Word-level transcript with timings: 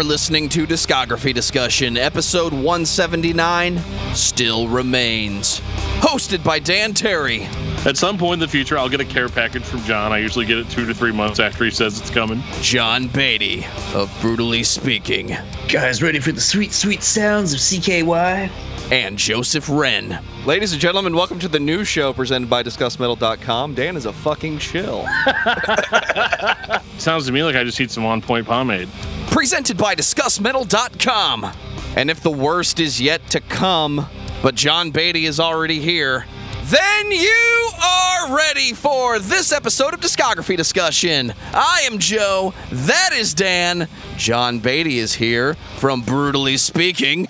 You're 0.00 0.08
listening 0.08 0.48
to 0.50 0.66
Discography 0.66 1.34
Discussion, 1.34 1.98
episode 1.98 2.54
179 2.54 3.78
Still 4.14 4.66
Remains. 4.66 5.60
Hosted 6.00 6.42
by 6.42 6.58
Dan 6.58 6.94
Terry. 6.94 7.42
At 7.84 7.98
some 7.98 8.16
point 8.16 8.32
in 8.32 8.38
the 8.40 8.48
future, 8.48 8.78
I'll 8.78 8.88
get 8.88 9.02
a 9.02 9.04
care 9.04 9.28
package 9.28 9.62
from 9.62 9.82
John. 9.82 10.10
I 10.10 10.16
usually 10.16 10.46
get 10.46 10.56
it 10.56 10.70
two 10.70 10.86
to 10.86 10.94
three 10.94 11.12
months 11.12 11.38
after 11.38 11.66
he 11.66 11.70
says 11.70 12.00
it's 12.00 12.08
coming. 12.08 12.42
John 12.62 13.08
Beatty 13.08 13.66
of 13.92 14.10
Brutally 14.22 14.62
Speaking. 14.62 15.36
Guys, 15.68 16.02
ready 16.02 16.18
for 16.18 16.32
the 16.32 16.40
sweet, 16.40 16.72
sweet 16.72 17.02
sounds 17.02 17.52
of 17.52 17.58
CKY? 17.58 18.50
And 18.90 19.18
Joseph 19.18 19.68
Wren. 19.68 20.18
Ladies 20.46 20.72
and 20.72 20.80
gentlemen, 20.80 21.14
welcome 21.14 21.38
to 21.40 21.48
the 21.48 21.60
new 21.60 21.84
show 21.84 22.14
presented 22.14 22.48
by 22.48 22.62
DiscussMetal.com. 22.62 23.74
Dan 23.74 23.96
is 23.98 24.06
a 24.06 24.14
fucking 24.14 24.60
chill. 24.60 25.06
Sounds 26.96 27.26
to 27.26 27.32
me 27.32 27.42
like 27.42 27.54
I 27.54 27.64
just 27.64 27.78
need 27.78 27.90
some 27.90 28.06
on 28.06 28.22
point 28.22 28.46
pomade. 28.46 28.88
Presented 29.30 29.76
by 29.76 29.94
DiscussMetal.com. 29.94 31.52
And 31.96 32.10
if 32.10 32.20
the 32.20 32.30
worst 32.30 32.78
is 32.80 33.00
yet 33.00 33.26
to 33.30 33.40
come, 33.40 34.06
but 34.42 34.54
John 34.54 34.90
Beatty 34.90 35.26
is 35.26 35.40
already 35.40 35.80
here, 35.80 36.26
then 36.64 37.10
you 37.10 37.70
are 37.82 38.36
ready 38.36 38.72
for 38.72 39.18
this 39.18 39.52
episode 39.52 39.94
of 39.94 40.00
Discography 40.00 40.56
Discussion. 40.56 41.32
I 41.52 41.82
am 41.90 41.98
Joe, 41.98 42.54
that 42.70 43.10
is 43.12 43.34
Dan. 43.34 43.88
John 44.16 44.58
Beatty 44.60 44.98
is 44.98 45.14
here 45.14 45.54
from 45.76 46.02
Brutally 46.02 46.56
Speaking. 46.56 47.26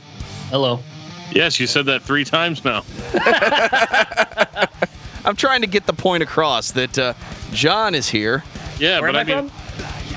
Hello. 0.51 0.81
Yes, 1.33 1.61
you 1.61 1.67
said 1.67 1.87
that 1.87 2.03
three 2.03 2.25
times 2.25 2.65
now. 2.65 2.85
I'm 5.25 5.37
trying 5.37 5.61
to 5.61 5.67
get 5.69 5.87
the 5.87 5.93
point 5.93 6.23
across 6.23 6.73
that 6.73 6.99
uh, 6.99 7.15
John 7.53 7.95
is 7.95 8.09
here. 8.09 8.43
Yeah, 8.79 9.01
Where 9.01 9.13
but 9.13 9.29
I 9.29 9.33
am 9.33 9.39
I 9.39 9.43
mean, 9.43 9.53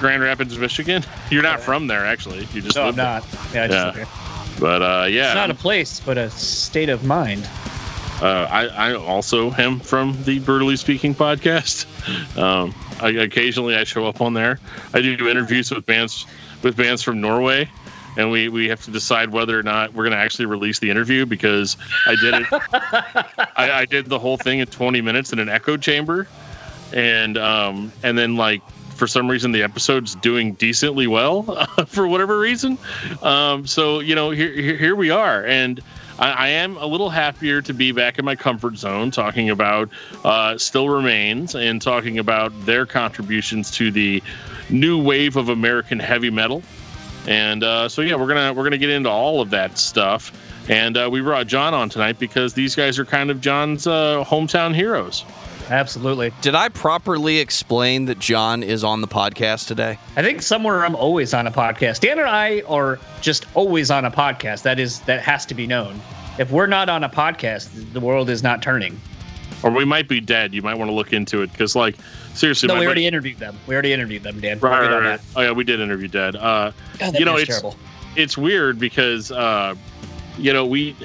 Grand 0.03 0.21
Rapids, 0.21 0.57
Michigan. 0.59 1.01
You're 1.31 1.43
not 1.43 1.61
from 1.61 1.87
there, 1.87 2.05
actually. 2.05 2.45
You 2.53 2.61
just 2.61 2.75
No, 2.75 2.81
I'm 2.81 2.87
live 2.87 2.95
there. 2.97 3.05
not. 3.05 3.53
Yeah, 3.53 3.63
I 3.63 3.67
just 3.69 3.97
Yeah. 3.97 4.59
But 4.59 4.81
uh, 4.81 5.05
yeah, 5.05 5.27
It's 5.27 5.35
not 5.35 5.49
a 5.49 5.53
place, 5.55 6.01
but 6.01 6.17
a 6.17 6.29
state 6.29 6.89
of 6.89 7.05
mind. 7.05 7.47
uh, 8.21 8.47
I, 8.51 8.67
I 8.67 8.93
also 8.95 9.53
am 9.53 9.79
from 9.79 10.21
the 10.25 10.39
Brutally 10.39 10.75
Speaking 10.75 11.15
podcast. 11.15 11.85
Um, 12.37 12.75
I, 13.01 13.11
occasionally, 13.11 13.75
I 13.77 13.85
show 13.85 14.05
up 14.05 14.19
on 14.19 14.33
there. 14.33 14.59
I 14.93 15.01
do 15.01 15.29
interviews 15.29 15.71
with 15.71 15.85
bands 15.85 16.25
with 16.63 16.75
bands 16.75 17.01
from 17.01 17.21
Norway, 17.21 17.69
and 18.17 18.29
we 18.29 18.49
we 18.49 18.67
have 18.67 18.81
to 18.83 18.91
decide 18.91 19.29
whether 19.29 19.57
or 19.57 19.63
not 19.63 19.93
we're 19.93 20.03
going 20.03 20.11
to 20.11 20.17
actually 20.23 20.47
release 20.47 20.79
the 20.79 20.89
interview 20.89 21.25
because 21.25 21.77
I 22.07 22.15
did 22.15 22.33
it. 22.33 22.47
I, 23.55 23.71
I 23.71 23.85
did 23.85 24.07
the 24.07 24.19
whole 24.19 24.35
thing 24.37 24.59
in 24.59 24.67
20 24.67 24.99
minutes 24.99 25.31
in 25.31 25.39
an 25.39 25.47
echo 25.47 25.77
chamber, 25.77 26.27
and 26.91 27.37
um, 27.37 27.91
and 28.03 28.17
then 28.17 28.35
like 28.35 28.61
for 28.93 29.07
some 29.07 29.29
reason 29.29 29.51
the 29.51 29.63
episode's 29.63 30.15
doing 30.15 30.53
decently 30.53 31.07
well 31.07 31.43
for 31.87 32.07
whatever 32.07 32.39
reason. 32.39 32.77
Um, 33.21 33.67
so 33.67 33.99
you 33.99 34.15
know 34.15 34.31
here 34.31 34.51
here, 34.51 34.95
we 34.95 35.09
are, 35.09 35.45
and 35.45 35.81
I, 36.19 36.31
I 36.31 36.47
am 36.49 36.77
a 36.77 36.85
little 36.85 37.09
happier 37.09 37.61
to 37.61 37.73
be 37.73 37.91
back 37.91 38.19
in 38.19 38.25
my 38.25 38.35
comfort 38.35 38.77
zone, 38.77 39.11
talking 39.11 39.49
about 39.49 39.89
uh, 40.23 40.57
Still 40.57 40.89
Remains 40.89 41.55
and 41.55 41.81
talking 41.81 42.19
about 42.19 42.51
their 42.65 42.85
contributions 42.85 43.71
to 43.71 43.91
the 43.91 44.21
new 44.69 45.01
wave 45.01 45.35
of 45.35 45.49
American 45.49 45.99
heavy 45.99 46.29
metal. 46.29 46.63
And 47.27 47.63
uh, 47.63 47.89
so 47.89 48.01
yeah, 48.01 48.15
we're 48.15 48.27
gonna 48.27 48.53
we're 48.53 48.63
gonna 48.63 48.77
get 48.77 48.89
into 48.89 49.09
all 49.09 49.41
of 49.41 49.49
that 49.51 49.77
stuff. 49.77 50.31
And 50.69 50.95
uh, 50.95 51.09
we 51.11 51.19
brought 51.19 51.47
John 51.47 51.73
on 51.73 51.89
tonight 51.89 52.19
because 52.19 52.53
these 52.53 52.73
guys 52.73 52.97
are 52.97 53.05
kind 53.05 53.29
of 53.29 53.41
John's 53.41 53.85
uh, 53.85 54.23
hometown 54.25 54.73
heroes. 54.73 55.25
Absolutely. 55.73 56.31
Did 56.41 56.53
I 56.53 56.69
properly 56.69 57.39
explain 57.39 58.05
that 58.05 58.19
John 58.19 58.61
is 58.61 58.83
on 58.83 59.01
the 59.01 59.07
podcast 59.07 59.67
today? 59.67 59.97
I 60.15 60.21
think 60.21 60.43
somewhere 60.43 60.85
I'm 60.85 60.95
always 60.95 61.33
on 61.33 61.47
a 61.47 61.51
podcast. 61.51 62.01
Dan 62.01 62.19
and 62.19 62.29
I 62.29 62.61
are 62.67 62.99
just 63.21 63.45
always 63.55 63.89
on 63.89 64.05
a 64.05 64.11
podcast. 64.11 64.61
That 64.61 64.79
is 64.79 64.99
that 65.01 65.21
has 65.21 65.45
to 65.47 65.55
be 65.55 65.65
known. 65.65 65.99
If 66.37 66.51
we're 66.51 66.67
not 66.67 66.89
on 66.89 67.03
a 67.03 67.09
podcast, 67.09 67.91
the 67.91 67.99
world 67.99 68.29
is 68.29 68.43
not 68.43 68.61
turning. 68.61 68.99
Or 69.63 69.71
we 69.71 69.83
might 69.85 70.07
be 70.07 70.19
dead. 70.19 70.53
You 70.53 70.61
might 70.61 70.75
want 70.75 70.89
to 70.91 70.93
look 70.95 71.11
into 71.13 71.41
it 71.41 71.51
because, 71.51 71.75
like, 71.75 71.95
seriously, 72.35 72.67
No, 72.67 72.73
we 72.73 72.79
buddy- 72.81 72.85
already 72.87 73.07
interviewed 73.07 73.39
them. 73.39 73.57
We 73.65 73.73
already 73.73 73.93
interviewed 73.93 74.21
them, 74.23 74.39
Dan. 74.41 74.59
Right, 74.59 74.81
right, 74.91 75.01
right. 75.03 75.19
Oh 75.35 75.41
yeah, 75.41 75.51
we 75.53 75.63
did 75.63 75.79
interview 75.79 76.07
Dead. 76.07 76.35
Uh. 76.35 76.71
God, 76.99 77.17
You 77.17 77.25
know, 77.25 77.33
it's- 77.37 77.47
terrible. 77.47 77.75
it's 78.15 78.37
weird 78.37 78.77
because 78.77 79.31
uh, 79.31 79.73
you 80.37 80.53
know 80.53 80.65
we 80.67 80.95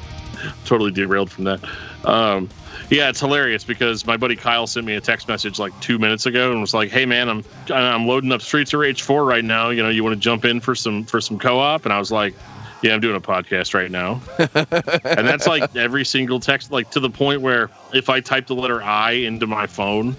totally 0.64 0.90
derailed 0.90 1.30
from 1.30 1.44
that. 1.44 1.60
Um, 2.04 2.48
yeah, 2.90 3.08
it's 3.08 3.20
hilarious 3.20 3.64
because 3.64 4.06
my 4.06 4.16
buddy 4.16 4.36
Kyle 4.36 4.66
sent 4.66 4.86
me 4.86 4.94
a 4.94 5.00
text 5.00 5.28
message 5.28 5.58
like 5.58 5.78
two 5.80 5.98
minutes 5.98 6.26
ago 6.26 6.50
and 6.50 6.60
was 6.60 6.74
like, 6.74 6.90
"Hey 6.90 7.06
man, 7.06 7.28
I'm 7.28 7.44
I'm 7.70 8.06
loading 8.06 8.32
up 8.32 8.42
Streets 8.42 8.72
of 8.72 8.80
Rage 8.80 9.02
4 9.02 9.24
right 9.24 9.44
now. 9.44 9.70
You 9.70 9.82
know, 9.82 9.88
you 9.88 10.02
want 10.02 10.14
to 10.14 10.20
jump 10.20 10.44
in 10.44 10.60
for 10.60 10.74
some 10.74 11.04
for 11.04 11.20
some 11.20 11.38
co-op?" 11.38 11.84
And 11.84 11.92
I 11.92 11.98
was 11.98 12.10
like, 12.10 12.34
"Yeah, 12.82 12.94
I'm 12.94 13.00
doing 13.00 13.16
a 13.16 13.20
podcast 13.20 13.74
right 13.74 13.90
now." 13.90 14.20
and 14.38 15.26
that's 15.26 15.46
like 15.46 15.74
every 15.76 16.04
single 16.04 16.40
text, 16.40 16.72
like 16.72 16.90
to 16.92 17.00
the 17.00 17.10
point 17.10 17.42
where 17.42 17.70
if 17.92 18.08
I 18.08 18.20
type 18.20 18.46
the 18.46 18.54
letter 18.54 18.82
I 18.82 19.12
into 19.12 19.46
my 19.46 19.66
phone, 19.66 20.16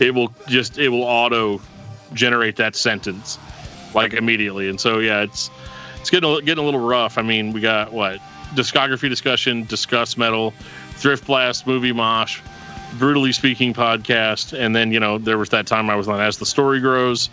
it 0.00 0.14
will 0.14 0.32
just 0.48 0.78
it 0.78 0.88
will 0.88 1.04
auto 1.04 1.60
generate 2.12 2.56
that 2.56 2.76
sentence 2.76 3.38
like 3.94 4.14
immediately. 4.14 4.68
And 4.68 4.80
so 4.80 4.98
yeah, 4.98 5.22
it's 5.22 5.50
it's 6.00 6.10
getting 6.10 6.30
a, 6.30 6.40
getting 6.42 6.62
a 6.62 6.64
little 6.64 6.80
rough. 6.80 7.18
I 7.18 7.22
mean, 7.22 7.52
we 7.52 7.60
got 7.60 7.92
what 7.92 8.18
discography 8.54 9.08
discussion, 9.08 9.64
discuss 9.64 10.16
metal, 10.16 10.52
thrift 11.02 11.26
blast, 11.26 11.66
movie 11.66 11.92
mosh, 11.92 12.40
brutally 12.98 13.32
speaking 13.32 13.74
podcast, 13.74 14.58
and 14.58 14.74
then 14.74 14.92
you 14.92 15.00
know 15.00 15.18
there 15.18 15.36
was 15.36 15.50
that 15.50 15.66
time 15.66 15.90
I 15.90 15.96
was 15.96 16.08
on 16.08 16.20
as 16.20 16.38
the 16.38 16.46
story 16.46 16.80
grows, 16.80 17.28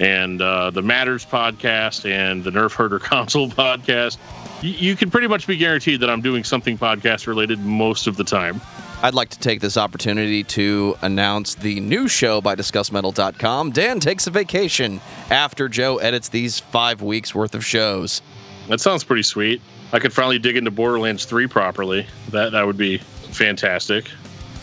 and 0.00 0.40
uh, 0.40 0.70
the 0.70 0.82
matters 0.82 1.24
podcast, 1.24 2.10
and 2.10 2.42
the 2.42 2.50
Nerf 2.50 2.72
herder 2.72 2.98
console 3.12 3.48
podcast. 3.48 4.16
You, 4.62 4.70
you 4.70 4.96
can 4.96 5.10
pretty 5.10 5.28
much 5.28 5.46
be 5.46 5.56
guaranteed 5.56 6.00
that 6.00 6.10
I'm 6.10 6.22
doing 6.22 6.42
something 6.42 6.78
podcast 6.78 7.26
related 7.26 7.60
most 7.60 8.06
of 8.06 8.16
the 8.16 8.24
time. 8.24 8.60
I'd 9.02 9.14
like 9.14 9.30
to 9.30 9.38
take 9.38 9.60
this 9.60 9.76
opportunity 9.76 10.44
to 10.44 10.96
announce 11.02 11.56
the 11.56 11.80
new 11.80 12.06
show 12.06 12.40
by 12.40 12.54
DiscussMetal.com. 12.54 13.72
Dan 13.72 13.98
takes 13.98 14.28
a 14.28 14.30
vacation 14.30 15.00
after 15.28 15.68
Joe 15.68 15.98
edits 15.98 16.28
these 16.28 16.60
five 16.60 17.02
weeks 17.02 17.34
worth 17.34 17.56
of 17.56 17.64
shows. 17.64 18.22
That 18.68 18.80
sounds 18.80 19.02
pretty 19.02 19.24
sweet. 19.24 19.60
I 19.92 19.98
could 19.98 20.12
finally 20.12 20.38
dig 20.38 20.56
into 20.56 20.70
Borderlands 20.70 21.24
3 21.24 21.46
properly. 21.46 22.06
That 22.30 22.52
that 22.52 22.66
would 22.66 22.78
be 22.78 22.98
fantastic. 22.98 24.10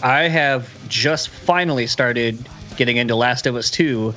I 0.02 0.24
have 0.28 0.70
just 0.90 1.30
finally 1.30 1.86
started 1.88 2.38
getting 2.78 2.98
into 2.98 3.16
Last 3.16 3.46
of 3.46 3.56
Us 3.56 3.70
2, 3.70 4.14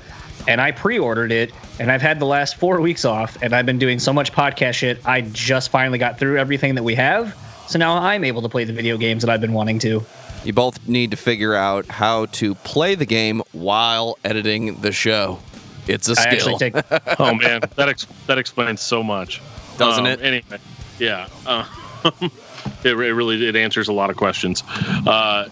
and 0.46 0.60
I 0.60 0.70
pre-ordered 0.70 1.32
it, 1.32 1.52
and 1.80 1.90
I've 1.90 2.00
had 2.02 2.20
the 2.20 2.24
last 2.26 2.56
four 2.56 2.80
weeks 2.80 3.04
off, 3.04 3.36
and 3.42 3.52
I've 3.52 3.66
been 3.66 3.78
doing 3.78 3.98
so 3.98 4.12
much 4.12 4.32
podcast 4.32 4.74
shit. 4.74 5.04
I 5.06 5.22
just 5.22 5.70
finally 5.70 5.98
got 5.98 6.18
through 6.18 6.38
everything 6.38 6.74
that 6.76 6.84
we 6.84 6.94
have, 6.94 7.36
so 7.68 7.78
now 7.78 7.96
I'm 7.98 8.22
able 8.24 8.42
to 8.42 8.48
play 8.48 8.64
the 8.64 8.72
video 8.72 8.96
games 8.96 9.22
that 9.22 9.30
I've 9.30 9.40
been 9.40 9.52
wanting 9.52 9.78
to. 9.80 10.04
You 10.44 10.52
both 10.52 10.86
need 10.88 11.10
to 11.10 11.16
figure 11.16 11.54
out 11.54 11.86
how 11.86 12.26
to 12.26 12.54
play 12.56 12.94
the 12.94 13.06
game 13.06 13.42
while 13.52 14.18
editing 14.24 14.80
the 14.80 14.92
show. 14.92 15.40
It's 15.88 16.08
a 16.08 16.14
skill. 16.16 16.32
actually 16.32 16.56
take 16.58 16.74
oh 17.20 17.34
man, 17.34 17.60
that 17.76 17.88
ex- 17.88 18.06
that 18.28 18.38
explains 18.38 18.80
so 18.80 19.02
much, 19.02 19.42
Doesn't 19.78 20.06
Um, 20.06 20.12
it? 20.12 20.20
Anyway, 20.22 20.58
yeah, 21.02 21.28
uh, 21.46 21.66
it, 22.84 22.92
it 22.92 22.94
really 22.94 23.48
it 23.48 23.56
answers 23.56 23.88
a 23.88 23.92
lot 23.92 24.08
of 24.08 24.16
questions. 24.16 24.62
Uh, 25.04 25.48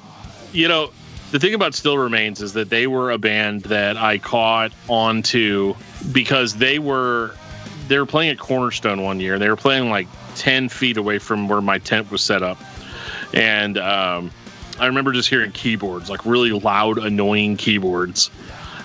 you 0.52 0.68
know, 0.68 0.92
the 1.32 1.40
thing 1.40 1.54
about 1.54 1.74
Still 1.74 1.98
Remains 1.98 2.40
is 2.40 2.52
that 2.52 2.70
they 2.70 2.86
were 2.86 3.10
a 3.10 3.18
band 3.18 3.62
that 3.62 3.96
I 3.96 4.18
caught 4.18 4.72
onto 4.88 5.74
because 6.12 6.56
they 6.56 6.78
were 6.78 7.34
they 7.88 7.98
were 7.98 8.06
playing 8.06 8.30
at 8.30 8.38
Cornerstone 8.38 9.02
one 9.02 9.18
year. 9.18 9.40
They 9.40 9.48
were 9.48 9.56
playing 9.56 9.90
like 9.90 10.06
ten 10.36 10.68
feet 10.68 10.96
away 10.96 11.18
from 11.18 11.48
where 11.48 11.60
my 11.60 11.78
tent 11.78 12.12
was 12.12 12.22
set 12.22 12.44
up, 12.44 12.58
and 13.34 13.76
um, 13.76 14.30
I 14.78 14.86
remember 14.86 15.10
just 15.10 15.28
hearing 15.28 15.50
keyboards, 15.50 16.08
like 16.08 16.24
really 16.24 16.52
loud, 16.52 16.98
annoying 16.98 17.56
keyboards 17.56 18.30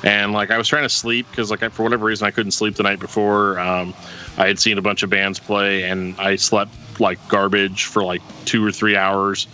and 0.05 0.33
like 0.33 0.51
I 0.51 0.57
was 0.57 0.67
trying 0.67 0.83
to 0.83 0.89
sleep 0.89 1.25
because 1.31 1.49
like 1.49 1.63
I, 1.63 1.69
for 1.69 1.83
whatever 1.83 2.05
reason 2.05 2.27
I 2.27 2.31
couldn't 2.31 2.51
sleep 2.51 2.75
the 2.75 2.83
night 2.83 2.99
before. 2.99 3.59
Um, 3.59 3.93
I 4.37 4.47
had 4.47 4.59
seen 4.59 4.77
a 4.77 4.81
bunch 4.81 5.01
of 5.01 5.09
bands 5.09 5.39
play, 5.39 5.83
and 5.83 6.15
I 6.19 6.35
slept 6.35 6.71
like 6.99 7.25
garbage 7.27 7.85
for 7.85 8.03
like 8.03 8.21
two 8.45 8.63
or 8.65 8.71
three 8.71 8.95
hours, 8.95 9.47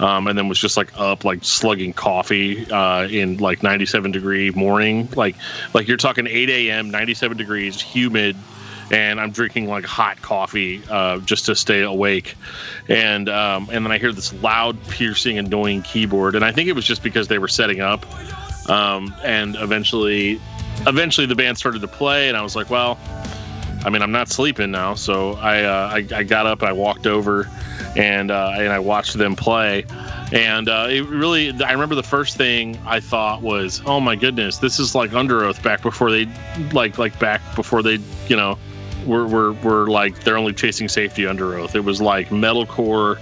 um, 0.00 0.26
and 0.26 0.36
then 0.36 0.48
was 0.48 0.58
just 0.58 0.76
like 0.78 0.98
up 0.98 1.24
like 1.24 1.44
slugging 1.44 1.92
coffee 1.92 2.68
uh, 2.70 3.06
in 3.06 3.36
like 3.36 3.62
97 3.62 4.10
degree 4.10 4.50
morning, 4.52 5.08
like 5.14 5.36
like 5.74 5.86
you're 5.86 5.98
talking 5.98 6.26
8 6.26 6.48
a.m. 6.48 6.90
97 6.90 7.36
degrees, 7.36 7.80
humid. 7.80 8.34
And 8.90 9.20
I'm 9.20 9.32
drinking 9.32 9.66
like 9.66 9.84
hot 9.84 10.22
coffee 10.22 10.80
uh, 10.88 11.18
just 11.18 11.44
to 11.44 11.54
stay 11.54 11.82
awake, 11.82 12.36
and 12.88 13.28
um, 13.28 13.68
and 13.70 13.84
then 13.84 13.92
I 13.92 13.98
hear 13.98 14.12
this 14.12 14.32
loud, 14.42 14.82
piercing, 14.88 15.36
annoying 15.36 15.82
keyboard, 15.82 16.34
and 16.34 16.42
I 16.42 16.52
think 16.52 16.70
it 16.70 16.72
was 16.72 16.86
just 16.86 17.02
because 17.02 17.28
they 17.28 17.38
were 17.38 17.48
setting 17.48 17.80
up, 17.80 18.06
um, 18.68 19.14
and 19.24 19.56
eventually 19.56 20.40
eventually 20.86 21.26
the 21.26 21.34
band 21.34 21.58
started 21.58 21.80
to 21.80 21.88
play 21.88 22.28
and 22.28 22.36
i 22.36 22.42
was 22.42 22.54
like 22.54 22.70
well 22.70 22.98
i 23.84 23.90
mean 23.90 24.00
i'm 24.00 24.12
not 24.12 24.28
sleeping 24.28 24.70
now 24.70 24.94
so 24.94 25.32
i 25.34 25.62
uh, 25.62 25.88
I, 25.92 26.06
I 26.14 26.22
got 26.22 26.46
up 26.46 26.62
i 26.62 26.72
walked 26.72 27.06
over 27.06 27.48
and 27.96 28.30
uh, 28.30 28.52
and 28.54 28.68
i 28.68 28.78
watched 28.78 29.18
them 29.18 29.34
play 29.34 29.84
and 30.32 30.68
uh, 30.68 30.86
it 30.88 31.04
really 31.06 31.50
i 31.62 31.72
remember 31.72 31.96
the 31.96 32.02
first 32.02 32.36
thing 32.36 32.78
i 32.86 33.00
thought 33.00 33.42
was 33.42 33.82
oh 33.86 33.98
my 33.98 34.14
goodness 34.14 34.58
this 34.58 34.78
is 34.78 34.94
like 34.94 35.10
Underoath 35.10 35.62
back 35.62 35.82
before 35.82 36.10
they 36.10 36.26
like 36.72 36.96
like 36.96 37.18
back 37.18 37.40
before 37.56 37.82
they 37.82 37.98
you 38.28 38.36
know 38.36 38.56
were, 39.06 39.26
were, 39.26 39.52
were 39.54 39.86
like 39.88 40.22
they're 40.24 40.36
only 40.36 40.52
chasing 40.52 40.88
safety 40.88 41.22
Underoath. 41.22 41.74
It 41.74 41.80
was 41.80 42.00
like 42.00 42.28
metalcore 42.28 43.18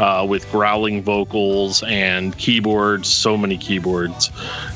uh, 0.00 0.26
with 0.28 0.50
growling 0.50 1.02
vocals 1.02 1.82
and 1.84 2.36
keyboards, 2.38 3.08
so 3.08 3.36
many 3.36 3.56
keyboards, 3.56 4.30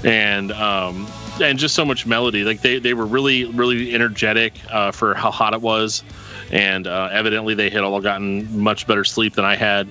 and 0.04 0.52
um, 0.52 1.06
and 1.40 1.58
just 1.58 1.74
so 1.74 1.84
much 1.84 2.06
melody. 2.06 2.44
Like 2.44 2.60
they, 2.60 2.78
they 2.78 2.94
were 2.94 3.06
really 3.06 3.44
really 3.44 3.94
energetic 3.94 4.54
uh, 4.70 4.92
for 4.92 5.14
how 5.14 5.30
hot 5.30 5.54
it 5.54 5.60
was, 5.60 6.02
and 6.50 6.86
uh, 6.86 7.08
evidently 7.12 7.54
they 7.54 7.70
had 7.70 7.82
all 7.82 8.00
gotten 8.00 8.58
much 8.58 8.86
better 8.86 9.04
sleep 9.04 9.34
than 9.34 9.44
I 9.44 9.56
had. 9.56 9.88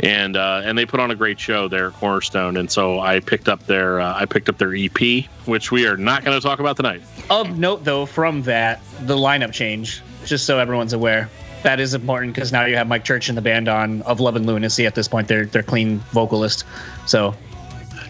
And 0.00 0.36
uh, 0.36 0.60
and 0.62 0.76
they 0.76 0.84
put 0.84 1.00
on 1.00 1.10
a 1.10 1.14
great 1.14 1.40
show 1.40 1.68
there 1.68 1.86
at 1.86 1.94
Cornerstone, 1.94 2.58
and 2.58 2.70
so 2.70 3.00
I 3.00 3.20
picked 3.20 3.48
up 3.48 3.64
their 3.64 3.98
uh, 3.98 4.14
I 4.14 4.26
picked 4.26 4.50
up 4.50 4.58
their 4.58 4.74
EP, 4.74 5.24
which 5.46 5.72
we 5.72 5.86
are 5.86 5.96
not 5.96 6.22
going 6.22 6.38
to 6.38 6.46
talk 6.46 6.58
about 6.58 6.76
tonight. 6.76 7.00
Of 7.30 7.56
note, 7.56 7.82
though, 7.82 8.04
from 8.04 8.42
that, 8.42 8.82
the 9.00 9.16
lineup 9.16 9.52
change, 9.52 10.02
just 10.26 10.44
so 10.44 10.58
everyone's 10.58 10.92
aware. 10.92 11.30
That 11.66 11.80
is 11.80 11.94
important 11.94 12.32
because 12.32 12.52
now 12.52 12.64
you 12.64 12.76
have 12.76 12.86
Mike 12.86 13.02
Church 13.02 13.28
in 13.28 13.34
the 13.34 13.42
band 13.42 13.68
on 13.68 14.00
Of 14.02 14.20
Love 14.20 14.36
and 14.36 14.46
Lunacy. 14.46 14.86
At 14.86 14.94
this 14.94 15.08
point, 15.08 15.26
they're 15.26 15.46
they're 15.46 15.64
clean 15.64 15.98
vocalist. 16.12 16.62
So, 17.06 17.34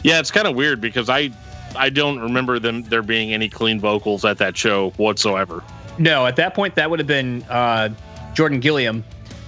yeah, 0.02 0.18
it's 0.18 0.30
kind 0.30 0.46
of 0.46 0.54
weird 0.54 0.78
because 0.78 1.08
I 1.08 1.30
I 1.74 1.88
don't 1.88 2.18
remember 2.18 2.58
them 2.58 2.82
there 2.82 3.00
being 3.00 3.32
any 3.32 3.48
clean 3.48 3.80
vocals 3.80 4.26
at 4.26 4.36
that 4.36 4.58
show 4.58 4.90
whatsoever. 4.98 5.64
No, 5.96 6.26
at 6.26 6.36
that 6.36 6.52
point, 6.52 6.74
that 6.74 6.90
would 6.90 6.98
have 6.98 7.06
been 7.06 7.44
uh, 7.44 7.88
Jordan 8.34 8.60
Gilliam 8.60 9.02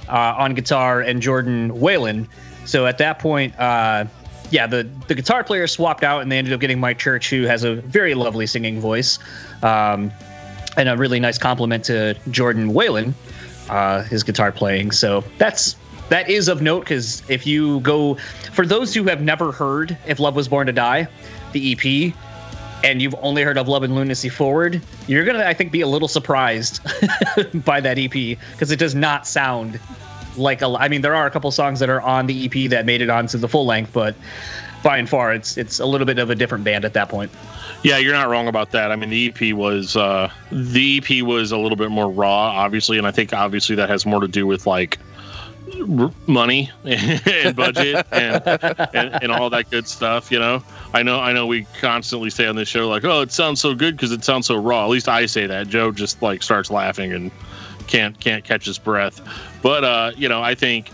uh, 0.09 0.37
on 0.39 0.55
guitar 0.55 1.03
and 1.03 1.21
Jordan 1.21 1.79
Whelan. 1.79 2.27
So 2.65 2.87
at 2.87 2.97
that 2.97 3.19
point, 3.19 3.55
uh, 3.61 4.07
yeah, 4.51 4.67
the 4.67 4.89
the 5.09 5.17
guitar 5.17 5.45
player 5.45 5.67
swapped 5.67 6.03
out, 6.03 6.23
and 6.23 6.33
they 6.33 6.39
ended 6.39 6.55
up 6.55 6.61
getting 6.61 6.81
Mike 6.81 6.99
Church, 6.99 7.29
who 7.29 7.43
has 7.43 7.63
a 7.63 7.75
very 7.75 8.15
lovely 8.15 8.47
singing 8.47 8.81
voice, 8.81 9.19
um, 9.63 10.11
and 10.79 10.89
a 10.89 10.97
really 10.97 11.21
nice 11.21 11.37
compliment 11.37 11.85
to 11.85 12.17
Jordan 12.31 12.73
Whelan, 12.73 13.15
uh, 13.69 14.03
his 14.05 14.23
guitar 14.23 14.53
playing. 14.53 14.91
So 14.91 15.25
that's 15.39 15.77
that 16.09 16.29
is 16.31 16.49
of 16.49 16.63
note 16.63 16.81
because 16.81 17.23
if 17.29 17.47
you 17.47 17.81
go 17.81 18.15
for 18.53 18.67
those 18.67 18.95
who 18.95 19.05
have 19.05 19.23
never 19.23 19.53
heard 19.53 19.97
"If 20.07 20.19
Love 20.19 20.37
Was 20.37 20.49
Born 20.49 20.67
to 20.67 20.73
Die," 20.73 21.07
the 21.53 21.73
EP, 21.73 22.15
and 22.85 23.03
you've 23.03 23.15
only 23.21 23.43
heard 23.43 23.59
of 23.59 23.69
Love 23.69 23.83
and 23.83 23.95
Lunacy 23.95 24.29
Forward, 24.29 24.81
you're 25.07 25.25
gonna, 25.25 25.45
I 25.45 25.55
think, 25.55 25.73
be 25.73 25.81
a 25.81 25.87
little 25.87 26.09
surprised 26.09 26.81
by 27.65 27.81
that 27.81 27.99
EP 27.99 28.13
because 28.13 28.71
it 28.71 28.79
does 28.79 28.95
not 28.95 29.27
sound 29.27 29.79
like 30.37 30.63
a. 30.63 30.67
I 30.67 30.89
mean, 30.89 31.03
there 31.03 31.15
are 31.15 31.27
a 31.27 31.31
couple 31.31 31.51
songs 31.51 31.81
that 31.81 31.91
are 31.91 32.01
on 32.01 32.27
the 32.27 32.47
EP 32.47 32.71
that 32.71 32.87
made 32.87 33.03
it 33.03 33.11
onto 33.11 33.39
the 33.39 33.49
full 33.49 33.67
length, 33.67 33.93
but 33.93 34.15
by 34.83 34.99
and 34.99 35.09
far, 35.09 35.33
it's 35.33 35.57
it's 35.57 35.81
a 35.81 35.87
little 35.87 36.07
bit 36.07 36.19
of 36.19 36.31
a 36.31 36.35
different 36.35 36.65
band 36.65 36.85
at 36.85 36.93
that 36.95 37.09
point. 37.09 37.31
Yeah, 37.83 37.99
you're 37.99 38.13
not 38.13 38.29
wrong 38.29 38.49
about 38.49 38.73
that. 38.73 38.91
I 38.91 38.97
mean, 38.97 39.11
the 39.11 39.29
EP 39.29 39.55
was 39.55 39.97
uh, 39.97 40.31
the 40.51 40.99
EP 40.99 41.25
was 41.25 41.53
a 41.53 41.59
little 41.59 41.77
bit 41.77 41.91
more 41.91 42.11
raw, 42.11 42.51
obviously, 42.51 42.99
and 42.99 43.07
I 43.07 43.11
think 43.11 43.33
obviously 43.33 43.77
that 43.77 43.89
has 43.89 44.07
more 44.07 44.21
to 44.21 44.29
do 44.29 44.47
with 44.47 44.67
like 44.67 44.99
money 46.27 46.71
and 46.85 47.55
budget 47.55 48.07
and, 48.11 48.43
and, 48.95 49.23
and 49.23 49.33
all 49.33 49.51
that 49.51 49.71
good 49.71 49.87
stuff 49.87 50.33
you 50.33 50.39
know 50.39 50.63
i 50.95 51.03
know 51.03 51.21
i 51.21 51.33
know 51.33 51.47
we 51.47 51.67
constantly 51.81 52.31
say 52.31 52.47
on 52.47 52.57
this 52.57 52.69
show 52.69 52.89
like 52.89 53.05
oh 53.05 53.21
it 53.21 53.31
sounds 53.31 53.61
so 53.61 53.75
good 53.75 53.95
because 53.95 54.11
it 54.11 54.25
sounds 54.25 54.47
so 54.47 54.57
raw 54.57 54.85
at 54.85 54.91
least 54.91 55.09
i 55.09 55.27
say 55.27 55.47
that 55.47 55.69
joe 55.69 55.93
just 55.93 56.23
like 56.23 56.43
starts 56.43 56.71
laughing 56.71 57.13
and 57.13 57.31
can't 57.87 58.19
can't 58.19 58.45
catch 58.45 58.65
his 58.65 58.79
breath 58.79 59.21
but 59.63 59.85
uh 59.85 60.11
you 60.17 60.29
know 60.29 60.43
i 60.43 60.55
think 60.55 60.91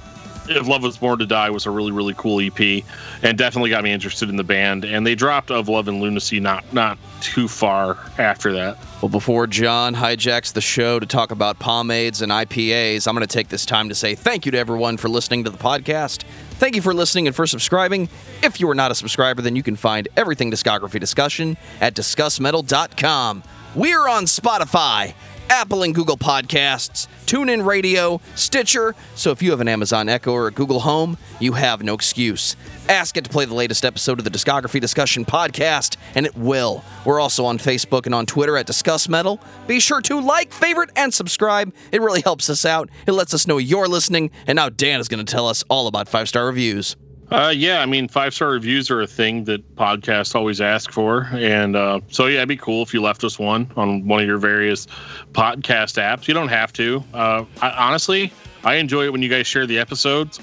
if 0.49 0.67
Love 0.67 0.83
Was 0.83 0.99
Born 0.99 1.19
to 1.19 1.27
Die 1.27 1.51
was 1.51 1.67
a 1.67 1.71
really 1.71 1.93
really 1.93 2.15
cool 2.17 2.41
EP, 2.41 2.85
and 3.23 3.39
definitely 3.39 3.71
got 3.71 3.85
me 3.85 3.93
interested 3.93 4.29
in 4.29 4.37
the 4.37 4.45
band. 4.45 4.85
And 4.85 5.07
they 5.07 5.15
dropped 5.15 5.51
Of 5.51 5.69
Love 5.69 5.89
and 5.89 6.01
Lunacy 6.01 6.41
not 6.41 6.71
not 6.73 6.99
too 7.21 7.49
far 7.49 7.99
after 8.19 8.53
that. 8.53 8.79
Well, 9.01 9.09
before 9.09 9.47
John 9.47 9.95
hijacks 9.95 10.53
the 10.53 10.61
show 10.61 10.99
to 10.99 11.07
talk 11.07 11.31
about 11.31 11.59
pomades 11.59 12.23
and 12.23 12.33
IPAs, 12.33 13.07
I'm 13.07 13.15
going 13.15 13.27
to 13.27 13.33
take 13.33 13.49
this 13.49 13.67
time 13.67 13.89
to 13.89 13.95
say 13.95 14.15
thank 14.15 14.47
you 14.47 14.53
to 14.53 14.59
everyone 14.59 14.97
for 14.97 15.09
listening 15.09 15.45
to 15.45 15.51
the 15.51 15.59
podcast. 15.59 16.23
Thank 16.53 16.77
you 16.77 16.83
for 16.83 16.95
listening 16.95 17.27
and 17.27 17.37
for 17.37 17.47
subscribing. 17.47 18.09
If 18.43 18.61
you 18.61 18.71
are 18.71 18.75
not 18.75 18.91
a 18.91 18.95
subscriber, 18.95 19.43
then 19.43 19.57
you 19.57 19.63
can 19.63 19.77
find 19.77 20.09
everything 20.17 20.51
discography 20.51 21.01
discussion 21.01 21.57
at 21.81 21.95
discussmetal.com. 21.95 23.43
We're 23.75 24.09
on 24.09 24.25
Spotify. 24.25 25.15
Apple 25.51 25.83
and 25.83 25.95
Google 25.95 26.17
Podcasts, 26.17 27.07
TuneIn 27.27 27.65
Radio, 27.65 28.21
Stitcher. 28.35 28.95
So 29.15 29.31
if 29.31 29.43
you 29.43 29.51
have 29.51 29.61
an 29.61 29.69
Amazon 29.69 30.09
Echo 30.09 30.33
or 30.33 30.47
a 30.47 30.51
Google 30.51 30.81
Home, 30.81 31.17
you 31.41 31.53
have 31.53 31.83
no 31.83 31.95
excuse. 31.95 32.57
Ask 32.89 33.17
it 33.17 33.25
to 33.25 33.31
play 33.31 33.45
the 33.45 33.55
latest 33.55 33.85
episode 33.85 34.19
of 34.19 34.25
the 34.25 34.31
Discography 34.31 34.81
Discussion 34.81 35.25
podcast, 35.25 35.97
and 36.15 36.27
it 36.27 36.37
will. 36.37 36.85
We're 37.05 37.21
also 37.21 37.45
on 37.45 37.59
Facebook 37.59 38.07
and 38.07 38.15
on 38.15 38.27
Twitter 38.27 38.57
at 38.57 38.67
Discuss 38.67 39.09
Metal. 39.09 39.41
Be 39.67 39.81
sure 39.81 40.01
to 40.03 40.21
like, 40.21 40.53
favorite, 40.53 40.91
and 40.97 41.13
subscribe. 41.13 41.73
It 41.93 42.01
really 42.01 42.23
helps 42.23 42.51
us 42.51 42.65
out. 42.65 42.91
It 43.07 43.13
lets 43.13 43.33
us 43.35 43.47
know 43.47 43.59
you're 43.59 43.89
listening. 43.89 44.31
And 44.47 44.57
now 44.57 44.69
Dan 44.69 45.01
is 45.01 45.09
going 45.09 45.25
to 45.25 45.31
tell 45.31 45.49
us 45.49 45.65
all 45.69 45.87
about 45.87 46.09
five 46.09 46.29
star 46.29 46.47
reviews. 46.47 46.97
Uh, 47.35 47.51
yeah, 47.51 47.81
I 47.81 47.87
mean, 47.87 48.07
five 48.07 48.33
star 48.33 48.51
reviews 48.51 48.93
are 48.93 49.01
a 49.01 49.09
thing 49.09 49.43
that 49.45 49.75
podcasts 49.75 50.37
always 50.37 50.61
ask 50.61 50.93
for, 50.93 51.29
and 51.33 51.75
uh, 51.75 51.99
so 52.09 52.27
yeah, 52.27 52.37
it'd 52.37 52.49
be 52.49 52.57
cool 52.57 52.81
if 52.85 52.95
you 52.95 53.03
left 53.03 53.25
us 53.25 53.41
one 53.41 53.69
on 53.75 54.07
one 54.07 54.21
of 54.21 54.27
your 54.29 54.39
various 54.39 54.87
podcast 55.33 56.01
apps. 56.01 56.29
You 56.29 56.35
don't 56.35 56.47
have 56.47 56.73
to. 56.75 57.03
Uh, 57.13 57.45
I, 57.61 57.71
honestly, 57.71 58.33
I 58.63 58.77
enjoy 58.77 59.07
it 59.07 59.11
when 59.11 59.21
you 59.21 59.29
guys 59.29 59.49
share 59.49 59.67
the 59.67 59.81
episodes. 59.81 60.39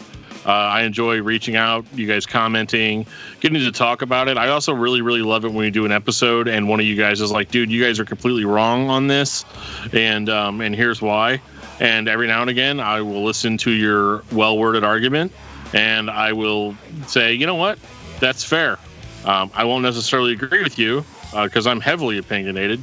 Uh, 0.46 0.52
I 0.52 0.82
enjoy 0.82 1.22
reaching 1.22 1.56
out, 1.56 1.86
you 1.94 2.06
guys 2.08 2.26
commenting, 2.26 3.06
getting 3.40 3.60
to 3.60 3.72
talk 3.72 4.02
about 4.02 4.28
it. 4.28 4.38
I 4.38 4.50
also 4.50 4.74
really, 4.74 5.02
really 5.02 5.22
love 5.22 5.46
it 5.46 5.54
when 5.54 5.64
you 5.64 5.72
do 5.72 5.86
an 5.86 5.94
episode 5.94 6.50
and 6.50 6.68
one 6.68 6.82
of 6.82 6.86
you 6.86 6.98
guys 6.98 7.22
is 7.22 7.32
like, 7.32 7.52
"Dude, 7.52 7.72
you 7.72 7.82
guys 7.82 8.02
are 8.02 8.06
completely 8.06 8.44
wrong 8.44 8.90
on 8.90 9.08
this," 9.08 9.46
and 9.94 10.28
um, 10.28 10.60
and 10.60 10.76
here's 10.76 11.02
why. 11.02 11.42
And 11.80 12.10
every 12.10 12.28
now 12.28 12.42
and 12.42 12.50
again, 12.50 12.82
I 12.82 13.00
will 13.02 13.24
listen 13.24 13.58
to 13.60 13.72
your 13.72 14.26
well 14.34 14.58
worded 14.58 14.84
argument 14.84 15.32
and 15.74 16.10
I 16.10 16.34
will 16.34 16.76
say, 17.08 17.34
you 17.34 17.46
know 17.46 17.56
what, 17.56 17.80
that's 18.20 18.44
fair. 18.44 18.78
Um, 19.26 19.52
I 19.54 19.64
won't 19.64 19.84
necessarily 19.84 20.34
agree 20.34 20.64
with 20.64 20.80
you 20.80 21.06
because 21.44 21.68
uh, 21.68 21.72
I'm 21.72 21.80
heavily 21.80 22.18
opinionated, 22.18 22.82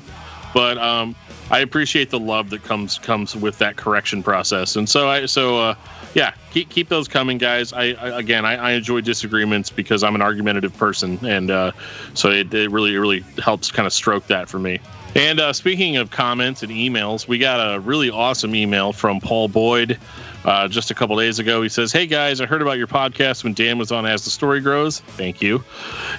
but 0.54 0.78
um, 0.78 1.16
I 1.50 1.60
appreciate 1.60 2.10
the 2.10 2.18
love 2.18 2.50
that 2.50 2.62
comes 2.62 2.98
comes 2.98 3.34
with 3.34 3.58
that 3.58 3.76
correction 3.76 4.22
process. 4.22 4.76
And 4.76 4.88
so 4.88 5.08
I 5.08 5.26
so 5.26 5.58
uh, 5.58 5.74
yeah, 6.14 6.32
keep 6.52 6.68
keep 6.68 6.88
those 6.88 7.08
coming, 7.08 7.38
guys. 7.38 7.72
I, 7.72 7.92
I 7.92 8.18
again 8.18 8.44
I, 8.44 8.56
I, 8.56 8.70
enjoy 8.72 9.00
disagreements 9.00 9.70
because 9.70 10.04
I'm 10.04 10.14
an 10.14 10.22
argumentative 10.22 10.76
person, 10.76 11.18
and 11.24 11.50
uh, 11.50 11.72
so 12.14 12.30
it, 12.30 12.52
it 12.52 12.70
really 12.70 12.94
it 12.94 12.98
really 12.98 13.20
helps 13.42 13.70
kind 13.72 13.86
of 13.86 13.92
stroke 13.92 14.26
that 14.28 14.48
for 14.48 14.58
me. 14.58 14.78
And 15.14 15.40
uh, 15.40 15.52
speaking 15.52 15.96
of 15.96 16.10
comments 16.10 16.62
and 16.62 16.70
emails, 16.70 17.26
we 17.26 17.38
got 17.38 17.74
a 17.74 17.80
really 17.80 18.10
awesome 18.10 18.54
email 18.54 18.92
from 18.92 19.20
Paul 19.20 19.48
Boyd 19.48 19.98
uh, 20.44 20.68
just 20.68 20.90
a 20.90 20.94
couple 20.94 21.16
days 21.16 21.38
ago. 21.38 21.62
He 21.62 21.68
says, 21.68 21.92
Hey 21.92 22.06
guys, 22.06 22.40
I 22.40 22.46
heard 22.46 22.62
about 22.62 22.78
your 22.78 22.86
podcast 22.86 23.44
when 23.44 23.54
Dan 23.54 23.78
was 23.78 23.92
on 23.92 24.06
As 24.06 24.24
the 24.24 24.30
Story 24.30 24.60
Grows. 24.60 25.00
Thank 25.00 25.42
you. 25.42 25.62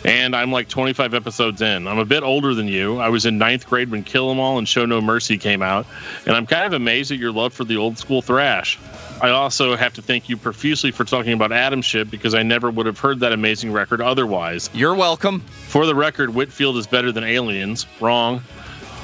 And 0.05 0.35
I'm 0.35 0.51
like 0.51 0.67
25 0.69 1.13
episodes 1.13 1.61
in. 1.61 1.87
I'm 1.87 1.99
a 1.99 2.05
bit 2.05 2.23
older 2.23 2.53
than 2.53 2.67
you. 2.67 2.97
I 2.99 3.09
was 3.09 3.25
in 3.25 3.37
ninth 3.37 3.67
grade 3.67 3.89
when 3.91 4.03
Kill 4.03 4.29
'Em 4.31 4.39
All 4.39 4.57
and 4.57 4.67
Show 4.67 4.85
No 4.85 5.01
Mercy 5.01 5.37
came 5.37 5.61
out. 5.61 5.85
And 6.25 6.35
I'm 6.35 6.45
kind 6.45 6.65
of 6.65 6.73
amazed 6.73 7.11
at 7.11 7.17
your 7.17 7.31
love 7.31 7.53
for 7.53 7.63
the 7.63 7.77
old 7.77 7.97
school 7.97 8.21
thrash. 8.21 8.77
I 9.21 9.29
also 9.29 9.75
have 9.75 9.93
to 9.95 10.01
thank 10.01 10.29
you 10.29 10.37
profusely 10.37 10.91
for 10.91 11.03
talking 11.03 11.33
about 11.33 11.51
Atomship 11.51 12.09
because 12.09 12.33
I 12.33 12.43
never 12.43 12.71
would 12.71 12.85
have 12.85 12.99
heard 12.99 13.19
that 13.19 13.33
amazing 13.33 13.71
record 13.71 13.99
otherwise. 14.01 14.69
You're 14.73 14.95
welcome. 14.95 15.41
For 15.67 15.85
the 15.85 15.95
record, 15.95 16.33
Whitfield 16.33 16.77
is 16.77 16.87
better 16.87 17.11
than 17.11 17.23
Aliens. 17.25 17.85
Wrong 17.99 18.41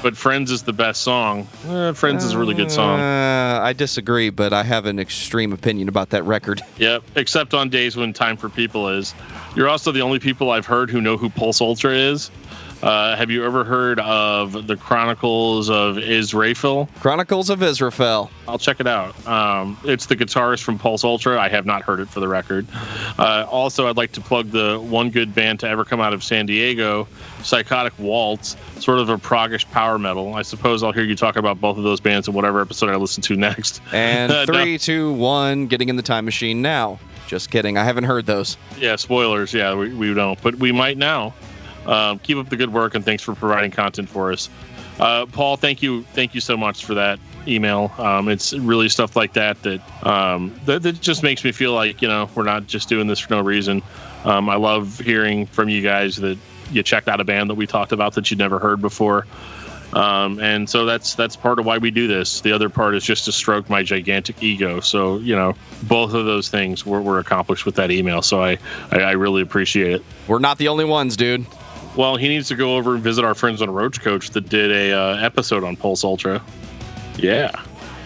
but 0.01 0.15
Friends 0.15 0.51
is 0.51 0.63
the 0.63 0.73
best 0.73 1.01
song. 1.01 1.47
Eh, 1.67 1.93
Friends 1.93 2.23
is 2.23 2.33
a 2.33 2.37
really 2.39 2.53
good 2.53 2.71
song. 2.71 2.99
Uh, 2.99 3.59
I 3.61 3.73
disagree, 3.73 4.29
but 4.29 4.53
I 4.53 4.63
have 4.63 4.85
an 4.85 4.99
extreme 4.99 5.51
opinion 5.53 5.87
about 5.89 6.09
that 6.11 6.23
record. 6.23 6.61
Yep, 6.77 7.03
except 7.15 7.53
on 7.53 7.69
days 7.69 7.95
when 7.95 8.11
Time 8.13 8.35
for 8.37 8.49
People 8.49 8.89
is. 8.89 9.15
You're 9.55 9.69
also 9.69 9.91
the 9.91 10.01
only 10.01 10.19
people 10.19 10.51
I've 10.51 10.65
heard 10.65 10.89
who 10.89 10.99
know 10.99 11.15
who 11.17 11.29
Pulse 11.29 11.61
Ultra 11.61 11.93
is. 11.93 12.29
Uh, 12.83 13.15
have 13.15 13.31
you 13.31 13.43
ever 13.45 13.63
heard 13.63 13.99
of 14.01 14.67
the 14.67 14.75
Chronicles 14.75 15.69
of 15.69 15.97
Israfel? 15.97 16.87
Chronicles 16.99 17.49
of 17.49 17.63
Israfel. 17.63 18.29
I'll 18.47 18.59
check 18.59 18.79
it 18.79 18.85
out. 18.87 19.25
Um, 19.27 19.77
it's 19.85 20.05
the 20.05 20.15
guitarist 20.15 20.61
from 20.63 20.77
Pulse 20.77 21.03
Ultra. 21.03 21.39
I 21.39 21.49
have 21.49 21.65
not 21.65 21.81
heard 21.81 21.99
it 21.99 22.09
for 22.09 22.19
the 22.19 22.27
record. 22.27 22.67
Uh, 23.17 23.47
also, 23.49 23.87
I'd 23.87 23.97
like 23.97 24.11
to 24.13 24.21
plug 24.21 24.51
the 24.51 24.77
one 24.79 25.09
good 25.09 25.33
band 25.33 25.59
to 25.61 25.67
ever 25.69 25.83
come 25.83 25.99
out 26.01 26.13
of 26.13 26.23
San 26.23 26.45
Diego, 26.45 27.07
Psychotic 27.41 27.93
Waltz, 27.97 28.55
sort 28.79 28.99
of 28.99 29.09
a 29.09 29.17
proggish 29.17 29.65
power 29.71 29.97
metal. 29.97 30.35
I 30.35 30.41
suppose 30.43 30.83
I'll 30.83 30.91
hear 30.91 31.03
you 31.03 31.15
talk 31.15 31.37
about 31.37 31.59
both 31.59 31.77
of 31.77 31.83
those 31.83 31.99
bands 31.99 32.27
in 32.27 32.33
whatever 32.33 32.61
episode 32.61 32.89
I 32.89 32.97
listen 32.97 33.23
to 33.23 33.35
next. 33.37 33.81
And 33.93 34.31
three, 34.47 34.73
no. 34.73 34.77
two, 34.77 35.13
one, 35.13 35.67
getting 35.67 35.89
in 35.89 35.95
the 35.95 36.03
time 36.03 36.25
machine 36.25 36.61
now. 36.61 36.99
Just 37.27 37.49
kidding. 37.49 37.77
I 37.77 37.83
haven't 37.83 38.03
heard 38.03 38.27
those. 38.27 38.57
Yeah, 38.77 38.95
spoilers. 38.97 39.51
Yeah, 39.53 39.73
we, 39.73 39.93
we 39.93 40.13
don't, 40.13 40.39
but 40.43 40.55
we 40.55 40.71
might 40.71 40.97
now. 40.97 41.33
Um, 41.87 42.19
keep 42.19 42.37
up 42.37 42.49
the 42.49 42.57
good 42.57 42.73
work, 42.73 42.95
and 42.95 43.03
thanks 43.05 43.23
for 43.23 43.35
providing 43.35 43.71
content 43.71 44.09
for 44.09 44.31
us. 44.31 44.49
Uh, 44.99 45.25
Paul, 45.25 45.57
thank 45.57 45.81
you, 45.83 46.03
thank 46.13 46.33
you 46.33 46.39
so 46.41 46.55
much 46.55 46.85
for 46.85 46.93
that 46.93 47.19
email. 47.47 47.91
Um, 47.97 48.29
it's 48.29 48.53
really 48.53 48.87
stuff 48.87 49.15
like 49.15 49.33
that 49.33 49.61
that, 49.63 50.05
um, 50.05 50.57
that 50.65 50.83
that 50.83 51.01
just 51.01 51.21
makes 51.21 51.43
me 51.43 51.51
feel 51.51 51.73
like 51.73 52.01
you 52.01 52.07
know 52.07 52.29
we're 52.33 52.43
not 52.43 52.65
just 52.65 52.87
doing 52.87 53.05
this 53.07 53.19
for 53.19 53.33
no 53.33 53.41
reason. 53.41 53.83
Um, 54.23 54.49
I 54.49 54.55
love 54.55 54.99
hearing 54.99 55.45
from 55.47 55.67
you 55.69 55.81
guys 55.81 56.15
that 56.17 56.37
you 56.71 56.81
checked 56.81 57.07
out 57.09 57.19
a 57.19 57.23
band 57.25 57.49
that 57.49 57.55
we 57.55 57.67
talked 57.67 57.91
about 57.91 58.13
that 58.13 58.31
you'd 58.31 58.39
never 58.39 58.57
heard 58.57 58.81
before, 58.81 59.27
Um, 59.93 60.39
and 60.39 60.69
so 60.69 60.85
that's 60.85 61.15
that's 61.15 61.35
part 61.35 61.59
of 61.59 61.65
why 61.65 61.77
we 61.77 61.89
do 61.91 62.07
this. 62.07 62.41
The 62.41 62.51
other 62.51 62.69
part 62.69 62.95
is 62.95 63.03
just 63.03 63.25
to 63.25 63.31
stroke 63.31 63.69
my 63.69 63.81
gigantic 63.83 64.41
ego. 64.43 64.79
So 64.81 65.17
you 65.19 65.35
know, 65.35 65.55
both 65.83 66.13
of 66.13 66.25
those 66.25 66.49
things 66.49 66.85
were, 66.85 67.01
were 67.01 67.19
accomplished 67.19 67.65
with 67.65 67.75
that 67.75 67.91
email. 67.91 68.21
So 68.21 68.41
I, 68.43 68.57
I, 68.91 68.99
I 68.99 69.11
really 69.11 69.41
appreciate 69.41 69.91
it. 69.93 70.05
We're 70.27 70.39
not 70.39 70.57
the 70.57 70.67
only 70.67 70.85
ones, 70.85 71.15
dude. 71.15 71.45
Well, 71.95 72.17
he 72.17 72.27
needs 72.27 72.49
to 72.49 72.55
go 72.55 72.75
over 72.75 72.95
and 72.95 73.03
visit 73.03 73.23
our 73.23 73.33
friends 73.33 73.61
on 73.61 73.69
Roach 73.69 74.01
Coach 74.01 74.31
that 74.31 74.49
did 74.49 74.69
a 74.69 74.91
uh, 74.91 75.15
episode 75.17 75.63
on 75.63 75.77
Pulse 75.77 76.03
Ultra. 76.03 76.43
Yeah. 77.17 77.63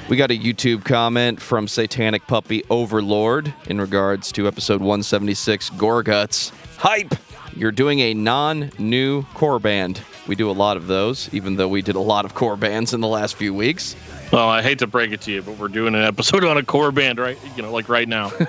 We 0.10 0.18
got 0.18 0.30
a 0.30 0.38
YouTube 0.38 0.86
comment 0.86 1.42
from 1.42 1.68
Satanic 1.68 2.26
Puppy 2.28 2.64
Overlord 2.70 3.54
in 3.68 3.82
regards 3.82 4.32
to 4.34 4.48
episode 4.48 4.82
176 4.82 5.72
Gorguts. 5.72 6.52
Hype! 6.78 7.16
You're 7.56 7.72
doing 7.72 8.00
a 8.00 8.14
non 8.14 8.72
new 8.78 9.24
core 9.34 9.60
band. 9.60 10.02
We 10.28 10.36
do 10.36 10.50
a 10.50 10.54
lot 10.54 10.78
of 10.78 10.86
those, 10.86 11.34
even 11.34 11.56
though 11.56 11.68
we 11.68 11.82
did 11.82 11.96
a 11.96 12.00
lot 12.00 12.26
of 12.26 12.36
core 12.36 12.56
bands 12.56 12.94
in 12.94 13.02
the 13.02 13.08
last 13.08 13.36
few 13.36 13.54
weeks. 13.54 13.96
Well, 14.32 14.48
I 14.48 14.62
hate 14.62 14.80
to 14.80 14.88
break 14.88 15.12
it 15.12 15.22
to 15.22 15.32
you, 15.32 15.42
but 15.42 15.58
we're 15.58 15.68
doing 15.68 15.96
an 15.96 16.04
episode 16.04 16.44
on 16.44 16.58
a 16.58 16.64
core 16.64 16.92
band 16.92 17.18
right, 17.18 17.38
you 17.56 17.64
know, 17.64 17.72
like 17.72 17.90
right 17.90 18.08
now. 18.08 18.30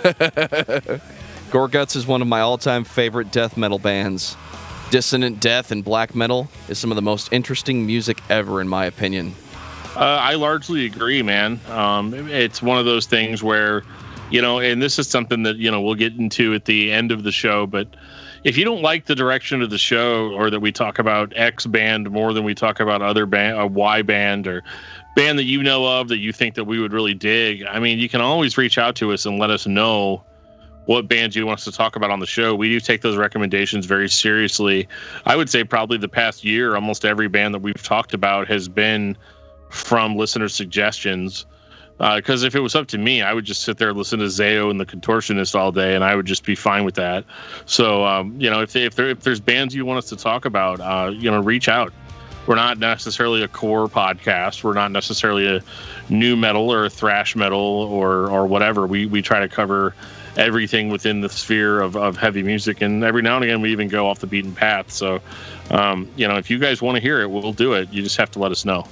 Gorguts 1.50 1.96
is 1.96 2.06
one 2.06 2.20
of 2.20 2.28
my 2.28 2.40
all 2.40 2.58
time 2.58 2.84
favorite 2.84 3.32
death 3.32 3.56
metal 3.56 3.78
bands. 3.78 4.36
Dissonant 4.90 5.38
death 5.38 5.70
and 5.70 5.84
black 5.84 6.16
metal 6.16 6.48
is 6.68 6.78
some 6.78 6.90
of 6.90 6.96
the 6.96 7.02
most 7.02 7.32
interesting 7.32 7.86
music 7.86 8.20
ever, 8.28 8.60
in 8.60 8.68
my 8.68 8.86
opinion. 8.86 9.34
Uh, 9.94 10.18
I 10.20 10.34
largely 10.34 10.84
agree, 10.84 11.22
man. 11.22 11.60
Um, 11.68 12.12
it's 12.28 12.60
one 12.60 12.76
of 12.76 12.86
those 12.86 13.06
things 13.06 13.40
where, 13.40 13.84
you 14.30 14.42
know, 14.42 14.58
and 14.58 14.82
this 14.82 14.98
is 14.98 15.08
something 15.08 15.44
that, 15.44 15.56
you 15.56 15.70
know, 15.70 15.80
we'll 15.80 15.94
get 15.94 16.14
into 16.14 16.54
at 16.54 16.64
the 16.64 16.90
end 16.90 17.12
of 17.12 17.22
the 17.22 17.30
show, 17.30 17.66
but 17.66 17.88
if 18.42 18.56
you 18.56 18.64
don't 18.64 18.82
like 18.82 19.06
the 19.06 19.14
direction 19.14 19.62
of 19.62 19.70
the 19.70 19.78
show 19.78 20.32
or 20.32 20.50
that 20.50 20.60
we 20.60 20.72
talk 20.72 20.98
about 20.98 21.32
X 21.36 21.66
band 21.66 22.10
more 22.10 22.32
than 22.32 22.42
we 22.42 22.54
talk 22.54 22.80
about 22.80 23.00
other 23.02 23.26
band, 23.26 23.60
a 23.60 23.66
Y 23.66 24.02
band 24.02 24.46
or 24.46 24.64
band 25.14 25.38
that 25.38 25.44
you 25.44 25.62
know 25.62 25.86
of 25.86 26.08
that 26.08 26.18
you 26.18 26.32
think 26.32 26.54
that 26.56 26.64
we 26.64 26.80
would 26.80 26.92
really 26.92 27.14
dig, 27.14 27.64
I 27.64 27.78
mean, 27.78 27.98
you 27.98 28.08
can 28.08 28.20
always 28.20 28.56
reach 28.58 28.78
out 28.78 28.96
to 28.96 29.12
us 29.12 29.26
and 29.26 29.38
let 29.38 29.50
us 29.50 29.66
know 29.66 30.24
what 30.90 31.06
bands 31.06 31.36
you 31.36 31.46
want 31.46 31.60
us 31.60 31.64
to 31.64 31.70
talk 31.70 31.94
about 31.94 32.10
on 32.10 32.18
the 32.18 32.26
show. 32.26 32.52
We 32.52 32.68
do 32.68 32.80
take 32.80 33.00
those 33.00 33.16
recommendations 33.16 33.86
very 33.86 34.08
seriously. 34.08 34.88
I 35.24 35.36
would 35.36 35.48
say 35.48 35.62
probably 35.62 35.98
the 35.98 36.08
past 36.08 36.44
year, 36.44 36.74
almost 36.74 37.04
every 37.04 37.28
band 37.28 37.54
that 37.54 37.62
we've 37.62 37.80
talked 37.80 38.12
about 38.12 38.48
has 38.48 38.68
been 38.68 39.16
from 39.68 40.16
listener 40.16 40.48
suggestions. 40.48 41.46
Because 41.98 42.42
uh, 42.42 42.48
if 42.48 42.56
it 42.56 42.60
was 42.60 42.74
up 42.74 42.88
to 42.88 42.98
me, 42.98 43.22
I 43.22 43.32
would 43.32 43.44
just 43.44 43.62
sit 43.62 43.78
there 43.78 43.90
and 43.90 43.98
listen 43.98 44.18
to 44.18 44.24
Zao 44.24 44.68
and 44.68 44.80
the 44.80 44.86
Contortionist 44.86 45.54
all 45.54 45.70
day, 45.70 45.94
and 45.94 46.02
I 46.02 46.16
would 46.16 46.26
just 46.26 46.44
be 46.44 46.56
fine 46.56 46.84
with 46.84 46.96
that. 46.96 47.24
So, 47.66 48.04
um, 48.04 48.34
you 48.40 48.50
know, 48.50 48.60
if 48.60 48.74
if, 48.74 48.96
there, 48.96 49.10
if 49.10 49.20
there's 49.20 49.38
bands 49.38 49.72
you 49.76 49.84
want 49.84 49.98
us 49.98 50.08
to 50.08 50.16
talk 50.16 50.44
about, 50.44 50.80
uh, 50.80 51.12
you 51.12 51.30
know, 51.30 51.40
reach 51.40 51.68
out. 51.68 51.92
We're 52.48 52.56
not 52.56 52.78
necessarily 52.78 53.44
a 53.44 53.48
core 53.48 53.86
podcast. 53.86 54.64
We're 54.64 54.74
not 54.74 54.90
necessarily 54.90 55.46
a 55.46 55.62
new 56.08 56.34
metal 56.34 56.72
or 56.72 56.86
a 56.86 56.90
thrash 56.90 57.36
metal 57.36 57.60
or 57.60 58.28
or 58.28 58.46
whatever. 58.48 58.88
We 58.88 59.06
we 59.06 59.22
try 59.22 59.38
to 59.38 59.48
cover 59.48 59.94
everything 60.36 60.88
within 60.88 61.20
the 61.20 61.28
sphere 61.28 61.80
of, 61.80 61.96
of 61.96 62.16
heavy 62.16 62.42
music, 62.42 62.80
and 62.80 63.04
every 63.04 63.22
now 63.22 63.36
and 63.36 63.44
again 63.44 63.60
we 63.60 63.72
even 63.72 63.88
go 63.88 64.08
off 64.08 64.20
the 64.20 64.26
beaten 64.26 64.54
path. 64.54 64.90
So, 64.90 65.20
um, 65.70 66.08
you 66.16 66.26
know, 66.26 66.36
if 66.36 66.50
you 66.50 66.58
guys 66.58 66.80
want 66.82 66.96
to 66.96 67.00
hear 67.00 67.20
it, 67.20 67.30
we'll 67.30 67.52
do 67.52 67.72
it. 67.74 67.92
You 67.92 68.02
just 68.02 68.16
have 68.16 68.30
to 68.32 68.38
let 68.38 68.52
us 68.52 68.64
know. 68.64 68.86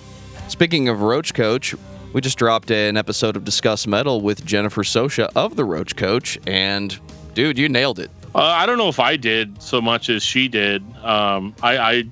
Speaking 0.49 0.89
of 0.89 1.03
Roach 1.03 1.35
Coach, 1.35 1.75
we 2.13 2.21
just 2.21 2.39
dropped 2.39 2.71
an 2.71 2.97
episode 2.97 3.37
of 3.37 3.45
Discuss 3.45 3.87
Metal 3.87 4.21
with 4.21 4.45
Jennifer 4.45 4.83
Sosha 4.83 5.31
of 5.37 5.57
the 5.57 5.65
Roach 5.65 5.97
Coach, 5.97 6.39
and 6.47 6.99
dude, 7.35 7.59
you 7.59 7.69
nailed 7.69 7.99
it. 7.99 8.11
Uh, 8.35 8.43
I 8.43 8.67
don't 8.67 8.79
know 8.79 8.89
if 8.89 9.01
I 9.01 9.17
did 9.17 9.61
so 9.61 9.81
much 9.81 10.09
as 10.11 10.23
she 10.23 10.49
did. 10.49 10.83
Um, 11.03 11.55
I 11.63 12.09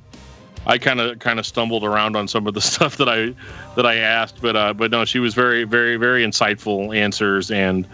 I 0.66 0.78
kind 0.78 1.00
of 1.00 1.20
kind 1.20 1.38
of 1.38 1.46
stumbled 1.46 1.84
around 1.84 2.16
on 2.16 2.26
some 2.26 2.46
of 2.46 2.54
the 2.54 2.60
stuff 2.72 2.96
that 2.96 3.08
I 3.08 3.34
that 3.76 3.86
I 3.86 3.96
asked, 3.96 4.42
but 4.42 4.56
uh, 4.56 4.74
but 4.74 4.90
no, 4.90 5.04
she 5.04 5.18
was 5.18 5.34
very 5.34 5.64
very 5.64 5.96
very 5.96 6.24
insightful 6.24 6.94
answers, 6.94 7.50
and 7.50 7.86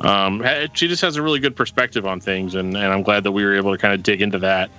um, 0.00 0.44
she 0.74 0.88
just 0.88 1.02
has 1.02 1.16
a 1.16 1.22
really 1.22 1.40
good 1.40 1.56
perspective 1.56 2.06
on 2.06 2.20
things, 2.20 2.54
and, 2.54 2.76
and 2.76 2.86
I'm 2.86 3.02
glad 3.02 3.24
that 3.24 3.32
we 3.32 3.44
were 3.44 3.54
able 3.54 3.72
to 3.72 3.78
kind 3.78 3.94
of 3.94 4.02
dig 4.02 4.22
into 4.22 4.38
that. 4.40 4.70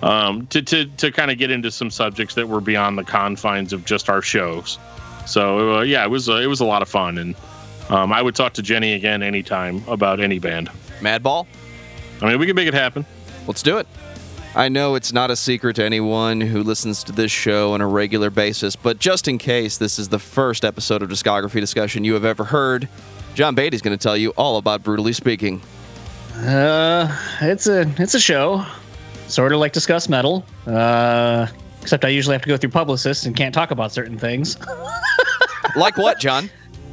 Um, 0.00 0.46
to, 0.48 0.62
to, 0.62 0.86
to 0.86 1.10
kind 1.10 1.30
of 1.30 1.38
get 1.38 1.50
into 1.50 1.72
some 1.72 1.90
subjects 1.90 2.36
that 2.36 2.48
were 2.48 2.60
beyond 2.60 2.96
the 2.98 3.02
confines 3.02 3.72
of 3.72 3.84
just 3.84 4.08
our 4.08 4.22
shows. 4.22 4.78
So 5.26 5.78
uh, 5.78 5.82
yeah, 5.82 6.04
it 6.04 6.08
was 6.08 6.28
uh, 6.28 6.36
it 6.36 6.46
was 6.46 6.60
a 6.60 6.64
lot 6.64 6.82
of 6.82 6.88
fun, 6.88 7.18
and 7.18 7.34
um, 7.90 8.12
I 8.12 8.22
would 8.22 8.34
talk 8.34 8.52
to 8.54 8.62
Jenny 8.62 8.92
again 8.92 9.22
anytime 9.22 9.82
about 9.88 10.20
any 10.20 10.38
band. 10.38 10.70
Madball. 11.00 11.46
I 12.22 12.26
mean, 12.26 12.38
we 12.38 12.46
can 12.46 12.54
make 12.54 12.68
it 12.68 12.74
happen. 12.74 13.04
Let's 13.46 13.62
do 13.62 13.78
it. 13.78 13.86
I 14.54 14.68
know 14.68 14.94
it's 14.94 15.12
not 15.12 15.30
a 15.30 15.36
secret 15.36 15.76
to 15.76 15.84
anyone 15.84 16.40
who 16.40 16.62
listens 16.62 17.04
to 17.04 17.12
this 17.12 17.30
show 17.30 17.74
on 17.74 17.80
a 17.80 17.86
regular 17.86 18.30
basis, 18.30 18.76
but 18.76 18.98
just 18.98 19.28
in 19.28 19.38
case 19.38 19.78
this 19.78 19.98
is 19.98 20.08
the 20.08 20.18
first 20.18 20.64
episode 20.64 21.02
of 21.02 21.10
discography 21.10 21.60
discussion 21.60 22.02
you 22.02 22.14
have 22.14 22.24
ever 22.24 22.44
heard, 22.44 22.88
John 23.38 23.54
Beatty's 23.54 23.82
going 23.82 23.96
to 23.96 24.02
tell 24.02 24.16
you 24.16 24.30
all 24.30 24.56
about 24.56 24.82
Brutally 24.82 25.12
Speaking. 25.12 25.62
Uh, 26.38 27.06
it's 27.40 27.68
a 27.68 27.88
it's 27.96 28.14
a 28.14 28.18
show, 28.18 28.66
sort 29.28 29.52
of 29.52 29.60
like 29.60 29.72
Discuss 29.72 30.08
Metal. 30.08 30.44
Uh, 30.66 31.46
except 31.80 32.04
I 32.04 32.08
usually 32.08 32.34
have 32.34 32.42
to 32.42 32.48
go 32.48 32.56
through 32.56 32.70
publicists 32.70 33.26
and 33.26 33.36
can't 33.36 33.54
talk 33.54 33.70
about 33.70 33.92
certain 33.92 34.18
things. 34.18 34.56
like 35.76 35.96
what, 35.96 36.18
John? 36.18 36.50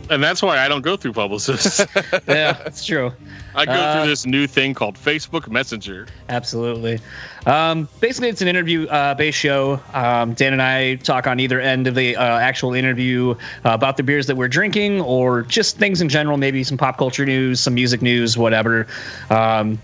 And 0.10 0.24
that's 0.24 0.42
why 0.42 0.60
I 0.60 0.68
don't 0.68 0.82
go 0.82 0.96
through 0.96 1.14
publicists. 1.14 1.80
yeah, 2.28 2.54
that's 2.54 2.86
true. 2.86 3.12
I 3.56 3.66
go 3.66 3.72
uh, 3.72 3.96
through 3.96 4.10
this 4.10 4.26
new 4.26 4.48
thing 4.48 4.74
called 4.74 4.96
Facebook 4.96 5.50
Messenger. 5.50 6.08
Absolutely. 6.30 7.00
Um, 7.46 7.88
basically, 8.02 8.30
it's 8.30 8.42
an 8.42 8.48
interview 8.48 8.88
uh, 8.88 9.16
based 9.16 9.40
show. 9.40 9.80
Um, 9.94 10.34
Dan 10.34 10.54
and 10.54 10.62
I 10.62 10.96
talk 10.96 11.26
on 11.26 11.40
either 11.40 11.60
end 11.60 11.88
of 11.88 11.96
the 11.96 12.16
uh, 12.16 12.38
actual 12.38 12.74
interview 12.74 13.32
uh, 13.32 13.72
about 13.72 13.98
the 13.98 14.04
beers 14.04 14.28
that 14.28 14.36
we're 14.36 14.48
drinking 14.48 15.02
or 15.02 15.44
just 15.44 15.78
things 15.78 16.02
in 16.02 16.10
general, 16.10 16.38
maybe 16.38 16.64
some 16.64 16.78
pop 16.78 16.98
culture 16.98 17.26
news, 17.26 17.60
some 17.60 17.74
music 17.74 18.02
news, 18.02 18.38
whatever. 18.38 18.88
Um, 19.30 19.80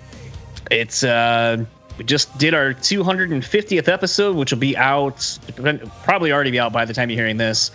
it's 0.69 1.03
uh, 1.03 1.65
we 1.97 2.05
just 2.05 2.35
did 2.37 2.53
our 2.53 2.73
250th 2.73 3.87
episode, 3.87 4.35
which 4.35 4.51
will 4.51 4.59
be 4.59 4.75
out, 4.77 5.37
probably 6.03 6.31
already 6.31 6.51
be 6.51 6.59
out 6.59 6.73
by 6.73 6.85
the 6.85 6.93
time 6.93 7.09
you're 7.09 7.19
hearing 7.19 7.37
this, 7.37 7.71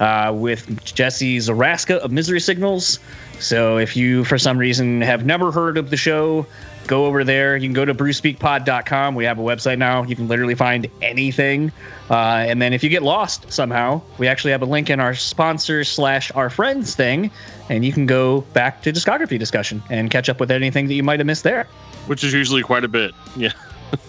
uh, 0.00 0.32
with 0.34 0.84
Jesse 0.84 1.38
Zaraska 1.38 1.98
of 1.98 2.10
Misery 2.10 2.40
Signals. 2.40 2.98
So 3.38 3.78
if 3.78 3.96
you, 3.96 4.24
for 4.24 4.38
some 4.38 4.58
reason, 4.58 5.00
have 5.00 5.24
never 5.24 5.50
heard 5.50 5.78
of 5.78 5.90
the 5.90 5.96
show, 5.96 6.46
go 6.86 7.06
over 7.06 7.24
there. 7.24 7.56
You 7.56 7.68
can 7.68 7.72
go 7.72 7.84
to 7.84 7.94
brewspeakpod.com. 7.94 9.14
We 9.14 9.24
have 9.24 9.38
a 9.38 9.42
website 9.42 9.78
now. 9.78 10.02
You 10.02 10.16
can 10.16 10.28
literally 10.28 10.54
find 10.54 10.88
anything. 11.00 11.72
Uh, 12.10 12.44
and 12.46 12.60
then 12.60 12.72
if 12.72 12.82
you 12.82 12.90
get 12.90 13.02
lost 13.02 13.50
somehow, 13.50 14.02
we 14.18 14.26
actually 14.26 14.50
have 14.50 14.62
a 14.62 14.66
link 14.66 14.90
in 14.90 15.00
our 15.00 15.14
sponsors 15.14 15.88
slash 15.88 16.30
our 16.32 16.50
friends 16.50 16.94
thing, 16.94 17.30
and 17.68 17.84
you 17.84 17.92
can 17.92 18.06
go 18.06 18.40
back 18.52 18.82
to 18.82 18.92
discography 18.92 19.38
discussion 19.38 19.82
and 19.88 20.10
catch 20.10 20.28
up 20.28 20.40
with 20.40 20.50
anything 20.50 20.88
that 20.88 20.94
you 20.94 21.02
might 21.02 21.20
have 21.20 21.26
missed 21.26 21.44
there. 21.44 21.66
Which 22.06 22.24
is 22.24 22.32
usually 22.32 22.62
quite 22.62 22.84
a 22.84 22.88
bit. 22.88 23.14
Yeah. 23.36 23.52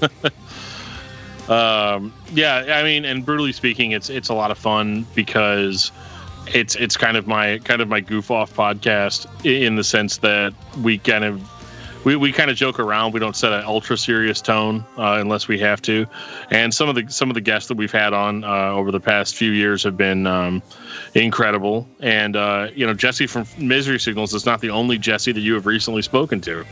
um, 1.51 2.13
yeah, 2.33 2.77
I 2.77 2.83
mean, 2.83 3.03
and 3.03 3.25
brutally 3.25 3.51
speaking, 3.51 3.91
it's 3.91 4.09
it's 4.09 4.29
a 4.29 4.33
lot 4.33 4.51
of 4.51 4.57
fun 4.57 5.05
because 5.15 5.91
it's 6.47 6.75
it's 6.75 6.95
kind 6.95 7.17
of 7.17 7.27
my 7.27 7.59
kind 7.59 7.81
of 7.81 7.87
my 7.87 7.99
goof 7.99 8.31
off 8.31 8.53
podcast 8.53 9.27
in 9.45 9.75
the 9.75 9.83
sense 9.83 10.17
that 10.19 10.53
we 10.81 10.97
kind 10.97 11.23
of 11.23 11.41
we, 12.03 12.15
we 12.15 12.31
kind 12.31 12.49
of 12.49 12.57
joke 12.57 12.79
around. 12.79 13.13
We 13.13 13.19
don't 13.19 13.35
set 13.35 13.51
an 13.51 13.63
ultra 13.65 13.97
serious 13.97 14.41
tone 14.41 14.85
uh, 14.97 15.17
unless 15.19 15.47
we 15.47 15.59
have 15.59 15.81
to. 15.83 16.07
And 16.49 16.73
some 16.73 16.89
of 16.89 16.95
the 16.95 17.05
some 17.09 17.29
of 17.29 17.33
the 17.33 17.41
guests 17.41 17.67
that 17.67 17.75
we've 17.75 17.91
had 17.91 18.13
on 18.13 18.43
uh, 18.43 18.71
over 18.71 18.91
the 18.91 18.99
past 18.99 19.35
few 19.35 19.51
years 19.51 19.83
have 19.83 19.97
been 19.97 20.27
um, 20.27 20.63
incredible. 21.15 21.87
And 21.99 22.35
uh, 22.35 22.69
you 22.73 22.85
know, 22.85 22.93
Jesse 22.93 23.27
from 23.27 23.45
Misery 23.57 23.99
Signals 23.99 24.33
is 24.33 24.45
not 24.45 24.61
the 24.61 24.69
only 24.69 24.97
Jesse 24.97 25.31
that 25.31 25.41
you 25.41 25.53
have 25.55 25.65
recently 25.65 26.01
spoken 26.01 26.39
to. 26.41 26.65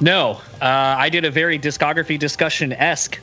No, 0.00 0.40
uh, 0.62 0.94
I 0.98 1.08
did 1.08 1.24
a 1.24 1.30
very 1.30 1.58
discography 1.58 2.18
discussion 2.18 2.72
esque 2.74 3.18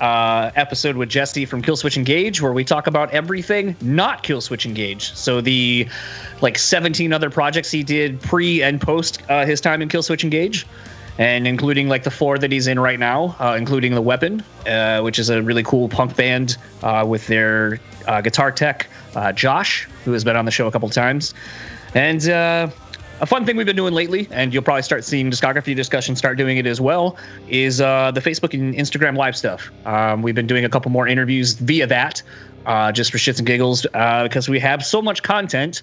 uh, 0.00 0.50
episode 0.56 0.96
with 0.96 1.08
Jesse 1.08 1.44
from 1.44 1.62
Killswitch 1.62 1.96
Engage, 1.96 2.40
where 2.40 2.52
we 2.52 2.64
talk 2.64 2.86
about 2.86 3.10
everything 3.10 3.76
not 3.80 4.22
Killswitch 4.22 4.66
Engage. 4.66 5.12
So 5.14 5.40
the 5.40 5.88
like 6.40 6.58
17 6.58 7.12
other 7.12 7.30
projects 7.30 7.70
he 7.70 7.82
did 7.82 8.20
pre 8.20 8.62
and 8.62 8.80
post 8.80 9.22
uh, 9.28 9.44
his 9.44 9.60
time 9.60 9.82
in 9.82 9.88
Killswitch 9.88 10.24
Engage, 10.24 10.66
and 11.18 11.46
including 11.46 11.88
like 11.88 12.04
the 12.04 12.10
four 12.10 12.38
that 12.38 12.52
he's 12.52 12.66
in 12.66 12.78
right 12.78 12.98
now, 12.98 13.36
uh, 13.40 13.56
including 13.58 13.94
the 13.94 14.02
Weapon, 14.02 14.42
uh, 14.66 15.00
which 15.00 15.18
is 15.18 15.30
a 15.30 15.42
really 15.42 15.62
cool 15.62 15.88
punk 15.88 16.16
band 16.16 16.56
uh, 16.82 17.04
with 17.06 17.26
their 17.26 17.80
guitar 18.22 18.50
tech 18.50 18.88
Josh, 19.34 19.88
who 20.04 20.12
has 20.12 20.24
been 20.24 20.36
on 20.36 20.44
the 20.44 20.50
show 20.50 20.66
a 20.66 20.70
couple 20.70 20.88
times, 20.88 21.34
and 21.94 22.22
a 23.20 23.26
fun 23.26 23.44
thing 23.44 23.56
we've 23.56 23.66
been 23.66 23.76
doing 23.76 23.94
lately, 23.94 24.28
and 24.30 24.52
you'll 24.54 24.62
probably 24.62 24.82
start 24.82 25.04
seeing 25.04 25.30
discography 25.30 25.74
discussion 25.74 26.14
start 26.14 26.38
doing 26.38 26.56
it 26.56 26.66
as 26.66 26.80
well, 26.80 27.16
is 27.48 27.80
uh, 27.80 28.10
the 28.12 28.20
Facebook 28.20 28.54
and 28.54 28.74
Instagram 28.74 29.16
live 29.16 29.36
stuff. 29.36 29.70
Um, 29.86 30.22
we've 30.22 30.34
been 30.34 30.46
doing 30.46 30.64
a 30.64 30.68
couple 30.68 30.90
more 30.90 31.08
interviews 31.08 31.54
via 31.54 31.86
that, 31.86 32.22
uh, 32.66 32.92
just 32.92 33.10
for 33.10 33.18
shits 33.18 33.38
and 33.38 33.46
giggles, 33.46 33.86
uh, 33.94 34.22
because 34.22 34.48
we 34.48 34.60
have 34.60 34.84
so 34.84 35.02
much 35.02 35.22
content. 35.22 35.82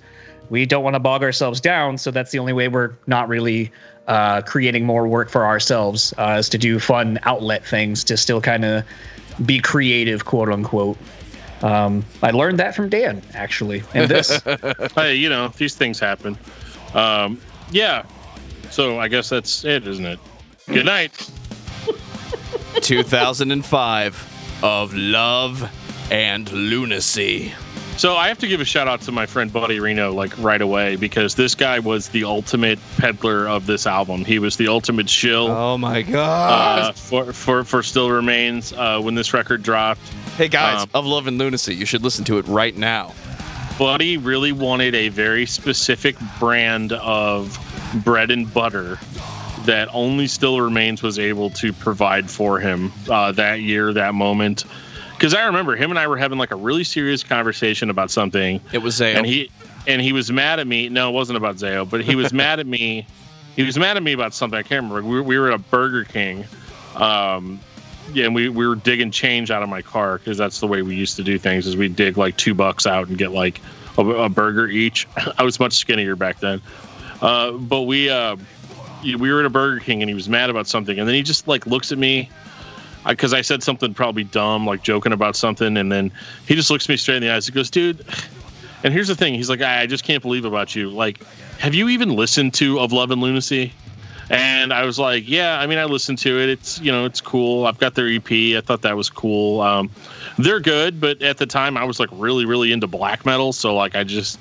We 0.49 0.65
don't 0.65 0.83
want 0.83 0.93
to 0.93 0.99
bog 0.99 1.23
ourselves 1.23 1.59
down, 1.59 1.97
so 1.97 2.11
that's 2.11 2.31
the 2.31 2.39
only 2.39 2.53
way 2.53 2.67
we're 2.67 2.93
not 3.07 3.27
really 3.27 3.71
uh, 4.07 4.41
creating 4.41 4.85
more 4.85 5.07
work 5.07 5.29
for 5.29 5.45
ourselves, 5.45 6.13
uh, 6.17 6.37
is 6.39 6.47
to 6.49 6.57
do 6.57 6.79
fun 6.79 7.19
outlet 7.23 7.65
things 7.65 8.03
to 8.05 8.17
still 8.17 8.39
kind 8.39 8.63
of 8.63 8.83
be 9.45 9.59
creative, 9.59 10.25
quote 10.25 10.49
unquote. 10.49 10.97
Um, 11.61 12.05
I 12.21 12.31
learned 12.31 12.59
that 12.59 12.75
from 12.75 12.89
Dan, 12.89 13.21
actually. 13.33 13.81
And 13.93 14.09
this, 14.09 14.41
hey, 14.95 15.15
you 15.15 15.29
know, 15.29 15.47
these 15.57 15.75
things 15.75 15.99
happen. 15.99 16.37
Um, 16.95 17.39
yeah. 17.71 18.03
So 18.71 18.99
I 18.99 19.07
guess 19.07 19.29
that's 19.29 19.63
it, 19.63 19.87
isn't 19.87 20.05
it? 20.05 20.19
Good 20.67 20.85
night. 20.85 21.11
2005 22.81 24.59
of 24.63 24.93
Love 24.93 25.69
and 26.11 26.51
Lunacy. 26.51 27.53
So 27.97 28.17
I 28.17 28.27
have 28.27 28.37
to 28.39 28.47
give 28.47 28.59
a 28.59 28.65
shout 28.65 28.89
out 28.89 28.99
to 29.01 29.11
my 29.13 29.25
friend 29.25 29.51
Buddy 29.53 29.79
Reno 29.79 30.11
like 30.11 30.37
right 30.37 30.61
away 30.61 30.97
because 30.97 31.35
this 31.35 31.55
guy 31.55 31.79
was 31.79 32.09
the 32.09 32.25
ultimate 32.25 32.77
peddler 32.97 33.47
of 33.47 33.67
this 33.67 33.87
album. 33.87 34.25
He 34.25 34.37
was 34.37 34.57
the 34.57 34.67
ultimate 34.67 35.09
shill 35.09 35.47
Oh 35.47 35.77
my 35.77 36.01
uh, 36.01 36.11
god. 36.11 36.95
for, 36.95 37.31
for 37.31 37.63
for 37.63 37.81
Still 37.81 38.09
Remains 38.11 38.73
uh, 38.73 38.99
when 38.99 39.15
this 39.15 39.33
record 39.33 39.63
dropped. 39.63 40.01
hey 40.37 40.49
guys, 40.49 40.83
um, 40.83 40.89
of 40.93 41.05
Love 41.05 41.27
and 41.27 41.37
Lunacy, 41.37 41.73
you 41.73 41.85
should 41.85 42.03
listen 42.03 42.25
to 42.25 42.37
it 42.37 42.45
right 42.47 42.75
now. 42.75 43.13
Buddy 43.77 44.17
really 44.17 44.51
wanted 44.53 44.95
a 44.95 45.09
very 45.09 45.45
specific 45.45 46.15
brand 46.39 46.93
of 46.93 47.57
bread 48.05 48.31
and 48.31 48.51
butter 48.53 48.97
that 49.65 49.89
only 49.93 50.27
Still 50.27 50.61
Remains 50.61 51.03
was 51.03 51.19
able 51.19 51.49
to 51.51 51.73
provide 51.73 52.29
for 52.29 52.59
him 52.59 52.93
uh, 53.09 53.31
that 53.33 53.61
year, 53.61 53.91
that 53.93 54.13
moment. 54.13 54.63
Because 55.11 55.33
I 55.33 55.45
remember 55.45 55.75
him 55.75 55.89
and 55.89 55.99
I 55.99 56.07
were 56.07 56.17
having 56.17 56.37
like 56.37 56.51
a 56.51 56.55
really 56.55 56.83
serious 56.85 57.23
conversation 57.23 57.89
about 57.89 58.11
something, 58.11 58.61
It 58.71 58.77
was 58.79 58.95
Zao. 58.99 59.15
and 59.15 59.25
he 59.25 59.49
and 59.87 60.01
he 60.01 60.13
was 60.13 60.31
mad 60.31 60.59
at 60.59 60.67
me. 60.67 60.87
No, 60.89 61.09
it 61.09 61.13
wasn't 61.13 61.37
about 61.37 61.57
Zao, 61.57 61.89
but 61.89 62.01
he 62.01 62.15
was 62.15 62.31
mad 62.33 62.59
at 62.59 62.67
me. 62.67 63.05
He 63.55 63.63
was 63.63 63.77
mad 63.79 63.95
at 63.95 64.03
me 64.03 64.11
about 64.11 64.33
something 64.33 64.59
I 64.59 64.63
can't 64.63 64.83
remember. 64.83 65.01
We 65.07 65.15
were, 65.15 65.23
we 65.23 65.39
were 65.39 65.47
at 65.47 65.53
a 65.53 65.57
Burger 65.57 66.03
King, 66.03 66.43
um, 66.97 67.57
yeah, 68.13 68.25
and 68.25 68.35
we, 68.35 68.49
we 68.49 68.67
were 68.67 68.75
digging 68.75 69.11
change 69.11 69.51
out 69.51 69.63
of 69.63 69.69
my 69.69 69.81
car 69.81 70.17
because 70.17 70.37
that's 70.37 70.59
the 70.59 70.67
way 70.67 70.81
we 70.81 70.95
used 70.95 71.15
to 71.17 71.23
do 71.23 71.37
things. 71.37 71.67
Is 71.67 71.75
we 71.75 71.89
dig 71.89 72.17
like 72.17 72.37
two 72.37 72.53
bucks 72.53 72.85
out 72.85 73.07
and 73.07 73.17
get 73.17 73.31
like 73.31 73.61
a, 73.97 74.05
a 74.05 74.29
burger 74.29 74.67
each. 74.67 75.07
I 75.37 75.43
was 75.43 75.59
much 75.59 75.73
skinnier 75.73 76.15
back 76.15 76.39
then, 76.39 76.61
uh, 77.21 77.51
but 77.51 77.81
we 77.81 78.09
uh, 78.09 78.35
we 79.03 79.31
were 79.31 79.39
at 79.39 79.45
a 79.45 79.49
Burger 79.49 79.79
King 79.79 80.01
and 80.01 80.09
he 80.09 80.15
was 80.15 80.29
mad 80.29 80.49
about 80.49 80.67
something, 80.67 80.97
and 80.99 81.07
then 81.07 81.15
he 81.15 81.23
just 81.23 81.47
like 81.47 81.65
looks 81.65 81.91
at 81.91 81.97
me 81.97 82.29
because 83.07 83.33
I, 83.33 83.41
said 83.41 83.61
something 83.61 83.93
probably 83.93 84.23
dumb, 84.23 84.65
like 84.65 84.81
joking 84.81 85.11
about 85.11 85.35
something, 85.35 85.77
and 85.77 85.91
then 85.91 86.11
he 86.47 86.55
just 86.55 86.71
looks 86.71 86.89
me 86.89 86.97
straight 86.97 87.17
in 87.17 87.23
the 87.23 87.31
eyes. 87.31 87.45
He 87.45 87.51
goes, 87.51 87.69
"Dude." 87.69 88.05
And 88.83 88.93
here's 88.93 89.07
the 89.07 89.15
thing. 89.15 89.33
He's 89.33 89.49
like, 89.49 89.61
I 89.61 89.81
I 89.81 89.85
just 89.87 90.03
can't 90.03 90.21
believe 90.21 90.45
about 90.45 90.75
you. 90.75 90.91
Like, 90.91 91.23
have 91.57 91.73
you 91.73 91.89
even 91.89 92.09
listened 92.15 92.53
to 92.55 92.79
Of 92.79 92.91
Love 92.91 93.09
and 93.09 93.19
Lunacy? 93.19 93.73
And 94.29 94.73
I 94.73 94.85
was 94.85 94.97
like, 94.97 95.27
yeah, 95.27 95.59
I 95.59 95.67
mean, 95.67 95.77
I 95.77 95.85
listened 95.85 96.17
to 96.19 96.39
it. 96.39 96.49
It's, 96.49 96.79
you 96.79 96.91
know, 96.91 97.05
it's 97.05 97.21
cool. 97.21 97.65
I've 97.65 97.77
got 97.77 97.95
their 97.95 98.07
EP. 98.07 98.31
I 98.31 98.61
thought 98.61 98.81
that 98.81 98.97
was 98.97 99.09
cool. 99.09 99.61
Um, 99.61 99.89
they're 100.37 100.59
good, 100.59 100.99
but 100.99 101.21
at 101.21 101.37
the 101.37 101.45
time 101.45 101.77
I 101.77 101.83
was 101.83 101.99
like 101.99 102.09
really, 102.11 102.45
really 102.45 102.71
into 102.71 102.87
black 102.87 103.25
metal. 103.25 103.53
So 103.53 103.75
like, 103.75 103.95
I 103.95 104.03
just 104.03 104.39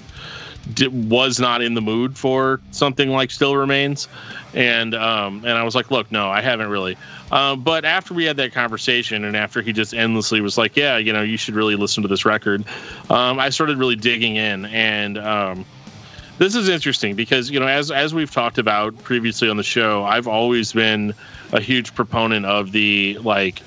did, 0.73 1.11
was 1.11 1.39
not 1.39 1.61
in 1.61 1.75
the 1.75 1.83
mood 1.83 2.17
for 2.17 2.61
something 2.71 3.11
like 3.11 3.31
Still 3.31 3.57
Remains. 3.57 4.09
And, 4.55 4.95
um, 4.95 5.45
and 5.45 5.59
I 5.59 5.63
was 5.65 5.75
like, 5.75 5.91
look, 5.91 6.11
no, 6.11 6.31
I 6.31 6.41
haven't 6.41 6.69
really. 6.69 6.97
Um, 7.31 7.63
but 7.63 7.85
after 7.85 8.15
we 8.15 8.25
had 8.25 8.37
that 8.39 8.53
conversation 8.53 9.25
and 9.25 9.37
after 9.37 9.61
he 9.61 9.73
just 9.73 9.93
endlessly 9.93 10.41
was 10.41 10.57
like, 10.57 10.77
yeah, 10.77 10.97
you 10.97 11.13
know, 11.13 11.23
you 11.23 11.37
should 11.37 11.55
really 11.55 11.77
listen 11.77 12.03
to 12.03 12.09
this 12.09 12.25
record. 12.25 12.65
Um, 13.11 13.39
I 13.39 13.51
started 13.51 13.77
really 13.77 13.97
digging 13.97 14.37
in 14.37 14.65
and, 14.67 15.19
um, 15.19 15.67
this 16.39 16.55
is 16.55 16.69
interesting 16.69 17.15
because 17.15 17.51
you 17.51 17.61
know 17.61 17.67
as 17.67 17.91
as 17.91 18.15
we've 18.15 18.31
talked 18.31 18.59
about 18.59 18.97
previously 19.03 19.49
on 19.49 19.57
the 19.57 19.63
show 19.63 20.05
i've 20.05 20.27
always 20.27 20.73
been 20.73 21.15
a 21.53 21.61
huge 21.61 21.95
proponent 21.95 22.45
of 22.45 22.73
the 22.73 23.19
like 23.23 23.63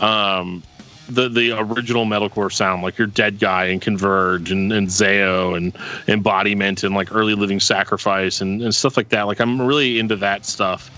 um 0.00 0.62
the 1.10 1.28
the 1.28 1.52
original 1.52 2.06
metalcore 2.06 2.52
sound 2.52 2.82
like 2.82 2.96
your 2.96 3.08
Deadguy 3.08 3.72
and 3.72 3.82
converge 3.82 4.50
and, 4.50 4.72
and 4.72 4.88
and 4.88 5.74
Embodyment 6.06 6.84
and 6.84 6.94
like 6.94 7.14
early 7.14 7.34
living 7.34 7.60
sacrifice 7.60 8.40
and, 8.40 8.62
and 8.62 8.74
stuff 8.74 8.96
like 8.96 9.08
that. 9.10 9.26
Like 9.26 9.40
i'm 9.40 9.60
really 9.60 9.98
into 9.98 10.16
that 10.16 10.46
stuff. 10.46 10.90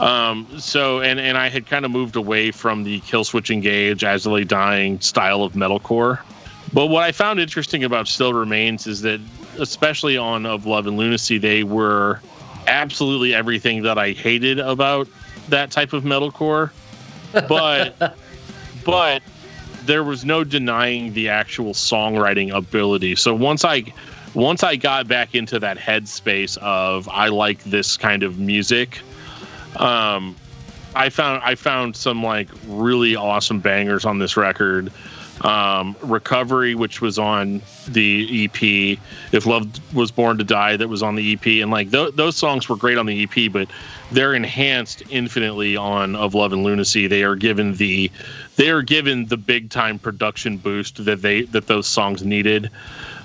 Um 0.00 0.46
so 0.58 1.00
and 1.00 1.18
and 1.20 1.36
i 1.36 1.48
had 1.48 1.66
kind 1.66 1.84
of 1.84 1.90
moved 1.90 2.16
away 2.16 2.50
from 2.50 2.84
the 2.84 3.00
Killswitch 3.00 3.50
Engage 3.50 4.04
as 4.04 4.26
lay 4.26 4.44
dying 4.44 5.00
style 5.00 5.42
of 5.42 5.54
metalcore. 5.54 6.20
But 6.72 6.86
what 6.86 7.02
I 7.02 7.12
found 7.12 7.38
interesting 7.38 7.84
about 7.84 8.08
Still 8.08 8.32
Remains 8.32 8.86
is 8.86 9.02
that, 9.02 9.20
especially 9.58 10.16
on 10.16 10.46
Of 10.46 10.66
Love 10.66 10.86
and 10.86 10.96
Lunacy, 10.96 11.38
they 11.38 11.62
were 11.62 12.20
absolutely 12.66 13.34
everything 13.34 13.82
that 13.82 13.98
I 13.98 14.12
hated 14.12 14.58
about 14.58 15.08
that 15.48 15.70
type 15.70 15.92
of 15.92 16.04
metalcore. 16.04 16.70
But, 17.32 18.16
but 18.84 19.22
there 19.84 20.04
was 20.04 20.24
no 20.24 20.44
denying 20.44 21.12
the 21.12 21.28
actual 21.28 21.72
songwriting 21.72 22.54
ability. 22.54 23.16
So 23.16 23.34
once 23.34 23.64
I, 23.64 23.84
once 24.34 24.62
I 24.62 24.76
got 24.76 25.08
back 25.08 25.34
into 25.34 25.58
that 25.58 25.78
headspace 25.78 26.56
of 26.58 27.08
I 27.08 27.28
like 27.28 27.62
this 27.64 27.96
kind 27.96 28.22
of 28.22 28.38
music, 28.38 29.00
um, 29.76 30.36
I 30.94 31.08
found 31.08 31.42
I 31.42 31.54
found 31.54 31.96
some 31.96 32.22
like 32.22 32.48
really 32.66 33.16
awesome 33.16 33.60
bangers 33.60 34.04
on 34.04 34.18
this 34.18 34.36
record 34.36 34.92
um, 35.40 35.96
Recovery, 36.02 36.74
which 36.74 37.00
was 37.00 37.18
on 37.18 37.62
the 37.88 38.44
EP, 38.44 38.98
If 39.32 39.46
Love 39.46 39.66
Was 39.94 40.10
Born 40.10 40.38
to 40.38 40.44
Die, 40.44 40.76
that 40.76 40.88
was 40.88 41.02
on 41.02 41.16
the 41.16 41.32
EP, 41.32 41.46
and 41.62 41.70
like 41.70 41.90
th- 41.90 42.14
those 42.14 42.36
songs 42.36 42.68
were 42.68 42.76
great 42.76 42.98
on 42.98 43.06
the 43.06 43.24
EP, 43.24 43.50
but 43.50 43.68
they're 44.12 44.34
enhanced 44.34 45.02
infinitely 45.10 45.76
on 45.76 46.14
Of 46.14 46.34
Love 46.34 46.52
and 46.52 46.62
Lunacy. 46.62 47.06
They 47.06 47.22
are 47.24 47.34
given 47.34 47.74
the 47.74 48.10
they 48.56 48.70
are 48.70 48.82
given 48.82 49.26
the 49.26 49.36
big 49.36 49.70
time 49.70 49.98
production 49.98 50.58
boost 50.58 51.04
that 51.04 51.22
they 51.22 51.42
that 51.42 51.66
those 51.66 51.86
songs 51.86 52.22
needed. 52.22 52.70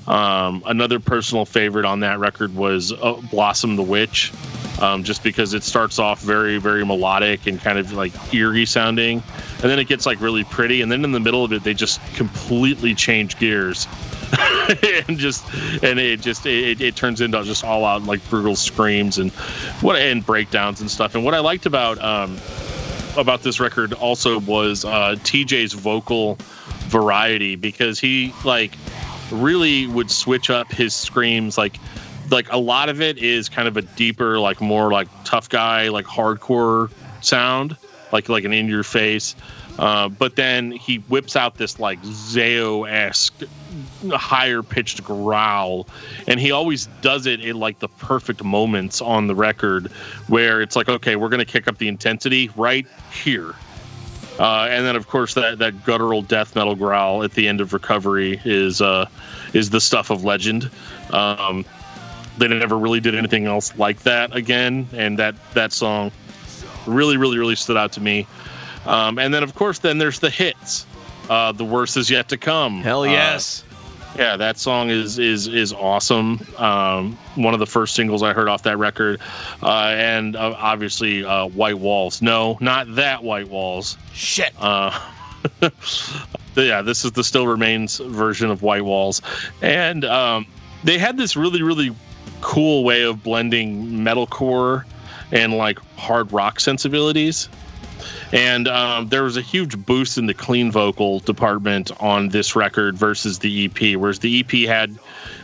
Um, 0.08 0.64
another 0.66 1.02
personal 1.02 1.46
favorite 1.46 1.84
on 1.84 2.00
that 2.00 2.20
record 2.20 2.56
was 2.56 2.94
uh, 2.94 3.22
Blossom 3.30 3.76
the 3.76 3.84
Witch, 3.84 4.32
um, 4.80 5.04
just 5.04 5.24
because 5.24 5.54
it 5.54 5.64
starts 5.64 6.00
off 6.00 6.22
very, 6.22 6.58
very 6.58 6.86
melodic 6.86 7.48
and 7.48 7.60
kind 7.60 7.80
of 7.80 7.92
like 7.94 8.14
eerie 8.34 8.66
sounding. 8.66 9.24
And 9.62 9.72
then 9.72 9.80
it 9.80 9.88
gets 9.88 10.06
like 10.06 10.22
really 10.22 10.44
pretty. 10.44 10.82
And 10.82 10.92
then 10.92 11.04
in 11.04 11.12
the 11.12 11.20
middle 11.20 11.44
of 11.44 11.52
it, 11.52 11.64
they 11.64 11.74
just 11.74 12.02
completely 12.16 12.94
change 12.94 13.38
gears. 13.40 13.88
and 15.08 15.18
just 15.18 15.46
and 15.82 16.00
it 16.00 16.20
just 16.20 16.46
it, 16.46 16.82
it 16.82 16.96
turns 16.96 17.22
into 17.22 17.42
just 17.44 17.64
all 17.64 17.86
out 17.86 18.04
like 18.04 18.28
brutal 18.30 18.56
screams 18.58 19.18
and 19.18 19.32
what 19.82 19.96
and 19.96 20.26
breakdowns 20.26 20.82
and 20.82 20.92
stuff 20.92 21.16
and 21.16 21.24
what 21.24 21.34
i 21.34 21.40
liked 21.40 21.66
about 21.66 21.98
um 22.04 22.38
about 23.16 23.42
this 23.44 23.62
record 23.62 23.94
also 23.94 24.42
was 24.42 24.84
uh 24.84 25.16
tj's 25.24 25.72
vocal 25.72 26.36
variety 26.90 27.56
because 27.56 28.02
he 28.02 28.34
like 28.44 28.74
really 29.32 29.88
would 29.88 30.12
switch 30.12 30.50
up 30.50 30.70
his 30.74 30.94
screams 30.94 31.58
like 31.58 31.78
like 32.30 32.52
a 32.52 32.58
lot 32.58 32.90
of 32.90 33.02
it 33.02 33.18
is 33.18 33.50
kind 33.50 33.68
of 33.68 33.78
a 33.78 33.82
deeper 33.82 34.40
like 34.40 34.62
more 34.62 34.92
like 34.92 35.08
tough 35.24 35.50
guy 35.50 35.90
like 35.90 36.06
hardcore 36.06 36.92
sound 37.22 37.78
like 38.12 38.30
like 38.30 38.44
an 38.44 38.54
in 38.54 38.68
your 38.68 38.84
face. 38.84 39.36
Uh, 39.80 40.10
but 40.10 40.36
then 40.36 40.72
he 40.72 40.98
whips 41.08 41.36
out 41.36 41.56
this 41.56 41.80
like 41.80 42.02
Zao-esque 42.02 43.44
higher 44.10 44.64
pitched 44.64 45.04
growl 45.04 45.88
and 46.28 46.40
he 46.40 46.52
always 46.52 46.88
does 47.02 47.28
it 47.28 47.42
in 47.42 47.60
like 47.60 47.78
the 47.78 47.88
perfect 47.88 48.44
moments 48.44 49.02
on 49.02 49.28
the 49.28 49.36
record 49.36 49.92
where 50.28 50.62
it's 50.62 50.76
like 50.76 50.90
okay 50.90 51.16
we're 51.16 51.30
to 51.30 51.46
kick 51.46 51.68
up 51.68 51.78
the 51.78 51.88
intensity 51.88 52.50
right 52.56 52.88
here. 53.12 53.54
Uh, 54.40 54.68
and 54.70 54.86
then 54.86 54.96
of 54.96 55.08
course 55.08 55.36
that 55.36 55.60
that 55.60 55.84
guttural 55.84 56.24
death 56.24 56.56
metal 56.56 56.76
growl 56.76 57.24
at 57.24 57.34
the 57.34 57.48
end 57.48 57.62
of 57.62 57.72
recovery 57.74 58.42
is 58.46 58.82
uh 58.82 59.08
is 59.54 59.70
the 59.70 59.82
stuff 59.82 60.10
of 60.10 60.24
legend. 60.24 60.72
Um 61.12 61.66
they 62.38 62.48
never 62.48 62.78
really 62.78 63.00
did 63.00 63.16
anything 63.16 63.46
else 63.46 63.76
like 63.78 64.00
that 64.04 64.36
again 64.36 64.88
and 64.94 65.18
that 65.20 65.36
that 65.54 65.72
song 65.74 66.12
really 66.86 67.18
really 67.18 67.38
really 67.38 67.56
stood 67.56 67.78
out 67.78 67.92
to 67.92 68.02
me 68.02 68.26
um 68.86 69.18
and 69.20 69.34
then 69.34 69.44
of 69.44 69.54
course 69.56 69.80
then 69.80 69.98
there's 69.98 70.20
the 70.20 70.30
hits 70.30 70.86
uh 71.30 71.52
the 71.52 71.66
worst 71.66 71.98
is 71.98 72.10
yet 72.10 72.30
to 72.30 72.38
come 72.38 72.82
Hell 72.82 73.02
Uh, 73.02 73.06
yes. 73.06 73.64
yeah, 74.18 74.38
that 74.38 74.58
song 74.58 74.90
is 74.90 75.20
is 75.20 75.48
is 75.48 75.74
awesome. 75.74 76.40
Um, 76.58 77.18
one 77.36 77.54
of 77.54 77.60
the 77.60 77.66
first 77.68 77.94
singles 77.94 78.24
I 78.24 78.34
heard 78.34 78.48
off 78.48 78.64
that 78.64 78.78
record, 78.80 79.20
uh, 79.62 79.94
and 79.98 80.36
uh, 80.36 80.56
obviously 80.58 81.24
uh, 81.26 81.46
"White 81.48 81.78
Walls." 81.78 82.20
No, 82.22 82.58
not 82.62 82.96
that 82.96 83.24
"White 83.24 83.50
Walls." 83.50 83.96
Shit. 84.14 84.54
Uh, 84.60 84.90
yeah, 86.56 86.82
this 86.82 87.06
is 87.06 87.12
the 87.12 87.24
Still 87.24 87.46
Remains 87.48 87.98
version 87.98 88.50
of 88.50 88.64
"White 88.64 88.86
Walls," 88.86 89.22
and 89.62 90.04
um, 90.06 90.48
they 90.84 90.98
had 90.98 91.18
this 91.18 91.36
really 91.36 91.62
really 91.62 91.94
cool 92.42 92.84
way 92.84 93.04
of 93.04 93.24
blending 93.24 93.86
metalcore 93.86 94.86
and 95.32 95.54
like 95.54 95.80
hard 95.98 96.32
rock 96.32 96.60
sensibilities. 96.60 97.50
And 98.32 98.68
um, 98.68 99.08
there 99.08 99.24
was 99.24 99.38
a 99.38 99.42
huge 99.42 99.78
boost 99.86 100.18
in 100.18 100.26
the 100.26 100.34
clean 100.34 100.72
vocal 100.72 101.20
department 101.20 101.92
on 102.02 102.30
this 102.30 102.56
record 102.56 102.98
versus 102.98 103.40
the 103.40 103.66
EP, 103.66 103.98
whereas 103.98 104.20
the 104.20 104.40
EP 104.40 104.68
had 104.68 104.98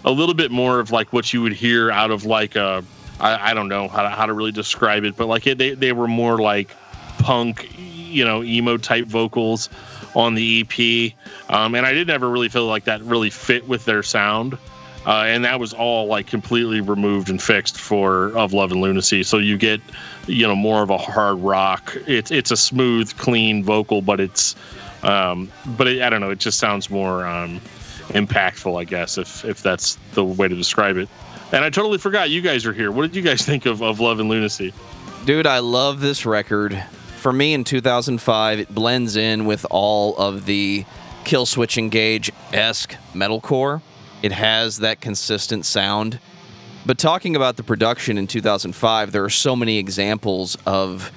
a 0.06 0.12
little 0.12 0.36
bit 0.36 0.52
more 0.52 0.80
of 0.80 0.92
like 0.92 1.14
what 1.14 1.34
you 1.34 1.42
would 1.42 1.54
hear 1.54 1.92
out 1.92 2.12
of 2.12 2.26
like 2.26 2.56
a, 2.56 2.84
I, 3.20 3.52
I 3.52 3.54
don't 3.54 3.70
know 3.70 3.88
how 3.88 4.04
to, 4.04 4.10
how 4.10 4.26
to 4.26 4.34
really 4.34 4.52
describe 4.52 5.04
it, 5.04 5.16
but 5.16 5.28
like 5.28 5.48
it, 5.48 5.58
they, 5.58 5.72
they 5.72 5.94
were 5.94 6.08
more 6.08 6.38
like 6.38 6.76
punk, 7.20 7.70
you 8.14 8.24
know 8.24 8.44
emo 8.44 8.78
type 8.78 9.06
vocals 9.06 9.70
on 10.16 10.36
the 10.36 10.62
EP, 10.62 11.14
um, 11.50 11.74
and 11.74 11.86
I 11.86 11.92
didn't 11.92 12.12
ever 12.12 12.30
really 12.30 12.50
feel 12.50 12.68
like 12.68 12.84
that 12.86 13.02
really 13.02 13.30
fit 13.30 13.68
with 13.68 13.86
their 13.86 14.04
sound. 14.04 14.58
Uh, 15.06 15.24
and 15.28 15.44
that 15.44 15.60
was 15.60 15.74
all 15.74 16.08
like 16.08 16.28
completely 16.28 16.80
removed 16.80 17.30
and 17.30 17.42
fixed 17.42 17.78
for 17.78 18.36
of 18.38 18.54
love 18.54 18.72
and 18.72 18.82
lunacy. 18.82 19.24
So 19.24 19.38
you 19.38 19.58
get 19.58 19.82
you 20.28 20.48
know 20.48 20.56
more 20.56 20.82
of 20.82 20.90
a 20.90 20.98
hard 20.98 21.40
rock. 21.40 21.96
It's 22.08 22.32
it's 22.32 22.52
a 22.52 22.58
smooth 22.58 23.16
clean 23.18 23.64
vocal 23.64 24.02
but 24.02 24.20
it's 24.20 24.56
um 25.04 25.52
but 25.78 25.88
it, 25.88 26.02
i 26.02 26.10
don't 26.10 26.22
know 26.22 26.30
it 26.30 26.40
just 26.40 26.58
sounds 26.60 26.90
more 26.90 27.26
um 27.26 27.60
impactful 28.10 28.80
i 28.80 28.86
guess 28.86 29.18
if 29.18 29.44
if 29.44 29.62
that's 29.62 29.98
the 30.14 30.24
way 30.24 30.48
to 30.48 30.56
describe 30.56 30.98
it. 30.98 31.10
And 31.52 31.64
i 31.64 31.70
totally 31.70 31.98
forgot 31.98 32.30
you 32.30 32.42
guys 32.42 32.66
are 32.66 32.74
here. 32.74 32.92
What 32.92 33.04
did 33.04 33.16
you 33.16 33.22
guys 33.22 33.42
think 33.46 33.66
of 33.66 33.82
of 33.82 34.00
love 34.00 34.20
and 34.20 34.30
lunacy? 34.30 34.74
Dude, 35.26 35.48
I 35.48 35.60
love 35.60 36.02
this 36.02 36.26
record. 36.26 36.82
For 37.18 37.32
me 37.32 37.54
in 37.54 37.64
2005, 37.64 38.60
it 38.60 38.76
blends 38.76 39.16
in 39.16 39.46
with 39.46 39.66
all 39.70 40.18
of 40.18 40.46
the 40.46 40.84
Killswitch 41.24 41.78
Engage 41.78 42.30
esque 42.52 42.98
metalcore. 43.14 43.82
It 44.24 44.32
has 44.32 44.78
that 44.78 45.02
consistent 45.02 45.66
sound. 45.66 46.20
But 46.86 46.98
talking 46.98 47.36
about 47.36 47.58
the 47.58 47.64
production 47.64 48.18
in 48.18 48.26
2005, 48.26 49.12
there 49.12 49.24
are 49.24 49.30
so 49.30 49.56
many 49.56 49.78
examples 49.78 50.58
of 50.66 51.12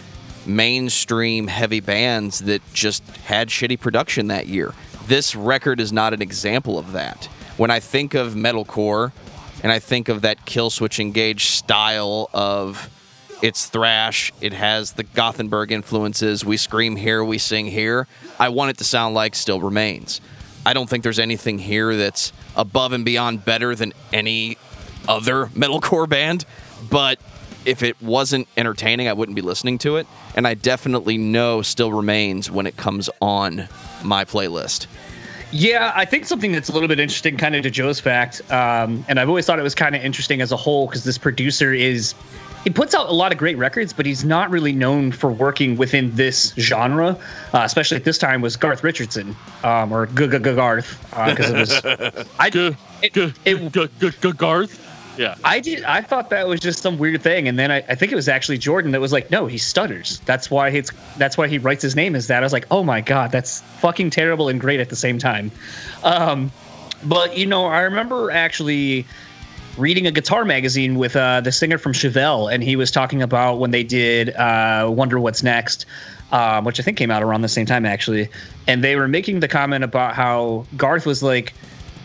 mainstream 0.44 1.46
heavy 1.46 1.80
bands 1.80 2.40
that 2.40 2.62
just 2.74 3.02
had 3.24 3.48
shitty 3.48 3.80
production 3.80 4.26
that 4.26 4.46
year. 4.48 4.74
This 5.06 5.34
record 5.34 5.80
is 5.80 5.92
not 5.92 6.12
an 6.12 6.20
example 6.20 6.78
of 6.78 6.92
that. 6.92 7.24
When 7.56 7.70
I 7.70 7.80
think 7.80 8.14
of 8.14 8.34
metalcore 8.34 9.12
and 9.62 9.72
I 9.72 9.78
think 9.78 10.08
of 10.08 10.22
that 10.22 10.44
Killswitch 10.44 11.00
Engage 11.00 11.46
style 11.46 12.28
of 12.34 12.90
it's 13.42 13.66
thrash. 13.66 14.32
It 14.40 14.52
has 14.54 14.92
the 14.92 15.02
Gothenburg 15.02 15.70
influences. 15.70 16.44
We 16.44 16.56
scream 16.56 16.96
here, 16.96 17.22
we 17.22 17.38
sing 17.38 17.66
here. 17.66 18.06
I 18.38 18.48
want 18.48 18.70
it 18.70 18.78
to 18.78 18.84
sound 18.84 19.14
like 19.14 19.34
Still 19.34 19.60
Remains. 19.60 20.20
I 20.66 20.72
don't 20.72 20.90
think 20.90 21.04
there's 21.04 21.20
anything 21.20 21.60
here 21.60 21.94
that's 21.96 22.32
above 22.56 22.92
and 22.92 23.04
beyond 23.04 23.44
better 23.44 23.76
than 23.76 23.92
any 24.12 24.58
other 25.08 25.46
metalcore 25.54 26.08
band, 26.08 26.44
but 26.90 27.20
if 27.64 27.84
it 27.84 28.02
wasn't 28.02 28.48
entertaining, 28.56 29.06
I 29.06 29.12
wouldn't 29.12 29.36
be 29.36 29.42
listening 29.42 29.78
to 29.78 29.96
it. 29.96 30.08
And 30.34 30.44
I 30.44 30.54
definitely 30.54 31.18
know 31.18 31.62
Still 31.62 31.92
Remains 31.92 32.50
when 32.50 32.66
it 32.66 32.76
comes 32.76 33.08
on 33.20 33.68
my 34.02 34.24
playlist. 34.24 34.88
Yeah, 35.52 35.92
I 35.94 36.04
think 36.04 36.26
something 36.26 36.52
that's 36.52 36.68
a 36.68 36.72
little 36.72 36.88
bit 36.88 36.98
interesting, 36.98 37.36
kind 37.36 37.54
of 37.54 37.62
to 37.62 37.70
Joe's 37.70 38.00
fact, 38.00 38.42
um, 38.52 39.04
and 39.08 39.20
I've 39.20 39.28
always 39.28 39.46
thought 39.46 39.58
it 39.58 39.62
was 39.62 39.74
kind 39.76 39.94
of 39.94 40.02
interesting 40.02 40.40
as 40.40 40.50
a 40.52 40.56
whole 40.56 40.86
because 40.86 41.04
this 41.04 41.18
producer 41.18 41.72
is 41.72 42.14
he 42.64 42.70
puts 42.70 42.96
out 42.96 43.08
a 43.08 43.12
lot 43.12 43.30
of 43.30 43.38
great 43.38 43.56
records, 43.56 43.92
but 43.92 44.06
he's 44.06 44.24
not 44.24 44.50
really 44.50 44.72
known 44.72 45.12
for 45.12 45.30
working 45.30 45.76
within 45.76 46.12
this 46.16 46.52
genre, 46.58 47.10
uh, 47.54 47.60
especially 47.62 47.96
at 47.96 48.02
this 48.02 48.18
time 48.18 48.40
was 48.40 48.56
Garth 48.56 48.82
Richardson 48.82 49.36
um, 49.62 49.92
or 49.92 50.06
Garth 50.56 50.98
because 51.12 51.50
it 51.50 51.56
was 51.56 52.26
I 52.40 52.50
it- 53.02 53.16
it- 53.44 53.72
G- 53.72 54.32
Garth 54.32 54.80
yeah 55.16 55.34
I 55.44 55.60
did 55.60 55.84
I 55.84 56.00
thought 56.00 56.30
that 56.30 56.46
was 56.46 56.60
just 56.60 56.82
some 56.82 56.98
weird 56.98 57.22
thing, 57.22 57.48
and 57.48 57.58
then 57.58 57.70
I, 57.70 57.78
I 57.88 57.94
think 57.94 58.12
it 58.12 58.16
was 58.16 58.28
actually 58.28 58.58
Jordan 58.58 58.92
that 58.92 59.00
was 59.00 59.12
like, 59.12 59.30
no, 59.30 59.46
he 59.46 59.58
stutters. 59.58 60.20
That's 60.26 60.50
why 60.50 60.68
it's 60.68 60.90
that's 61.16 61.36
why 61.36 61.48
he 61.48 61.58
writes 61.58 61.82
his 61.82 61.96
name 61.96 62.14
as 62.14 62.26
that. 62.28 62.42
I 62.42 62.46
was 62.46 62.52
like, 62.52 62.66
oh 62.70 62.82
my 62.82 63.00
god, 63.00 63.32
that's 63.32 63.60
fucking 63.80 64.10
terrible 64.10 64.48
and 64.48 64.60
great 64.60 64.80
at 64.80 64.88
the 64.88 64.96
same 64.96 65.18
time. 65.18 65.50
Um, 66.04 66.50
but 67.04 67.36
you 67.36 67.46
know, 67.46 67.66
I 67.66 67.80
remember 67.80 68.30
actually 68.30 69.06
reading 69.76 70.06
a 70.06 70.10
guitar 70.10 70.44
magazine 70.44 70.96
with 70.96 71.16
uh, 71.16 71.40
the 71.40 71.52
singer 71.52 71.78
from 71.78 71.92
Chevelle, 71.92 72.52
and 72.52 72.62
he 72.62 72.76
was 72.76 72.90
talking 72.90 73.22
about 73.22 73.58
when 73.58 73.70
they 73.70 73.82
did 73.82 74.34
uh, 74.36 74.90
Wonder 74.90 75.20
What's 75.20 75.42
Next, 75.42 75.86
um, 76.32 76.64
which 76.64 76.80
I 76.80 76.82
think 76.82 76.96
came 76.96 77.10
out 77.10 77.22
around 77.22 77.42
the 77.42 77.48
same 77.48 77.66
time 77.66 77.84
actually, 77.84 78.28
and 78.66 78.82
they 78.82 78.96
were 78.96 79.08
making 79.08 79.40
the 79.40 79.48
comment 79.48 79.84
about 79.84 80.14
how 80.14 80.66
Garth 80.76 81.06
was 81.06 81.22
like, 81.22 81.52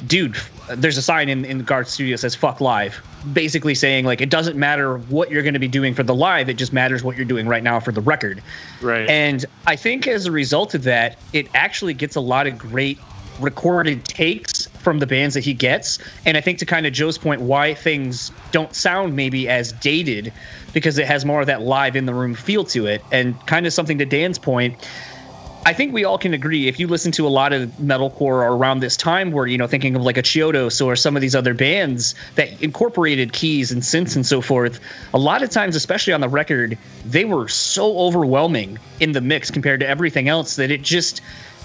"Dude, 0.08 0.36
there's 0.76 0.98
a 0.98 1.02
sign 1.02 1.30
in 1.30 1.46
in 1.46 1.60
Garth's 1.64 1.92
studio 1.92 2.14
that 2.14 2.20
says 2.20 2.36
fuck 2.36 2.62
live." 2.62 3.02
Basically 3.34 3.76
saying 3.76 4.06
like 4.06 4.22
it 4.22 4.30
doesn't 4.30 4.58
matter 4.58 4.98
what 4.98 5.32
you're 5.32 5.44
going 5.44 5.54
to 5.54 5.60
be 5.60 5.68
doing 5.68 5.94
for 5.94 6.04
the 6.04 6.16
live, 6.16 6.50
it 6.50 6.56
just 6.56 6.74
matters 6.74 7.04
what 7.04 7.16
you're 7.16 7.26
doing 7.26 7.48
right 7.48 7.64
now 7.64 7.80
for 7.80 7.92
the 7.92 8.02
record. 8.02 8.42
right 8.82 9.10
And 9.10 9.46
I 9.68 9.76
think 9.76 10.08
as 10.08 10.26
a 10.26 10.32
result 10.32 10.74
of 10.74 10.84
that, 10.84 11.18
it 11.34 11.48
actually 11.54 11.94
gets 11.94 12.16
a 12.16 12.22
lot 12.22 12.48
of 12.48 12.58
great 12.58 13.00
recorded 13.40 14.06
takes 14.06 14.68
from 14.68 15.00
the 15.00 15.08
bands 15.08 15.36
that 15.36 15.44
he 15.44 15.54
gets. 15.54 16.00
And 16.26 16.38
I 16.38 16.42
think 16.42 16.58
to 16.60 16.66
kind 16.66 16.86
of 16.86 16.94
Joe's 16.94 17.18
point, 17.18 17.42
why 17.42 17.74
things 17.74 18.32
don't 18.52 18.74
sound 18.76 19.16
maybe 19.16 19.48
as 19.48 19.72
dated 19.74 20.34
because 20.74 20.98
it 20.98 21.06
has 21.06 21.26
more 21.26 21.42
of 21.42 21.48
that 21.48 21.62
live 21.62 21.96
in 21.96 22.06
the 22.06 22.14
room 22.14 22.34
feel 22.34 22.64
to 22.66 22.88
it. 22.88 23.04
And 23.12 23.40
kind 23.46 23.66
of 23.66 23.74
something 23.74 23.98
to 23.98 24.06
Dan's 24.06 24.40
point, 24.40 24.90
I 25.64 25.74
think 25.74 25.94
we 25.94 26.04
all 26.04 26.18
can 26.18 26.34
agree 26.34 26.68
if 26.68 26.80
you 26.80 26.88
listen 26.88 27.12
to 27.14 27.28
a 27.28 27.30
lot 27.30 27.54
of 27.54 27.70
metalcore 27.74 28.50
around 28.50 28.80
this 28.80 28.98
time 28.98 29.32
where, 29.32 29.46
you 29.46 29.60
know, 29.60 29.68
thinking 29.68 29.96
of 29.96 30.02
like 30.02 30.18
a 30.18 30.24
Chiodos 30.24 30.84
or 30.84 30.96
some 30.96 31.16
of 31.16 31.22
these 31.22 31.36
other 31.36 31.54
bands 31.54 32.16
that 32.34 32.60
incorporated 32.64 33.34
keys 33.34 33.72
and 33.72 33.84
synths 33.84 34.16
and 34.16 34.26
so 34.26 34.42
forth, 34.42 34.80
a 35.14 35.20
lot 35.20 35.44
of 35.44 35.52
times, 35.52 35.76
especially 35.76 36.14
on 36.14 36.22
the 36.22 36.30
record, 36.30 36.80
they 37.06 37.26
were 37.26 37.48
so 37.48 37.96
overwhelming 38.00 38.80
in 39.00 39.12
the 39.12 39.22
mix 39.22 39.52
compared 39.52 39.80
to 39.82 39.88
everything 39.88 40.28
else 40.28 40.56
that 40.56 40.72
it 40.72 40.82
just 40.82 41.22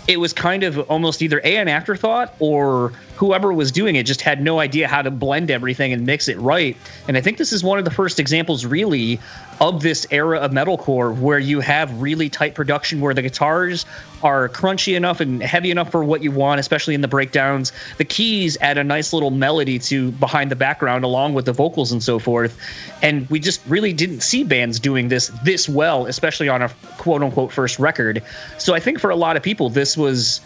it 0.09 0.21
was 0.21 0.33
kind 0.33 0.63
of 0.63 0.79
almost 0.91 1.21
either 1.21 1.41
a 1.43 1.57
an 1.57 1.69
afterthought 1.69 2.35
or 2.39 2.91
whoever 3.17 3.53
was 3.53 3.73
doing 3.73 3.97
it 3.97 4.05
just 4.05 4.21
had 4.21 4.41
no 4.41 4.61
idea 4.61 4.87
how 4.87 5.03
to 5.03 5.11
blend 5.11 5.51
everything 5.51 5.93
and 5.93 6.07
mix 6.07 6.29
it 6.29 6.39
right. 6.39 6.77
And 7.09 7.17
I 7.17 7.21
think 7.21 7.39
this 7.39 7.53
is 7.53 7.65
one 7.65 7.79
of 7.79 7.85
the 7.85 7.91
first 7.91 8.21
examples, 8.21 8.65
really, 8.67 9.19
of 9.61 9.83
this 9.83 10.07
era 10.11 10.39
of 10.39 10.51
metalcore 10.51 11.17
where 11.19 11.39
you 11.39 11.61
have 11.61 12.01
really 12.01 12.29
tight 12.29 12.55
production 12.55 13.01
where 13.01 13.15
the 13.15 13.23
guitars 13.23 13.87
are 14.23 14.49
crunchy 14.49 14.97
enough 14.97 15.21
and 15.21 15.43
heavy 15.43 15.71
enough 15.71 15.91
for 15.91 16.05
what 16.05 16.23
you 16.23 16.31
want, 16.31 16.61
especially 16.61 16.95
in 16.95 17.01
the 17.01 17.09
breakdowns. 17.09 17.73
The 17.99 18.05
keys 18.05 18.57
add 18.61 18.79
a 18.79 18.85
nice 18.85 19.13
little 19.13 19.31
melody 19.31 19.79
to 19.81 20.11
behind 20.13 20.51
the 20.51 20.57
background 20.57 21.05
along 21.05 21.35
with 21.35 21.47
the 21.47 21.53
vocals 21.53 21.93
and 21.93 22.03
so 22.03 22.19
forth. 22.19 22.59
And 23.03 23.29
we 23.31 23.39
just 23.39 23.61
really 23.67 23.93
didn't 23.93 24.21
see 24.21 24.45
bands 24.45 24.79
doing 24.79 25.09
this 25.09 25.29
this 25.45 25.69
well, 25.69 26.07
especially 26.07 26.49
on 26.49 26.63
a 26.63 26.69
quote 26.99 27.23
unquote 27.23 27.53
first 27.53 27.79
record. 27.79 28.23
So 28.59 28.75
I 28.75 28.81
think 28.81 28.99
for 28.99 29.11
a 29.11 29.17
lot 29.17 29.37
of 29.37 29.43
people, 29.43 29.71
this 29.71 29.97
was 29.97 30.41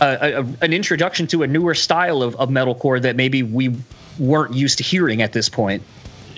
a, 0.00 0.40
a, 0.40 0.64
an 0.64 0.72
introduction 0.72 1.26
to 1.28 1.42
a 1.42 1.46
newer 1.46 1.74
style 1.74 2.22
of, 2.22 2.36
of 2.36 2.48
metalcore 2.48 3.00
that 3.02 3.16
maybe 3.16 3.42
we 3.42 3.74
weren't 4.18 4.54
used 4.54 4.78
to 4.78 4.84
hearing 4.84 5.22
at 5.22 5.32
this 5.32 5.48
point. 5.48 5.82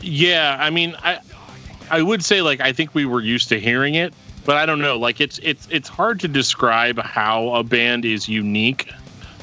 Yeah, 0.01 0.57
I 0.61 0.71
mean, 0.71 0.95
I 1.03 1.21
I 1.91 2.03
would 2.03 2.25
say 2.25 2.43
like 2.43 2.61
I 2.61 2.73
think 2.73 2.95
we 2.95 3.07
were 3.07 3.21
used 3.21 3.49
to 3.51 3.61
hearing 3.61 3.95
it, 3.95 4.15
but 4.45 4.57
I 4.57 4.67
don't 4.67 4.81
know. 4.81 4.99
Like 4.99 5.21
it's 5.21 5.39
it's 5.43 5.67
it's 5.71 5.89
hard 5.89 6.21
to 6.21 6.29
describe 6.29 6.99
how 6.99 7.55
a 7.55 7.63
band 7.63 8.05
is 8.05 8.29
unique 8.29 8.91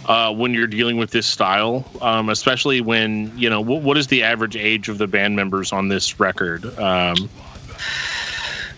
uh, 0.08 0.34
when 0.34 0.54
you're 0.54 0.68
dealing 0.68 0.98
with 0.98 1.12
this 1.12 1.26
style, 1.28 1.86
um, 2.02 2.30
especially 2.30 2.82
when 2.82 3.32
you 3.38 3.50
know 3.50 3.62
what, 3.62 3.82
what 3.82 3.98
is 3.98 4.08
the 4.08 4.24
average 4.24 4.56
age 4.56 4.90
of 4.90 4.98
the 4.98 5.08
band 5.08 5.36
members 5.36 5.72
on 5.74 5.88
this 5.88 6.20
record? 6.20 6.66
Um, 6.80 7.30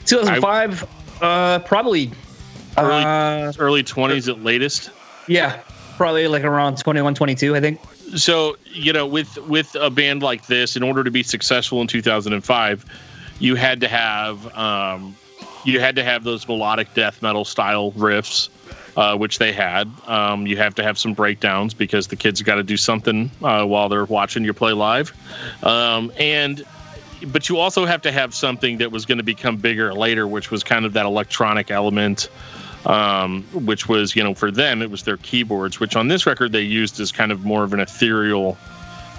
2005, 0.05 0.87
uh, 1.21 1.59
probably. 1.59 2.11
Early- 2.77 3.03
uh, 3.03 3.53
early 3.57 3.83
20s 3.83 4.29
at 4.29 4.43
latest. 4.43 4.91
yeah, 5.27 5.61
probably 5.97 6.27
like 6.27 6.43
around 6.43 6.77
21, 6.77 7.15
22, 7.15 7.55
I 7.55 7.59
think. 7.59 7.79
so 8.15 8.55
you 8.65 8.93
know 8.93 9.05
with 9.05 9.35
with 9.47 9.75
a 9.75 9.89
band 9.89 10.21
like 10.21 10.45
this 10.45 10.75
in 10.77 10.83
order 10.83 11.03
to 11.03 11.09
be 11.11 11.23
successful 11.23 11.81
in 11.81 11.87
2005 11.87 12.85
you 13.39 13.55
had 13.55 13.81
to 13.81 13.87
have 13.87 14.55
um, 14.55 15.15
you 15.63 15.79
had 15.79 15.95
to 15.95 16.03
have 16.03 16.23
those 16.23 16.47
melodic 16.47 16.93
death 16.93 17.21
metal 17.21 17.45
style 17.45 17.91
riffs 17.93 18.49
uh, 18.97 19.15
which 19.15 19.37
they 19.37 19.53
had. 19.53 19.89
Um, 20.07 20.47
you 20.47 20.57
have 20.57 20.73
to 20.75 20.83
have 20.83 20.97
some 20.97 21.13
breakdowns 21.13 21.75
because 21.75 22.07
the 22.07 22.15
kids 22.15 22.41
got 22.41 22.55
to 22.55 22.63
do 22.63 22.75
something 22.75 23.29
uh, 23.43 23.63
while 23.63 23.89
they're 23.89 24.05
watching 24.05 24.43
you 24.43 24.53
play 24.53 24.73
live. 24.73 25.13
Um, 25.63 26.11
and 26.17 26.65
but 27.27 27.49
you 27.49 27.57
also 27.57 27.85
have 27.85 28.01
to 28.03 28.11
have 28.11 28.33
something 28.33 28.77
that 28.79 28.91
was 28.91 29.05
going 29.05 29.17
to 29.17 29.23
become 29.23 29.57
bigger 29.57 29.93
later 29.93 30.27
which 30.27 30.51
was 30.51 30.63
kind 30.63 30.85
of 30.85 30.93
that 30.93 31.05
electronic 31.05 31.71
element 31.71 32.29
um, 32.85 33.41
which 33.53 33.89
was 33.89 34.15
you 34.15 34.23
know 34.23 34.35
for 34.35 34.51
them 34.51 34.83
it 34.83 34.91
was 34.91 35.01
their 35.01 35.17
keyboards 35.17 35.79
which 35.79 35.95
on 35.95 36.09
this 36.09 36.27
record 36.27 36.51
they 36.51 36.61
used 36.61 36.99
as 36.99 37.11
kind 37.11 37.31
of 37.31 37.43
more 37.43 37.63
of 37.63 37.73
an 37.73 37.79
ethereal 37.79 38.55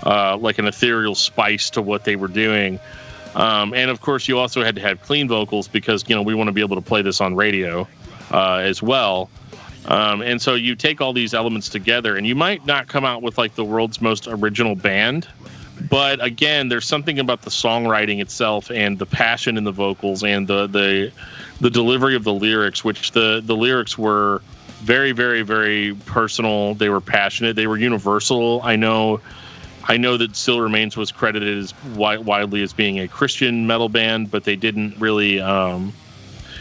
uh, 0.05 0.37
like 0.37 0.59
an 0.59 0.67
ethereal 0.67 1.17
spice 1.17 1.71
to 1.71 1.83
what 1.83 2.05
they 2.05 2.15
were 2.15 2.29
doing 2.29 2.79
um, 3.35 3.75
and 3.75 3.91
of 3.91 4.01
course 4.01 4.29
you 4.29 4.38
also 4.38 4.62
had 4.62 4.75
to 4.75 4.81
have 4.81 5.03
clean 5.03 5.29
vocals 5.29 5.69
because 5.69 6.05
you 6.09 6.14
know 6.14 6.23
we 6.23 6.35
want 6.35 6.49
to 6.49 6.53
be 6.53 6.61
able 6.61 6.77
to 6.77 6.83
play 6.83 7.03
this 7.03 7.21
on 7.21 7.35
radio 7.35 7.87
uh, 8.33 8.57
as 8.57 8.83
well. 8.83 9.31
Um, 9.87 10.21
and 10.21 10.43
so 10.43 10.55
you 10.55 10.75
take 10.75 11.01
all 11.01 11.12
these 11.12 11.33
elements 11.33 11.69
together 11.69 12.17
and 12.17 12.27
you 12.27 12.35
might 12.35 12.67
not 12.67 12.88
come 12.88 13.05
out 13.05 13.23
with 13.23 13.38
like 13.38 13.55
the 13.55 13.64
world's 13.64 14.03
most 14.03 14.29
original 14.29 14.75
band 14.75 15.27
but 15.88 16.23
again 16.23 16.69
there's 16.69 16.85
something 16.85 17.21
about 17.21 17.43
the 17.43 17.51
songwriting 17.51 18.21
itself 18.21 18.71
and 18.71 18.99
the 18.99 19.07
passion 19.07 19.57
in 19.57 19.64
the 19.64 19.73
vocals 19.73 20.25
and 20.25 20.49
the 20.49 20.67
the 20.67 21.11
the 21.61 21.71
delivery 21.71 22.17
of 22.17 22.25
the 22.25 22.35
lyrics 22.35 22.85
which 22.85 23.12
the 23.12 23.41
the 23.47 23.57
lyrics 23.57 23.97
were 23.97 24.43
very 24.81 25.12
very 25.12 25.43
very 25.43 25.95
personal. 26.07 26.75
They 26.75 26.88
were 26.88 27.01
passionate. 27.01 27.57
They 27.57 27.67
were 27.67 27.79
universal. 27.79 28.61
I 28.62 28.77
know 28.77 29.21
i 29.88 29.96
know 29.96 30.16
that 30.16 30.37
still 30.37 30.61
remains 30.61 30.96
was 30.96 31.11
credited 31.11 31.59
as 31.59 31.72
wi- 31.92 32.18
widely 32.18 32.62
as 32.62 32.72
being 32.72 33.01
a 33.01 33.09
christian 33.09 33.66
metal 33.66 33.88
band 33.88 34.31
but 34.31 34.44
they 34.44 34.57
didn't 34.57 34.96
really 34.98 35.40
um 35.40 35.92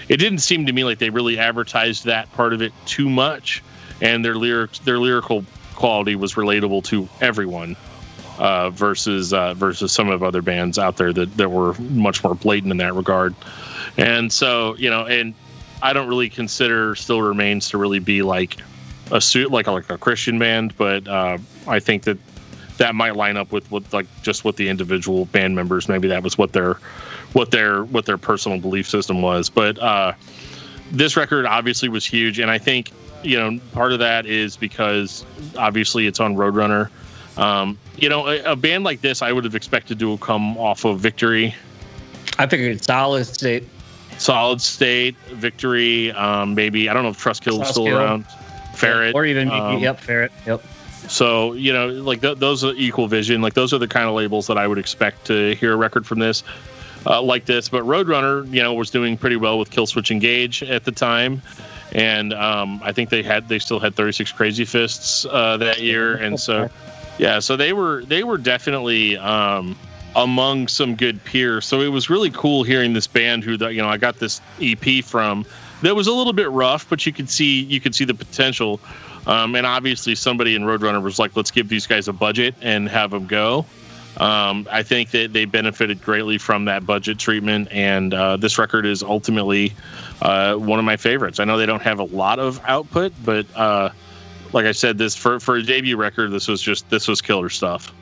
it 0.10 0.18
didn't 0.18 0.40
seem 0.40 0.66
to 0.66 0.74
me 0.74 0.84
like 0.84 1.00
they 1.00 1.10
really 1.10 1.38
advertised 1.38 2.06
that 2.06 2.32
part 2.34 2.54
of 2.54 2.62
it 2.62 2.72
too 2.86 3.10
much, 3.10 3.64
and 4.02 4.24
their 4.24 4.36
lyrics, 4.36 4.80
their 4.80 5.00
lyrical 5.00 5.44
quality 5.76 6.16
was 6.16 6.36
relatable 6.36 6.84
to 6.86 7.08
everyone. 7.22 7.76
Uh, 8.40 8.70
versus 8.70 9.34
uh, 9.34 9.56
versus 9.56 9.92
some 9.92 10.10
of 10.10 10.22
other 10.22 10.44
bands 10.44 10.78
out 10.78 10.96
there 10.98 11.12
that, 11.12 11.36
that 11.38 11.50
were 11.50 11.74
much 11.90 12.24
more 12.24 12.36
blatant 12.36 12.70
in 12.70 12.78
that 12.78 12.94
regard, 12.94 13.34
and 13.98 14.32
so 14.32 14.76
you 14.76 14.92
know, 14.92 15.08
and 15.08 15.34
I 15.82 15.92
don't 15.92 16.08
really 16.08 16.30
consider 16.30 16.94
Still 16.94 17.24
Remains 17.24 17.68
to 17.70 17.80
really 17.80 17.98
be 17.98 18.22
like 18.22 18.62
a 19.12 19.20
suit 19.20 19.50
like 19.50 19.66
a, 19.66 19.72
like 19.72 19.90
a 19.90 19.98
Christian 19.98 20.38
band, 20.38 20.78
but 20.78 21.08
uh, 21.08 21.40
I 21.66 21.80
think 21.80 22.04
that 22.04 22.20
that 22.78 22.96
might 22.96 23.16
line 23.16 23.38
up 23.38 23.52
with 23.52 23.70
what 23.72 23.92
like 23.94 24.06
just 24.22 24.44
what 24.44 24.56
the 24.56 24.70
individual 24.70 25.26
band 25.26 25.56
members 25.56 25.90
maybe 25.90 26.08
that 26.08 26.24
was 26.24 26.38
what 26.38 26.54
their 26.54 26.78
what 27.34 27.52
their 27.52 27.84
what 27.86 28.06
their 28.06 28.18
personal 28.18 28.60
belief 28.60 28.88
system 28.88 29.22
was. 29.22 29.50
But 29.50 29.78
uh, 29.80 30.14
this 30.92 31.18
record 31.18 31.46
obviously 31.46 31.90
was 31.90 32.06
huge, 32.06 32.40
and 32.40 32.50
I 32.50 32.58
think 32.58 32.92
you 33.24 33.38
know 33.38 33.60
part 33.74 33.92
of 33.92 34.00
that 34.00 34.26
is 34.26 34.58
because 34.58 35.26
obviously 35.58 36.08
it's 36.08 36.20
on 36.20 36.36
Roadrunner. 36.36 36.90
Um, 37.38 37.78
you 37.98 38.10
know, 38.10 38.28
a, 38.28 38.54
a, 38.54 38.56
band 38.56 38.84
like 38.84 39.02
this, 39.02 39.22
I 39.22 39.32
would 39.32 39.44
have 39.44 39.54
expected 39.54 40.00
to 40.00 40.18
come 40.18 40.58
off 40.58 40.86
of 40.86 41.00
Victory. 41.00 41.54
I 42.40 42.48
figured 42.48 42.84
Solid 42.84 43.26
State. 43.26 43.64
Solid 44.18 44.60
State, 44.60 45.16
Victory, 45.28 46.12
um, 46.14 46.56
maybe 46.56 46.90
I 46.90 46.94
don't 46.94 47.04
know 47.04 47.10
if 47.10 47.24
Trustkill 47.24 47.62
is 47.62 47.68
still 47.68 47.96
around. 47.96 48.26
Ferret, 48.74 49.16
or 49.16 49.26
even 49.26 49.50
um, 49.50 49.80
yep, 49.80 50.00
Ferret, 50.00 50.32
yep. 50.46 50.64
So 51.08 51.54
you 51.54 51.74
know, 51.74 51.88
like 51.88 52.22
th- 52.22 52.38
those 52.38 52.64
are 52.64 52.74
Equal 52.74 53.08
Vision, 53.08 53.42
like 53.42 53.54
those 53.54 53.74
are 53.74 53.78
the 53.78 53.88
kind 53.88 54.08
of 54.08 54.16
labels 54.16 54.48
that 54.48 54.58
I 54.58 54.68
would 54.68 54.78
expect 54.78 55.26
to 55.28 55.56
hear 55.56 55.74
a 55.74 55.78
record 55.78 56.06
from 56.06 56.20
this, 56.20 56.44
uh, 57.06 57.22
like 57.22 57.46
this. 57.46 57.70
But 57.70 57.84
Roadrunner, 57.84 58.52
you 58.52 58.62
know, 58.62 58.74
was 58.74 58.90
doing 58.90 59.18
pretty 59.18 59.38
well 59.38 59.58
with 59.58 59.72
Killswitch 59.72 60.12
Engage 60.12 60.64
at 60.64 60.84
the 60.84 60.92
time, 60.92 61.42
and 61.94 62.34
um, 62.34 62.82
I 62.84 62.92
think 62.92 63.10
they 63.10 63.24
had 63.24 63.48
they 63.48 63.60
still 63.60 63.80
had 63.80 63.96
36 63.96 64.34
Crazyfists 64.34 65.26
uh, 65.32 65.58
that 65.58 65.82
year, 65.82 66.16
and 66.16 66.40
so 66.40 66.70
yeah, 67.18 67.40
so 67.40 67.56
they 67.56 67.74
were 67.74 68.04
they 68.06 68.24
were 68.24 68.38
definitely 68.38 69.18
um, 69.18 69.78
among 70.16 70.68
some 70.68 70.96
good 70.96 71.24
peers. 71.24 71.66
So 71.66 71.82
it 71.82 71.88
was 71.88 72.10
really 72.10 72.32
cool 72.32 72.64
hearing 72.64 72.94
this 72.94 73.08
band 73.08 73.44
who 73.44 73.58
that, 73.58 73.74
you 73.74 73.82
know 73.82 73.90
I 73.90 73.98
got 73.98 74.18
this 74.18 74.42
EP 74.62 75.04
from 75.04 75.46
that 75.82 75.96
was 75.96 76.08
a 76.08 76.14
little 76.14 76.34
bit 76.34 76.50
rough, 76.52 76.90
but 76.90 77.06
you 77.06 77.14
could 77.14 77.30
see 77.30 77.62
you 77.64 77.80
could 77.80 77.96
see 77.96 78.06
the 78.06 78.14
potential. 78.14 78.80
Um, 79.26 79.56
and 79.56 79.66
obviously, 79.66 80.16
somebody 80.16 80.56
in 80.56 80.64
Roadrunner 80.64 81.02
was 81.02 81.20
like, 81.20 81.36
"Let's 81.36 81.52
give 81.52 81.70
these 81.70 81.86
guys 81.86 82.08
a 82.08 82.14
budget 82.14 82.56
and 82.62 82.88
have 82.90 83.12
them 83.12 83.28
go." 83.28 83.66
Um, 84.18 84.68
I 84.72 84.82
think 84.82 85.12
that 85.12 85.34
they 85.34 85.46
benefited 85.46 86.02
greatly 86.02 86.40
from 86.40 86.66
that 86.66 86.86
budget 86.86 87.20
treatment, 87.20 87.68
and 87.72 88.14
uh, 88.14 88.38
this 88.38 88.58
record 88.58 88.86
is 88.86 89.04
ultimately 89.04 89.74
uh, 90.22 90.56
one 90.56 90.80
of 90.80 90.86
my 90.86 90.98
favorites. 90.98 91.40
I 91.40 91.46
know 91.46 91.58
they 91.58 91.68
don't 91.68 91.84
have 91.84 92.00
a 92.00 92.06
lot 92.06 92.40
of 92.40 92.60
output, 92.66 93.14
but 93.24 93.46
uh, 93.56 93.90
like 94.54 94.66
I 94.66 94.72
said, 94.72 94.98
this 94.98 95.16
for 95.16 95.40
for 95.40 95.58
a 95.58 95.64
debut 95.64 95.98
record, 95.98 96.32
this 96.32 96.48
was 96.48 96.62
just 96.62 96.90
this 96.90 97.08
was 97.08 97.22
killer 97.22 97.50
stuff. 97.50 97.94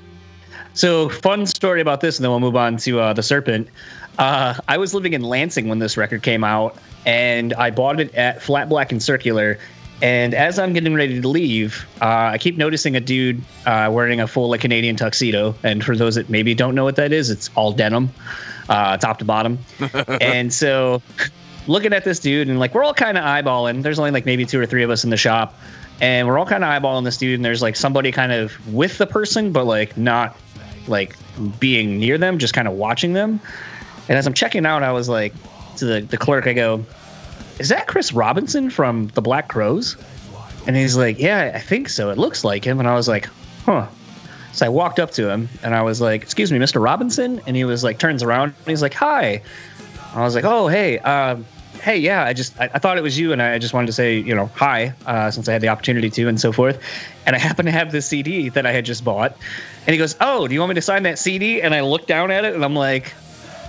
So, 0.74 1.08
fun 1.08 1.46
story 1.46 1.80
about 1.80 2.02
this, 2.02 2.18
and 2.18 2.24
then 2.24 2.32
we'll 2.32 2.42
move 2.42 2.58
on 2.58 2.76
to 2.78 3.00
uh, 3.00 3.14
the 3.14 3.24
Serpent. 3.24 3.70
Uh, 4.18 4.56
I 4.68 4.78
was 4.78 4.94
living 4.94 5.14
in 5.14 5.22
Lansing 5.22 5.68
when 5.68 5.80
this 5.80 5.98
record 5.98 6.24
came 6.24 6.44
out, 6.44 6.78
and 7.06 7.54
I 7.54 7.72
bought 7.72 8.00
it 8.00 8.14
at 8.16 8.42
Flat 8.42 8.70
Black 8.70 8.92
and 8.92 9.02
Circular. 9.02 9.60
And 10.02 10.34
as 10.34 10.60
I'm 10.60 10.74
getting 10.74 10.94
ready 10.94 11.22
to 11.22 11.28
leave, 11.28 11.86
uh, 12.02 12.32
I 12.34 12.38
keep 12.38 12.58
noticing 12.58 12.96
a 12.96 13.00
dude 13.00 13.42
uh, 13.66 13.90
wearing 13.92 14.20
a 14.20 14.28
full 14.28 14.50
like 14.50 14.62
Canadian 14.62 14.96
tuxedo. 14.96 15.56
And 15.64 15.84
for 15.84 15.96
those 15.96 16.16
that 16.16 16.30
maybe 16.30 16.54
don't 16.54 16.76
know 16.76 16.84
what 16.84 16.98
that 16.98 17.14
is, 17.14 17.30
it's 17.30 17.50
all 17.56 17.72
denim, 17.72 18.10
uh, 18.68 18.98
top 18.98 19.20
to 19.20 19.26
bottom. 19.26 19.58
and 20.22 20.54
so, 20.54 21.02
looking 21.68 21.94
at 21.94 22.04
this 22.04 22.20
dude, 22.20 22.50
and 22.50 22.60
like 22.60 22.74
we're 22.74 22.84
all 22.84 22.94
kind 22.94 23.18
of 23.18 23.24
eyeballing. 23.24 23.84
There's 23.84 24.00
only 24.00 24.12
like 24.12 24.26
maybe 24.26 24.46
two 24.46 24.60
or 24.60 24.66
three 24.66 24.84
of 24.84 24.90
us 24.90 25.04
in 25.06 25.12
the 25.12 25.18
shop, 25.18 25.58
and 26.02 26.28
we're 26.28 26.38
all 26.38 26.46
kind 26.46 26.64
of 26.64 26.70
eyeballing 26.70 27.06
this 27.06 27.18
dude. 27.18 27.36
And 27.36 27.46
there's 27.46 27.62
like 27.62 27.78
somebody 27.78 28.12
kind 28.12 28.34
of 28.34 28.74
with 28.74 28.98
the 28.98 29.08
person, 29.08 29.54
but 29.54 29.66
like 29.66 29.96
not 29.96 30.36
like 30.88 31.16
being 31.60 32.00
near 32.00 32.18
them, 32.18 32.38
just 32.38 32.54
kind 32.54 32.68
of 32.68 32.74
watching 32.74 33.14
them. 33.14 33.40
And 34.08 34.18
as 34.18 34.28
I'm 34.28 34.34
checking 34.34 34.66
out, 34.66 34.84
I 34.84 34.92
was 34.92 35.10
like 35.10 35.34
to 35.78 35.86
the, 35.86 36.02
the 36.02 36.18
clerk, 36.18 36.48
I 36.48 36.54
go, 36.54 36.86
Is 37.60 37.70
that 37.70 37.88
Chris 37.88 38.14
Robinson 38.14 38.70
from 38.70 39.08
the 39.10 39.22
Black 39.22 39.48
Crowes? 39.48 39.98
And 40.68 40.76
he's 40.76 40.96
like, 40.96 41.20
Yeah, 41.20 41.52
I 41.54 41.60
think 41.60 41.90
so. 41.90 42.10
It 42.10 42.18
looks 42.18 42.44
like 42.44 42.64
him. 42.64 42.80
And 42.80 42.88
I 42.88 42.96
was 42.96 43.08
like, 43.08 43.28
Huh. 43.66 43.88
So 44.54 44.66
I 44.66 44.70
walked 44.70 45.00
up 45.00 45.12
to 45.12 45.30
him 45.30 45.50
and 45.64 45.76
I 45.76 45.82
was 45.82 46.02
like, 46.02 46.22
Excuse 46.22 46.52
me, 46.52 46.60
Mr. 46.60 46.84
Robinson? 46.84 47.42
And 47.48 47.56
he 47.56 47.66
was 47.66 47.84
like, 47.84 48.00
turns 48.00 48.24
around 48.24 48.54
and 48.60 48.68
he's 48.68 48.82
like, 48.82 48.94
Hi. 48.94 49.42
I 50.14 50.22
was 50.22 50.36
like, 50.36 50.46
Oh, 50.46 50.68
hey, 50.68 51.00
um, 51.00 51.46
hey, 51.86 51.98
yeah, 51.98 52.24
I 52.24 52.34
just 52.34 52.60
I, 52.60 52.70
I, 52.74 52.80
thought 52.80 52.98
it 52.98 53.02
was 53.02 53.18
you, 53.18 53.32
and 53.32 53.42
I 53.42 53.60
just 53.60 53.74
wanted 53.74 53.88
to 53.88 53.94
say, 53.94 54.18
you 54.18 54.34
know, 54.34 54.48
hi, 54.56 54.94
uh, 55.06 55.30
since 55.30 55.48
I 55.48 55.54
had 55.54 55.62
the 55.62 55.68
opportunity 55.68 56.10
to, 56.10 56.28
and 56.28 56.42
so 56.42 56.52
forth. 56.52 56.82
And 57.26 57.36
I 57.36 57.40
happen 57.48 57.66
to 57.66 57.72
have 57.72 57.92
this 57.92 58.08
CD 58.08 58.50
that 58.50 58.66
I 58.66 58.72
had 58.72 58.86
just 58.86 59.04
bought, 59.04 59.38
and 59.86 59.94
he 59.94 59.98
goes, 59.98 60.16
"Oh, 60.20 60.48
do 60.48 60.54
you 60.54 60.60
want 60.60 60.72
me 60.72 60.76
to 60.76 60.82
sign 60.82 61.04
that 61.04 61.20
CD?" 61.20 61.62
And 61.62 61.76
I 61.76 61.82
look 61.82 62.08
down 62.08 62.32
at 62.32 62.44
it, 62.44 62.56
and 62.56 62.66
I'm 62.66 62.76
like, 62.76 63.14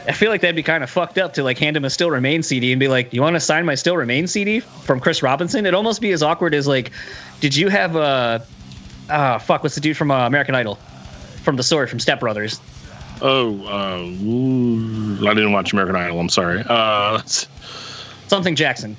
I 0.09 0.13
feel 0.13 0.31
like 0.31 0.41
that'd 0.41 0.57
be 0.57 0.63
kind 0.63 0.85
of 0.85 0.91
fucked 0.91 1.19
up 1.19 1.35
to 1.35 1.43
like 1.43 1.59
hand 1.59 1.77
him 1.77 1.85
a 1.85 1.91
Still 1.91 2.11
Remain 2.11 2.43
CD 2.43 2.73
and 2.73 2.79
be 2.79 2.89
like, 2.89 3.13
"You 3.13 3.23
want 3.23 3.35
to 3.35 3.41
sign 3.41 3.65
my 3.65 3.75
Still 3.75 3.97
Remain 3.97 4.27
CD 4.27 4.61
from 4.61 5.01
Chris 5.01 5.23
Robinson?" 5.23 5.67
It'd 5.67 5.75
almost 5.75 6.01
be 6.01 6.13
as 6.13 6.23
awkward 6.23 6.55
as 6.55 6.67
like, 6.67 6.93
"Did 7.41 7.57
you 7.57 7.69
have 7.69 7.97
a, 7.97 8.47
uh, 9.11 9.39
fuck, 9.39 9.63
what's 9.63 9.75
the 9.75 9.81
dude 9.81 9.97
from 9.97 10.11
uh, 10.11 10.27
American 10.27 10.55
Idol, 10.55 10.77
from 11.43 11.57
the 11.57 11.63
story 11.63 11.87
from 11.87 11.99
Step 11.99 12.21
Brothers?" 12.21 12.61
Oh, 13.21 13.65
uh, 13.67 14.03
I 15.29 15.35
didn't 15.35 15.53
watch 15.53 15.73
American 15.73 15.97
Idol. 15.97 16.21
I'm 16.21 16.29
sorry. 16.29 16.63
Uh, 16.67 17.23
something 18.29 18.55
Jackson. 18.55 18.97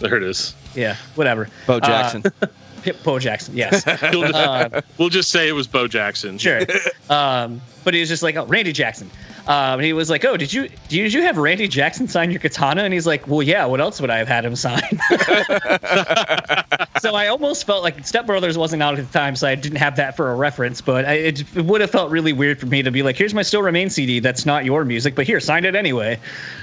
There 0.00 0.16
it 0.16 0.22
is. 0.22 0.54
Yeah, 0.74 0.96
whatever. 1.14 1.48
Bo 1.66 1.80
Jackson. 1.80 2.24
Uh, 2.42 2.92
Bo 3.02 3.18
Jackson, 3.18 3.56
yes. 3.56 3.82
we'll, 4.12 4.28
just, 4.28 4.34
uh, 4.34 4.82
we'll, 4.98 5.08
just, 5.08 5.30
say 5.30 5.48
it 5.48 5.52
was 5.52 5.66
Bo 5.66 5.88
Jackson. 5.88 6.36
Sure. 6.36 6.60
Um, 7.08 7.62
but 7.82 7.94
he 7.94 8.00
was 8.00 8.10
just 8.10 8.22
like, 8.22 8.36
oh, 8.36 8.44
Randy 8.44 8.72
Jackson. 8.72 9.10
Um, 9.46 9.80
he 9.80 9.92
was 9.92 10.08
like, 10.08 10.24
"Oh, 10.24 10.36
did 10.36 10.52
you 10.52 10.68
did 10.88 11.12
you 11.12 11.22
have 11.22 11.36
Randy 11.36 11.68
Jackson 11.68 12.08
sign 12.08 12.30
your 12.30 12.40
katana?" 12.40 12.82
And 12.82 12.94
he's 12.94 13.06
like, 13.06 13.26
"Well, 13.28 13.42
yeah. 13.42 13.66
What 13.66 13.80
else 13.80 14.00
would 14.00 14.10
I 14.10 14.18
have 14.18 14.28
had 14.28 14.44
him 14.44 14.56
sign?" 14.56 14.82
so 17.00 17.14
I 17.14 17.28
almost 17.28 17.66
felt 17.66 17.82
like 17.82 18.06
Step 18.06 18.26
Brothers 18.26 18.56
wasn't 18.56 18.82
out 18.82 18.98
at 18.98 19.06
the 19.06 19.12
time, 19.18 19.36
so 19.36 19.48
I 19.48 19.54
didn't 19.54 19.78
have 19.78 19.96
that 19.96 20.16
for 20.16 20.30
a 20.30 20.34
reference. 20.34 20.80
But 20.80 21.04
I, 21.04 21.14
it, 21.14 21.56
it 21.56 21.64
would 21.64 21.80
have 21.80 21.90
felt 21.90 22.10
really 22.10 22.32
weird 22.32 22.60
for 22.60 22.66
me 22.66 22.82
to 22.82 22.90
be 22.90 23.02
like, 23.02 23.16
"Here's 23.16 23.34
my 23.34 23.42
Still 23.42 23.62
Remain 23.62 23.90
CD. 23.90 24.20
That's 24.20 24.46
not 24.46 24.64
your 24.64 24.84
music, 24.84 25.14
but 25.14 25.26
here, 25.26 25.40
sign 25.40 25.64
it 25.64 25.74
anyway." 25.74 26.18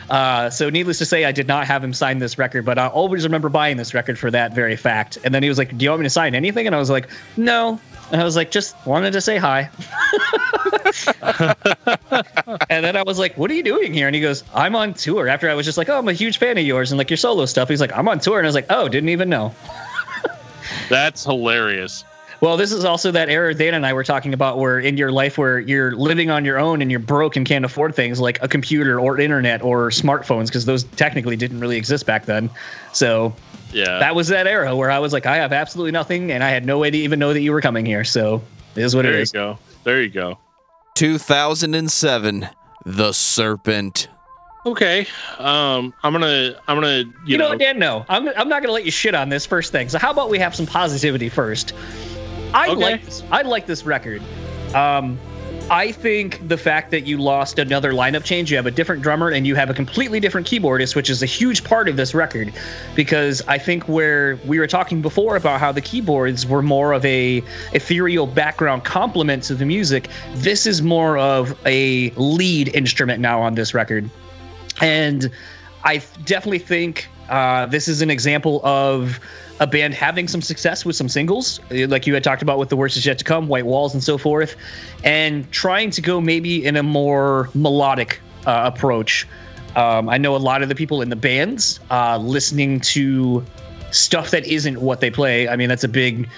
Uh, 0.10 0.50
so 0.50 0.70
needless 0.70 0.98
to 1.00 1.06
say, 1.06 1.26
I 1.26 1.32
did 1.32 1.48
not 1.48 1.68
have 1.68 1.84
him 1.84 1.94
sign 1.94 2.20
this 2.20 2.38
record, 2.38 2.66
but 2.66 2.78
I 2.78 2.88
always 2.88 3.24
remember 3.24 3.50
buying 3.50 3.78
this 3.78 3.94
record 3.94 4.18
for 4.20 4.32
that 4.32 4.54
very 4.54 4.76
fact. 4.76 5.18
And 5.24 5.34
then 5.34 5.44
he 5.44 5.50
was 5.50 5.58
like, 5.58 5.78
"Do 5.78 5.84
you 5.84 5.90
want 5.90 6.02
me 6.02 6.06
to 6.06 6.10
sign 6.10 6.36
anything?" 6.36 6.66
And 6.66 6.76
I 6.76 6.80
was 6.80 6.90
like, 6.90 7.10
"No." 7.38 7.80
And 8.12 8.22
I 8.22 8.24
was 8.24 8.36
like, 8.36 8.52
"Just 8.52 8.76
wanted 8.86 9.12
to 9.14 9.22
say 9.22 9.38
hi." 9.38 9.70
and 12.70 12.86
then 12.86 12.96
I 12.96 13.04
was 13.04 13.20
like, 13.20 13.38
"What 13.38 13.52
are 13.52 13.54
you 13.54 13.64
doing 13.64 13.94
here?" 13.94 14.08
And 14.08 14.16
he 14.16 14.22
goes, 14.22 14.44
"I'm 14.54 14.76
on 14.76 14.94
tour." 14.94 15.28
After 15.28 15.50
I 15.50 15.54
was 15.54 15.66
just 15.66 15.78
like, 15.78 15.90
"Oh, 15.90 15.98
I'm 15.98 16.08
a 16.08 16.14
huge 16.14 16.38
fan 16.38 16.58
of 16.58 16.66
yours 16.66 16.92
and 16.92 16.98
like 16.98 17.10
your 17.10 17.18
solo 17.18 17.46
stuff." 17.46 17.70
He's 17.70 17.82
like, 17.82 17.96
"I'm 17.98 18.08
on 18.08 18.20
tour," 18.20 18.38
and 18.38 18.46
I 18.46 18.50
was 18.50 18.56
like, 18.56 18.68
"Oh, 18.70 18.88
didn't 18.88 19.10
even 19.10 19.30
know." 19.30 19.54
That's 20.90 21.24
hilarious. 21.24 22.04
Well, 22.42 22.58
this 22.58 22.72
is 22.72 22.84
also 22.84 23.12
that 23.12 23.30
era 23.30 23.54
Dana 23.54 23.78
and 23.78 23.86
I 23.86 23.94
were 23.94 24.04
talking 24.04 24.34
about 24.34 24.58
where 24.58 24.80
in 24.80 24.98
your 24.98 25.12
life 25.12 25.38
where 25.38 25.60
you're 25.60 25.96
living 25.96 26.32
on 26.32 26.44
your 26.44 26.58
own 26.58 26.82
and 26.82 26.90
you're 26.90 27.00
broke 27.00 27.36
and 27.36 27.46
can't 27.46 27.64
afford 27.64 27.94
things 27.94 28.20
like 28.20 28.42
a 28.42 28.48
computer 28.48 29.00
or 29.00 29.20
internet 29.20 29.62
or 29.62 29.90
smartphones 29.90 30.48
because 30.48 30.66
those 30.66 30.84
technically 30.84 31.36
didn't 31.36 31.60
really 31.60 31.78
exist 31.78 32.08
back 32.08 32.26
then. 32.26 32.50
So 32.94 33.36
yeah, 33.72 34.00
that 34.00 34.16
was 34.16 34.28
that 34.30 34.48
era 34.48 34.76
where 34.76 34.90
I 34.90 34.98
was 34.98 35.14
like, 35.14 35.28
I 35.28 35.36
have 35.36 35.54
absolutely 35.54 35.92
nothing 35.92 36.32
and 36.32 36.44
I 36.44 36.50
had 36.50 36.66
no 36.66 36.80
way 36.80 36.90
to 36.90 36.98
even 36.98 37.20
know 37.20 37.32
that 37.32 37.42
you 37.42 37.52
were 37.52 37.62
coming 37.62 37.86
here. 37.86 38.04
So 38.04 38.42
it 38.76 38.82
is 38.82 38.96
what 38.96 39.04
there 39.04 39.14
it 39.14 39.22
is. 39.22 39.32
There 39.32 39.42
you 39.42 39.54
go. 39.54 39.60
There 39.84 40.02
you 40.02 40.10
go. 40.10 40.40
2007, 40.96 42.50
The 42.86 43.12
Serpent. 43.12 44.08
Okay, 44.64 45.08
um, 45.40 45.92
I'm 46.04 46.14
gonna, 46.14 46.56
I'm 46.68 46.78
gonna, 46.78 47.00
you, 47.00 47.14
you 47.26 47.38
know, 47.38 47.54
know 47.54 47.58
Dan? 47.58 47.80
No, 47.80 48.06
I'm, 48.10 48.30
I'm 48.30 48.48
not 48.48 48.62
gonna 48.62 48.74
let 48.74 48.86
you 48.86 48.92
shit 48.92 49.16
on 49.16 49.30
this 49.30 49.44
first 49.44 49.72
thing. 49.72 49.90
So 49.90 49.98
how 49.98 50.12
about 50.12 50.30
we 50.30 50.38
have 50.38 50.56
some 50.56 50.68
positivity 50.68 51.30
first? 51.30 51.74
I 52.54 52.70
okay. 52.70 52.76
like, 52.76 53.06
this, 53.06 53.24
I 53.32 53.42
like 53.42 53.66
this 53.66 53.86
record. 53.86 54.22
Um, 54.76 55.18
I 55.72 55.92
think 55.92 56.48
the 56.48 56.58
fact 56.58 56.92
that 56.92 57.08
you 57.08 57.18
lost 57.18 57.58
another 57.58 57.94
lineup 57.94 58.24
change, 58.24 58.52
you 58.52 58.58
have 58.58 58.66
a 58.66 58.72
different 58.72 59.02
drummer 59.02 59.30
and 59.30 59.48
you 59.48 59.56
have 59.56 59.70
a 59.70 59.74
completely 59.74 60.20
different 60.20 60.46
keyboardist, 60.46 60.96
which 60.96 61.10
is 61.10 61.24
a 61.24 61.26
huge 61.26 61.64
part 61.64 61.88
of 61.88 61.96
this 61.96 62.14
record. 62.14 62.54
Because 62.94 63.42
I 63.48 63.58
think 63.58 63.88
where 63.88 64.38
we 64.46 64.60
were 64.60 64.68
talking 64.68 65.02
before 65.02 65.38
about 65.38 65.60
how 65.60 65.72
the 65.72 65.82
keyboards 65.82 66.46
were 66.46 66.62
more 66.62 66.92
of 66.92 67.06
a 67.06 67.42
ethereal 67.72 68.28
background 68.28 68.84
complement 68.84 69.44
to 69.44 69.56
the 69.56 69.66
music, 69.66 70.10
this 70.36 70.68
is 70.68 70.82
more 70.82 71.18
of 71.18 71.58
a 71.66 72.10
lead 72.12 72.76
instrument 72.76 73.22
now 73.22 73.42
on 73.42 73.56
this 73.56 73.74
record. 73.74 74.10
And 74.82 75.32
I 75.84 76.02
definitely 76.26 76.60
think 76.60 77.08
uh, 77.30 77.68
this 77.68 77.88
is 77.88 78.02
an 78.02 78.10
example 78.10 78.60
of 78.66 79.20
a 79.60 79.68
band 79.68 79.94
having 79.94 80.28
some 80.28 80.42
success 80.42 80.84
with 80.84 80.96
some 80.96 81.08
singles, 81.08 81.60
like 81.70 82.08
you 82.08 82.14
had 82.14 82.24
talked 82.24 82.42
about 82.42 82.58
with 82.58 82.70
The 82.70 82.76
Worst 82.76 82.98
Is 82.98 83.06
Yet 83.06 83.20
to 83.20 83.24
Come, 83.24 83.48
White 83.48 83.66
Walls, 83.68 83.94
and 83.94 84.04
so 84.04 84.18
forth, 84.18 84.56
and 85.04 85.50
trying 85.52 85.92
to 85.92 86.02
go 86.02 86.20
maybe 86.20 86.66
in 86.66 86.76
a 86.76 86.84
more 86.84 87.50
melodic 87.54 88.20
uh, 88.48 88.64
approach 88.66 89.28
Um, 89.76 90.10
I 90.10 90.18
know 90.18 90.36
a 90.36 90.38
lot 90.38 90.62
of 90.64 90.70
the 90.70 90.76
people 90.76 91.02
in 91.02 91.10
the 91.10 91.16
bands 91.16 91.80
uh, 91.90 92.18
listening 92.18 92.80
to 92.82 93.46
stuff 93.92 94.32
that 94.32 94.46
isn't 94.46 94.82
what 94.82 95.00
they 95.00 95.10
play. 95.10 95.48
I 95.48 95.56
mean, 95.56 95.70
that's 95.70 95.84
a 95.84 95.90
big 95.90 96.30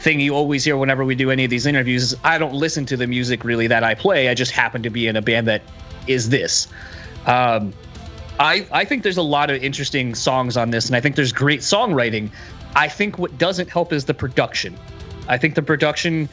thing 0.00 0.20
you 0.20 0.34
always 0.34 0.64
hear 0.64 0.76
whenever 0.76 1.04
we 1.04 1.14
do 1.14 1.30
any 1.30 1.44
of 1.44 1.50
these 1.50 1.66
interviews. 1.66 2.14
I 2.24 2.38
don't 2.38 2.54
listen 2.54 2.84
to 2.86 2.96
the 2.96 3.06
music 3.06 3.44
really 3.44 3.66
that 3.68 3.84
I 3.84 3.94
play. 3.94 4.28
I 4.28 4.34
just 4.34 4.50
happen 4.52 4.82
to 4.82 4.90
be 4.90 5.06
in 5.06 5.16
a 5.16 5.22
band 5.22 5.46
that 5.48 5.62
is 6.06 6.28
this. 6.28 6.68
Um, 7.26 7.72
I 8.38 8.66
I 8.72 8.84
think 8.84 9.02
there's 9.02 9.16
a 9.16 9.22
lot 9.22 9.50
of 9.50 9.62
interesting 9.62 10.14
songs 10.14 10.56
on 10.56 10.70
this, 10.70 10.86
and 10.86 10.96
I 10.96 11.00
think 11.00 11.16
there's 11.16 11.32
great 11.32 11.60
songwriting. 11.60 12.30
I 12.74 12.88
think 12.88 13.18
what 13.18 13.36
doesn't 13.38 13.68
help 13.68 13.92
is 13.92 14.04
the 14.04 14.14
production. 14.14 14.76
I 15.28 15.38
think 15.38 15.54
the 15.54 15.62
production. 15.62 16.28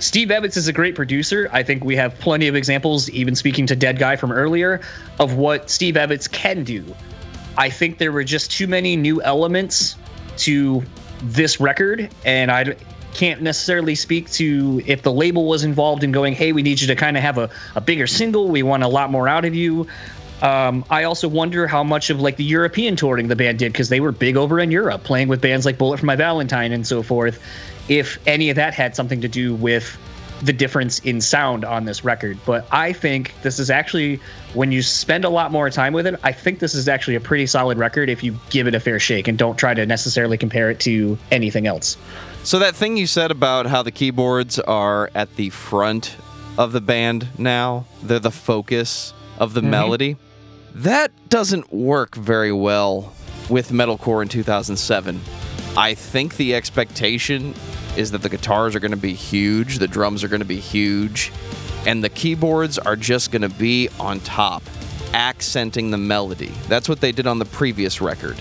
Steve 0.00 0.28
Evetts 0.28 0.56
is 0.56 0.66
a 0.66 0.72
great 0.72 0.96
producer. 0.96 1.48
I 1.52 1.62
think 1.62 1.84
we 1.84 1.94
have 1.96 2.18
plenty 2.18 2.48
of 2.48 2.56
examples, 2.56 3.08
even 3.10 3.34
speaking 3.36 3.64
to 3.66 3.76
Deadguy 3.76 4.18
from 4.18 4.32
earlier, 4.32 4.80
of 5.20 5.34
what 5.34 5.70
Steve 5.70 5.94
Evetts 5.94 6.30
can 6.30 6.64
do. 6.64 6.84
I 7.56 7.70
think 7.70 7.98
there 7.98 8.10
were 8.10 8.24
just 8.24 8.50
too 8.50 8.66
many 8.66 8.96
new 8.96 9.22
elements 9.22 9.96
to 10.38 10.82
this 11.22 11.60
record, 11.60 12.10
and 12.24 12.50
I 12.50 12.74
can't 13.14 13.40
necessarily 13.40 13.94
speak 13.94 14.30
to 14.32 14.82
if 14.86 15.02
the 15.02 15.12
label 15.12 15.46
was 15.46 15.62
involved 15.62 16.02
in 16.02 16.10
going, 16.10 16.34
hey, 16.34 16.52
we 16.52 16.62
need 16.62 16.80
you 16.80 16.86
to 16.88 16.96
kind 16.96 17.16
of 17.16 17.22
have 17.22 17.38
a, 17.38 17.48
a 17.76 17.80
bigger 17.80 18.08
single. 18.08 18.48
We 18.48 18.64
want 18.64 18.82
a 18.82 18.88
lot 18.88 19.10
more 19.10 19.28
out 19.28 19.44
of 19.44 19.54
you. 19.54 19.86
Um, 20.44 20.84
I 20.90 21.04
also 21.04 21.26
wonder 21.26 21.66
how 21.66 21.82
much 21.82 22.10
of 22.10 22.20
like 22.20 22.36
the 22.36 22.44
European 22.44 22.96
touring 22.96 23.28
the 23.28 23.36
band 23.36 23.58
did 23.58 23.72
because 23.72 23.88
they 23.88 24.00
were 24.00 24.12
big 24.12 24.36
over 24.36 24.60
in 24.60 24.70
Europe, 24.70 25.02
playing 25.02 25.28
with 25.28 25.40
bands 25.40 25.64
like 25.64 25.78
Bullet 25.78 25.98
for 25.98 26.06
My 26.06 26.16
Valentine 26.16 26.70
and 26.70 26.86
so 26.86 27.02
forth. 27.02 27.42
If 27.88 28.18
any 28.26 28.50
of 28.50 28.56
that 28.56 28.74
had 28.74 28.94
something 28.94 29.22
to 29.22 29.28
do 29.28 29.54
with 29.54 29.98
the 30.42 30.52
difference 30.52 30.98
in 30.98 31.22
sound 31.22 31.64
on 31.64 31.86
this 31.86 32.04
record. 32.04 32.38
But 32.44 32.66
I 32.70 32.92
think 32.92 33.32
this 33.42 33.58
is 33.58 33.70
actually, 33.70 34.20
when 34.52 34.70
you 34.70 34.82
spend 34.82 35.24
a 35.24 35.30
lot 35.30 35.50
more 35.50 35.70
time 35.70 35.94
with 35.94 36.06
it, 36.06 36.20
I 36.22 36.32
think 36.32 36.58
this 36.58 36.74
is 36.74 36.88
actually 36.88 37.14
a 37.14 37.20
pretty 37.20 37.46
solid 37.46 37.78
record 37.78 38.10
if 38.10 38.22
you 38.22 38.38
give 38.50 38.66
it 38.66 38.74
a 38.74 38.80
fair 38.80 38.98
shake 38.98 39.26
and 39.28 39.38
don't 39.38 39.56
try 39.56 39.72
to 39.72 39.86
necessarily 39.86 40.36
compare 40.36 40.70
it 40.70 40.80
to 40.80 41.16
anything 41.30 41.66
else. 41.66 41.96
So 42.42 42.58
that 42.58 42.74
thing 42.74 42.98
you 42.98 43.06
said 43.06 43.30
about 43.30 43.64
how 43.66 43.82
the 43.82 43.92
keyboards 43.92 44.58
are 44.58 45.10
at 45.14 45.36
the 45.36 45.48
front 45.48 46.16
of 46.58 46.72
the 46.72 46.82
band 46.82 47.28
now, 47.38 47.86
they're 48.02 48.18
the 48.18 48.30
focus 48.30 49.14
of 49.38 49.54
the 49.54 49.62
mm-hmm. 49.62 49.70
melody. 49.70 50.16
That 50.74 51.12
doesn't 51.28 51.72
work 51.72 52.14
very 52.14 52.52
well 52.52 53.12
with 53.48 53.70
metalcore 53.70 54.22
in 54.22 54.28
2007. 54.28 55.20
I 55.76 55.94
think 55.94 56.36
the 56.36 56.54
expectation 56.54 57.54
is 57.96 58.10
that 58.10 58.22
the 58.22 58.28
guitars 58.28 58.74
are 58.74 58.80
going 58.80 58.90
to 58.90 58.96
be 58.96 59.14
huge, 59.14 59.78
the 59.78 59.88
drums 59.88 60.24
are 60.24 60.28
going 60.28 60.40
to 60.40 60.46
be 60.46 60.60
huge, 60.60 61.32
and 61.86 62.02
the 62.02 62.08
keyboards 62.08 62.78
are 62.78 62.96
just 62.96 63.30
going 63.30 63.42
to 63.42 63.48
be 63.48 63.88
on 64.00 64.20
top, 64.20 64.62
accenting 65.12 65.90
the 65.90 65.98
melody. 65.98 66.52
That's 66.68 66.88
what 66.88 67.00
they 67.00 67.12
did 67.12 67.26
on 67.26 67.38
the 67.38 67.44
previous 67.44 68.00
record. 68.00 68.36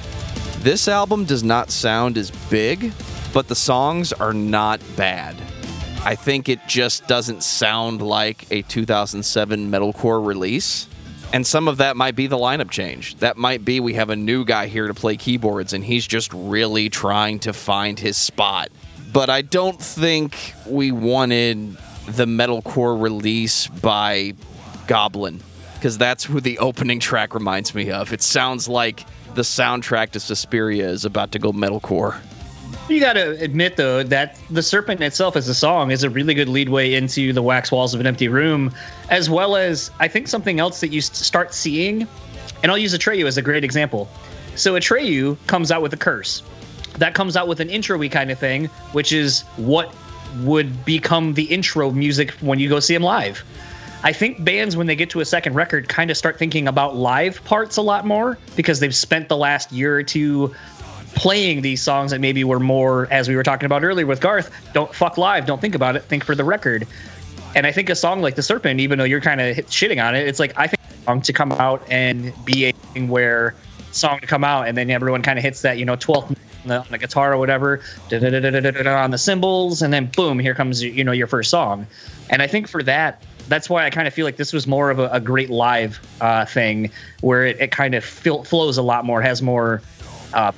This 0.59 0.87
album 0.87 1.25
does 1.25 1.43
not 1.43 1.69
sound 1.69 2.17
as 2.17 2.31
big 2.49 2.93
but 3.33 3.47
the 3.47 3.55
songs 3.55 4.13
are 4.13 4.33
not 4.33 4.79
bad. 4.95 5.35
I 6.05 6.15
think 6.15 6.47
it 6.47 6.59
just 6.67 7.07
doesn't 7.07 7.41
sound 7.43 8.01
like 8.01 8.45
a 8.51 8.61
2007 8.61 9.71
metalcore 9.71 10.23
release. 10.25 10.87
And 11.33 11.47
some 11.47 11.67
of 11.67 11.77
that 11.77 11.97
might 11.97 12.15
be 12.15 12.27
the 12.27 12.37
lineup 12.37 12.69
change. 12.69 13.15
That 13.15 13.37
might 13.37 13.65
be 13.65 13.79
we 13.79 13.95
have 13.95 14.11
a 14.11 14.15
new 14.15 14.45
guy 14.45 14.67
here 14.67 14.87
to 14.87 14.93
play 14.93 15.17
keyboards 15.17 15.73
and 15.73 15.83
he's 15.83 16.05
just 16.05 16.31
really 16.31 16.89
trying 16.89 17.39
to 17.39 17.53
find 17.53 17.99
his 17.99 18.17
spot. 18.17 18.69
But 19.11 19.31
I 19.31 19.41
don't 19.41 19.81
think 19.81 20.53
we 20.67 20.91
wanted 20.91 21.75
the 22.07 22.25
metalcore 22.25 23.01
release 23.01 23.65
by 23.67 24.35
Goblin 24.85 25.41
because 25.73 25.97
that's 25.97 26.23
who 26.23 26.39
the 26.39 26.59
opening 26.59 26.99
track 26.99 27.33
reminds 27.33 27.73
me 27.73 27.89
of. 27.89 28.13
It 28.13 28.21
sounds 28.21 28.69
like 28.69 29.03
the 29.33 29.41
soundtrack 29.41 30.11
to 30.11 30.19
Suspiria 30.19 30.87
is 30.87 31.03
about 31.03 31.31
to 31.31 31.39
go 31.39 31.51
metalcore. 31.51 32.21
You 32.89 32.99
got 32.99 33.13
to 33.13 33.31
admit, 33.41 33.77
though, 33.77 34.03
that 34.03 34.37
the 34.49 34.61
Serpent 34.61 35.01
itself 35.01 35.35
as 35.35 35.47
a 35.47 35.55
song 35.55 35.91
is 35.91 36.03
a 36.03 36.09
really 36.09 36.33
good 36.33 36.49
leadway 36.49 36.93
into 36.93 37.31
the 37.31 37.41
wax 37.41 37.71
walls 37.71 37.93
of 37.93 37.99
an 37.99 38.07
empty 38.07 38.27
room, 38.27 38.73
as 39.09 39.29
well 39.29 39.55
as 39.55 39.89
I 39.99 40.07
think 40.07 40.27
something 40.27 40.59
else 40.59 40.81
that 40.81 40.89
you 40.89 41.01
start 41.01 41.53
seeing. 41.53 42.07
And 42.61 42.71
I'll 42.71 42.77
use 42.77 42.93
Atreyu 42.93 43.25
as 43.25 43.37
a 43.37 43.41
great 43.41 43.63
example. 43.63 44.09
So 44.55 44.73
Atreyu 44.73 45.37
comes 45.47 45.71
out 45.71 45.81
with 45.81 45.93
a 45.93 45.97
curse. 45.97 46.43
That 46.97 47.13
comes 47.13 47.35
out 47.35 47.47
with 47.47 47.59
an 47.59 47.69
intro 47.69 47.97
kind 48.09 48.31
of 48.31 48.37
thing, 48.37 48.65
which 48.91 49.11
is 49.11 49.41
what 49.57 49.93
would 50.41 50.83
become 50.85 51.33
the 51.33 51.43
intro 51.43 51.91
music 51.91 52.31
when 52.41 52.59
you 52.59 52.69
go 52.69 52.79
see 52.79 52.95
him 52.95 53.03
live. 53.03 53.43
I 54.03 54.11
think 54.11 54.43
bands, 54.43 54.75
when 54.75 54.87
they 54.87 54.97
get 54.97 55.09
to 55.11 55.21
a 55.21 55.25
second 55.25 55.53
record, 55.53 55.87
kind 55.87 56.11
of 56.11 56.17
start 56.17 56.37
thinking 56.37 56.67
about 56.67 56.97
live 56.97 57.41
parts 57.45 57.77
a 57.77 57.81
lot 57.81 58.05
more 58.05 58.37
because 58.57 58.81
they've 58.81 58.93
spent 58.93 59.29
the 59.29 59.37
last 59.37 59.71
year 59.71 59.95
or 59.95 60.03
two 60.03 60.53
playing 61.15 61.61
these 61.61 61.81
songs 61.81 62.11
that 62.11 62.19
maybe 62.19 62.43
were 62.43 62.59
more, 62.59 63.07
as 63.11 63.27
we 63.27 63.35
were 63.35 63.43
talking 63.43 63.65
about 63.65 63.83
earlier 63.83 64.05
with 64.05 64.19
Garth, 64.19 64.51
don't 64.73 64.93
fuck 64.93 65.17
live, 65.17 65.45
don't 65.45 65.61
think 65.61 65.75
about 65.75 65.95
it, 65.95 66.03
think 66.03 66.23
for 66.23 66.35
the 66.35 66.43
record. 66.43 66.87
And 67.55 67.67
I 67.67 67.71
think 67.71 67.89
a 67.89 67.95
song 67.95 68.21
like 68.21 68.35
The 68.35 68.41
Serpent, 68.41 68.79
even 68.79 68.97
though 68.97 69.05
you're 69.05 69.21
kind 69.21 69.39
of 69.39 69.55
shitting 69.67 70.03
on 70.03 70.15
it, 70.15 70.27
it's 70.27 70.39
like 70.39 70.53
I 70.57 70.67
think 70.67 70.81
song 71.05 71.21
to 71.21 71.33
come 71.33 71.51
out 71.51 71.83
and 71.89 72.33
be 72.45 72.65
a 72.65 72.71
thing 72.71 73.09
where 73.09 73.55
song 73.91 74.19
to 74.19 74.27
come 74.27 74.43
out 74.43 74.67
and 74.67 74.77
then 74.77 74.89
everyone 74.89 75.21
kind 75.21 75.37
of 75.37 75.43
hits 75.43 75.61
that 75.61 75.77
you 75.77 75.85
know 75.85 75.95
12th 75.95 76.29
on 76.29 76.35
the, 76.65 76.79
on 76.79 76.87
the 76.89 76.97
guitar 76.97 77.33
or 77.33 77.37
whatever 77.37 77.81
on 78.11 79.11
the 79.11 79.17
cymbals 79.17 79.81
and 79.81 79.93
then 79.93 80.05
boom 80.15 80.39
here 80.39 80.55
comes 80.55 80.81
you 80.81 81.03
know 81.03 81.11
your 81.11 81.27
first 81.27 81.51
song 81.51 81.85
and 82.29 82.41
i 82.41 82.47
think 82.47 82.67
for 82.67 82.81
that 82.81 83.21
that's 83.49 83.69
why 83.69 83.85
i 83.85 83.89
kind 83.89 84.07
of 84.07 84.13
feel 84.13 84.25
like 84.25 84.37
this 84.37 84.51
was 84.51 84.65
more 84.65 84.89
of 84.89 84.97
a, 84.97 85.09
a 85.09 85.19
great 85.19 85.49
live 85.49 85.99
uh, 86.21 86.45
thing 86.45 86.89
where 87.21 87.45
it, 87.45 87.59
it 87.59 87.71
kind 87.71 87.93
of 87.93 88.03
fil- 88.03 88.43
flows 88.43 88.77
a 88.77 88.81
lot 88.81 89.05
more 89.05 89.21
has 89.21 89.41
more 89.41 89.81
uh, 90.33 90.51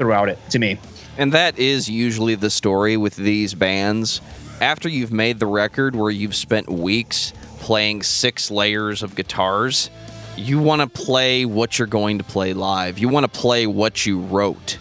throughout 0.00 0.30
it 0.30 0.38
to 0.48 0.58
me. 0.58 0.78
And 1.18 1.32
that 1.34 1.58
is 1.58 1.90
usually 1.90 2.34
the 2.34 2.48
story 2.48 2.96
with 2.96 3.16
these 3.16 3.52
bands. 3.52 4.22
After 4.62 4.88
you've 4.88 5.12
made 5.12 5.38
the 5.38 5.46
record 5.46 5.94
where 5.94 6.10
you've 6.10 6.34
spent 6.34 6.70
weeks 6.70 7.34
playing 7.58 8.02
six 8.02 8.50
layers 8.50 9.02
of 9.02 9.14
guitars, 9.14 9.90
you 10.36 10.58
want 10.58 10.80
to 10.80 10.88
play 10.88 11.44
what 11.44 11.78
you're 11.78 11.86
going 11.86 12.16
to 12.16 12.24
play 12.24 12.54
live. 12.54 12.98
You 12.98 13.10
want 13.10 13.30
to 13.30 13.40
play 13.40 13.66
what 13.66 14.06
you 14.06 14.20
wrote. 14.20 14.78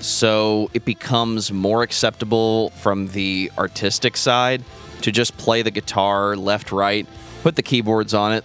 So 0.00 0.70
it 0.74 0.84
becomes 0.84 1.50
more 1.50 1.82
acceptable 1.82 2.68
from 2.70 3.08
the 3.08 3.50
artistic 3.56 4.18
side 4.18 4.62
to 5.00 5.10
just 5.10 5.38
play 5.38 5.62
the 5.62 5.70
guitar 5.70 6.36
left, 6.36 6.70
right, 6.70 7.06
put 7.42 7.56
the 7.56 7.62
keyboards 7.62 8.12
on 8.12 8.34
it, 8.34 8.44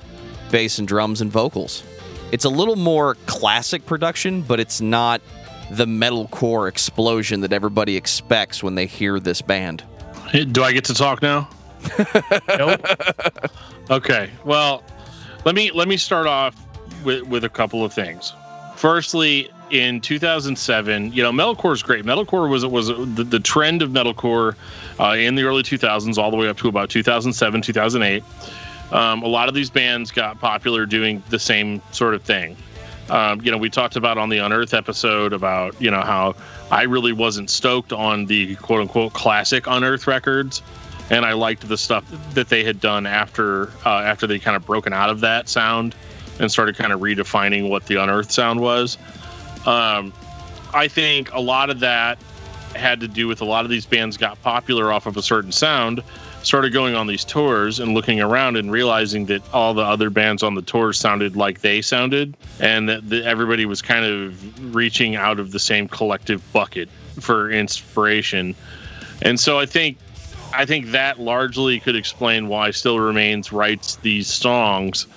bass 0.50 0.80
and 0.80 0.88
drums 0.88 1.20
and 1.20 1.30
vocals. 1.30 1.84
It's 2.32 2.46
a 2.46 2.50
little 2.50 2.78
more 2.78 3.16
classic 3.26 3.86
production, 3.86 4.42
but 4.42 4.62
it's 4.62 4.80
not 4.80 5.22
the 5.72 5.86
metalcore 5.86 6.68
explosion 6.68 7.42
that 7.42 7.54
everybody 7.54 7.98
expects 7.98 8.64
when 8.64 8.76
they 8.76 8.86
hear 8.86 9.20
this 9.20 9.42
band. 9.42 9.84
Do 10.52 10.64
I 10.64 10.72
get 10.72 10.86
to 10.86 10.94
talk 10.94 11.22
now? 11.22 11.48
nope. 12.58 12.86
Okay. 13.90 14.32
Well, 14.44 14.84
let 15.46 15.56
me 15.56 15.72
let 15.72 15.88
me 15.88 15.98
start 15.98 16.28
off 16.28 16.56
with 17.04 17.24
with 17.28 17.44
a 17.44 17.50
couple 17.50 17.84
of 17.86 17.94
things. 17.94 18.34
Firstly, 18.76 19.50
in 19.70 20.02
2007, 20.02 21.14
you 21.14 21.24
know, 21.24 21.32
metalcore 21.32 21.74
is 21.74 21.84
great. 21.84 22.06
Metalcore 22.06 22.50
was 22.50 22.66
was 22.66 22.88
the, 22.88 23.24
the 23.24 23.40
trend 23.40 23.82
of 23.82 23.92
metalcore 23.92 24.56
uh, 25.00 25.16
in 25.18 25.36
the 25.36 25.44
early 25.44 25.64
2000s, 25.64 26.18
all 26.18 26.32
the 26.32 26.38
way 26.38 26.48
up 26.48 26.58
to 26.58 26.68
about 26.68 26.90
2007, 26.90 27.62
2008. 27.62 28.24
Um, 28.92 29.24
a 29.24 29.28
lot 29.28 29.48
of 29.48 29.56
these 29.56 29.70
bands 29.70 30.12
got 30.12 30.40
popular 30.40 30.86
doing 30.86 31.24
the 31.30 31.40
same 31.40 31.82
sort 31.92 32.14
of 32.14 32.22
thing. 32.22 32.56
Um, 33.10 33.42
you 33.42 33.52
know, 33.52 33.58
we 33.58 33.70
talked 33.70 33.96
about 33.96 34.18
on 34.18 34.30
the 34.30 34.40
Unearth 34.40 34.74
episode 34.74 35.34
about 35.34 35.80
you 35.82 35.92
know 35.92 36.02
how 36.02 36.36
I 36.72 36.84
really 36.84 37.14
wasn't 37.14 37.50
stoked 37.50 37.94
on 37.94 38.26
the 38.26 38.56
quote 38.56 38.82
unquote 38.82 39.14
classic 39.14 39.68
Unearth 39.68 40.08
records, 40.08 40.62
and 41.10 41.26
I 41.26 41.34
liked 41.34 41.68
the 41.68 41.78
stuff 41.78 42.04
that 42.34 42.50
they 42.50 42.64
had 42.64 42.80
done 42.80 43.06
after 43.06 43.68
uh, 43.86 44.00
after 44.00 44.26
they 44.26 44.40
kind 44.40 44.56
of 44.56 44.66
broken 44.66 44.92
out 44.92 45.10
of 45.10 45.20
that 45.22 45.50
sound 45.50 45.96
and 46.40 46.52
started 46.52 46.76
kind 46.76 46.92
of 46.92 47.00
redefining 47.00 47.70
what 47.70 47.86
the 47.86 47.96
Unearth 47.96 48.32
sound 48.32 48.60
was. 48.60 48.98
Um, 49.66 50.12
I 50.74 50.88
think 50.88 51.32
a 51.34 51.40
lot 51.40 51.70
of 51.70 51.80
that 51.80 52.18
had 52.76 53.00
to 53.00 53.08
do 53.08 53.28
with 53.28 53.42
a 53.42 53.46
lot 53.46 53.64
of 53.64 53.72
these 53.72 53.86
bands 53.86 54.18
got 54.18 54.42
popular 54.42 54.92
off 54.92 55.06
of 55.06 55.16
a 55.16 55.22
certain 55.22 55.52
sound 55.52 56.04
started 56.46 56.72
going 56.72 56.96
on 56.96 57.08
these 57.08 57.26
tours 57.26 57.80
and 57.80 57.94
looking 57.94 58.22
around 58.22 58.56
and 58.56 58.72
realizing 58.72 59.26
that 59.26 59.42
all 59.54 59.74
the 59.74 59.82
other 59.82 60.10
bands 60.10 60.44
on 60.44 60.54
the 60.54 60.62
tour 60.62 60.94
sounded 60.94 61.36
like 61.36 61.62
they 61.62 61.82
sounded 61.82 62.38
and 62.60 62.88
that, 62.88 63.10
that 63.10 63.24
everybody 63.24 63.66
was 63.66 63.82
kind 63.82 64.06
of 64.06 64.76
reaching 64.76 65.16
out 65.16 65.40
of 65.40 65.52
the 65.52 65.60
same 65.60 65.88
collective 65.88 66.42
bucket 66.54 66.88
for 67.20 67.50
inspiration. 67.50 68.56
And 69.22 69.40
so 69.40 69.58
I 69.58 69.66
think 69.66 69.98
I 70.54 70.66
think 70.66 70.88
that 70.92 71.20
largely 71.20 71.80
could 71.80 71.96
explain 71.96 72.48
why 72.48 72.72
Still 72.72 73.00
Remains 73.00 73.52
writes 73.52 73.98
these 73.98 74.28
songs 74.28 75.08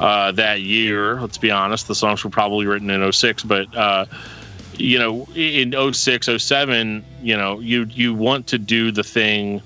uh, 0.00 0.32
that 0.32 0.60
year. 0.60 1.20
Let's 1.20 1.38
be 1.38 1.50
honest, 1.50 1.88
the 1.88 1.94
songs 1.94 2.24
were 2.24 2.30
probably 2.30 2.66
written 2.66 2.90
in 2.90 3.10
06, 3.10 3.44
but 3.44 3.74
uh, 3.74 4.06
you 4.76 4.98
know, 4.98 5.26
in 5.34 5.72
06, 5.92 6.28
07, 6.38 7.04
you 7.22 7.36
know, 7.36 7.60
you 7.60 7.84
you 7.84 8.12
want 8.14 8.46
to 8.48 8.58
do 8.58 8.90
the 8.90 9.04
thing 9.04 9.62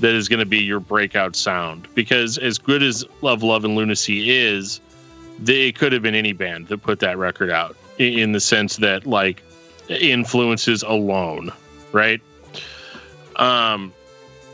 that 0.00 0.14
is 0.14 0.28
going 0.28 0.40
to 0.40 0.46
be 0.46 0.58
your 0.58 0.80
breakout 0.80 1.36
sound 1.36 1.86
because 1.94 2.38
as 2.38 2.58
good 2.58 2.82
as 2.82 3.04
love 3.22 3.42
love 3.42 3.64
and 3.64 3.74
lunacy 3.76 4.30
is 4.30 4.80
they, 5.38 5.68
it 5.68 5.78
could 5.78 5.92
have 5.92 6.02
been 6.02 6.14
any 6.14 6.32
band 6.32 6.68
that 6.68 6.78
put 6.78 7.00
that 7.00 7.16
record 7.18 7.50
out 7.50 7.76
in, 7.98 8.32
the 8.32 8.40
sense 8.40 8.76
that 8.76 9.06
like 9.06 9.42
influences 9.88 10.82
alone, 10.82 11.52
right? 11.92 12.20
Um, 13.36 13.92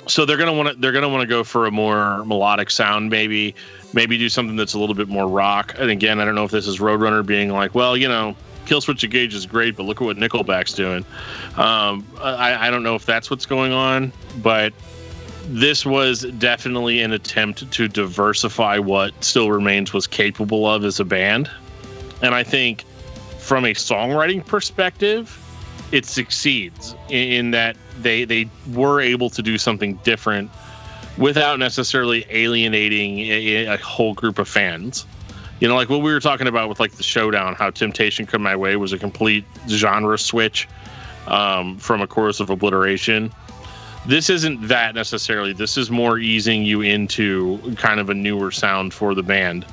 so 0.06 0.24
they're 0.24 0.36
gonna 0.36 0.52
want 0.52 0.68
to 0.68 0.74
they're 0.76 0.92
gonna 0.92 1.08
want 1.08 1.22
to 1.22 1.26
go 1.26 1.42
for 1.42 1.66
a 1.66 1.70
more 1.70 2.24
melodic 2.24 2.70
sound, 2.70 3.10
maybe 3.10 3.54
maybe 3.92 4.16
do 4.18 4.28
something 4.28 4.56
that's 4.56 4.74
a 4.74 4.78
little 4.78 4.94
bit 4.94 5.08
more 5.08 5.26
rock. 5.26 5.74
And 5.78 5.90
again, 5.90 6.20
I 6.20 6.24
don't 6.24 6.34
know 6.34 6.44
if 6.44 6.50
this 6.50 6.66
is 6.66 6.78
Roadrunner 6.78 7.24
being 7.24 7.50
like, 7.50 7.74
well, 7.74 7.96
you 7.96 8.08
know, 8.08 8.36
Killswitch 8.66 9.02
Engage 9.02 9.34
is 9.34 9.46
great, 9.46 9.76
but 9.76 9.84
look 9.84 10.00
at 10.00 10.04
what 10.04 10.16
Nickelback's 10.16 10.72
doing. 10.72 11.04
Um, 11.56 12.06
I, 12.20 12.68
I 12.68 12.70
don't 12.70 12.82
know 12.82 12.94
if 12.94 13.06
that's 13.06 13.30
what's 13.30 13.46
going 13.46 13.72
on, 13.72 14.12
but 14.42 14.72
this 15.48 15.86
was 15.86 16.22
definitely 16.38 17.00
an 17.00 17.12
attempt 17.12 17.70
to 17.70 17.88
diversify 17.88 18.78
what 18.78 19.12
Still 19.22 19.50
Remains 19.50 19.92
was 19.92 20.06
capable 20.06 20.66
of 20.66 20.84
as 20.84 20.98
a 20.98 21.04
band. 21.04 21.50
And 22.22 22.34
I 22.34 22.42
think 22.42 22.84
from 23.38 23.64
a 23.64 23.74
songwriting 23.74 24.44
perspective, 24.44 25.42
it 25.92 26.04
succeeds 26.04 26.96
in, 27.08 27.52
that 27.52 27.76
they 28.00 28.24
they 28.24 28.48
were 28.72 29.00
able 29.00 29.30
to 29.30 29.42
do 29.42 29.56
something 29.56 29.94
different 30.02 30.50
without 31.16 31.58
necessarily 31.58 32.26
alienating 32.28 33.20
a, 33.20 33.66
a 33.66 33.76
whole 33.78 34.14
group 34.14 34.38
of 34.38 34.48
fans. 34.48 35.06
You 35.60 35.68
know, 35.68 35.76
like 35.76 35.88
what 35.88 36.02
we 36.02 36.12
were 36.12 36.20
talking 36.20 36.48
about 36.48 36.68
with 36.68 36.80
like 36.80 36.92
the 36.92 37.02
showdown, 37.02 37.54
how 37.54 37.70
Temptation 37.70 38.26
Come 38.26 38.42
My 38.42 38.56
Way 38.56 38.76
was 38.76 38.92
a 38.92 38.98
complete 38.98 39.44
genre 39.68 40.18
switch 40.18 40.68
um, 41.28 41.78
from 41.78 42.02
a 42.02 42.06
chorus 42.06 42.40
of 42.40 42.50
obliteration 42.50 43.32
this 44.06 44.30
isn't 44.30 44.68
that 44.68 44.94
necessarily. 44.94 45.52
This 45.52 45.76
is 45.76 45.90
more 45.90 46.18
easing 46.18 46.62
you 46.62 46.80
into 46.80 47.58
kind 47.76 48.00
of 48.00 48.10
a 48.10 48.14
newer 48.14 48.50
sound 48.50 48.94
for 48.94 49.14
the 49.14 49.22
band. 49.22 49.66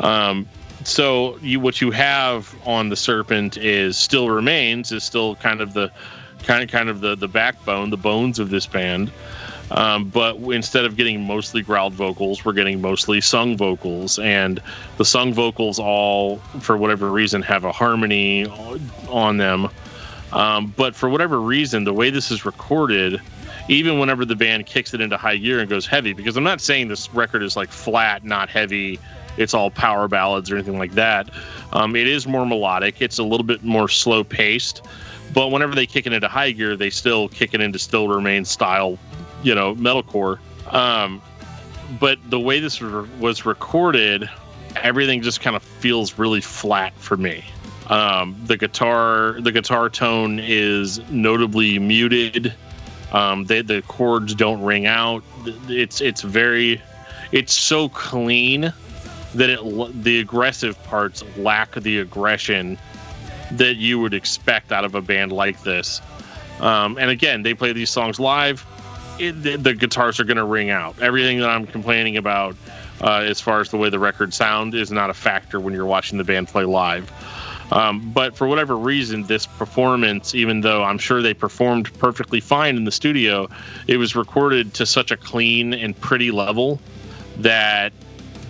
Um, 0.00 0.48
so 0.84 1.36
you 1.38 1.58
what 1.60 1.80
you 1.80 1.90
have 1.90 2.54
on 2.64 2.88
the 2.88 2.96
Serpent 2.96 3.56
is 3.56 3.96
still 3.96 4.30
remains 4.30 4.92
is 4.92 5.02
still 5.04 5.34
kind 5.36 5.60
of 5.60 5.74
the 5.74 5.90
kind 6.44 6.62
of 6.62 6.70
kind 6.70 6.88
of 6.88 7.00
the 7.00 7.16
the 7.16 7.28
backbone, 7.28 7.90
the 7.90 7.96
bones 7.96 8.38
of 8.38 8.50
this 8.50 8.66
band. 8.66 9.10
Um, 9.72 10.08
but 10.08 10.36
instead 10.36 10.84
of 10.84 10.96
getting 10.96 11.24
mostly 11.26 11.60
growled 11.60 11.94
vocals, 11.94 12.44
we're 12.44 12.52
getting 12.52 12.80
mostly 12.80 13.20
sung 13.20 13.56
vocals, 13.56 14.18
and 14.20 14.62
the 14.96 15.04
sung 15.04 15.34
vocals 15.34 15.80
all, 15.80 16.36
for 16.60 16.76
whatever 16.76 17.10
reason, 17.10 17.42
have 17.42 17.64
a 17.64 17.72
harmony 17.72 18.46
on 19.08 19.38
them. 19.38 19.68
Um, 20.32 20.72
but 20.76 20.94
for 20.94 21.08
whatever 21.08 21.40
reason, 21.40 21.82
the 21.82 21.92
way 21.92 22.10
this 22.10 22.30
is 22.30 22.44
recorded, 22.44 23.20
even 23.68 23.98
whenever 23.98 24.24
the 24.24 24.36
band 24.36 24.66
kicks 24.66 24.94
it 24.94 25.00
into 25.00 25.16
high 25.16 25.36
gear 25.36 25.60
and 25.60 25.68
goes 25.68 25.86
heavy, 25.86 26.12
because 26.12 26.36
I'm 26.36 26.44
not 26.44 26.60
saying 26.60 26.88
this 26.88 27.12
record 27.12 27.42
is 27.42 27.56
like 27.56 27.70
flat, 27.70 28.24
not 28.24 28.48
heavy, 28.48 28.98
it's 29.36 29.54
all 29.54 29.70
power 29.70 30.08
ballads 30.08 30.50
or 30.50 30.56
anything 30.56 30.78
like 30.78 30.92
that. 30.92 31.30
Um, 31.72 31.96
it 31.96 32.06
is 32.06 32.26
more 32.26 32.46
melodic, 32.46 33.02
it's 33.02 33.18
a 33.18 33.24
little 33.24 33.44
bit 33.44 33.62
more 33.62 33.88
slow 33.88 34.24
paced, 34.24 34.82
but 35.34 35.48
whenever 35.48 35.74
they 35.74 35.86
kick 35.86 36.06
it 36.06 36.12
into 36.12 36.28
high 36.28 36.52
gear, 36.52 36.76
they 36.76 36.90
still 36.90 37.28
kick 37.28 37.54
it 37.54 37.60
into 37.60 37.78
Still 37.78 38.08
Remain 38.08 38.44
style, 38.44 38.98
you 39.42 39.54
know, 39.54 39.74
metalcore. 39.74 40.38
Um, 40.72 41.20
but 42.00 42.18
the 42.30 42.40
way 42.40 42.60
this 42.60 42.80
was 42.80 43.44
recorded, 43.44 44.28
everything 44.76 45.22
just 45.22 45.40
kind 45.40 45.56
of 45.56 45.62
feels 45.62 46.18
really 46.18 46.40
flat 46.40 46.92
for 46.94 47.16
me. 47.16 47.44
Um, 47.88 48.36
the 48.46 48.56
guitar, 48.56 49.40
the 49.40 49.52
guitar 49.52 49.88
tone 49.88 50.40
is 50.40 50.98
notably 51.10 51.78
muted 51.78 52.52
um, 53.16 53.46
the 53.46 53.82
chords 53.88 54.34
don't 54.34 54.62
ring 54.62 54.86
out. 54.86 55.24
It's 55.68 56.02
it's 56.02 56.20
very, 56.20 56.82
it's 57.32 57.54
so 57.54 57.88
clean 57.88 58.72
that 59.34 59.48
it 59.50 60.02
the 60.02 60.20
aggressive 60.20 60.82
parts 60.84 61.24
lack 61.38 61.74
the 61.74 62.00
aggression 62.00 62.78
that 63.52 63.76
you 63.76 63.98
would 64.00 64.12
expect 64.12 64.70
out 64.70 64.84
of 64.84 64.94
a 64.94 65.00
band 65.00 65.32
like 65.32 65.62
this. 65.62 66.02
Um, 66.60 66.98
and 66.98 67.10
again, 67.10 67.42
they 67.42 67.54
play 67.54 67.72
these 67.72 67.90
songs 67.90 68.20
live. 68.20 68.66
It, 69.18 69.42
the, 69.42 69.56
the, 69.56 69.72
guitars 69.72 70.20
are 70.20 70.24
going 70.24 70.36
to 70.36 70.44
ring 70.44 70.68
out. 70.68 71.00
Everything 71.00 71.38
that 71.40 71.48
I'm 71.48 71.66
complaining 71.66 72.18
about, 72.18 72.54
uh, 73.00 73.24
as 73.24 73.40
far 73.40 73.60
as 73.60 73.70
the 73.70 73.78
way 73.78 73.88
the 73.88 73.98
record 73.98 74.34
sound, 74.34 74.74
is 74.74 74.90
not 74.90 75.08
a 75.08 75.14
factor 75.14 75.58
when 75.60 75.72
you're 75.72 75.86
watching 75.86 76.18
the 76.18 76.24
band 76.24 76.48
play 76.48 76.64
live. 76.64 77.10
Um, 77.72 78.12
but 78.12 78.36
for 78.36 78.46
whatever 78.46 78.76
reason, 78.76 79.24
this 79.24 79.46
performance, 79.46 80.34
even 80.34 80.60
though 80.60 80.84
I'm 80.84 80.98
sure 80.98 81.20
they 81.20 81.34
performed 81.34 81.92
perfectly 81.98 82.40
fine 82.40 82.76
in 82.76 82.84
the 82.84 82.92
studio, 82.92 83.48
it 83.88 83.96
was 83.96 84.14
recorded 84.14 84.74
to 84.74 84.86
such 84.86 85.10
a 85.10 85.16
clean 85.16 85.74
and 85.74 85.98
pretty 86.00 86.30
level 86.30 86.80
that 87.38 87.92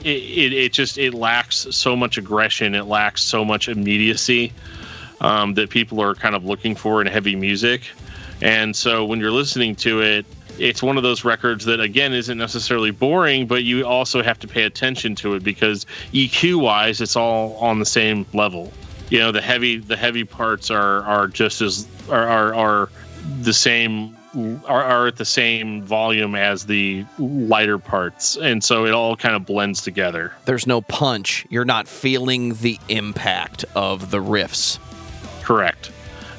it, 0.04 0.22
it, 0.22 0.52
it 0.52 0.72
just 0.72 0.98
it 0.98 1.14
lacks 1.14 1.66
so 1.70 1.96
much 1.96 2.18
aggression, 2.18 2.74
it 2.74 2.84
lacks 2.84 3.22
so 3.22 3.44
much 3.44 3.68
immediacy 3.68 4.52
um, 5.20 5.54
that 5.54 5.70
people 5.70 6.00
are 6.00 6.14
kind 6.14 6.34
of 6.34 6.44
looking 6.44 6.74
for 6.74 7.00
in 7.00 7.06
heavy 7.06 7.36
music. 7.36 7.88
And 8.42 8.76
so 8.76 9.04
when 9.06 9.18
you're 9.18 9.30
listening 9.30 9.76
to 9.76 10.02
it, 10.02 10.26
it's 10.58 10.82
one 10.82 10.98
of 10.98 11.02
those 11.02 11.24
records 11.24 11.64
that 11.64 11.80
again 11.80 12.12
isn't 12.12 12.36
necessarily 12.36 12.90
boring, 12.90 13.46
but 13.46 13.64
you 13.64 13.86
also 13.86 14.22
have 14.22 14.38
to 14.40 14.48
pay 14.48 14.64
attention 14.64 15.14
to 15.16 15.34
it 15.34 15.42
because 15.42 15.86
EQ 16.12 16.60
wise, 16.60 17.00
it's 17.00 17.16
all 17.16 17.56
on 17.56 17.78
the 17.78 17.86
same 17.86 18.26
level 18.34 18.72
you 19.10 19.18
know 19.18 19.32
the 19.32 19.40
heavy 19.40 19.78
the 19.78 19.96
heavy 19.96 20.24
parts 20.24 20.70
are 20.70 21.02
are 21.04 21.28
just 21.28 21.60
as 21.60 21.86
are 22.10 22.26
are, 22.26 22.54
are 22.54 22.88
the 23.40 23.52
same 23.52 24.16
are, 24.66 24.82
are 24.82 25.06
at 25.06 25.16
the 25.16 25.24
same 25.24 25.82
volume 25.82 26.34
as 26.34 26.66
the 26.66 27.04
lighter 27.18 27.78
parts. 27.78 28.36
And 28.36 28.62
so 28.62 28.84
it 28.84 28.92
all 28.92 29.16
kind 29.16 29.34
of 29.34 29.46
blends 29.46 29.82
together. 29.82 30.32
There's 30.44 30.66
no 30.66 30.82
punch. 30.82 31.46
You're 31.48 31.64
not 31.64 31.88
feeling 31.88 32.54
the 32.54 32.78
impact 32.88 33.64
of 33.74 34.10
the 34.10 34.18
riffs. 34.18 34.78
Correct. 35.42 35.90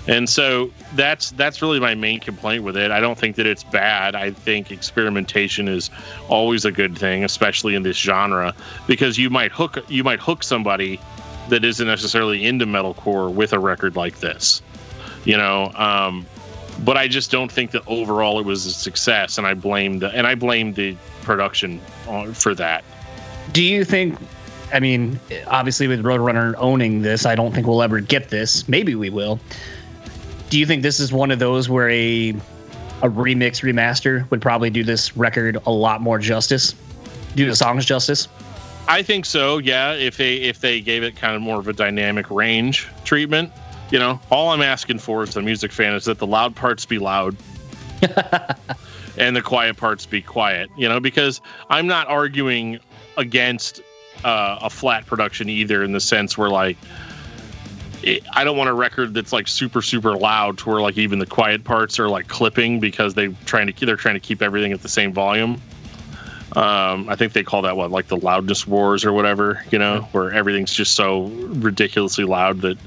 And 0.07 0.30
so 0.30 0.72
that's 0.95 1.32
that's 1.32 1.61
really 1.61 1.82
my 1.82 1.93
main 1.93 2.22
complaint 2.22 2.63
with 2.63 2.78
it. 2.78 2.91
I 2.91 3.01
don't 3.01 3.18
think 3.18 3.36
that 3.36 3.45
it's 3.45 3.65
bad. 3.65 4.15
I 4.15 4.32
think 4.32 4.72
experimentation 4.72 5.68
is 5.68 5.89
always 6.30 6.63
a 6.63 6.72
good 6.72 6.97
thing 6.97 7.26
especially 7.26 7.76
in 7.76 7.84
this 7.84 7.97
genre 7.97 8.53
because 8.88 9.18
you 9.18 9.30
might 9.30 9.51
hook 9.51 9.84
you 9.89 10.05
might 10.05 10.22
hook 10.22 10.43
somebody 10.43 10.97
that 11.50 11.64
isn't 11.64 11.88
necessarily 11.88 12.45
into 12.45 12.66
metalcore 12.66 13.34
with 13.34 13.54
a 13.54 13.60
record 13.60 13.95
like 13.95 14.20
this. 14.20 14.62
You 15.26 15.38
know, 15.38 15.72
um, 15.76 16.26
but 16.84 16.98
I 16.98 17.08
just 17.08 17.32
don't 17.32 17.52
think 17.52 17.72
that 17.72 17.84
overall 17.88 18.39
it 18.39 18.45
was 18.45 18.66
a 18.66 18.72
success, 18.72 19.38
and 19.38 19.48
I 19.48 19.54
blame 19.54 20.00
the 20.00 20.10
and 20.10 20.28
I 20.28 20.36
blame 20.36 20.74
the 20.74 20.95
production 21.24 21.80
for 22.34 22.54
that. 22.56 22.84
Do 23.52 23.64
you 23.64 23.84
think? 23.84 24.18
I 24.74 24.80
mean, 24.80 25.20
obviously 25.48 25.88
with 25.88 26.04
Roadrunner 26.04 26.54
owning 26.58 27.02
this, 27.02 27.26
I 27.26 27.36
don't 27.36 27.54
think 27.54 27.68
we'll 27.68 27.82
ever 27.82 28.02
get 28.02 28.30
this. 28.30 28.68
Maybe 28.68 28.95
we 28.95 29.10
will. 29.10 29.39
Do 30.50 30.60
you 30.60 30.66
think 30.66 30.84
this 30.84 31.00
is 31.00 31.14
one 31.14 31.32
of 31.32 31.39
those 31.39 31.70
where 31.70 31.89
a 31.89 32.36
a 33.02 33.10
remix 33.10 33.62
remaster 33.62 34.30
would 34.32 34.41
probably 34.41 34.70
do 34.70 34.84
this 34.84 35.16
record 35.16 35.58
a 35.66 35.72
lot 35.72 36.02
more 36.02 36.18
justice, 36.20 36.74
do 37.36 37.45
the 37.45 37.56
songs 37.56 37.86
justice? 37.86 38.28
I 38.88 39.03
think 39.03 39.25
so. 39.25 39.57
Yeah, 39.57 39.93
if 39.93 40.17
they 40.17 40.35
if 40.38 40.61
they 40.61 40.79
gave 40.79 41.03
it 41.03 41.15
kind 41.15 41.35
of 41.35 41.41
more 41.41 41.59
of 41.59 41.67
a 41.67 41.73
dynamic 41.73 42.29
range 42.31 42.88
treatment, 43.03 43.51
you 43.91 43.99
know, 43.99 44.19
all 44.31 44.49
I'm 44.49 44.61
asking 44.61 44.99
for 44.99 45.23
as 45.23 45.35
a 45.35 45.41
music 45.41 45.71
fan 45.71 45.93
is 45.93 46.05
that 46.05 46.19
the 46.19 46.27
loud 46.27 46.55
parts 46.55 46.85
be 46.85 46.99
loud. 46.99 47.35
and 49.17 49.35
the 49.35 49.41
quiet 49.41 49.75
parts 49.75 50.05
be 50.05 50.21
quiet, 50.21 50.69
you 50.77 50.88
know, 50.88 50.99
because 50.99 51.41
I'm 51.69 51.88
not 51.88 52.07
arguing 52.07 52.79
against 53.17 53.81
uh, 54.23 54.59
a 54.61 54.69
flat 54.69 55.05
production 55.05 55.49
either 55.49 55.83
in 55.83 55.91
the 55.91 55.99
sense 55.99 56.38
where 56.38 56.49
like 56.49 56.77
it, 58.03 58.23
I 58.33 58.43
don't 58.43 58.57
want 58.57 58.69
a 58.69 58.73
record 58.73 59.13
that's 59.13 59.33
like 59.33 59.47
super 59.47 59.81
super 59.81 60.15
loud 60.15 60.59
to 60.59 60.69
where 60.69 60.81
like 60.81 60.97
even 60.97 61.19
the 61.19 61.25
quiet 61.25 61.63
parts 61.63 61.99
are 61.99 62.09
like 62.09 62.27
clipping 62.27 62.79
because 62.79 63.15
they 63.15 63.29
trying 63.45 63.71
to 63.71 63.85
they're 63.85 63.95
trying 63.95 64.15
to 64.15 64.19
keep 64.19 64.41
everything 64.41 64.71
at 64.71 64.81
the 64.81 64.89
same 64.89 65.13
volume. 65.13 65.61
Um, 66.58 67.08
I 67.08 67.16
think 67.16 67.34
they 67.34 67.43
call 67.43 67.62
that 67.62 67.78
what, 67.78 67.91
like 67.91 68.08
the 68.08 68.18
loudness 68.18 68.66
wars 68.66 69.05
or 69.05 69.14
whatever, 69.14 69.64
you 69.72 69.78
know, 69.78 70.01
where 70.12 70.32
everything's 70.32 70.74
just 70.74 70.95
so 70.95 71.26
ridiculously 71.28 72.24
loud 72.24 72.62
that 72.62 72.80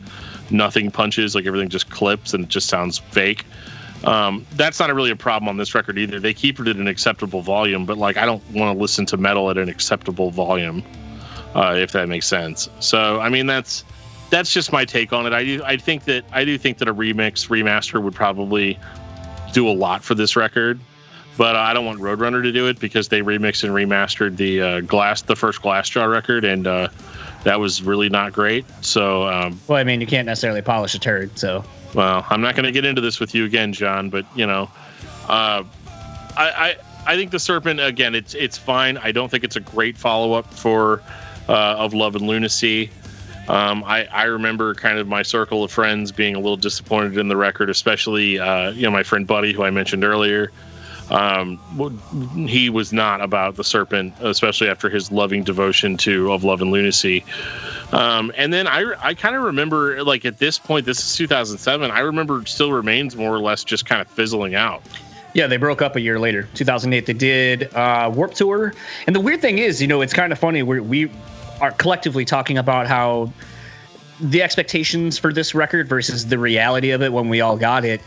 nothing 0.50 0.90
punches, 0.90 1.36
like 1.36 1.46
everything 1.46 1.68
just 1.68 1.88
clips 1.88 2.34
and 2.34 2.42
it 2.42 2.50
just 2.50 2.68
sounds 2.68 2.98
fake. 2.98 3.46
Um, 4.02 4.44
that's 4.54 4.80
not 4.80 4.92
really 4.92 5.12
a 5.12 5.16
problem 5.16 5.48
on 5.48 5.56
this 5.56 5.72
record 5.72 5.98
either. 5.98 6.18
They 6.18 6.34
keep 6.34 6.58
it 6.58 6.66
at 6.66 6.74
an 6.74 6.88
acceptable 6.88 7.42
volume, 7.42 7.86
but 7.86 7.96
like 7.96 8.16
I 8.16 8.26
don't 8.26 8.42
want 8.50 8.76
to 8.76 8.82
listen 8.82 9.06
to 9.06 9.16
metal 9.16 9.50
at 9.50 9.56
an 9.56 9.68
acceptable 9.68 10.32
volume, 10.32 10.82
uh, 11.54 11.76
if 11.78 11.92
that 11.92 12.08
makes 12.08 12.26
sense. 12.26 12.68
So 12.80 13.20
I 13.20 13.28
mean 13.28 13.46
that's 13.46 13.84
that's 14.30 14.52
just 14.52 14.72
my 14.72 14.84
take 14.84 15.12
on 15.12 15.26
it. 15.26 15.32
I 15.32 15.44
do 15.44 15.62
I 15.64 15.76
think 15.76 16.06
that 16.06 16.24
I 16.32 16.44
do 16.44 16.58
think 16.58 16.78
that 16.78 16.88
a 16.88 16.94
remix 16.94 17.46
remaster 17.46 18.02
would 18.02 18.16
probably 18.16 18.80
do 19.52 19.68
a 19.68 19.70
lot 19.70 20.02
for 20.02 20.16
this 20.16 20.34
record 20.34 20.80
but 21.40 21.56
I 21.56 21.72
don't 21.72 21.86
want 21.86 22.00
Roadrunner 22.00 22.42
to 22.42 22.52
do 22.52 22.66
it 22.68 22.78
because 22.78 23.08
they 23.08 23.22
remixed 23.22 23.64
and 23.64 23.72
remastered 23.72 24.36
the 24.36 24.60
uh, 24.60 24.80
glass, 24.82 25.22
the 25.22 25.34
first 25.34 25.62
Glassjaw 25.62 26.06
record, 26.12 26.44
and 26.44 26.66
uh, 26.66 26.88
that 27.44 27.58
was 27.58 27.80
really 27.82 28.10
not 28.10 28.34
great. 28.34 28.66
So, 28.82 29.22
um, 29.26 29.58
well, 29.66 29.78
I 29.78 29.84
mean, 29.84 30.02
you 30.02 30.06
can't 30.06 30.26
necessarily 30.26 30.60
polish 30.60 30.94
a 30.94 30.98
turd, 30.98 31.38
so. 31.38 31.64
Well, 31.94 32.26
I'm 32.28 32.42
not 32.42 32.56
going 32.56 32.66
to 32.66 32.72
get 32.72 32.84
into 32.84 33.00
this 33.00 33.20
with 33.20 33.34
you 33.34 33.46
again, 33.46 33.72
John, 33.72 34.10
but 34.10 34.26
you 34.36 34.46
know, 34.46 34.70
uh, 35.30 35.64
I, 36.36 36.50
I 36.50 36.76
I 37.06 37.16
think 37.16 37.30
the 37.30 37.38
Serpent 37.38 37.80
again, 37.80 38.14
it's 38.14 38.34
it's 38.34 38.58
fine. 38.58 38.98
I 38.98 39.10
don't 39.10 39.30
think 39.30 39.42
it's 39.42 39.56
a 39.56 39.60
great 39.60 39.96
follow 39.96 40.34
up 40.34 40.52
for 40.52 41.00
uh, 41.48 41.76
of 41.78 41.94
Love 41.94 42.16
and 42.16 42.26
Lunacy. 42.26 42.90
Um, 43.48 43.82
I, 43.84 44.04
I 44.12 44.24
remember 44.24 44.74
kind 44.74 44.98
of 44.98 45.08
my 45.08 45.22
circle 45.22 45.64
of 45.64 45.72
friends 45.72 46.12
being 46.12 46.34
a 46.34 46.38
little 46.38 46.58
disappointed 46.58 47.16
in 47.16 47.28
the 47.28 47.36
record, 47.38 47.70
especially 47.70 48.38
uh, 48.38 48.72
you 48.72 48.82
know 48.82 48.90
my 48.90 49.04
friend 49.04 49.26
Buddy, 49.26 49.54
who 49.54 49.62
I 49.62 49.70
mentioned 49.70 50.04
earlier. 50.04 50.52
Um, 51.10 51.58
he 52.48 52.70
was 52.70 52.92
not 52.92 53.20
about 53.20 53.56
the 53.56 53.64
serpent, 53.64 54.14
especially 54.20 54.68
after 54.68 54.88
his 54.88 55.10
loving 55.10 55.42
devotion 55.42 55.96
to 55.98 56.32
of 56.32 56.44
love 56.44 56.62
and 56.62 56.70
lunacy. 56.70 57.24
Um, 57.92 58.32
and 58.36 58.52
then 58.52 58.68
I, 58.68 58.94
I 59.02 59.14
kind 59.14 59.34
of 59.34 59.42
remember, 59.42 60.04
like 60.04 60.24
at 60.24 60.38
this 60.38 60.58
point, 60.58 60.86
this 60.86 61.00
is 61.00 61.16
2007. 61.16 61.90
I 61.90 62.00
remember 62.00 62.46
Still 62.46 62.72
Remains 62.72 63.16
more 63.16 63.34
or 63.34 63.40
less 63.40 63.64
just 63.64 63.86
kind 63.86 64.00
of 64.00 64.08
fizzling 64.08 64.54
out. 64.54 64.82
Yeah, 65.34 65.46
they 65.46 65.56
broke 65.56 65.82
up 65.82 65.96
a 65.96 66.00
year 66.00 66.18
later, 66.18 66.48
2008. 66.54 67.06
They 67.06 67.12
did 67.12 67.74
uh, 67.74 68.10
Warped 68.14 68.36
Tour, 68.36 68.74
and 69.06 69.14
the 69.14 69.20
weird 69.20 69.40
thing 69.40 69.58
is, 69.58 69.80
you 69.80 69.86
know, 69.86 70.00
it's 70.00 70.12
kind 70.12 70.32
of 70.32 70.38
funny. 70.38 70.62
We 70.62 70.80
we 70.80 71.10
are 71.60 71.70
collectively 71.72 72.24
talking 72.24 72.58
about 72.58 72.88
how 72.88 73.32
the 74.20 74.42
expectations 74.42 75.18
for 75.18 75.32
this 75.32 75.54
record 75.54 75.88
versus 75.88 76.26
the 76.26 76.38
reality 76.38 76.90
of 76.90 77.02
it 77.02 77.12
when 77.12 77.28
we 77.28 77.40
all 77.40 77.56
got 77.56 77.84
it. 77.84 78.00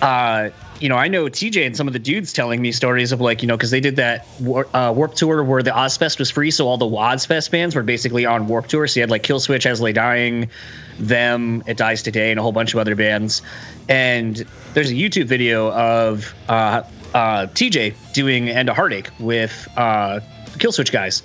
Uh, 0.00 0.50
you 0.84 0.90
know, 0.90 0.96
I 0.96 1.08
know 1.08 1.24
TJ 1.30 1.64
and 1.64 1.74
some 1.74 1.86
of 1.86 1.94
the 1.94 1.98
dudes 1.98 2.30
telling 2.30 2.60
me 2.60 2.70
stories 2.70 3.10
of 3.10 3.18
like, 3.18 3.40
you 3.40 3.48
know, 3.48 3.56
because 3.56 3.70
they 3.70 3.80
did 3.80 3.96
that 3.96 4.26
war, 4.38 4.68
uh, 4.76 4.92
Warped 4.94 5.16
Tour 5.16 5.42
where 5.42 5.62
the 5.62 5.70
Ozzfest 5.70 6.18
was 6.18 6.30
free, 6.30 6.50
so 6.50 6.68
all 6.68 6.76
the 6.76 6.84
Ozzfest 6.84 7.50
bands 7.50 7.74
were 7.74 7.82
basically 7.82 8.26
on 8.26 8.48
Warped 8.48 8.68
Tour. 8.68 8.86
So 8.86 9.00
you 9.00 9.02
had 9.02 9.10
like 9.10 9.22
Killswitch, 9.22 9.64
As 9.64 9.80
Lay 9.80 9.94
Dying, 9.94 10.50
them, 10.98 11.62
It 11.66 11.78
Dies 11.78 12.02
Today, 12.02 12.30
and 12.32 12.38
a 12.38 12.42
whole 12.42 12.52
bunch 12.52 12.74
of 12.74 12.80
other 12.80 12.94
bands. 12.94 13.40
And 13.88 14.44
there's 14.74 14.90
a 14.90 14.94
YouTube 14.94 15.24
video 15.24 15.72
of 15.72 16.34
uh, 16.50 16.82
uh, 17.14 17.46
TJ 17.46 17.94
doing 18.12 18.50
End 18.50 18.68
of 18.68 18.76
Heartache 18.76 19.08
with 19.18 19.66
uh, 19.78 20.20
Killswitch 20.58 20.92
guys. 20.92 21.22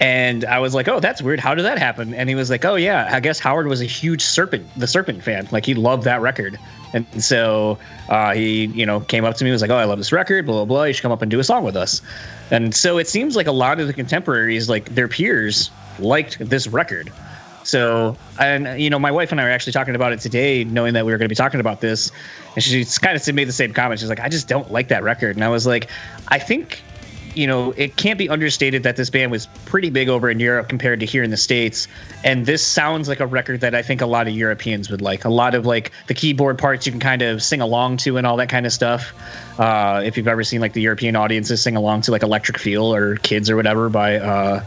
And 0.00 0.44
I 0.44 0.58
was 0.58 0.74
like, 0.74 0.86
"Oh, 0.88 1.00
that's 1.00 1.22
weird. 1.22 1.40
How 1.40 1.54
did 1.54 1.64
that 1.64 1.78
happen?" 1.78 2.12
And 2.12 2.28
he 2.28 2.34
was 2.34 2.50
like, 2.50 2.66
"Oh 2.66 2.74
yeah, 2.74 3.08
I 3.10 3.20
guess 3.20 3.38
Howard 3.38 3.68
was 3.68 3.80
a 3.80 3.86
huge 3.86 4.22
Serpent, 4.22 4.66
the 4.76 4.86
Serpent 4.86 5.22
fan. 5.22 5.48
Like 5.50 5.64
he 5.64 5.72
loved 5.72 6.04
that 6.04 6.20
record." 6.20 6.58
And 6.92 7.06
so 7.22 7.78
uh, 8.08 8.34
he, 8.34 8.66
you 8.66 8.84
know, 8.84 9.00
came 9.00 9.24
up 9.24 9.36
to 9.36 9.44
me 9.44 9.50
was 9.50 9.62
like, 9.62 9.70
"Oh, 9.70 9.76
I 9.76 9.84
love 9.84 9.98
this 9.98 10.12
record. 10.12 10.46
Blah 10.46 10.64
blah 10.64 10.64
blah. 10.64 10.84
You 10.84 10.92
should 10.92 11.02
come 11.02 11.12
up 11.12 11.22
and 11.22 11.30
do 11.30 11.40
a 11.40 11.44
song 11.44 11.64
with 11.64 11.76
us." 11.76 12.02
And 12.50 12.74
so 12.74 12.98
it 12.98 13.08
seems 13.08 13.36
like 13.36 13.46
a 13.46 13.52
lot 13.52 13.80
of 13.80 13.86
the 13.86 13.92
contemporaries, 13.92 14.68
like 14.68 14.94
their 14.94 15.08
peers, 15.08 15.70
liked 15.98 16.38
this 16.38 16.66
record. 16.66 17.12
So, 17.64 18.16
and 18.40 18.80
you 18.80 18.90
know, 18.90 18.98
my 18.98 19.10
wife 19.10 19.30
and 19.32 19.40
I 19.40 19.44
were 19.44 19.50
actually 19.50 19.72
talking 19.72 19.94
about 19.94 20.12
it 20.12 20.20
today, 20.20 20.64
knowing 20.64 20.94
that 20.94 21.06
we 21.06 21.12
were 21.12 21.18
going 21.18 21.26
to 21.26 21.32
be 21.32 21.36
talking 21.36 21.60
about 21.60 21.80
this. 21.80 22.10
And 22.54 22.62
she 22.62 22.84
kind 22.84 23.16
of 23.16 23.34
made 23.34 23.48
the 23.48 23.52
same 23.52 23.72
comment. 23.72 24.00
She's 24.00 24.08
like, 24.08 24.20
"I 24.20 24.28
just 24.28 24.48
don't 24.48 24.70
like 24.70 24.88
that 24.88 25.02
record." 25.02 25.36
And 25.36 25.44
I 25.44 25.48
was 25.48 25.66
like, 25.66 25.88
"I 26.28 26.38
think 26.38 26.82
you 27.34 27.46
know, 27.46 27.72
it 27.72 27.96
can't 27.96 28.18
be 28.18 28.28
understated 28.28 28.82
that 28.82 28.96
this 28.96 29.10
band 29.10 29.30
was 29.30 29.46
pretty 29.64 29.90
big 29.90 30.08
over 30.08 30.30
in 30.30 30.40
Europe 30.40 30.68
compared 30.68 31.00
to 31.00 31.06
here 31.06 31.22
in 31.22 31.30
the 31.30 31.36
States. 31.36 31.88
And 32.24 32.46
this 32.46 32.66
sounds 32.66 33.08
like 33.08 33.20
a 33.20 33.26
record 33.26 33.60
that 33.60 33.74
I 33.74 33.82
think 33.82 34.00
a 34.00 34.06
lot 34.06 34.28
of 34.28 34.34
Europeans 34.34 34.90
would 34.90 35.00
like. 35.00 35.24
A 35.24 35.28
lot 35.28 35.54
of 35.54 35.66
like 35.66 35.92
the 36.06 36.14
keyboard 36.14 36.58
parts 36.58 36.86
you 36.86 36.92
can 36.92 37.00
kind 37.00 37.22
of 37.22 37.42
sing 37.42 37.60
along 37.60 37.98
to 37.98 38.16
and 38.16 38.26
all 38.26 38.36
that 38.36 38.48
kind 38.48 38.66
of 38.66 38.72
stuff. 38.72 39.12
Uh, 39.58 40.02
if 40.04 40.16
you've 40.16 40.28
ever 40.28 40.44
seen 40.44 40.60
like 40.60 40.72
the 40.72 40.82
European 40.82 41.16
audiences 41.16 41.62
sing 41.62 41.76
along 41.76 42.02
to 42.02 42.10
like 42.10 42.22
Electric 42.22 42.58
Feel 42.58 42.94
or 42.94 43.16
Kids 43.16 43.48
or 43.48 43.56
whatever 43.56 43.88
by 43.88 44.16
uh, 44.16 44.64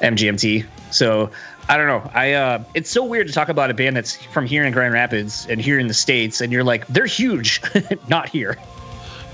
MGMT. 0.00 0.66
So 0.90 1.30
I 1.68 1.76
don't 1.76 1.86
know. 1.86 2.10
I 2.14 2.32
uh, 2.32 2.64
it's 2.74 2.90
so 2.90 3.04
weird 3.04 3.28
to 3.28 3.32
talk 3.32 3.48
about 3.48 3.70
a 3.70 3.74
band 3.74 3.96
that's 3.96 4.16
from 4.16 4.44
here 4.44 4.64
in 4.64 4.72
Grand 4.72 4.92
Rapids 4.92 5.46
and 5.48 5.60
here 5.60 5.78
in 5.78 5.86
the 5.86 5.94
states, 5.94 6.40
and 6.40 6.52
you're 6.52 6.64
like, 6.64 6.86
they're 6.88 7.06
huge, 7.06 7.62
not 8.08 8.28
here. 8.28 8.56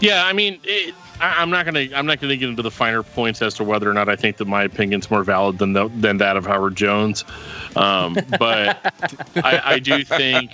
Yeah, 0.01 0.26
I 0.26 0.32
mean, 0.32 0.61
it, 0.64 0.94
I, 1.20 1.42
am 1.42 1.51
not 1.51 1.64
gonna 1.64 1.86
I'm 1.94 2.07
not 2.07 2.20
gonna 2.20 2.36
get 2.36 2.49
into 2.49 2.62
the 2.62 2.70
finer 2.70 3.03
points 3.03 3.40
as 3.40 3.55
to 3.55 3.64
whether 3.64 3.90
or 3.90 3.94
not 3.94 4.09
I 4.09 4.16
think 4.16 4.36
that 4.36 4.47
my 4.47 4.64
opinion's 4.64 5.11
more 5.11 5.24
valid 5.24 5.59
than 5.59 5.72
the, 5.72 5.88
than 5.88 6.18
that 6.18 6.36
of 6.36 6.44
Howard 6.44 6.76
Jones. 6.76 7.24
Um, 7.74 8.16
but 8.38 8.92
I, 9.36 9.62
I, 9.64 9.78
do 9.78 10.05
think, 10.05 10.53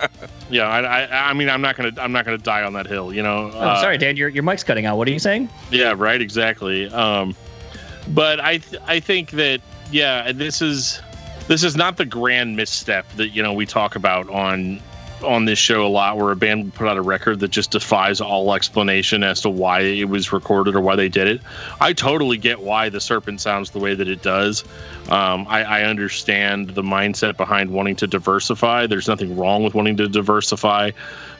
yeah, 0.51 0.69
I, 0.69 0.81
I, 0.81 1.31
I 1.31 1.33
mean 1.33 1.49
I'm 1.49 1.61
not 1.61 1.77
gonna 1.77 1.93
I'm 1.99 2.13
not 2.13 2.25
gonna 2.25 2.39
die 2.39 2.63
on 2.63 2.73
that 2.75 2.87
hill. 2.87 3.13
You 3.13 3.23
know. 3.23 3.51
Oh, 3.53 3.59
uh, 3.59 3.81
sorry, 3.81 3.99
Dan. 3.99 4.17
Your 4.17 4.29
your 4.29 4.43
mic's 4.43 4.63
cutting 4.63 4.87
out. 4.87 4.97
What 4.97 5.09
are 5.09 5.13
you 5.13 5.19
saying? 5.19 5.49
Yeah. 5.71 5.95
Right. 5.97 6.21
Exactly. 6.21 6.89
Um, 6.89 7.35
but 8.09 8.41
I 8.41 8.59
th- 8.59 8.83
I 8.87 9.01
think 9.01 9.31
that 9.33 9.61
yeah, 9.91 10.33
this 10.33 10.63
is 10.63 11.01
this 11.49 11.65
is 11.65 11.77
not 11.77 11.97
the 11.97 12.07
grand 12.07 12.57
misstep 12.57 13.11
that 13.17 13.29
you 13.29 13.43
know 13.43 13.53
we 13.53 13.67
talk 13.67 13.97
about 13.97 14.29
on 14.31 14.81
on 15.23 15.45
this 15.45 15.59
show 15.59 15.87
a 15.87 15.89
lot 15.89 16.17
where 16.17 16.31
a 16.31 16.37
band 16.37 16.75
put 16.75 16.89
out 16.89 16.97
a 16.97 17.03
record 17.03 17.41
that 17.41 17.49
just 17.49 17.71
defies 17.71 18.21
all 18.21 18.55
explanation 18.55 19.23
as 19.23 19.41
to 19.43 19.51
why 19.51 19.81
it 19.81 20.09
was 20.09 20.33
recorded 20.33 20.75
or 20.75 20.81
why 20.81 20.97
they 20.97 21.09
did 21.09 21.29
it. 21.29 21.41
I 21.81 21.93
totally 21.93 22.37
get 22.37 22.61
why 22.61 22.89
the 22.89 23.01
Serpent 23.01 23.41
sounds 23.41 23.71
the 23.71 23.79
way 23.79 23.95
that 23.95 24.09
it 24.09 24.23
does. 24.23 24.65
Um, 25.09 25.47
I, 25.49 25.63
I, 25.65 25.83
understand 25.83 26.71
the 26.71 26.83
mindset 26.83 27.37
behind 27.37 27.71
wanting 27.71 27.97
to 27.97 28.07
diversify. 28.07 28.87
There's 28.87 29.09
nothing 29.09 29.37
wrong 29.37 29.65
with 29.65 29.75
wanting 29.75 29.97
to 29.97 30.09
diversify. 30.09 30.93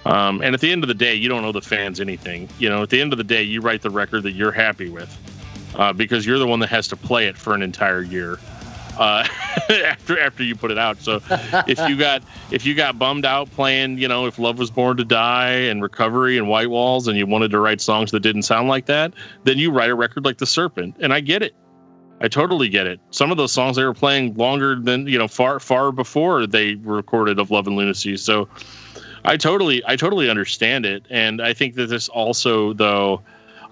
Um, 0.05 0.43
and 0.43 0.55
at 0.55 0.61
the 0.61 0.73
end 0.73 0.83
of 0.83 0.89
the 0.89 0.95
day, 0.95 1.15
you 1.15 1.29
don't 1.29 1.45
owe 1.45 1.53
the 1.53 1.63
fans 1.63 2.01
anything. 2.01 2.49
You 2.59 2.69
know, 2.69 2.83
at 2.83 2.91
the 2.91 3.01
end 3.01 3.13
of 3.13 3.19
the 3.19 3.25
day, 3.25 3.43
you 3.43 3.61
write 3.61 3.83
the 3.83 3.91
record 3.91 4.25
that 4.25 4.33
you're 4.33 4.53
happy 4.53 4.89
with 4.89 5.17
uh, 5.77 5.93
because 5.93 6.27
you're 6.27 6.39
the 6.39 6.47
one 6.47 6.59
that 6.61 6.69
has 6.71 6.89
to 6.89 6.97
play 6.97 7.27
it 7.27 7.37
for 7.37 7.55
an 7.55 7.63
entire 7.63 8.03
year 8.03 8.39
uh, 8.99 9.27
after 9.71 10.19
after 10.19 10.43
you 10.43 10.55
put 10.55 10.71
it 10.71 10.79
out. 10.79 11.01
So 11.01 11.21
if 11.67 11.79
you 11.89 11.97
got 11.97 12.23
if 12.51 12.67
you 12.67 12.75
got 12.75 12.99
bummed 12.99 13.25
out 13.25 13.51
playing, 13.53 13.99
you 13.99 14.09
know, 14.09 14.27
if 14.27 14.39
Love 14.39 14.59
Was 14.59 14.71
Born 14.71 14.97
to 14.97 15.05
Die 15.05 15.51
and 15.51 15.83
Recovery 15.83 16.39
and 16.39 16.49
White 16.49 16.71
Walls, 16.71 17.09
and 17.09 17.17
you 17.17 17.27
wanted 17.27 17.51
to 17.53 17.61
write 17.61 17.81
songs 17.81 18.11
that 18.11 18.21
didn't 18.21 18.43
sound 18.43 18.69
like 18.69 18.87
that, 18.87 19.13
then 19.45 19.59
you 19.59 19.71
write 19.71 19.91
a 19.91 19.95
record 19.95 20.25
like 20.25 20.39
The 20.39 20.47
Serpent, 20.47 20.97
and 21.01 21.13
I 21.13 21.21
get 21.21 21.43
it. 21.43 21.55
I 22.21 22.29
totally 22.29 22.69
get 22.69 22.87
it. 22.87 23.01
Some 23.11 23.33
of 23.33 23.37
those 23.37 23.51
songs 23.51 23.77
they 23.77 23.85
were 23.85 23.95
playing 23.95 24.35
longer 24.35 24.77
than 24.77 25.09
you 25.09 25.19
know, 25.19 25.29
far 25.29 25.59
far 25.59 25.91
before 25.91 26.47
they 26.47 26.77
recorded 26.77 27.39
of 27.39 27.51
Love 27.51 27.67
and 27.67 27.77
Lunacy. 27.77 28.17
So 28.17 28.49
I 29.25 29.37
totally 29.37 29.83
I 29.87 29.97
totally 29.97 30.31
understand 30.31 30.87
it, 30.87 31.05
and 31.11 31.43
I 31.43 31.53
think 31.53 31.75
that 31.75 31.87
this 31.87 32.09
also 32.09 32.73
though. 32.73 33.23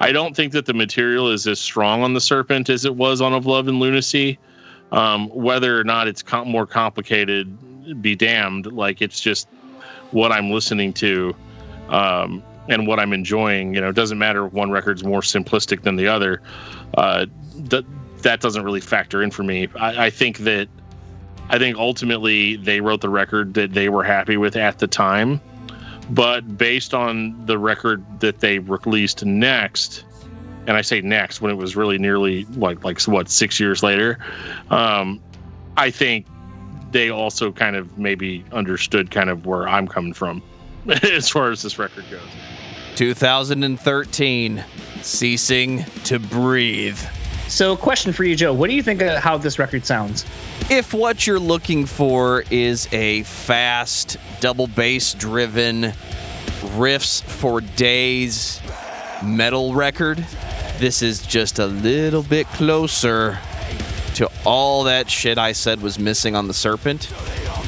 I 0.03 0.13
don't 0.13 0.35
think 0.35 0.55
that 0.55 0.65
the 0.65 0.73
material 0.73 1.31
is 1.31 1.47
as 1.47 1.61
strong 1.61 2.03
on 2.03 2.15
the 2.15 2.23
Serpent 2.23 2.71
as 2.71 2.87
it 2.87 2.97
was 2.97 3.21
on 3.21 3.35
Of 3.35 3.45
Love 3.45 3.69
and 3.69 3.79
Lunacy. 3.81 4.39
Um, 4.93 5.29
whether 5.29 5.79
or 5.79 5.85
not 5.85 6.09
it's 6.09 6.23
com- 6.23 6.49
more 6.49 6.67
complicated, 6.67 8.03
be 8.03 8.17
damned. 8.17 8.67
Like 8.67 9.01
it's 9.01 9.21
just 9.21 9.49
what 10.11 10.33
I'm 10.33 10.51
listening 10.51 10.93
to 10.95 11.35
um, 11.89 12.43
and 12.69 12.87
what 12.87 12.99
I'm 12.99 13.13
enjoying. 13.13 13.75
You 13.75 13.81
know, 13.81 13.89
it 13.89 13.97
doesn't 13.97 14.19
matter 14.19 14.47
if 14.47 14.53
one 14.53 14.71
record's 14.71 15.05
more 15.05 15.21
simplistic 15.21 15.83
than 15.83 15.97
the 15.97 16.09
other. 16.09 16.43
Uh, 16.97 17.27
that 17.57 17.85
that 18.23 18.41
doesn't 18.41 18.65
really 18.65 18.81
factor 18.81 19.23
in 19.23 19.31
for 19.31 19.43
me. 19.43 19.69
I, 19.77 20.07
I 20.07 20.11
think 20.11 20.39
that 20.39 20.69
I 21.49 21.59
think 21.59 21.77
ultimately 21.77 22.57
they 22.57 22.81
wrote 22.81 23.01
the 23.01 23.09
record 23.09 23.55
that 23.55 23.73
they 23.73 23.89
were 23.89 24.05
happy 24.05 24.37
with 24.37 24.57
at 24.57 24.79
the 24.79 24.87
time, 24.87 25.41
but 26.11 26.57
based 26.57 26.95
on 26.95 27.47
the 27.47 27.59
record 27.59 28.05
that 28.21 28.41
they 28.41 28.59
released 28.61 29.25
next 29.25 30.05
and 30.71 30.77
I 30.77 30.83
say 30.83 31.01
next 31.01 31.41
when 31.41 31.51
it 31.51 31.57
was 31.57 31.75
really 31.75 31.99
nearly 31.99 32.45
like 32.55 32.85
like 32.85 33.03
what 33.03 33.29
six 33.29 33.59
years 33.59 33.83
later. 33.83 34.21
Um, 34.71 35.21
I 35.77 35.91
think 35.91 36.27
they 36.93 37.11
also 37.11 37.51
kind 37.51 37.75
of 37.75 37.99
maybe 37.99 38.45
understood 38.53 39.11
kind 39.11 39.31
of 39.31 39.47
where 39.47 39.69
I'm 39.69 39.89
coming 39.89 40.13
from 40.13 40.41
as 41.03 41.29
far 41.29 41.51
as 41.51 41.63
this 41.63 41.77
record 41.77 42.05
goes. 42.09 42.23
2013, 42.95 44.65
ceasing 45.03 45.85
to 46.05 46.21
breathe. 46.21 47.01
So, 47.49 47.77
question 47.77 48.13
for 48.13 48.23
you, 48.23 48.37
Joe. 48.37 48.53
What 48.53 48.71
do 48.71 48.77
you 48.77 48.83
think 48.85 49.03
of 49.03 49.19
how 49.19 49.39
this 49.39 49.59
record 49.59 49.85
sounds? 49.85 50.25
If 50.71 50.95
what 50.95 51.27
you're 51.27 51.41
looking 51.41 51.85
for 51.85 52.45
is 52.49 52.87
a 52.93 53.25
fast, 53.25 54.19
double 54.39 54.69
bass 54.69 55.15
driven, 55.15 55.93
riffs 56.77 57.25
for 57.25 57.61
days 57.61 58.61
metal 59.23 59.75
record, 59.75 60.25
this 60.81 61.03
is 61.03 61.21
just 61.21 61.59
a 61.59 61.67
little 61.67 62.23
bit 62.23 62.47
closer 62.49 63.39
to 64.15 64.31
all 64.47 64.85
that 64.85 65.11
shit 65.11 65.37
I 65.37 65.53
said 65.53 65.83
was 65.83 65.99
missing 65.99 66.35
on 66.35 66.49
The 66.49 66.55
Serpent. 66.55 67.13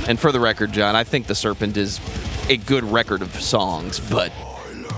And 0.09 0.19
for 0.19 0.33
the 0.33 0.41
record, 0.41 0.73
John, 0.73 0.97
I 0.97 1.05
think 1.05 1.27
The 1.27 1.35
Serpent 1.35 1.77
is 1.77 2.01
a 2.49 2.57
good 2.57 2.83
record 2.85 3.21
of 3.21 3.31
songs, 3.39 4.01
but 4.01 4.33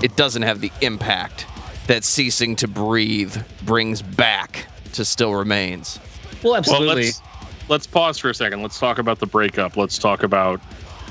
it 0.01 0.15
doesn't 0.17 0.43
have 0.43 0.61
the 0.61 0.71
impact 0.81 1.47
that 1.89 2.05
Ceasing 2.05 2.55
to 2.57 2.69
Breathe 2.69 3.37
brings 3.63 4.01
back 4.01 4.67
to 4.93 5.05
Still 5.05 5.35
Remains. 5.35 5.99
Well, 6.45 6.55
absolutely. 6.55 6.87
Well, 6.87 6.97
let's, 6.97 7.23
let's 7.69 7.87
pause 7.89 8.17
for 8.17 8.31
a 8.31 8.35
second. 8.35 8.63
Let's 8.63 8.79
talk 8.79 8.99
about 8.99 9.19
the 9.19 9.27
breakup. 9.27 9.77
Let's 9.77 9.99
talk 9.99 10.23
about 10.23 10.61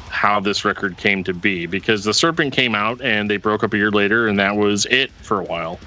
how 0.08 0.40
this 0.40 0.64
record 0.64 0.96
came 0.96 1.22
to 1.26 1.34
be 1.34 1.66
because 1.66 2.06
The 2.06 2.14
Serpent 2.14 2.54
came 2.54 2.76
out 2.76 3.02
and 3.02 3.30
they 3.30 3.36
broke 3.36 3.62
up 3.66 3.74
a 3.74 3.78
year 3.78 3.92
later, 3.92 4.30
and 4.30 4.40
that 4.40 4.56
was 4.56 4.86
it 4.86 5.12
for 5.12 5.42
a 5.42 5.44
while. 5.44 5.80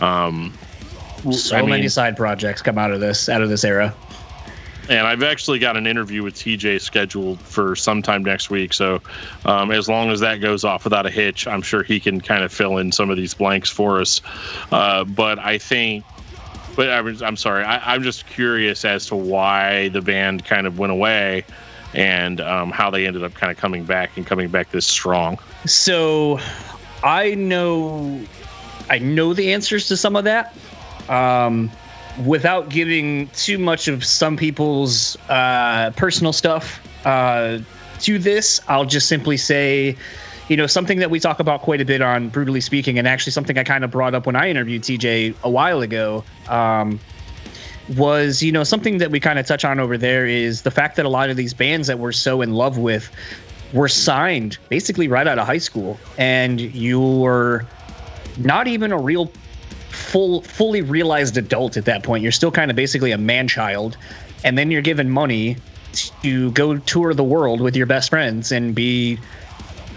Um, 0.00 0.52
so 1.32 1.56
I 1.56 1.60
mean, 1.60 1.70
many 1.70 1.88
side 1.88 2.16
projects 2.16 2.62
come 2.62 2.78
out 2.78 2.92
of 2.92 3.00
this 3.00 3.28
out 3.28 3.42
of 3.42 3.48
this 3.48 3.64
era. 3.64 3.94
And 4.88 5.04
I've 5.04 5.24
actually 5.24 5.58
got 5.58 5.76
an 5.76 5.84
interview 5.84 6.22
with 6.22 6.34
TJ 6.34 6.80
scheduled 6.80 7.40
for 7.40 7.74
sometime 7.74 8.22
next 8.22 8.50
week. 8.50 8.72
So, 8.72 9.00
um, 9.44 9.72
as 9.72 9.88
long 9.88 10.10
as 10.10 10.20
that 10.20 10.36
goes 10.36 10.62
off 10.62 10.84
without 10.84 11.06
a 11.06 11.10
hitch, 11.10 11.48
I'm 11.48 11.60
sure 11.60 11.82
he 11.82 11.98
can 11.98 12.20
kind 12.20 12.44
of 12.44 12.52
fill 12.52 12.78
in 12.78 12.92
some 12.92 13.10
of 13.10 13.16
these 13.16 13.34
blanks 13.34 13.68
for 13.68 14.00
us. 14.00 14.20
Uh, 14.70 15.02
but 15.02 15.40
I 15.40 15.58
think 15.58 16.04
but 16.76 16.90
I 16.90 17.00
was, 17.00 17.22
I'm 17.22 17.36
sorry. 17.36 17.64
I, 17.64 17.94
I'm 17.94 18.02
just 18.02 18.26
curious 18.26 18.84
as 18.84 19.06
to 19.06 19.16
why 19.16 19.88
the 19.88 20.02
band 20.02 20.44
kind 20.44 20.66
of 20.66 20.78
went 20.78 20.92
away 20.92 21.44
and 21.94 22.40
um, 22.42 22.70
how 22.70 22.90
they 22.90 23.06
ended 23.06 23.24
up 23.24 23.32
kind 23.34 23.50
of 23.50 23.56
coming 23.56 23.84
back 23.84 24.16
and 24.16 24.26
coming 24.26 24.48
back 24.48 24.70
this 24.70 24.86
strong. 24.86 25.38
So 25.64 26.38
I 27.02 27.34
know 27.34 28.20
I 28.88 28.98
know 28.98 29.34
the 29.34 29.52
answers 29.52 29.88
to 29.88 29.96
some 29.96 30.16
of 30.16 30.24
that. 30.24 30.54
Um, 31.08 31.70
without 32.24 32.68
giving 32.68 33.28
too 33.28 33.58
much 33.58 33.88
of 33.88 34.04
some 34.04 34.36
people's 34.36 35.16
uh, 35.28 35.90
personal 35.96 36.32
stuff 36.32 36.80
uh, 37.06 37.58
to 38.00 38.18
this, 38.18 38.60
I'll 38.68 38.84
just 38.84 39.08
simply 39.08 39.36
say, 39.36 39.96
you 40.48 40.56
know, 40.56 40.66
something 40.66 40.98
that 40.98 41.10
we 41.10 41.20
talk 41.20 41.40
about 41.40 41.62
quite 41.62 41.80
a 41.80 41.84
bit 41.84 42.00
on 42.02 42.28
Brutally 42.28 42.60
Speaking, 42.60 42.98
and 42.98 43.06
actually 43.06 43.32
something 43.32 43.58
I 43.58 43.64
kind 43.64 43.84
of 43.84 43.90
brought 43.90 44.14
up 44.14 44.26
when 44.26 44.36
I 44.36 44.48
interviewed 44.48 44.82
TJ 44.82 45.34
a 45.42 45.50
while 45.50 45.82
ago. 45.82 46.24
Um, 46.48 47.00
was 47.96 48.42
you 48.42 48.50
know 48.50 48.64
something 48.64 48.98
that 48.98 49.12
we 49.12 49.20
kind 49.20 49.38
of 49.38 49.46
touch 49.46 49.64
on 49.64 49.78
over 49.78 49.96
there 49.96 50.26
is 50.26 50.62
the 50.62 50.72
fact 50.72 50.96
that 50.96 51.06
a 51.06 51.08
lot 51.08 51.30
of 51.30 51.36
these 51.36 51.54
bands 51.54 51.86
that 51.86 52.00
we're 52.00 52.10
so 52.10 52.42
in 52.42 52.52
love 52.52 52.78
with 52.78 53.12
were 53.72 53.88
signed 53.88 54.58
basically 54.68 55.06
right 55.06 55.28
out 55.28 55.38
of 55.38 55.46
high 55.46 55.58
school 55.58 55.98
and 56.18 56.60
you 56.60 57.00
were 57.00 57.64
not 58.38 58.68
even 58.68 58.92
a 58.92 58.98
real 58.98 59.30
full 59.90 60.42
fully 60.42 60.82
realized 60.82 61.36
adult 61.36 61.76
at 61.76 61.84
that 61.86 62.02
point. 62.02 62.22
You're 62.22 62.32
still 62.32 62.50
kind 62.50 62.70
of 62.70 62.76
basically 62.76 63.12
a 63.12 63.18
man 63.18 63.48
child 63.48 63.96
and 64.44 64.56
then 64.56 64.70
you're 64.70 64.82
given 64.82 65.10
money 65.10 65.56
to 66.22 66.50
go 66.52 66.76
tour 66.78 67.14
the 67.14 67.24
world 67.24 67.60
with 67.60 67.74
your 67.74 67.86
best 67.86 68.10
friends 68.10 68.52
and 68.52 68.74
be 68.74 69.16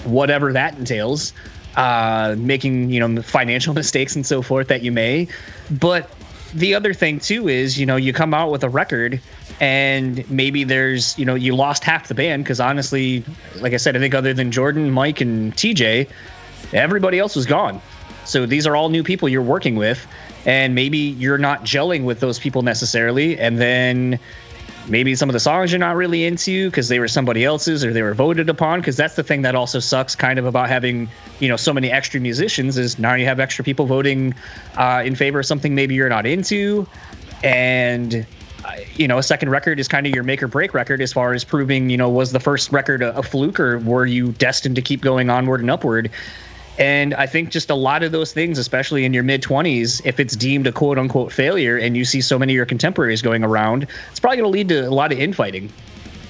whatever 0.06 0.54
that 0.54 0.78
entails 0.78 1.34
uh, 1.76 2.36
making 2.38 2.90
you 2.90 3.00
know 3.00 3.22
financial 3.22 3.74
mistakes 3.82 4.16
and 4.16 4.26
so 4.26 4.42
forth 4.42 4.68
that 4.68 4.82
you 4.82 4.92
may. 4.92 5.28
But 5.70 6.10
the 6.54 6.74
other 6.74 6.94
thing 6.94 7.20
too 7.20 7.48
is 7.48 7.80
you 7.80 7.86
know 7.86 7.96
you 7.96 8.12
come 8.14 8.34
out 8.34 8.52
with 8.52 8.64
a 8.64 8.70
record 8.70 9.22
and 9.60 10.30
maybe 10.30 10.64
there's 10.64 11.18
you 11.18 11.26
know 11.26 11.36
you 11.36 11.56
lost 11.56 11.84
half 11.84 12.08
the 12.08 12.16
band 12.16 12.44
because 12.44 12.60
honestly 12.60 13.24
like 13.58 13.74
i 13.74 13.78
said 13.78 13.96
i 13.96 14.00
think 14.00 14.16
other 14.16 14.34
than 14.34 14.52
jordan 14.52 14.90
mike 14.90 15.22
and 15.22 15.54
tj 15.56 16.10
everybody 16.74 17.20
else 17.20 17.36
was 17.36 17.46
gone 17.46 17.80
so 18.30 18.45
these 18.45 18.67
are 18.67 18.75
all 18.75 18.89
new 18.89 19.03
people 19.03 19.27
you're 19.27 19.41
working 19.41 19.75
with 19.75 20.07
and 20.45 20.75
maybe 20.75 20.97
you're 20.97 21.38
not 21.38 21.63
gelling 21.63 22.03
with 22.03 22.19
those 22.19 22.39
people 22.39 22.61
necessarily 22.61 23.38
and 23.39 23.59
then 23.59 24.19
maybe 24.89 25.15
some 25.15 25.30
of 25.30 25.34
the 25.34 25.39
songs 25.39 25.71
you're 25.71 25.80
not 25.80 25.95
really 25.95 26.25
into 26.25 26.69
because 26.69 26.88
they 26.89 26.99
were 26.99 27.07
somebody 27.07 27.43
else's 27.43 27.86
or 27.86 27.93
they 27.93 28.01
were 28.01 28.13
voted 28.13 28.49
upon 28.49 28.80
because 28.80 28.97
that's 28.97 29.15
the 29.15 29.23
thing 29.23 29.41
that 29.41 29.55
also 29.55 29.80
sucks 29.80 30.15
kind 30.15 30.39
of 30.39 30.45
about 30.45 30.67
having 30.67 31.07
you 31.39 31.47
know 31.47 31.55
so 31.55 31.73
many 31.73 31.91
extra 31.91 32.19
musicians 32.19 32.77
is 32.77 32.97
now 32.97 33.13
you 33.13 33.25
have 33.25 33.39
extra 33.39 33.63
people 33.63 33.86
voting 33.86 34.34
uh, 34.77 35.01
in 35.05 35.15
favor 35.15 35.39
of 35.39 35.45
something 35.45 35.75
maybe 35.75 35.93
you're 35.93 36.09
not 36.09 36.25
into. 36.25 36.88
And 37.43 38.25
you 38.95 39.07
know 39.07 39.17
a 39.17 39.23
second 39.23 39.49
record 39.49 39.80
is 39.80 39.88
kind 39.88 40.05
of 40.05 40.13
your 40.13 40.23
make 40.23 40.43
or 40.43 40.47
break 40.47 40.73
record 40.73 41.01
as 41.01 41.13
far 41.13 41.34
as 41.34 41.43
proving 41.43 41.89
you 41.89 41.97
know 41.97 42.09
was 42.09 42.32
the 42.32 42.39
first 42.39 42.71
record 42.71 43.01
a, 43.01 43.17
a 43.17 43.23
fluke 43.23 43.59
or 43.59 43.80
were 43.80 44.05
you 44.05 44.32
destined 44.34 44.75
to 44.75 44.82
keep 44.82 45.01
going 45.01 45.30
onward 45.30 45.61
and 45.61 45.71
upward 45.71 46.11
and 46.80 47.13
I 47.15 47.25
think 47.25 47.49
just 47.49 47.69
a 47.69 47.75
lot 47.75 48.03
of 48.03 48.13
those 48.13 48.32
things, 48.32 48.57
especially 48.57 49.03
in 49.03 49.13
your 49.13 49.23
mid 49.23 49.43
20s, 49.43 50.01
if 50.05 50.17
it's 50.17 50.36
deemed 50.36 50.65
a 50.65 50.71
quote 50.71 50.97
unquote 50.97 51.32
failure 51.32 51.77
and 51.77 51.97
you 51.97 52.05
see 52.05 52.21
so 52.21 52.39
many 52.39 52.53
of 52.53 52.55
your 52.55 52.65
contemporaries 52.65 53.21
going 53.21 53.43
around, 53.43 53.86
it's 54.09 54.19
probably 54.19 54.38
going 54.38 54.49
to 54.49 54.57
lead 54.57 54.69
to 54.69 54.88
a 54.88 54.89
lot 54.89 55.11
of 55.11 55.19
infighting 55.19 55.71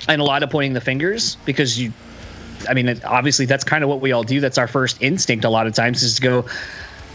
and 0.08 0.20
a 0.20 0.24
lot 0.24 0.42
of 0.42 0.50
pointing 0.50 0.74
the 0.74 0.82
fingers 0.82 1.36
because 1.46 1.80
you, 1.80 1.94
I 2.68 2.74
mean, 2.74 3.00
obviously 3.06 3.46
that's 3.46 3.64
kind 3.64 3.84
of 3.84 3.90
what 3.90 4.02
we 4.02 4.12
all 4.12 4.24
do. 4.24 4.40
That's 4.40 4.58
our 4.58 4.68
first 4.68 5.00
instinct 5.04 5.46
a 5.46 5.50
lot 5.50 5.68
of 5.68 5.76
times 5.76 6.02
is 6.02 6.16
to 6.16 6.22
go, 6.22 6.46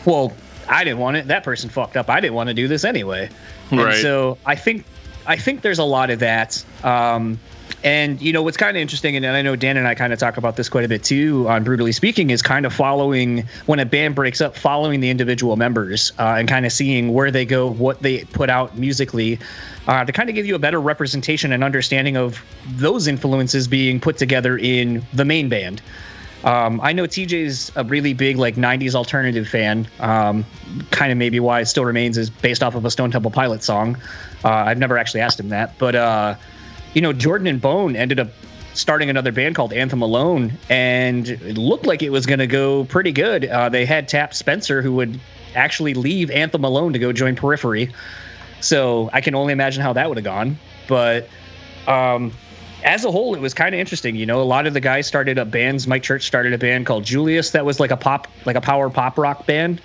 well, 0.05 0.32
I 0.68 0.85
didn't 0.85 1.01
want 1.01 1.16
it. 1.16 1.26
That 1.26 1.43
person 1.43 1.68
fucked 1.68 1.97
up. 1.97 2.09
I 2.09 2.20
didn't 2.20 2.35
want 2.35 2.49
to 2.51 2.55
do 2.55 2.68
this 2.68 2.85
anyway. 2.85 3.28
Right. 3.72 3.95
And 3.95 3.97
so 3.97 4.39
I 4.47 4.55
think, 4.55 4.85
I 5.26 5.37
think 5.37 5.62
there's 5.62 5.80
a 5.80 5.85
lot 5.85 6.11
of 6.11 6.20
that. 6.20 6.64
Um, 6.85 7.41
and 7.85 8.20
you 8.22 8.32
know 8.32 8.43
what's 8.43 8.57
kind 8.57 8.76
of 8.76 8.80
interesting, 8.80 9.14
and 9.14 9.26
I 9.26 9.43
know 9.43 9.57
Dan 9.57 9.76
and 9.76 9.87
I 9.87 9.95
kind 9.95 10.12
of 10.12 10.18
talk 10.18 10.39
about 10.39 10.57
this 10.57 10.70
quite 10.70 10.85
a 10.85 10.89
bit 10.89 11.05
too 11.05 11.47
on 11.49 11.64
Brutally 11.64 11.93
Speaking, 11.93 12.30
is 12.30 12.41
kind 12.41 12.64
of 12.64 12.72
following 12.72 13.45
when 13.66 13.78
a 13.78 13.85
band 13.85 14.14
breaks 14.14 14.41
up, 14.41 14.57
following 14.57 15.01
the 15.01 15.11
individual 15.11 15.57
members 15.57 16.11
uh, 16.18 16.37
and 16.39 16.49
kind 16.49 16.64
of 16.64 16.72
seeing 16.72 17.12
where 17.12 17.30
they 17.30 17.45
go, 17.45 17.70
what 17.70 18.01
they 18.01 18.24
put 18.24 18.49
out 18.49 18.78
musically, 18.78 19.39
uh, 19.87 20.03
to 20.03 20.12
kind 20.12 20.30
of 20.30 20.35
give 20.35 20.47
you 20.47 20.55
a 20.55 20.59
better 20.59 20.80
representation 20.80 21.53
and 21.53 21.62
understanding 21.62 22.16
of 22.16 22.43
those 22.68 23.07
influences 23.07 23.68
being 23.68 24.01
put 24.01 24.16
together 24.16 24.57
in 24.57 25.05
the 25.12 25.26
main 25.26 25.51
band. 25.51 25.82
Um, 26.45 26.80
I 26.82 26.93
know 26.93 27.05
TJ's 27.05 27.70
a 27.76 27.85
really 27.85 28.14
big 28.14 28.39
like 28.39 28.57
'90s 28.57 28.95
alternative 28.95 29.47
fan. 29.47 29.87
Um, 30.01 30.47
kind 30.91 31.12
of 31.12 31.18
maybe 31.18 31.39
why 31.39 31.61
it 31.61 31.66
still 31.66 31.85
remains 31.85 32.16
is 32.16 32.30
based 32.30 32.62
off 32.62 32.74
of 32.74 32.87
a 32.87 32.91
Stone 32.91 33.11
Temple 33.11 33.30
Pilots 33.30 33.66
song. 33.66 33.99
Uh, 34.43 34.51
I've 34.53 34.78
never 34.78 34.97
actually 34.97 35.20
asked 35.20 35.39
him 35.39 35.51
that, 35.51 35.76
but 35.78 35.95
uh, 35.95 36.35
you 36.95 37.01
know, 37.01 37.13
Jordan 37.13 37.47
and 37.47 37.61
Bone 37.61 37.97
ended 37.97 38.19
up 38.19 38.29
starting 38.73 39.11
another 39.11 39.33
band 39.33 39.55
called 39.55 39.73
Anthem 39.73 40.03
Alone, 40.03 40.53
and 40.69 41.29
it 41.29 41.59
looked 41.59 41.87
like 41.87 42.03
it 42.03 42.11
was 42.11 42.27
going 42.27 42.39
to 42.39 42.47
go 42.47 42.85
pretty 42.85 43.13
good. 43.13 43.45
Uh, 43.45 43.69
they 43.69 43.85
had 43.85 44.09
tapped 44.09 44.35
Spencer, 44.35 44.83
who 44.83 44.95
would 44.95 45.21
actually 45.55 45.95
leave 45.95 46.31
Anthem 46.31 46.65
Alone 46.65 46.93
to 46.93 46.99
go 46.99 47.13
join 47.13 47.37
Periphery. 47.37 47.93
So 48.61 49.11
I 49.13 49.21
can 49.21 49.35
only 49.35 49.53
imagine 49.53 49.83
how 49.83 49.93
that 49.93 50.09
would 50.09 50.17
have 50.17 50.25
gone. 50.25 50.59
But 50.89 51.29
um, 51.87 52.33
as 52.83 53.05
a 53.05 53.11
whole, 53.13 53.35
it 53.35 53.41
was 53.41 53.55
kind 53.55 53.75
of 53.75 53.79
interesting. 53.79 54.17
You 54.17 54.27
know, 54.27 54.41
a 54.41 54.45
lot 54.45 54.67
of 54.67 54.75
the 54.75 54.81
guys 54.81 55.07
started 55.07 55.39
up 55.39 55.51
bands. 55.51 55.87
Mike 55.87 56.03
Church 56.03 56.27
started 56.27 56.53
a 56.53 56.59
band 56.59 56.87
called 56.87 57.05
Julius 57.05 57.51
that 57.51 57.65
was 57.65 57.79
like 57.79 57.91
a 57.91 57.97
pop, 57.97 58.27
like 58.45 58.57
a 58.57 58.61
power 58.61 58.91
pop 58.91 59.19
rock 59.19 59.47
band 59.47 59.81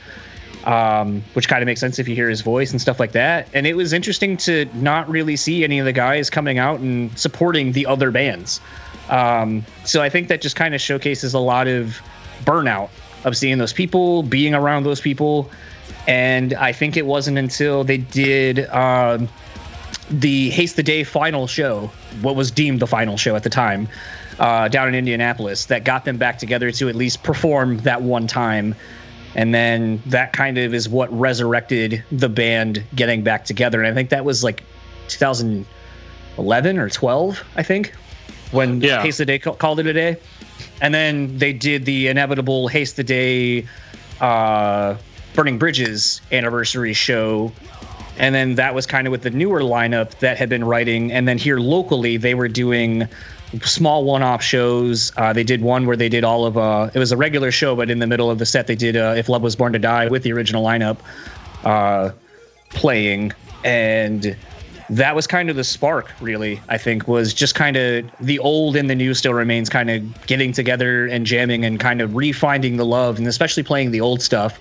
um, 0.66 1.24
which 1.34 1.48
kind 1.48 1.62
of 1.62 1.66
makes 1.66 1.80
sense 1.80 2.00
if 2.00 2.08
you 2.08 2.16
hear 2.16 2.30
his 2.30 2.42
voice 2.42 2.72
and 2.72 2.82
stuff 2.82 3.00
like 3.00 3.12
that. 3.14 3.48
And 3.54 3.66
it 3.66 3.76
was 3.76 3.94
interesting 3.94 4.38
to 4.38 4.66
not 4.74 5.10
really 5.10 5.36
see 5.36 5.64
any 5.64 5.80
of 5.80 5.86
the 5.86 5.94
guys 5.94 6.30
coming 6.30 6.58
out 6.58 6.80
and 6.80 7.18
supporting 7.18 7.72
the 7.72 7.86
other 7.86 8.12
bands. 8.12 8.60
Um, 9.10 9.66
so 9.86 10.02
I 10.02 10.10
think 10.10 10.28
that 10.28 10.42
just 10.42 10.56
kind 10.56 10.76
of 10.76 10.82
showcases 10.82 11.34
a 11.34 11.40
lot 11.40 11.68
of 11.68 12.02
burnout 12.44 12.90
of 13.26 13.36
seeing 13.36 13.58
those 13.58 13.74
people, 13.74 14.24
being 14.24 14.54
around 14.54 14.84
those 14.84 15.02
people. 15.02 15.50
And 16.08 16.54
I 16.54 16.72
think 16.72 16.98
it 16.98 17.06
wasn't 17.06 17.38
until 17.38 17.84
they 17.84 17.98
did 17.98 18.68
um, 18.70 19.28
the 20.10 20.50
Haste 20.52 20.76
the 20.76 20.84
Day 20.84 21.04
final 21.04 21.48
show, 21.48 21.92
what 22.22 22.36
was 22.36 22.52
deemed 22.52 22.80
the 22.80 22.88
final 22.88 23.18
show 23.18 23.36
at 23.36 23.44
the 23.44 23.50
time, 23.50 23.88
uh, 24.40 24.68
down 24.68 24.88
in 24.88 24.96
Indianapolis, 24.96 25.66
that 25.66 25.84
got 25.84 26.06
them 26.06 26.18
back 26.18 26.38
together 26.38 26.72
to 26.72 26.90
at 26.90 26.96
least 26.96 27.24
perform 27.24 27.78
that 27.80 28.02
one 28.02 28.28
time 28.28 28.76
and 29.36 29.54
then 29.54 30.02
that 30.08 30.34
kind 30.34 30.58
of 30.58 30.74
is 30.74 30.90
what 30.90 31.12
resurrected 31.18 32.04
the 32.12 32.30
band 32.30 32.84
getting 32.96 33.24
back 33.24 33.46
together. 33.46 33.80
And 33.82 33.88
i 33.92 33.94
think 33.94 34.10
that 34.10 34.26
was 34.26 34.44
like 34.44 34.64
2011 35.08 36.78
or 36.80 36.90
12 36.90 37.44
i 37.56 37.64
think 37.64 37.94
when 38.52 38.82
Yeah. 38.82 39.02
haste 39.02 39.20
the 39.20 39.26
day 39.26 39.38
ca- 39.40 39.54
called 39.54 39.80
it 39.80 39.86
a 39.86 39.94
day. 39.94 40.18
And 40.82 40.92
then 40.94 41.38
they 41.38 41.54
did 41.54 41.86
the 41.86 42.08
inevitable 42.08 42.68
haste 42.68 42.96
the 42.96 43.04
day 43.04 43.68
uh, 44.20 44.96
burning 45.36 45.60
bridges 45.60 46.22
anniversary 46.32 46.94
show. 46.94 47.52
And 48.18 48.34
then 48.34 48.56
that 48.56 48.74
was 48.74 48.88
kind 48.88 49.06
of 49.06 49.12
with 49.12 49.22
the 49.22 49.30
newer 49.30 49.62
lineup 49.62 50.18
that 50.20 50.38
had 50.40 50.50
been 50.50 50.64
writing. 50.64 51.12
And 51.12 51.28
then 51.28 51.38
here 51.38 51.60
locally 51.60 52.18
they 52.18 52.34
were 52.34 52.48
doing 52.48 53.08
small 53.64 54.04
one-off 54.04 54.44
shows. 54.44 55.12
Uh, 55.18 55.34
they 55.34 55.44
did 55.44 55.62
one 55.62 55.86
where 55.86 55.98
they 55.98 56.10
did 56.10 56.24
all 56.24 56.46
of 56.46 56.58
uh, 56.58 56.90
it 56.94 57.00
was 57.00 57.12
a 57.12 57.18
regular 57.18 57.52
show 57.52 57.76
but 57.76 57.90
in 57.90 58.00
the 58.00 58.08
middle 58.08 58.30
of 58.30 58.38
the 58.38 58.46
set 58.46 58.68
they 58.68 58.76
did 58.76 58.96
uh, 58.96 59.14
if 59.18 59.30
love 59.30 59.42
was 59.42 59.56
born 59.56 59.74
to 59.74 59.80
die 59.80 60.08
with 60.08 60.24
the 60.24 60.32
original 60.32 60.64
lineup 60.64 60.98
uh, 61.64 62.12
playing. 62.70 63.32
And 63.64 64.36
that 64.90 65.16
was 65.16 65.28
kind 65.28 65.50
of 65.50 65.56
the 65.56 65.64
spark 65.64 66.12
really 66.20 66.60
i 66.68 66.78
think 66.78 67.08
was 67.08 67.32
just 67.34 67.54
kind 67.54 67.78
of 67.78 68.04
the 68.20 68.40
old 68.40 68.76
and 68.76 68.90
the 68.90 68.96
new 68.96 69.14
still 69.14 69.34
remains 69.34 69.70
kind 69.70 69.90
of 69.90 70.26
getting 70.28 70.52
together 70.52 71.06
and 71.06 71.26
jamming 71.26 71.64
and 71.64 71.80
kind 71.80 72.02
of 72.02 72.12
refinding 72.12 72.78
the 72.78 72.86
love 72.86 73.20
and 73.20 73.28
especially 73.28 73.62
playing 73.62 73.92
the 73.92 74.02
old 74.02 74.22
stuff 74.22 74.60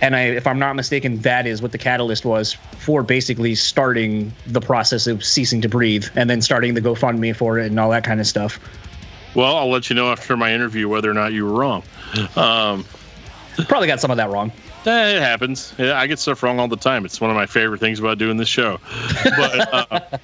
and 0.00 0.14
I, 0.16 0.22
if 0.22 0.46
I'm 0.46 0.58
not 0.58 0.76
mistaken, 0.76 1.18
that 1.22 1.46
is 1.46 1.60
what 1.62 1.72
the 1.72 1.78
catalyst 1.78 2.24
was 2.24 2.52
for 2.78 3.02
basically 3.02 3.54
starting 3.54 4.32
the 4.46 4.60
process 4.60 5.06
of 5.06 5.24
ceasing 5.24 5.60
to 5.62 5.68
breathe 5.68 6.06
and 6.14 6.28
then 6.30 6.40
starting 6.40 6.74
the 6.74 6.80
GoFundMe 6.80 7.34
for 7.34 7.58
it 7.58 7.66
and 7.66 7.80
all 7.80 7.90
that 7.90 8.04
kind 8.04 8.20
of 8.20 8.26
stuff. 8.26 8.58
Well, 9.34 9.56
I'll 9.56 9.70
let 9.70 9.90
you 9.90 9.96
know 9.96 10.10
after 10.10 10.36
my 10.36 10.52
interview 10.52 10.88
whether 10.88 11.10
or 11.10 11.14
not 11.14 11.32
you 11.32 11.44
were 11.44 11.52
wrong. 11.52 11.82
Um, 12.36 12.84
Probably 13.66 13.88
got 13.88 14.00
some 14.00 14.10
of 14.10 14.16
that 14.16 14.30
wrong. 14.30 14.52
eh, 14.86 15.16
it 15.16 15.20
happens. 15.20 15.74
Yeah, 15.78 15.98
I 15.98 16.06
get 16.06 16.18
stuff 16.18 16.42
wrong 16.42 16.60
all 16.60 16.68
the 16.68 16.76
time. 16.76 17.04
It's 17.04 17.20
one 17.20 17.30
of 17.30 17.36
my 17.36 17.46
favorite 17.46 17.80
things 17.80 17.98
about 17.98 18.18
doing 18.18 18.36
this 18.36 18.48
show. 18.48 18.78
But 19.24 19.74
uh, 19.92 20.18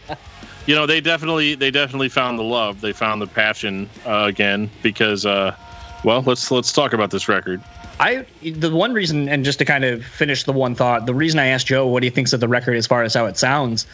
you 0.66 0.74
know, 0.74 0.86
they 0.86 1.00
definitely 1.00 1.54
they 1.56 1.70
definitely 1.70 2.08
found 2.08 2.38
the 2.38 2.44
love. 2.44 2.80
They 2.80 2.92
found 2.92 3.20
the 3.20 3.26
passion 3.26 3.90
uh, 4.06 4.24
again 4.28 4.70
because. 4.82 5.26
Uh, 5.26 5.54
well, 6.04 6.22
let's 6.22 6.50
let's 6.50 6.70
talk 6.72 6.92
about 6.92 7.10
this 7.10 7.28
record. 7.28 7.62
I 8.00 8.26
the 8.42 8.74
one 8.74 8.92
reason, 8.92 9.28
and 9.28 9.44
just 9.44 9.58
to 9.60 9.64
kind 9.64 9.84
of 9.84 10.04
finish 10.04 10.44
the 10.44 10.52
one 10.52 10.74
thought, 10.74 11.06
the 11.06 11.14
reason 11.14 11.38
I 11.38 11.46
asked 11.46 11.66
Joe 11.66 11.86
what 11.86 12.02
he 12.02 12.10
thinks 12.10 12.32
of 12.32 12.40
the 12.40 12.48
record 12.48 12.76
as 12.76 12.86
far 12.86 13.02
as 13.02 13.14
how 13.14 13.26
it 13.26 13.36
sounds, 13.36 13.86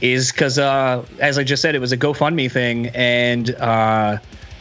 is 0.00 0.30
because 0.30 0.58
uh, 0.58 1.04
as 1.18 1.38
I 1.38 1.44
just 1.44 1.62
said, 1.62 1.74
it 1.74 1.80
was 1.80 1.92
a 1.92 1.96
GoFundMe 1.96 2.50
thing, 2.50 2.88
and 2.88 3.50
uh, 3.56 4.18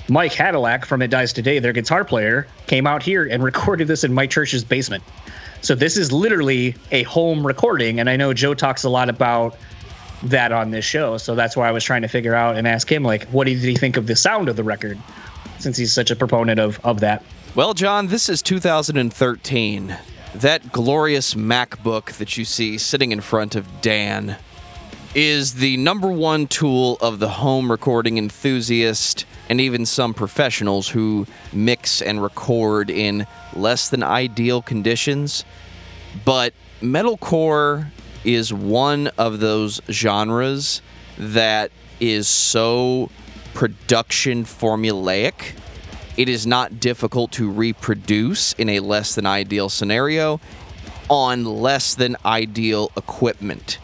Mike 0.10 0.34
Hatalak 0.34 0.86
from 0.86 1.02
It 1.02 1.10
Dies 1.10 1.32
Today, 1.32 1.60
their 1.60 1.74
guitar 1.74 2.04
player, 2.04 2.48
came 2.66 2.88
out 2.88 3.04
here 3.04 3.26
and 3.26 3.44
recorded 3.52 3.88
this 3.88 4.04
in 4.04 4.14
Mike 4.14 4.32
Church's 4.32 4.64
basement. 4.64 5.04
So 5.62 5.76
this 5.76 5.98
is 5.98 6.12
literally 6.12 6.76
a 6.92 7.04
home 7.04 7.46
recording, 7.46 8.00
and 8.00 8.10
I 8.10 8.16
know 8.16 8.34
Joe 8.34 8.54
talks 8.54 8.84
a 8.84 8.90
lot 8.90 9.10
about 9.10 9.58
that 10.24 10.52
on 10.52 10.72
this 10.72 10.86
show. 10.86 11.18
So 11.18 11.36
that's 11.36 11.56
why 11.56 11.68
I 11.68 11.72
was 11.72 11.84
trying 11.84 12.02
to 12.02 12.08
figure 12.08 12.34
out 12.34 12.56
and 12.56 12.68
ask 12.68 12.92
him 12.92 13.04
like, 13.04 13.28
what 13.28 13.46
did 13.46 13.60
he 13.60 13.76
think 13.76 13.98
of 13.98 14.08
the 14.08 14.16
sound 14.16 14.50
of 14.50 14.56
the 14.56 14.64
record, 14.64 14.98
since 15.60 15.78
he's 15.78 15.94
such 15.94 16.10
a 16.10 16.16
proponent 16.16 16.60
of 16.60 16.80
of 16.84 17.00
that. 17.02 17.24
Well, 17.58 17.74
John, 17.74 18.06
this 18.06 18.30
is 18.30 18.44
2013. 18.44 19.98
That 20.36 20.72
glorious 20.72 21.34
MacBook 21.34 22.12
that 22.20 22.38
you 22.38 22.46
see 22.46 22.78
sitting 22.78 23.12
in 23.12 23.20
front 23.20 23.56
of 23.56 23.82
Dan 23.82 24.38
is 25.16 25.56
the 25.56 25.76
number 25.78 26.12
one 26.12 26.46
tool 26.46 27.00
of 27.02 27.18
the 27.18 27.30
home 27.30 27.72
recording 27.72 28.20
enthusiast 28.20 29.26
and 29.50 29.60
even 29.60 29.88
some 29.88 30.14
professionals 30.14 30.90
who 30.90 31.26
mix 31.52 32.00
and 32.00 32.22
record 32.22 32.92
in 32.92 33.26
less 33.56 33.90
than 33.90 34.04
ideal 34.04 34.62
conditions. 34.62 35.44
But 36.24 36.54
metalcore 36.80 37.90
is 38.24 38.54
one 38.54 39.08
of 39.18 39.40
those 39.40 39.82
genres 39.90 40.84
that 41.18 41.72
is 42.00 42.28
so 42.28 43.10
production 43.56 44.46
formulaic. 44.46 45.56
It 46.18 46.30
is 46.30 46.48
not 46.48 46.80
difficult 46.80 47.32
to 47.34 47.50
reproduce 47.50 48.54
in 48.54 48.70
a 48.70 48.80
less 48.80 49.14
than 49.14 49.28
ideal 49.28 49.70
scenario 49.70 50.40
on 51.10 51.46
less 51.46 51.94
than 51.94 52.18
ideal 52.26 52.92
equipment. 52.98 53.78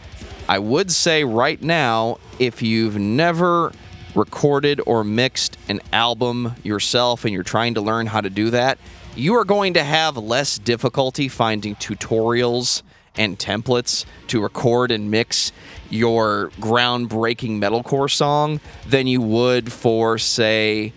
I 0.48 0.58
would 0.58 0.90
say 0.90 1.22
right 1.22 1.62
now, 1.62 2.18
if 2.40 2.60
you've 2.60 2.98
never 2.98 3.72
recorded 4.16 4.80
or 4.84 5.04
mixed 5.04 5.56
an 5.68 5.80
album 5.92 6.56
yourself 6.62 7.24
and 7.24 7.32
you're 7.32 7.44
trying 7.44 7.74
to 7.74 7.80
learn 7.80 8.06
how 8.06 8.20
to 8.20 8.30
do 8.30 8.50
that, 8.50 8.78
you 9.16 9.34
are 9.34 9.44
going 9.44 9.74
to 9.74 9.84
have 9.84 10.16
less 10.16 10.58
difficulty 10.58 11.28
finding 11.28 11.76
tutorials 11.76 12.82
and 13.16 13.38
templates 13.38 14.04
to 14.26 14.42
record 14.42 14.90
and 14.90 15.08
mix 15.08 15.52
your 15.88 16.50
groundbreaking 16.58 17.60
metalcore 17.60 18.10
song 18.10 18.60
than 18.86 19.06
you 19.06 19.20
would 19.20 19.72
for, 19.72 20.18
say, 20.18 20.92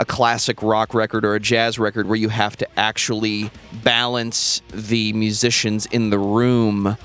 a 0.00 0.04
classic 0.06 0.62
rock 0.62 0.94
record 0.94 1.26
or 1.26 1.34
a 1.34 1.40
jazz 1.40 1.78
record 1.78 2.08
where 2.08 2.16
you 2.16 2.30
have 2.30 2.56
to 2.56 2.66
actually 2.78 3.50
balance 3.84 4.62
the 4.72 5.12
musicians 5.12 5.84
in 5.86 6.08
the 6.08 6.18
room. 6.18 6.96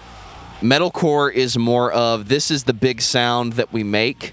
Metalcore 0.62 1.32
is 1.32 1.58
more 1.58 1.91
of 1.91 2.30
this 2.30 2.50
is 2.50 2.64
the 2.64 2.74
big 2.74 3.02
sound 3.02 3.54
that 3.54 3.74
we 3.74 3.84
make 3.84 4.32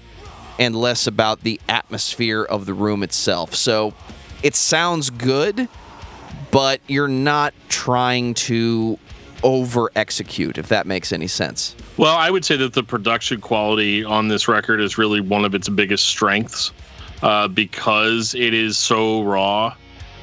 and 0.57 0.77
less 0.77 1.05
about 1.07 1.41
the 1.41 1.59
atmosphere 1.67 2.41
of 2.41 2.65
the 2.65 2.73
room 2.73 3.03
itself. 3.03 3.53
So 3.53 3.93
it 4.43 4.55
sounds 4.55 5.09
good, 5.09 5.67
but 6.49 6.79
you're 6.87 7.09
not 7.09 7.53
trying 7.67 8.33
to 8.35 8.97
over 9.43 9.91
execute, 9.97 10.57
if 10.57 10.69
that 10.69 10.87
makes 10.87 11.11
any 11.11 11.27
sense. 11.27 11.75
Well, 11.97 12.15
I 12.15 12.29
would 12.29 12.45
say 12.45 12.55
that 12.55 12.71
the 12.71 12.83
production 12.83 13.41
quality 13.41 14.05
on 14.05 14.29
this 14.29 14.47
record 14.47 14.79
is 14.79 14.97
really 14.97 15.19
one 15.19 15.43
of 15.43 15.53
its 15.53 15.67
biggest 15.67 16.07
strengths 16.07 16.71
uh, 17.23 17.47
because 17.47 18.35
it 18.35 18.53
is 18.53 18.77
so 18.77 19.23
raw. 19.23 19.73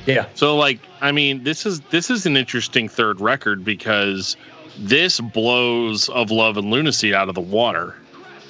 Yeah. 0.06 0.26
So, 0.34 0.56
like, 0.56 0.78
I 1.00 1.10
mean, 1.10 1.42
this 1.42 1.66
is 1.66 1.80
this 1.90 2.10
is 2.10 2.26
an 2.26 2.36
interesting 2.36 2.88
third 2.88 3.20
record 3.20 3.64
because 3.64 4.36
this 4.78 5.18
blows 5.20 6.08
of 6.10 6.30
love 6.30 6.56
and 6.56 6.70
lunacy 6.70 7.14
out 7.14 7.28
of 7.28 7.34
the 7.34 7.40
water. 7.40 7.96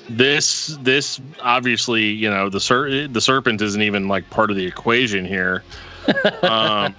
This 0.08 0.76
this 0.82 1.20
obviously, 1.40 2.04
you 2.04 2.28
know, 2.28 2.48
the 2.48 2.60
ser- 2.60 3.08
the 3.08 3.20
serpent 3.20 3.62
isn't 3.62 3.82
even 3.82 4.08
like 4.08 4.28
part 4.30 4.50
of 4.50 4.56
the 4.56 4.66
equation 4.66 5.24
here. 5.24 5.62
um, 6.42 6.94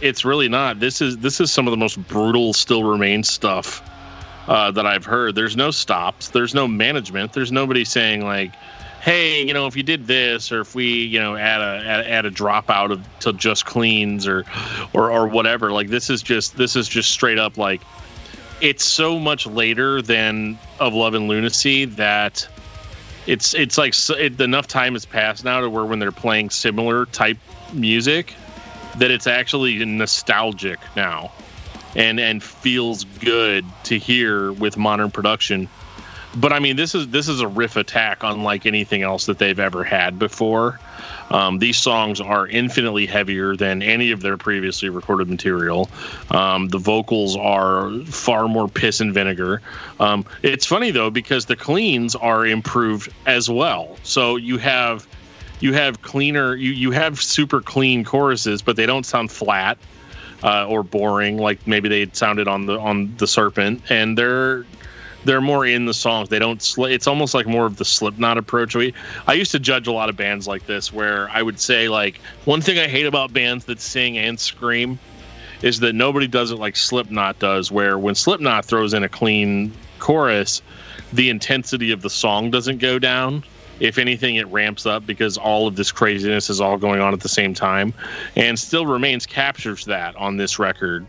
it's 0.00 0.24
really 0.24 0.48
not. 0.48 0.80
This 0.80 1.00
is 1.00 1.18
this 1.18 1.40
is 1.40 1.52
some 1.52 1.66
of 1.66 1.70
the 1.70 1.76
most 1.76 1.96
brutal 2.08 2.52
still 2.52 2.84
remains 2.84 3.30
stuff 3.30 3.82
uh, 4.48 4.70
that 4.72 4.86
I've 4.86 5.04
heard. 5.04 5.34
There's 5.34 5.56
no 5.56 5.70
stops. 5.70 6.30
There's 6.30 6.54
no 6.54 6.66
management. 6.66 7.32
There's 7.32 7.52
nobody 7.52 7.84
saying 7.84 8.24
like, 8.24 8.54
"Hey, 9.08 9.42
you 9.42 9.54
know, 9.54 9.66
if 9.66 9.74
you 9.74 9.82
did 9.82 10.06
this, 10.06 10.52
or 10.52 10.60
if 10.60 10.74
we, 10.74 10.84
you 10.84 11.18
know, 11.18 11.34
add 11.34 11.62
a 11.62 11.82
add, 11.86 12.06
add 12.06 12.26
a 12.26 12.30
dropout 12.30 12.92
of 12.92 13.18
to 13.20 13.32
just 13.32 13.64
cleans, 13.64 14.26
or 14.26 14.44
or 14.92 15.10
or 15.10 15.26
whatever." 15.26 15.72
Like 15.72 15.88
this 15.88 16.10
is 16.10 16.22
just 16.22 16.58
this 16.58 16.76
is 16.76 16.86
just 16.86 17.10
straight 17.10 17.38
up 17.38 17.56
like 17.56 17.80
it's 18.60 18.84
so 18.84 19.18
much 19.18 19.46
later 19.46 20.02
than 20.02 20.58
of 20.78 20.92
Love 20.92 21.14
and 21.14 21.26
Lunacy 21.26 21.86
that 21.86 22.46
it's 23.26 23.54
it's 23.54 23.78
like 23.78 23.94
so, 23.94 24.14
it, 24.14 24.38
enough 24.42 24.66
time 24.66 24.92
has 24.92 25.06
passed 25.06 25.42
now 25.42 25.62
to 25.62 25.70
where 25.70 25.86
when 25.86 26.00
they're 26.00 26.12
playing 26.12 26.50
similar 26.50 27.06
type 27.06 27.38
music 27.72 28.34
that 28.98 29.10
it's 29.10 29.26
actually 29.26 29.82
nostalgic 29.86 30.78
now 30.96 31.32
and 31.96 32.20
and 32.20 32.42
feels 32.42 33.04
good 33.04 33.64
to 33.84 33.98
hear 33.98 34.52
with 34.52 34.76
modern 34.76 35.10
production 35.10 35.66
but 36.36 36.52
i 36.52 36.58
mean 36.58 36.76
this 36.76 36.94
is 36.94 37.08
this 37.08 37.28
is 37.28 37.40
a 37.40 37.48
riff 37.48 37.76
attack 37.76 38.18
unlike 38.22 38.66
anything 38.66 39.02
else 39.02 39.26
that 39.26 39.38
they've 39.38 39.60
ever 39.60 39.84
had 39.84 40.18
before 40.18 40.78
um, 41.30 41.58
these 41.58 41.76
songs 41.76 42.20
are 42.20 42.46
infinitely 42.46 43.06
heavier 43.06 43.56
than 43.56 43.82
any 43.82 44.10
of 44.10 44.22
their 44.22 44.36
previously 44.36 44.88
recorded 44.88 45.28
material. 45.28 45.90
Um, 46.30 46.68
the 46.68 46.78
vocals 46.78 47.36
are 47.36 47.90
far 48.04 48.48
more 48.48 48.68
piss 48.68 49.00
and 49.00 49.12
vinegar. 49.12 49.60
Um, 50.00 50.24
it's 50.42 50.66
funny 50.66 50.90
though 50.90 51.10
because 51.10 51.46
the 51.46 51.56
cleans 51.56 52.14
are 52.14 52.46
improved 52.46 53.12
as 53.26 53.50
well. 53.50 53.96
So 54.02 54.36
you 54.36 54.58
have 54.58 55.06
you 55.60 55.72
have 55.74 56.02
cleaner 56.02 56.54
you 56.54 56.70
you 56.70 56.90
have 56.92 57.20
super 57.20 57.60
clean 57.60 58.04
choruses, 58.04 58.62
but 58.62 58.76
they 58.76 58.86
don't 58.86 59.04
sound 59.04 59.30
flat. 59.30 59.78
Uh, 60.40 60.68
or 60.68 60.84
boring, 60.84 61.36
like 61.36 61.58
maybe 61.66 61.88
they 61.88 62.08
sounded 62.12 62.46
on 62.46 62.64
the 62.66 62.78
on 62.78 63.12
the 63.16 63.26
Serpent, 63.26 63.82
and 63.90 64.16
they're 64.16 64.64
they're 65.24 65.40
more 65.40 65.66
in 65.66 65.86
the 65.86 65.94
songs. 65.94 66.28
They 66.28 66.38
don't. 66.38 66.62
Sl- 66.62 66.86
it's 66.86 67.06
almost 67.06 67.34
like 67.34 67.46
more 67.46 67.66
of 67.66 67.76
the 67.76 67.84
Slipknot 67.84 68.38
approach. 68.38 68.74
We, 68.74 68.94
I 69.26 69.34
used 69.34 69.50
to 69.52 69.58
judge 69.58 69.86
a 69.86 69.92
lot 69.92 70.08
of 70.08 70.16
bands 70.16 70.46
like 70.46 70.66
this, 70.66 70.92
where 70.92 71.28
I 71.30 71.42
would 71.42 71.60
say 71.60 71.88
like 71.88 72.20
one 72.44 72.60
thing 72.60 72.78
I 72.78 72.88
hate 72.88 73.06
about 73.06 73.32
bands 73.32 73.64
that 73.66 73.80
sing 73.80 74.18
and 74.18 74.38
scream 74.38 74.98
is 75.62 75.80
that 75.80 75.94
nobody 75.94 76.28
does 76.28 76.50
it 76.50 76.56
like 76.56 76.76
Slipknot 76.76 77.38
does. 77.38 77.70
Where 77.72 77.98
when 77.98 78.14
Slipknot 78.14 78.64
throws 78.64 78.94
in 78.94 79.02
a 79.02 79.08
clean 79.08 79.72
chorus, 79.98 80.62
the 81.12 81.30
intensity 81.30 81.90
of 81.90 82.02
the 82.02 82.10
song 82.10 82.50
doesn't 82.50 82.78
go 82.78 82.98
down. 82.98 83.44
If 83.80 83.98
anything, 83.98 84.36
it 84.36 84.46
ramps 84.48 84.86
up 84.86 85.06
because 85.06 85.36
all 85.36 85.68
of 85.68 85.76
this 85.76 85.92
craziness 85.92 86.50
is 86.50 86.60
all 86.60 86.78
going 86.78 87.00
on 87.00 87.12
at 87.12 87.20
the 87.20 87.28
same 87.28 87.54
time, 87.54 87.94
and 88.34 88.58
still 88.58 88.86
remains 88.86 89.24
captures 89.24 89.84
that 89.84 90.16
on 90.16 90.36
this 90.36 90.58
record 90.58 91.06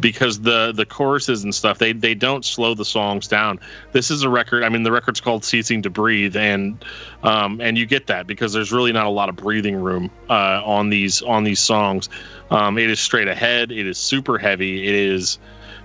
because 0.00 0.40
the 0.40 0.72
the 0.72 0.84
choruses 0.84 1.44
and 1.44 1.54
stuff 1.54 1.78
they 1.78 1.92
they 1.92 2.14
don't 2.14 2.44
slow 2.44 2.74
the 2.74 2.84
songs 2.84 3.26
down. 3.26 3.58
This 3.92 4.10
is 4.10 4.22
a 4.22 4.28
record. 4.28 4.62
I 4.62 4.68
mean, 4.68 4.82
the 4.82 4.92
record's 4.92 5.20
called 5.20 5.44
"Ceasing 5.44 5.82
to 5.82 5.90
Breathe," 5.90 6.36
and 6.36 6.84
um, 7.22 7.60
and 7.60 7.78
you 7.78 7.86
get 7.86 8.06
that 8.06 8.26
because 8.26 8.52
there's 8.52 8.72
really 8.72 8.92
not 8.92 9.06
a 9.06 9.10
lot 9.10 9.28
of 9.28 9.36
breathing 9.36 9.76
room 9.76 10.10
uh, 10.28 10.62
on 10.64 10.90
these 10.90 11.22
on 11.22 11.44
these 11.44 11.60
songs. 11.60 12.08
Um, 12.50 12.78
it 12.78 12.90
is 12.90 13.00
straight 13.00 13.28
ahead. 13.28 13.72
It 13.72 13.86
is 13.86 13.98
super 13.98 14.38
heavy. 14.38 14.86
It 14.86 14.94
is 14.94 15.38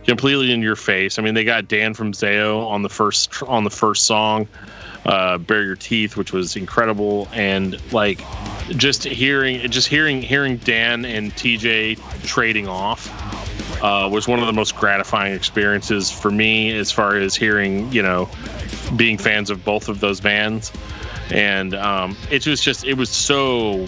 completely 0.05 0.51
in 0.51 0.61
your 0.61 0.75
face. 0.75 1.19
I 1.19 1.21
mean, 1.21 1.33
they 1.33 1.43
got 1.43 1.67
Dan 1.67 1.93
from 1.93 2.11
Zao 2.11 2.67
on 2.67 2.81
the 2.81 2.89
first 2.89 3.41
on 3.43 3.63
the 3.63 3.69
first 3.69 4.05
song, 4.05 4.47
uh, 5.05 5.37
"Bare 5.37 5.63
Your 5.63 5.75
Teeth," 5.75 6.17
which 6.17 6.33
was 6.33 6.55
incredible, 6.55 7.27
and 7.33 7.79
like 7.93 8.21
just 8.77 9.03
hearing 9.03 9.69
just 9.69 9.87
hearing 9.87 10.21
hearing 10.21 10.57
Dan 10.57 11.05
and 11.05 11.31
TJ 11.35 11.97
trading 12.23 12.67
off 12.67 13.09
uh, 13.81 14.07
was 14.11 14.27
one 14.27 14.39
of 14.39 14.45
the 14.45 14.53
most 14.53 14.75
gratifying 14.75 15.33
experiences 15.33 16.11
for 16.11 16.31
me 16.31 16.77
as 16.77 16.91
far 16.91 17.15
as 17.15 17.35
hearing, 17.35 17.91
you 17.91 18.01
know, 18.01 18.29
being 18.95 19.17
fans 19.17 19.49
of 19.49 19.63
both 19.65 19.89
of 19.89 19.99
those 19.99 20.19
bands. 20.21 20.71
And 21.31 21.73
um, 21.75 22.15
it 22.29 22.45
was 22.45 22.61
just, 22.61 22.85
it 22.85 22.95
was 22.95 23.09
so 23.09 23.87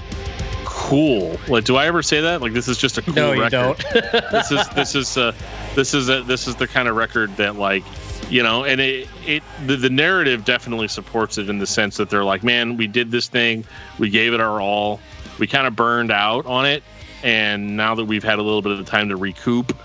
cool. 0.65 1.37
Like, 1.47 1.65
do 1.65 1.75
I 1.75 1.85
ever 1.85 2.01
say 2.01 2.21
that? 2.21 2.41
Like, 2.41 2.53
this 2.53 2.67
is 2.67 2.77
just 2.77 2.97
a 2.97 3.01
cool 3.01 3.13
No, 3.13 3.31
you 3.33 3.43
record. 3.43 3.77
don't. 3.79 4.03
this 4.31 4.51
is 4.51 4.67
this 4.69 4.95
is 4.95 5.17
uh, 5.17 5.33
this 5.75 5.93
is 5.93 6.09
a, 6.09 6.23
this 6.23 6.47
is 6.47 6.55
the 6.55 6.67
kind 6.67 6.87
of 6.87 6.95
record 6.95 7.35
that 7.37 7.55
like 7.55 7.83
you 8.29 8.41
know 8.41 8.63
and 8.63 8.79
it 8.79 9.07
it 9.25 9.43
the, 9.67 9.75
the 9.75 9.89
narrative 9.89 10.45
definitely 10.45 10.87
supports 10.87 11.37
it 11.37 11.49
in 11.49 11.59
the 11.59 11.67
sense 11.67 11.97
that 11.97 12.09
they're 12.09 12.23
like 12.23 12.41
man 12.41 12.77
we 12.77 12.87
did 12.87 13.11
this 13.11 13.27
thing 13.27 13.65
we 13.99 14.09
gave 14.09 14.33
it 14.33 14.39
our 14.39 14.61
all 14.61 14.99
we 15.39 15.45
kind 15.45 15.67
of 15.67 15.75
burned 15.75 16.09
out 16.11 16.45
on 16.45 16.65
it 16.65 16.83
and 17.23 17.75
now 17.75 17.95
that 17.95 18.05
we've 18.05 18.23
had 18.23 18.39
a 18.39 18.41
little 18.41 18.61
bit 18.61 18.77
of 18.77 18.85
time 18.85 19.09
to 19.09 19.15
recoup 19.15 19.75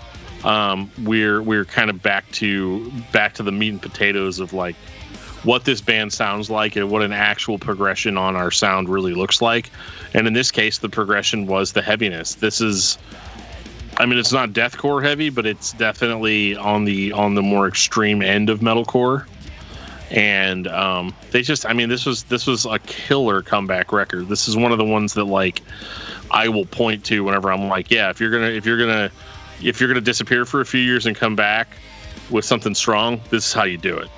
um, 0.45 0.89
we're 1.03 1.41
we're 1.41 1.65
kind 1.65 1.89
of 1.89 2.01
back 2.01 2.29
to 2.31 2.91
back 3.11 3.33
to 3.33 3.43
the 3.43 3.51
meat 3.51 3.69
and 3.69 3.81
potatoes 3.81 4.39
of 4.39 4.53
like 4.53 4.75
what 5.43 5.63
this 5.63 5.79
band 5.79 6.11
sounds 6.11 6.49
like 6.49 6.75
and 6.75 6.89
what 6.89 7.01
an 7.01 7.13
actual 7.13 7.57
progression 7.57 8.17
on 8.17 8.35
our 8.35 8.51
sound 8.51 8.89
really 8.89 9.13
looks 9.13 9.41
like 9.41 9.69
and 10.13 10.27
in 10.27 10.33
this 10.33 10.51
case 10.51 10.79
the 10.79 10.89
progression 10.89 11.45
was 11.47 11.73
the 11.73 11.81
heaviness 11.81 12.35
this 12.35 12.61
is 12.61 12.97
I 13.99 14.05
mean, 14.05 14.17
it's 14.17 14.31
not 14.31 14.51
deathcore 14.51 15.03
heavy, 15.03 15.29
but 15.29 15.45
it's 15.45 15.73
definitely 15.73 16.55
on 16.55 16.85
the 16.85 17.11
on 17.11 17.35
the 17.35 17.41
more 17.41 17.67
extreme 17.67 18.21
end 18.21 18.49
of 18.49 18.61
metalcore. 18.61 19.25
and 20.09 20.67
um, 20.69 21.13
they 21.31 21.41
just 21.41 21.65
I 21.65 21.73
mean 21.73 21.89
this 21.89 22.05
was 22.05 22.23
this 22.23 22.47
was 22.47 22.65
a 22.65 22.79
killer 22.79 23.41
comeback 23.41 23.91
record. 23.91 24.29
This 24.29 24.47
is 24.47 24.55
one 24.55 24.71
of 24.71 24.77
the 24.77 24.85
ones 24.85 25.13
that 25.15 25.25
like 25.25 25.61
I 26.31 26.47
will 26.49 26.65
point 26.65 27.03
to 27.05 27.23
whenever 27.23 27.51
I'm 27.51 27.67
like, 27.67 27.89
yeah, 27.91 28.09
if 28.09 28.19
you're 28.19 28.31
gonna 28.31 28.47
if 28.47 28.65
you're 28.65 28.77
gonna 28.77 29.11
if 29.61 29.79
you're 29.79 29.89
gonna 29.89 30.01
disappear 30.01 30.45
for 30.45 30.61
a 30.61 30.65
few 30.65 30.81
years 30.81 31.05
and 31.05 31.15
come 31.15 31.35
back 31.35 31.69
with 32.29 32.45
something 32.45 32.75
strong, 32.75 33.21
this 33.29 33.45
is 33.45 33.53
how 33.53 33.63
you 33.63 33.77
do 33.77 33.97
it. 33.97 34.09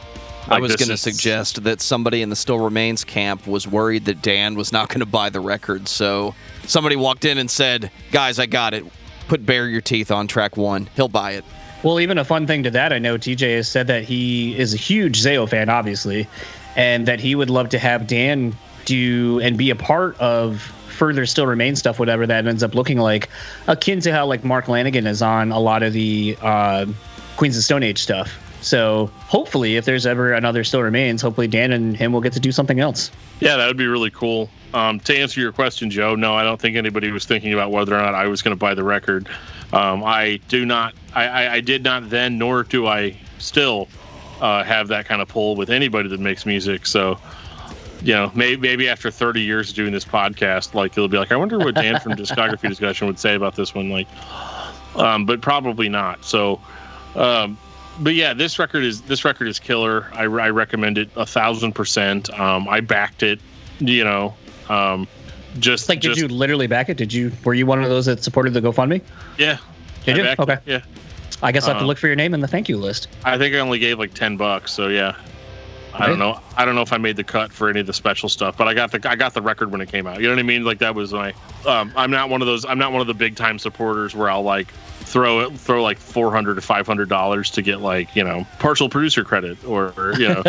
I 0.48 0.60
was 0.60 0.76
going 0.76 0.90
to 0.90 0.98
suggest 0.98 1.64
that 1.64 1.82
somebody 1.82 2.22
in 2.22 2.30
the 2.30 2.36
Still 2.36 2.60
Remains 2.60 3.04
camp 3.04 3.46
was 3.48 3.68
worried 3.68 4.06
that 4.06 4.22
Dan 4.22 4.56
was 4.56 4.72
not 4.72 4.90
going 4.90 5.00
to 5.00 5.06
buy 5.06 5.30
the 5.30 5.40
record. 5.40 5.88
So 5.88 6.34
somebody 6.66 6.96
walked 6.96 7.26
in 7.26 7.38
and 7.38 7.50
said, 7.50 7.92
Guys, 8.12 8.40
I 8.40 8.48
got 8.48 8.74
it. 8.74 8.84
Put 9.28 9.46
Bare 9.46 9.68
Your 9.68 9.82
Teeth 9.82 10.12
on 10.12 10.28
track 10.28 10.58
one. 10.58 10.90
He'll 10.96 11.08
buy 11.08 11.34
it. 11.34 11.46
Well, 11.84 12.00
even 12.00 12.18
a 12.18 12.26
fun 12.26 12.46
thing 12.46 12.64
to 12.64 12.72
that, 12.72 12.94
I 12.94 13.00
know 13.00 13.18
TJ 13.18 13.56
has 13.56 13.68
said 13.68 13.88
that 13.88 14.04
he 14.04 14.58
is 14.58 14.74
a 14.74 14.78
huge 14.78 15.22
Zao 15.22 15.50
fan, 15.50 15.70
obviously, 15.70 16.28
and 16.76 17.08
that 17.08 17.20
he 17.20 17.34
would 17.34 17.50
love 17.50 17.70
to 17.70 17.80
have 17.80 18.08
Dan 18.08 18.56
do 18.86 19.40
and 19.42 19.58
be 19.58 19.70
a 19.70 19.76
part 19.76 20.20
of 20.20 20.72
further 21.02 21.26
Still 21.26 21.48
Remains 21.48 21.80
stuff, 21.80 21.98
whatever 21.98 22.28
that 22.28 22.46
ends 22.46 22.62
up 22.62 22.76
looking 22.76 23.00
like, 23.00 23.28
akin 23.66 24.02
to 24.02 24.12
how 24.12 24.28
like 24.28 24.44
Mark 24.44 24.66
Lanegan 24.66 25.08
is 25.08 25.24
on 25.24 25.52
a 25.52 25.58
lot 25.58 25.82
of 25.82 25.94
the 25.94 26.38
uh, 26.44 26.86
Queens 27.38 27.58
of 27.58 27.64
Stone 27.64 27.82
Age 27.82 27.98
stuff. 27.98 28.40
So 28.62 29.08
hopefully, 29.22 29.78
if 29.78 29.86
there's 29.86 30.06
ever 30.06 30.34
another 30.34 30.64
Still 30.64 30.84
Remains, 30.84 31.24
hopefully 31.24 31.48
Dan 31.48 31.72
and 31.72 31.98
him 31.98 32.14
will 32.14 32.22
get 32.22 32.34
to 32.34 32.40
do 32.40 32.52
something 32.52 32.80
else. 32.80 33.10
Yeah, 33.40 33.58
that 33.58 33.66
would 33.66 33.78
be 33.78 33.88
really 33.88 34.12
cool. 34.12 34.48
Um, 34.76 35.00
to 35.00 35.18
answer 35.18 35.42
your 35.42 35.52
question, 35.52 35.90
Joe, 35.90 36.14
no, 36.14 36.36
I 36.36 36.44
don't 36.44 36.62
think 36.62 36.78
anybody 36.78 37.10
was 37.10 37.26
thinking 37.26 37.52
about 37.52 37.72
whether 37.72 37.96
or 37.96 37.98
not 38.00 38.14
I 38.14 38.28
was 38.28 38.44
going 38.44 38.56
to 38.56 38.60
buy 38.60 38.76
the 38.76 38.84
record. 38.84 39.28
Um, 39.74 40.04
I 40.04 40.40
do 40.50 40.68
not. 40.68 40.94
I, 41.16 41.28
I, 41.28 41.54
I, 41.54 41.62
did 41.62 41.84
not 41.84 42.12
then, 42.12 42.38
nor 42.38 42.62
do 42.62 42.86
I 42.86 43.18
still 43.40 43.88
uh, 44.40 44.64
have 44.64 44.88
that 44.90 45.08
kind 45.08 45.24
of 45.24 45.28
pull 45.28 45.56
with 45.56 45.72
anybody 45.72 46.10
that 46.10 46.20
makes 46.20 46.46
music. 46.46 46.86
So, 46.86 47.18
you 48.02 48.14
know, 48.14 48.32
maybe, 48.34 48.62
maybe 48.62 48.90
after 48.90 49.12
30 49.12 49.42
years 49.42 49.70
of 49.70 49.76
doing 49.76 49.92
this 49.92 50.06
podcast, 50.06 50.74
like 50.74 50.94
it'll 50.94 51.08
be 51.08 51.18
like, 51.18 51.32
I 51.32 51.36
wonder 51.36 51.58
what 51.60 51.76
Dan 51.76 52.00
from 52.00 52.14
Discography 52.18 52.68
Discussion 52.68 53.08
would 53.08 53.20
say 53.20 53.36
about 53.36 53.56
this 53.56 53.76
one. 53.76 53.90
Like, 53.90 54.08
um, 54.96 55.26
but 55.26 55.42
probably 55.42 55.90
not. 55.90 56.26
So, 56.26 56.60
um, 57.16 57.58
but 58.00 58.16
yeah, 58.16 58.34
this 58.34 58.58
record 58.58 58.84
is 58.84 59.02
this 59.02 59.24
record 59.24 59.48
is 59.48 59.60
killer. 59.60 60.08
I, 60.14 60.24
I 60.24 60.50
recommend 60.50 60.98
it 60.98 61.10
a 61.16 61.26
thousand 61.26 61.74
percent. 61.74 62.30
Um, 62.40 62.68
I 62.68 62.82
backed 62.82 63.24
it. 63.24 63.40
You 63.80 64.04
know, 64.04 64.34
um, 64.70 65.08
just 65.60 65.90
like 65.90 66.00
just, 66.00 66.20
did 66.20 66.30
you 66.30 66.36
literally 66.36 66.68
back 66.68 66.90
it? 66.90 66.98
Did 66.98 67.14
you 67.14 67.32
were 67.44 67.54
you 67.54 67.66
one 67.66 67.84
of 67.84 67.90
those 67.90 68.06
that 68.06 68.24
supported 68.24 68.54
the 68.54 68.62
GoFundMe? 68.62 69.02
Yeah. 69.38 69.58
Did 70.06 70.18
you? 70.18 70.26
Okay. 70.40 70.54
It, 70.54 70.62
yeah. 70.66 70.82
I 71.44 71.52
guess 71.52 71.66
I 71.66 71.70
have 71.70 71.80
to 71.80 71.84
uh, 71.84 71.88
look 71.88 71.98
for 71.98 72.08
your 72.08 72.16
name 72.16 72.34
in 72.34 72.40
the 72.40 72.48
thank 72.48 72.70
you 72.70 72.78
list. 72.78 73.08
I 73.24 73.38
think 73.38 73.56
I 73.56 73.60
only 73.60 73.80
gave 73.80 74.00
like 74.00 74.14
ten 74.14 74.38
bucks, 74.38 74.72
so 74.72 74.88
yeah. 74.88 75.16
I 75.94 76.08
don't 76.08 76.20
know. 76.20 76.40
I 76.56 76.66
don't 76.66 76.76
know 76.76 76.82
if 76.82 76.94
I 76.94 76.98
made 76.98 77.16
the 77.16 77.24
cut 77.24 77.52
for 77.52 77.70
any 77.70 77.80
of 77.80 77.88
the 77.88 77.94
special 77.94 78.30
stuff, 78.30 78.58
but 78.58 78.68
I 78.68 78.74
got 78.74 78.92
the 78.92 79.10
I 79.10 79.16
got 79.16 79.34
the 79.34 79.42
record 79.42 79.72
when 79.72 79.82
it 79.82 79.90
came 79.90 80.08
out. 80.08 80.22
You 80.22 80.28
know 80.28 80.34
what 80.34 80.40
I 80.40 80.44
mean? 80.44 80.64
Like 80.64 80.80
that 80.80 80.96
was 80.96 81.14
my. 81.14 81.34
Um, 81.66 81.92
I'm 81.96 82.12
not 82.12 82.30
one 82.30 82.42
of 82.42 82.48
those. 82.48 82.66
I'm 82.66 82.80
not 82.80 82.92
one 82.92 83.02
of 83.02 83.08
the 83.08 83.14
big 83.14 83.36
time 83.36 83.60
supporters 83.60 84.16
where 84.16 84.30
I'll 84.30 84.44
like 84.44 84.68
throw 85.02 85.42
it 85.42 85.54
throw 85.60 85.84
like 85.84 85.98
400 85.98 86.56
to 86.56 86.62
500 86.62 87.10
dollars 87.10 87.50
to 87.52 87.62
get 87.62 87.82
like 87.82 88.16
you 88.16 88.24
know 88.24 88.48
partial 88.60 88.90
producer 88.90 89.24
credit 89.24 89.64
or 89.66 89.94
you 90.18 90.30
know 90.30 90.44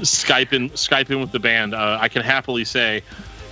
Skype 0.00 0.52
in 0.52 0.70
Skype 0.70 1.10
in 1.10 1.20
with 1.20 1.32
the 1.32 1.40
band. 1.40 1.74
Uh, 1.74 1.98
I 2.00 2.08
can 2.08 2.22
happily 2.22 2.64
say 2.64 3.02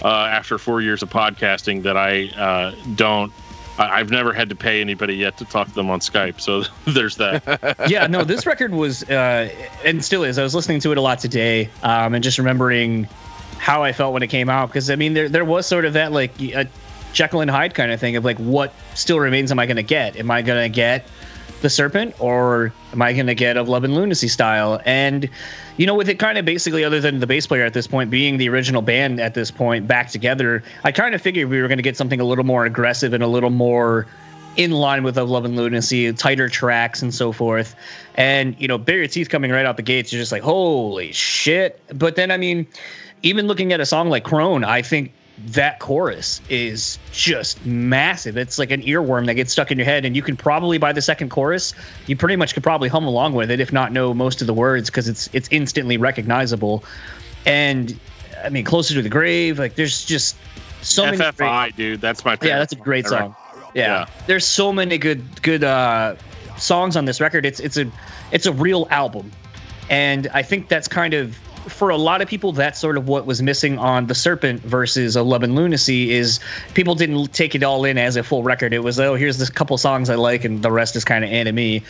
uh, 0.03 0.09
after 0.09 0.59
four 0.59 0.83
years 0.83 1.03
of 1.03 1.11
podcasting 1.11 1.83
that 1.85 1.97
I 1.97 2.27
uh, 2.41 2.74
don't 2.97 3.33
I've 3.79 4.11
never 4.11 4.33
had 4.33 4.49
to 4.49 4.57
pay 4.57 4.81
anybody 4.81 5.14
yet 5.14 5.37
to 5.39 5.45
talk 5.45 5.68
to 5.68 5.74
them 5.74 5.91
on 5.91 6.01
Skype, 6.01 6.41
so 6.41 6.62
there's 6.93 7.16
that. 7.16 7.77
yeah, 7.89 8.07
no, 8.07 8.24
this 8.24 8.47
record 8.47 8.72
was 8.72 9.03
uh, 9.05 9.51
and 9.85 10.05
still 10.05 10.24
is. 10.24 10.39
I 10.39 10.43
was 10.43 10.55
listening 10.55 10.81
to 10.81 10.93
it 10.93 10.99
a 10.99 11.01
lot 11.01 11.18
today, 11.18 11.70
um, 11.83 12.14
and 12.14 12.22
just 12.22 12.39
remembering 12.39 13.09
how 13.59 13.83
I 13.83 13.93
felt 13.93 14.12
when 14.12 14.22
it 14.22 14.29
came 14.29 14.49
out 14.49 14.68
because 14.68 14.91
I 14.91 14.97
mean 14.97 15.14
there 15.14 15.29
there 15.29 15.45
was 15.45 15.66
sort 15.66 15.85
of 15.85 15.95
that 15.95 16.12
like 16.12 16.41
a 16.41 16.68
Jekyll 17.12 17.41
and 17.41 17.51
Hyde 17.51 17.74
kind 17.74 17.91
of 17.91 17.99
thing 17.99 18.16
of 18.16 18.24
like 18.24 18.39
what 18.39 18.72
still 18.95 19.18
remains 19.18 19.51
am 19.51 19.59
I 19.59 19.66
going 19.66 19.77
to 19.77 19.83
get? 19.83 20.16
Am 20.16 20.31
I 20.31 20.43
going 20.43 20.62
to 20.62 20.68
get 20.74 21.07
the 21.62 21.70
Serpent 21.70 22.14
or 22.20 22.72
am 22.92 23.03
I 23.03 23.12
going 23.12 23.26
to 23.26 23.34
get 23.34 23.57
a 23.57 23.62
Love 23.62 23.84
and 23.84 23.94
Lunacy 23.94 24.28
style? 24.28 24.80
And 24.84 25.28
you 25.76 25.86
know, 25.86 25.94
with 25.94 26.09
it 26.09 26.18
kind 26.18 26.38
of 26.38 26.44
basically, 26.44 26.84
other 26.84 27.01
than 27.01 27.20
the 27.20 27.26
bass 27.26 27.47
player 27.47 27.64
at 27.64 27.74
this 27.74 27.86
point 27.86 28.11
being 28.11 28.38
the 28.38 28.49
original 28.49 28.82
band 28.82 29.20
at 29.20 29.34
this 29.34 29.51
point 29.51 29.86
back 29.86 30.11
together, 30.11 30.62
I 30.84 30.92
kind 30.92 31.14
of 31.14 31.20
figured 31.20 31.51
we 31.51 31.61
were 31.61 31.68
going 31.68 31.78
to 31.78 31.82
get 31.82 31.97
something 31.97 32.20
a 32.20 32.24
little 32.24 32.44
more 32.44 32.64
aggressive 32.64 33.12
and 33.12 33.22
a 33.22 33.26
little 33.26 33.51
more 33.51 34.07
in 34.57 34.70
line 34.70 35.03
with 35.03 35.18
Love 35.18 35.44
and 35.44 35.55
Lunacy, 35.55 36.11
tighter 36.14 36.49
tracks 36.49 37.03
and 37.03 37.14
so 37.14 37.30
forth. 37.30 37.74
And, 38.14 38.59
you 38.59 38.66
know, 38.66 38.78
Bare 38.78 38.99
Your 38.99 39.07
Teeth 39.07 39.28
coming 39.28 39.51
right 39.51 39.66
out 39.66 39.76
the 39.76 39.82
gates, 39.82 40.12
you're 40.12 40.22
just 40.22 40.32
like, 40.32 40.42
holy 40.42 41.12
shit. 41.12 41.80
But 41.94 42.16
then, 42.16 42.30
I 42.30 42.38
mean, 42.38 42.66
even 43.22 43.47
looking 43.47 43.72
at 43.72 43.80
a 43.80 43.86
song 43.86 44.09
like 44.09 44.24
Crone, 44.24 44.64
I 44.64 44.80
think 44.80 45.12
that 45.39 45.78
chorus 45.80 46.41
is 46.49 46.99
just 47.12 47.64
massive. 47.66 48.37
It's 48.37 48.59
like 48.59 48.70
an 48.70 48.82
earworm 48.82 49.26
that 49.26 49.34
gets 49.34 49.53
stuck 49.53 49.70
in 49.70 49.78
your 49.78 49.84
head, 49.84 50.05
and 50.05 50.16
you 50.16 50.22
can 50.22 50.37
probably 50.37 50.78
by 50.78 50.93
the 50.93 51.03
second 51.03 51.30
chorus, 51.30 51.74
you 52.07 52.16
pretty 52.16 52.37
much 52.37 52.55
could 52.55 52.62
probably 52.62 52.89
hum 52.89 53.05
along 53.05 53.34
with 53.34 53.51
it, 53.51 53.61
if 53.61 53.72
not 53.72 53.93
know 53.93 54.14
most 54.14 54.41
of 54.41 54.47
the 54.47 54.55
words, 54.55 54.89
because 54.89 55.09
it's 55.09 55.28
it's 55.32 55.49
instantly 55.51 55.99
recognizable. 55.99 56.84
And 57.45 57.99
I 58.43 58.49
mean, 58.49 58.64
closer 58.64 58.95
to 58.95 59.03
the 59.03 59.09
grave, 59.09 59.59
like 59.59 59.74
there's 59.74 60.05
just 60.05 60.37
so 60.82 61.05
FFI, 61.05 61.18
many. 61.18 61.32
Great, 61.32 61.76
dude, 61.76 62.01
that's 62.01 62.24
my 62.24 62.37
favorite. 62.37 62.49
Yeah, 62.49 62.59
that's 62.59 62.72
a 62.72 62.76
great 62.76 63.07
song. 63.07 63.37
Yeah. 63.74 63.82
yeah, 64.01 64.07
there's 64.26 64.47
so 64.47 64.72
many 64.72 64.97
good 64.97 65.43
good 65.43 65.64
uh, 65.64 66.16
songs 66.57 66.97
on 66.97 67.05
this 67.05 67.20
record. 67.20 67.45
It's 67.45 67.61
it's 67.61 67.76
a 67.76 67.91
it's 68.32 68.47
a 68.47 68.53
real 68.53 68.87
album, 68.91 69.30
and 69.91 70.28
I 70.32 70.43
think 70.43 70.68
that's 70.68 70.89
kind 70.89 71.12
of 71.12 71.37
for 71.69 71.91
a 71.91 71.97
lot 71.97 72.23
of 72.23 72.29
people, 72.29 72.53
that's 72.53 72.79
sort 72.79 72.97
of 72.97 73.09
what 73.09 73.27
was 73.27 73.43
missing 73.43 73.79
on 73.79 74.07
The 74.07 74.14
Serpent 74.14 74.62
versus 74.62 75.17
A 75.17 75.23
Love 75.23 75.43
and 75.43 75.55
Lunacy 75.55 76.12
is 76.12 76.41
people 76.75 76.95
didn't 76.95 77.29
take 77.29 77.55
it 77.55 77.62
all 77.62 77.85
in 77.85 77.99
as 77.99 78.17
a 78.17 78.23
full 78.23 78.43
record. 78.43 78.73
It 78.73 78.81
was, 78.81 78.99
oh, 78.99 79.14
here's 79.14 79.39
this 79.39 79.51
couple 79.51 79.77
songs 79.79 80.11
I 80.11 80.14
like, 80.14 80.45
and 80.45 80.62
the 80.62 80.71
rest 80.71 80.97
is 80.97 81.05
kind 81.05 81.25
of 81.25 81.31
anime, 81.31 81.83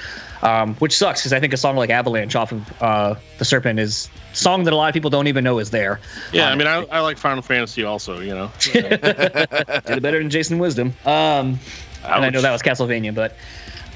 um, 0.42 0.74
which 0.76 0.96
sucks 0.96 1.20
because 1.20 1.32
I 1.32 1.40
think 1.40 1.52
a 1.52 1.56
song 1.56 1.76
like 1.76 1.90
Avalanche 1.90 2.34
off 2.34 2.52
of 2.52 2.82
uh, 2.82 3.14
The 3.38 3.44
Serpent 3.44 3.78
is 3.78 4.08
song 4.32 4.64
that 4.64 4.72
a 4.72 4.76
lot 4.76 4.88
of 4.88 4.94
people 4.94 5.10
don't 5.10 5.26
even 5.26 5.44
know 5.44 5.58
is 5.58 5.70
there. 5.70 6.00
Yeah, 6.32 6.46
um, 6.46 6.52
I 6.52 6.56
mean, 6.56 6.66
I, 6.66 6.82
I, 6.96 7.00
like 7.00 7.18
Final 7.18 7.42
Fantasy 7.42 7.84
also, 7.84 8.20
you 8.20 8.34
know. 8.34 8.50
Did 8.60 8.86
it 8.92 10.02
better 10.02 10.18
than 10.18 10.30
Jason 10.30 10.58
Wisdom. 10.58 10.94
Um, 11.04 11.58
and 12.04 12.24
I 12.24 12.30
know 12.30 12.40
that 12.40 12.52
was 12.52 12.62
Castlevania, 12.62 13.14
but 13.14 13.36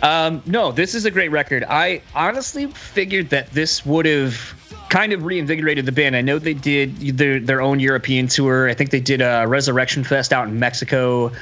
um, 0.02 0.42
no, 0.46 0.72
this 0.72 0.94
is 0.94 1.04
a 1.04 1.10
great 1.10 1.30
record. 1.30 1.64
I 1.68 2.02
honestly 2.14 2.66
figured 2.66 3.30
that 3.30 3.50
this 3.50 3.84
would 3.84 4.06
have 4.06 4.54
kind 4.88 5.12
of 5.12 5.24
reinvigorated 5.24 5.86
the 5.86 5.92
band. 5.92 6.16
I 6.16 6.20
know 6.20 6.38
they 6.38 6.54
did 6.54 6.96
their, 7.16 7.38
their 7.38 7.62
own 7.62 7.80
European 7.80 8.26
tour. 8.26 8.68
I 8.68 8.74
think 8.74 8.90
they 8.90 9.00
did 9.00 9.20
a 9.20 9.46
Resurrection 9.46 10.04
Fest 10.04 10.32
out 10.32 10.48
in 10.48 10.58
Mexico. 10.58 11.32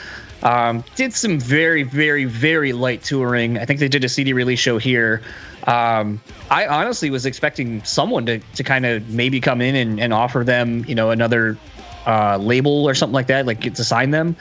Um, 0.42 0.84
did 0.94 1.14
some 1.14 1.40
very, 1.40 1.82
very, 1.82 2.24
very 2.24 2.72
light 2.72 3.02
touring. 3.02 3.58
I 3.58 3.64
think 3.64 3.80
they 3.80 3.88
did 3.88 4.04
a 4.04 4.08
CD 4.08 4.32
release 4.32 4.60
show 4.60 4.78
here. 4.78 5.22
Um, 5.66 6.20
I 6.50 6.66
honestly 6.66 7.10
was 7.10 7.26
expecting 7.26 7.82
someone 7.84 8.26
to, 8.26 8.38
to 8.38 8.62
kind 8.62 8.86
of 8.86 9.08
maybe 9.08 9.40
come 9.40 9.60
in 9.60 9.74
and, 9.74 9.98
and 9.98 10.12
offer 10.12 10.44
them, 10.44 10.84
you 10.86 10.94
know, 10.94 11.10
another 11.10 11.58
uh, 12.06 12.38
label 12.38 12.88
or 12.88 12.94
something 12.94 13.14
like 13.14 13.26
that, 13.26 13.46
like 13.46 13.60
get 13.60 13.74
to 13.76 13.84
sign 13.84 14.10
them. 14.10 14.36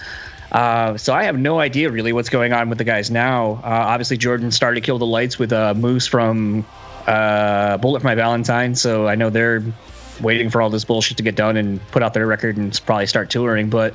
Uh, 0.51 0.97
so 0.97 1.13
I 1.13 1.23
have 1.23 1.37
no 1.37 1.59
idea 1.59 1.89
really 1.91 2.13
what's 2.13 2.29
going 2.29 2.53
on 2.53 2.69
with 2.69 2.77
the 2.77 2.83
guys 2.83 3.11
now. 3.11 3.53
Uh, 3.63 3.85
obviously, 3.87 4.17
Jordan 4.17 4.51
started 4.51 4.81
to 4.81 4.85
kill 4.85 4.97
the 4.97 5.05
lights 5.05 5.37
with 5.37 5.51
uh, 5.51 5.73
Moose 5.73 6.07
from 6.07 6.65
uh, 7.05 7.77
Bullet 7.77 8.01
for 8.01 8.07
My 8.07 8.15
Valentine, 8.15 8.75
so 8.75 9.07
I 9.07 9.15
know 9.15 9.29
they're 9.29 9.63
waiting 10.21 10.49
for 10.49 10.61
all 10.61 10.69
this 10.69 10.83
bullshit 10.83 11.17
to 11.17 11.23
get 11.23 11.35
done 11.35 11.57
and 11.57 11.85
put 11.91 12.01
out 12.01 12.13
their 12.13 12.25
record 12.25 12.57
and 12.57 12.79
probably 12.85 13.05
start 13.05 13.29
touring. 13.29 13.69
But 13.69 13.93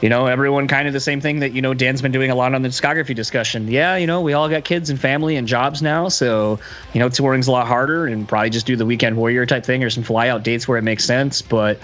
you 0.00 0.08
know, 0.08 0.26
everyone 0.26 0.68
kind 0.68 0.86
of 0.86 0.92
the 0.92 1.00
same 1.00 1.20
thing 1.20 1.40
that 1.40 1.52
you 1.52 1.62
know 1.62 1.74
Dan's 1.74 2.02
been 2.02 2.12
doing 2.12 2.30
a 2.30 2.34
lot 2.34 2.54
on 2.54 2.62
the 2.62 2.68
discography 2.68 3.14
discussion. 3.14 3.68
Yeah, 3.68 3.96
you 3.96 4.06
know, 4.06 4.20
we 4.20 4.32
all 4.32 4.48
got 4.48 4.64
kids 4.64 4.90
and 4.90 5.00
family 5.00 5.36
and 5.36 5.48
jobs 5.48 5.82
now, 5.82 6.08
so 6.08 6.58
you 6.92 7.00
know, 7.00 7.08
touring's 7.08 7.46
a 7.46 7.52
lot 7.52 7.66
harder 7.66 8.06
and 8.06 8.28
probably 8.28 8.50
just 8.50 8.66
do 8.66 8.76
the 8.76 8.86
weekend 8.86 9.16
warrior 9.16 9.46
type 9.46 9.64
thing 9.64 9.82
or 9.82 9.90
some 9.90 10.02
fly 10.02 10.28
out 10.28 10.42
dates 10.42 10.68
where 10.68 10.78
it 10.78 10.82
makes 10.82 11.04
sense. 11.04 11.42
But 11.42 11.80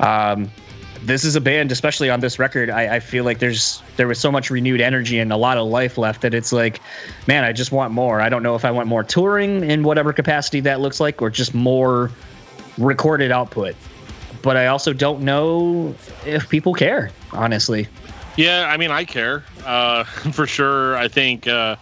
um, 0.00 0.50
this 1.02 1.24
is 1.24 1.36
a 1.36 1.40
band, 1.40 1.72
especially 1.72 2.10
on 2.10 2.20
this 2.20 2.38
record. 2.38 2.70
I, 2.70 2.96
I, 2.96 3.00
feel 3.00 3.24
like 3.24 3.38
there's 3.38 3.82
there 3.96 4.08
was 4.08 4.18
so 4.18 4.30
much 4.30 4.50
renewed 4.50 4.80
energy 4.80 5.18
and 5.18 5.32
a 5.32 5.36
lot 5.36 5.58
of 5.58 5.66
life 5.68 5.98
left 5.98 6.22
that 6.22 6.34
it's 6.34 6.52
like, 6.52 6.80
man, 7.26 7.44
I 7.44 7.52
just 7.52 7.72
want 7.72 7.92
more. 7.92 8.20
I 8.20 8.28
don't 8.28 8.42
know 8.42 8.54
if 8.54 8.64
I 8.64 8.70
want 8.70 8.88
more 8.88 9.04
touring 9.04 9.64
in 9.68 9.82
whatever 9.82 10.12
capacity 10.12 10.60
that 10.60 10.80
looks 10.80 11.00
like, 11.00 11.22
or 11.22 11.30
just 11.30 11.54
more 11.54 12.10
recorded 12.78 13.30
output. 13.30 13.76
But 14.42 14.56
I 14.56 14.66
also 14.66 14.92
don't 14.92 15.22
know 15.22 15.94
if 16.24 16.48
people 16.48 16.74
care, 16.74 17.10
honestly. 17.32 17.88
Yeah, 18.36 18.68
I 18.70 18.76
mean, 18.76 18.90
I 18.90 19.04
care 19.04 19.44
uh, 19.64 20.04
for 20.32 20.46
sure. 20.46 20.96
I 20.96 21.08
think. 21.08 21.46
Uh, 21.46 21.76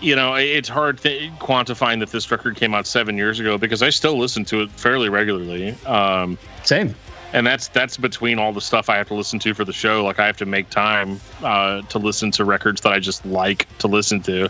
you 0.00 0.16
know, 0.16 0.34
it's 0.34 0.68
hard 0.68 1.00
th- 1.00 1.30
quantifying 1.34 2.00
that 2.00 2.10
this 2.10 2.28
record 2.28 2.56
came 2.56 2.74
out 2.74 2.88
seven 2.88 3.16
years 3.16 3.38
ago 3.38 3.56
because 3.56 3.84
I 3.84 3.90
still 3.90 4.18
listen 4.18 4.44
to 4.46 4.62
it 4.62 4.70
fairly 4.72 5.08
regularly. 5.08 5.76
Um, 5.86 6.36
Same 6.64 6.96
and 7.32 7.46
that's 7.46 7.68
that's 7.68 7.96
between 7.96 8.38
all 8.38 8.52
the 8.52 8.60
stuff 8.60 8.88
I 8.88 8.96
have 8.96 9.08
to 9.08 9.14
listen 9.14 9.38
to 9.40 9.54
for 9.54 9.64
the 9.64 9.72
show. 9.72 10.04
Like 10.04 10.18
I 10.18 10.26
have 10.26 10.36
to 10.38 10.46
make 10.46 10.70
time 10.70 11.20
uh, 11.42 11.82
to 11.82 11.98
listen 11.98 12.30
to 12.32 12.44
records 12.44 12.80
that 12.82 12.92
I 12.92 12.98
just 12.98 13.24
like 13.26 13.66
to 13.78 13.88
listen 13.88 14.22
to. 14.22 14.48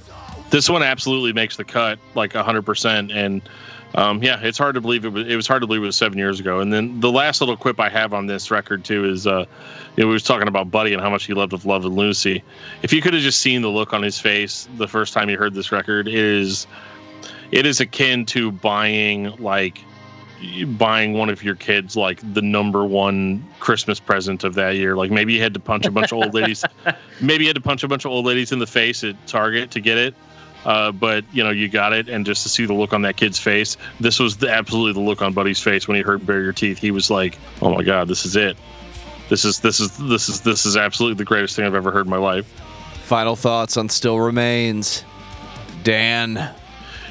this 0.50 0.70
one 0.70 0.82
absolutely 0.82 1.32
makes 1.32 1.56
the 1.56 1.64
cut 1.64 1.98
like 2.14 2.32
100% 2.32 3.14
and 3.14 3.42
um, 3.94 4.22
yeah 4.22 4.40
it's 4.42 4.58
hard 4.58 4.74
to 4.74 4.80
believe 4.80 5.04
it 5.04 5.12
was 5.12 5.26
it 5.26 5.36
was 5.36 5.46
hard 5.46 5.62
to 5.62 5.66
believe 5.66 5.82
it 5.82 5.86
was 5.86 5.96
seven 5.96 6.18
years 6.18 6.38
ago 6.40 6.60
and 6.60 6.72
then 6.72 6.98
the 7.00 7.10
last 7.10 7.40
little 7.40 7.56
quip 7.56 7.80
i 7.80 7.88
have 7.88 8.12
on 8.12 8.26
this 8.26 8.50
record 8.50 8.84
too 8.84 9.04
is 9.04 9.26
uh 9.26 9.44
you 9.96 10.02
know, 10.02 10.08
we 10.08 10.12
was 10.12 10.22
talking 10.22 10.48
about 10.48 10.70
buddy 10.70 10.92
and 10.92 11.00
how 11.02 11.08
much 11.08 11.24
he 11.24 11.34
loved 11.34 11.52
of 11.52 11.64
love 11.64 11.84
and 11.84 11.94
lucy 11.96 12.42
if 12.82 12.92
you 12.92 13.00
could 13.00 13.14
have 13.14 13.22
just 13.22 13.40
seen 13.40 13.62
the 13.62 13.70
look 13.70 13.92
on 13.92 14.02
his 14.02 14.18
face 14.18 14.68
the 14.76 14.88
first 14.88 15.14
time 15.14 15.30
you 15.30 15.38
heard 15.38 15.54
this 15.54 15.72
record 15.72 16.08
it 16.08 16.14
is 16.14 16.66
it 17.52 17.64
is 17.64 17.80
akin 17.80 18.26
to 18.26 18.50
buying 18.52 19.34
like 19.36 19.80
buying 20.78 21.14
one 21.14 21.28
of 21.28 21.42
your 21.42 21.54
kids 21.54 21.96
like 21.96 22.20
the 22.34 22.42
number 22.42 22.84
one 22.84 23.44
Christmas 23.60 24.00
present 24.00 24.44
of 24.44 24.54
that 24.54 24.76
year. 24.76 24.96
Like 24.96 25.10
maybe 25.10 25.32
you 25.32 25.42
had 25.42 25.54
to 25.54 25.60
punch 25.60 25.86
a 25.86 25.90
bunch 25.90 26.12
of 26.12 26.18
old 26.18 26.34
ladies, 26.34 26.64
maybe 27.20 27.44
you 27.44 27.48
had 27.48 27.56
to 27.56 27.62
punch 27.62 27.82
a 27.82 27.88
bunch 27.88 28.04
of 28.04 28.10
old 28.10 28.26
ladies 28.26 28.52
in 28.52 28.58
the 28.58 28.66
face 28.66 29.02
at 29.04 29.14
Target 29.26 29.70
to 29.72 29.80
get 29.80 29.98
it. 29.98 30.14
Uh, 30.64 30.90
but 30.90 31.24
you 31.32 31.44
know 31.44 31.50
you 31.50 31.68
got 31.68 31.92
it, 31.92 32.08
and 32.08 32.26
just 32.26 32.42
to 32.42 32.48
see 32.48 32.66
the 32.66 32.74
look 32.74 32.92
on 32.92 33.02
that 33.02 33.16
kid's 33.16 33.38
face, 33.38 33.76
this 34.00 34.18
was 34.18 34.36
the, 34.38 34.50
absolutely 34.50 34.92
the 34.92 35.08
look 35.08 35.22
on 35.22 35.32
Buddy's 35.32 35.60
face 35.60 35.86
when 35.86 35.96
he 35.96 36.02
heard 36.02 36.26
"Bare 36.26 36.42
Your 36.42 36.52
Teeth." 36.52 36.78
He 36.78 36.90
was 36.90 37.08
like, 37.08 37.38
"Oh 37.62 37.72
my 37.72 37.84
God, 37.84 38.08
this 38.08 38.26
is 38.26 38.34
it! 38.34 38.56
This 39.28 39.44
is 39.44 39.60
this 39.60 39.78
is 39.78 39.96
this 39.96 40.28
is 40.28 40.40
this 40.40 40.66
is 40.66 40.76
absolutely 40.76 41.18
the 41.18 41.24
greatest 41.24 41.54
thing 41.54 41.66
I've 41.66 41.76
ever 41.76 41.92
heard 41.92 42.06
in 42.06 42.10
my 42.10 42.16
life." 42.16 42.46
Final 43.04 43.36
thoughts 43.36 43.76
on 43.76 43.88
Still 43.88 44.18
Remains, 44.18 45.04
Dan 45.84 46.52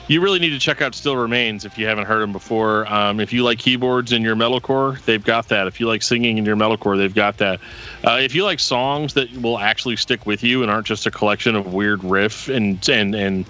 you 0.08 0.22
really 0.22 0.40
need 0.40 0.52
to 0.52 0.60
check 0.60 0.82
out 0.82 0.94
Still 0.94 1.18
Remains 1.18 1.66
if 1.66 1.78
you 1.78 1.88
haven't 1.88 2.06
heard 2.06 2.22
them 2.22 2.32
before. 2.32 2.92
Um, 2.92 3.20
if 3.20 3.34
you 3.34 3.44
like 3.44 3.58
keyboards 3.58 4.12
in 4.12 4.22
your 4.22 4.36
metalcore, 4.36 5.04
they've 5.06 5.24
got 5.24 5.48
that. 5.50 5.68
If 5.68 5.80
you 5.80 5.88
like 5.88 6.04
singing 6.04 6.38
in 6.38 6.46
your 6.46 6.56
metalcore, 6.56 6.98
they've 6.98 7.14
got 7.14 7.38
that. 7.38 7.60
Uh, 8.06 8.20
if 8.22 8.36
you 8.36 8.44
like 8.44 8.60
songs 8.60 9.14
that 9.16 9.32
will 9.38 9.58
actually 9.58 9.96
stick 9.96 10.26
with 10.26 10.44
you 10.44 10.62
and 10.62 10.72
aren't 10.72 10.86
just 10.86 11.08
a 11.08 11.12
collection 11.12 11.56
of 11.56 11.74
weird 11.74 12.04
riff 12.04 12.48
and 12.50 12.88
and 12.88 13.16
and 13.16 13.46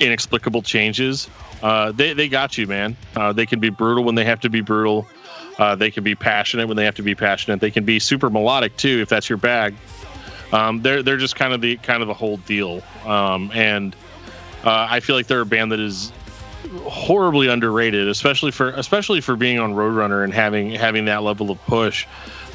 inexplicable 0.00 0.62
changes, 0.62 1.28
uh, 1.62 1.92
they 1.92 2.12
they 2.12 2.28
got 2.28 2.58
you, 2.58 2.66
man. 2.66 2.96
Uh, 3.14 3.32
they 3.32 3.46
can 3.46 3.60
be 3.60 3.70
brutal 3.70 4.02
when 4.02 4.16
they 4.16 4.24
have 4.24 4.40
to 4.40 4.50
be 4.50 4.60
brutal. 4.60 5.06
Uh, 5.58 5.74
they 5.74 5.90
can 5.90 6.04
be 6.04 6.14
passionate 6.14 6.66
when 6.66 6.76
they 6.76 6.84
have 6.84 6.96
to 6.96 7.02
be 7.02 7.14
passionate. 7.14 7.60
They 7.60 7.70
can 7.70 7.84
be 7.84 7.98
super 7.98 8.28
melodic 8.28 8.76
too, 8.76 9.00
if 9.00 9.08
that's 9.08 9.28
your 9.28 9.38
bag. 9.38 9.74
Um, 10.52 10.82
they're 10.82 11.02
they're 11.02 11.16
just 11.16 11.36
kind 11.36 11.52
of 11.52 11.60
the 11.60 11.76
kind 11.78 12.02
of 12.02 12.08
the 12.08 12.14
whole 12.14 12.36
deal. 12.38 12.82
Um, 13.04 13.50
and 13.54 13.94
uh, 14.66 14.88
I 14.90 15.00
feel 15.00 15.14
like 15.14 15.28
they're 15.28 15.40
a 15.40 15.46
band 15.46 15.70
that 15.70 15.80
is 15.80 16.12
horribly 16.82 17.46
underrated, 17.46 18.08
especially 18.08 18.50
for 18.50 18.70
especially 18.70 19.20
for 19.20 19.36
being 19.36 19.60
on 19.60 19.74
Roadrunner 19.74 20.24
and 20.24 20.34
having 20.34 20.72
having 20.72 21.04
that 21.04 21.22
level 21.22 21.52
of 21.52 21.62
push. 21.66 22.04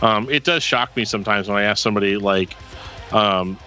Um, 0.01 0.29
it 0.29 0.43
does 0.43 0.61
shock 0.61 0.95
me 0.97 1.05
sometimes 1.05 1.47
when 1.47 1.57
I 1.57 1.63
ask 1.63 1.81
somebody 1.81 2.17
like 2.17 2.55
um, 3.13 3.57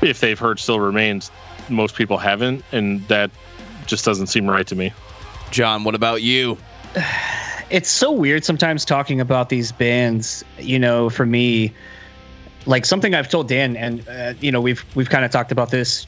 if 0.00 0.20
they've 0.20 0.38
heard 0.38 0.60
Still 0.60 0.78
Remains. 0.80 1.30
Most 1.68 1.96
people 1.96 2.16
haven't, 2.16 2.64
and 2.72 3.06
that 3.08 3.30
just 3.86 4.04
doesn't 4.04 4.28
seem 4.28 4.48
right 4.48 4.66
to 4.68 4.76
me. 4.76 4.92
John, 5.50 5.84
what 5.84 5.94
about 5.94 6.22
you? 6.22 6.56
It's 7.70 7.90
so 7.90 8.10
weird 8.10 8.46
sometimes 8.46 8.82
talking 8.82 9.20
about 9.20 9.50
these 9.50 9.72
bands. 9.72 10.42
You 10.58 10.78
know, 10.78 11.10
for 11.10 11.26
me, 11.26 11.74
like 12.64 12.86
something 12.86 13.14
I've 13.14 13.28
told 13.28 13.46
Dan, 13.46 13.76
and 13.76 14.08
uh, 14.08 14.32
you 14.40 14.50
know, 14.50 14.62
we've 14.62 14.82
we've 14.96 15.10
kind 15.10 15.22
of 15.22 15.30
talked 15.30 15.52
about 15.52 15.70
this 15.70 16.06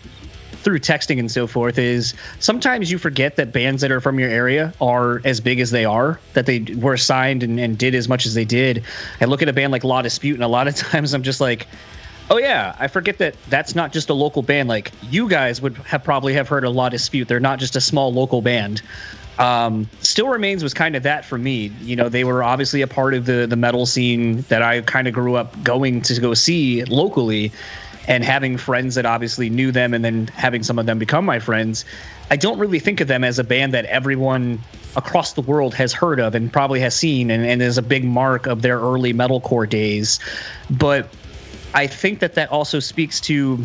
through 0.63 0.79
texting 0.79 1.19
and 1.19 1.31
so 1.31 1.47
forth 1.47 1.79
is 1.79 2.15
sometimes 2.39 2.91
you 2.91 2.99
forget 2.99 3.37
that 3.37 3.53
bands 3.53 3.81
that 3.83 3.91
are 3.91 4.01
from 4.01 4.19
your 4.19 4.29
area 4.29 4.73
are 4.81 5.21
as 5.25 5.41
big 5.41 5.59
as 5.61 5.71
they 5.71 5.85
are, 5.85 6.21
that 6.35 6.47
they 6.47 6.61
were 6.77 6.97
signed 6.97 7.43
and, 7.43 7.59
and 7.59 7.79
did 7.79 7.95
as 7.95 8.09
much 8.09 8.27
as 8.27 8.35
they 8.35 8.45
did. 8.45 8.85
I 9.21 9.25
look 9.25 9.43
at 9.43 9.49
a 9.49 9.53
band 9.53 9.73
like 9.73 9.85
La 9.85 10.03
Dispute, 10.03 10.35
and 10.35 10.45
a 10.45 10.49
lot 10.49 10.69
of 10.69 10.75
times 10.77 11.15
I'm 11.15 11.23
just 11.23 11.41
like, 11.41 11.67
oh 12.31 12.39
yeah, 12.39 12.77
I 12.79 12.89
forget 12.89 13.19
that 13.19 13.35
that's 13.49 13.75
not 13.75 13.93
just 13.93 14.11
a 14.11 14.15
local 14.15 14.43
band. 14.43 14.69
Like 14.69 14.93
you 15.03 15.29
guys 15.29 15.63
would 15.63 15.77
have 15.79 16.05
probably 16.05 16.35
have 16.35 16.49
heard 16.49 16.65
a 16.65 16.71
La 16.71 16.89
Dispute. 16.89 17.29
They're 17.29 17.41
not 17.41 17.59
just 17.59 17.75
a 17.77 17.81
small 17.81 18.13
local 18.13 18.43
band. 18.43 18.83
Um, 19.39 19.89
Still 20.01 20.29
Remains 20.29 20.63
was 20.63 20.75
kind 20.75 20.95
of 20.95 21.03
that 21.05 21.25
for 21.25 21.39
me. 21.39 21.73
You 21.81 21.97
know, 21.97 22.11
they 22.11 22.25
were 22.25 22.45
obviously 22.45 22.83
a 22.83 22.87
part 22.87 23.15
of 23.15 23.25
the 23.25 23.47
the 23.47 23.57
metal 23.57 23.87
scene 23.87 24.43
that 24.43 24.63
I 24.63 24.83
kind 24.83 25.09
of 25.09 25.15
grew 25.15 25.37
up 25.37 25.61
going 25.65 26.03
to 26.03 26.21
go 26.21 26.35
see 26.35 26.85
locally 26.85 27.51
and 28.09 28.25
having 28.25 28.57
friends 28.57 28.95
that 28.95 29.07
obviously 29.07 29.51
knew 29.51 29.73
them 29.73 29.95
and 29.95 30.05
then 30.05 30.27
having 30.29 30.63
some 30.63 30.79
of 30.79 30.87
them 30.87 30.99
become 30.99 31.25
my 31.25 31.39
friends, 31.39 31.85
I 32.31 32.37
don't 32.37 32.59
really 32.59 32.79
think 32.79 33.01
of 33.01 33.09
them 33.09 33.25
as 33.25 33.39
a 33.39 33.45
band 33.45 33.75
that 33.75 33.85
everyone 33.87 34.61
across 34.97 35.35
the 35.35 35.43
world 35.43 35.75
has 35.75 35.93
heard 35.93 36.19
of 36.19 36.35
and 36.35 36.53
probably 36.53 36.81
has 36.81 36.95
seen 36.95 37.31
and, 37.31 37.45
and 37.45 37.63
is 37.63 37.79
a 37.79 37.83
big 37.83 38.05
mark 38.05 38.47
of 38.47 38.63
their 38.63 38.79
early 38.79 39.13
metalcore 39.13 39.69
days. 39.69 40.19
But 40.71 41.09
I 41.75 41.87
think 41.87 42.21
that 42.21 42.35
that 42.35 42.51
also 42.51 42.81
speaks 42.81 43.21
to 43.23 43.65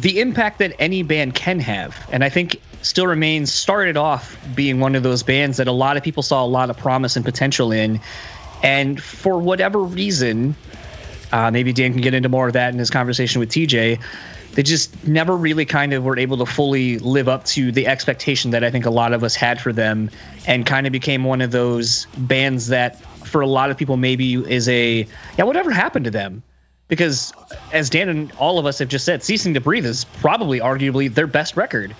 the 0.00 0.20
impact 0.20 0.58
that 0.58 0.74
any 0.78 1.02
band 1.02 1.34
can 1.34 1.58
have. 1.60 2.08
And 2.12 2.22
I 2.22 2.28
think 2.28 2.60
Still 2.82 3.06
Remains 3.06 3.52
started 3.52 3.96
off 3.96 4.36
being 4.54 4.80
one 4.80 4.94
of 4.94 5.02
those 5.02 5.22
bands 5.22 5.56
that 5.58 5.66
a 5.66 5.72
lot 5.72 5.96
of 5.96 6.02
people 6.02 6.22
saw 6.22 6.44
a 6.44 6.46
lot 6.46 6.70
of 6.70 6.76
promise 6.76 7.16
and 7.16 7.24
potential 7.24 7.72
in. 7.72 8.00
And 8.62 9.02
for 9.02 9.38
whatever 9.38 9.80
reason, 9.80 10.54
uh, 11.32 11.50
maybe 11.50 11.72
Dan 11.72 11.92
can 11.92 12.00
get 12.00 12.14
into 12.14 12.28
more 12.28 12.46
of 12.46 12.52
that 12.54 12.72
in 12.72 12.78
his 12.78 12.90
conversation 12.90 13.40
with 13.40 13.50
TJ. 13.50 14.00
They 14.52 14.62
just 14.62 15.06
never 15.06 15.36
really 15.36 15.64
kind 15.64 15.92
of 15.92 16.04
were 16.04 16.18
able 16.18 16.36
to 16.38 16.46
fully 16.46 16.98
live 16.98 17.28
up 17.28 17.44
to 17.46 17.70
the 17.70 17.86
expectation 17.86 18.50
that 18.50 18.64
I 18.64 18.70
think 18.70 18.84
a 18.84 18.90
lot 18.90 19.12
of 19.12 19.22
us 19.22 19.36
had 19.36 19.60
for 19.60 19.72
them 19.72 20.10
and 20.46 20.66
kind 20.66 20.86
of 20.86 20.92
became 20.92 21.24
one 21.24 21.40
of 21.40 21.52
those 21.52 22.06
bands 22.18 22.66
that, 22.68 23.00
for 23.00 23.40
a 23.40 23.46
lot 23.46 23.70
of 23.70 23.76
people, 23.76 23.96
maybe 23.96 24.34
is 24.52 24.68
a, 24.68 25.06
yeah, 25.38 25.44
whatever 25.44 25.70
happened 25.70 26.04
to 26.06 26.10
them? 26.10 26.42
Because 26.88 27.32
as 27.72 27.88
Dan 27.88 28.08
and 28.08 28.32
all 28.32 28.58
of 28.58 28.66
us 28.66 28.80
have 28.80 28.88
just 28.88 29.04
said, 29.04 29.22
Ceasing 29.22 29.54
to 29.54 29.60
Breathe 29.60 29.86
is 29.86 30.04
probably 30.04 30.58
arguably 30.58 31.12
their 31.12 31.28
best 31.28 31.56
record 31.56 31.94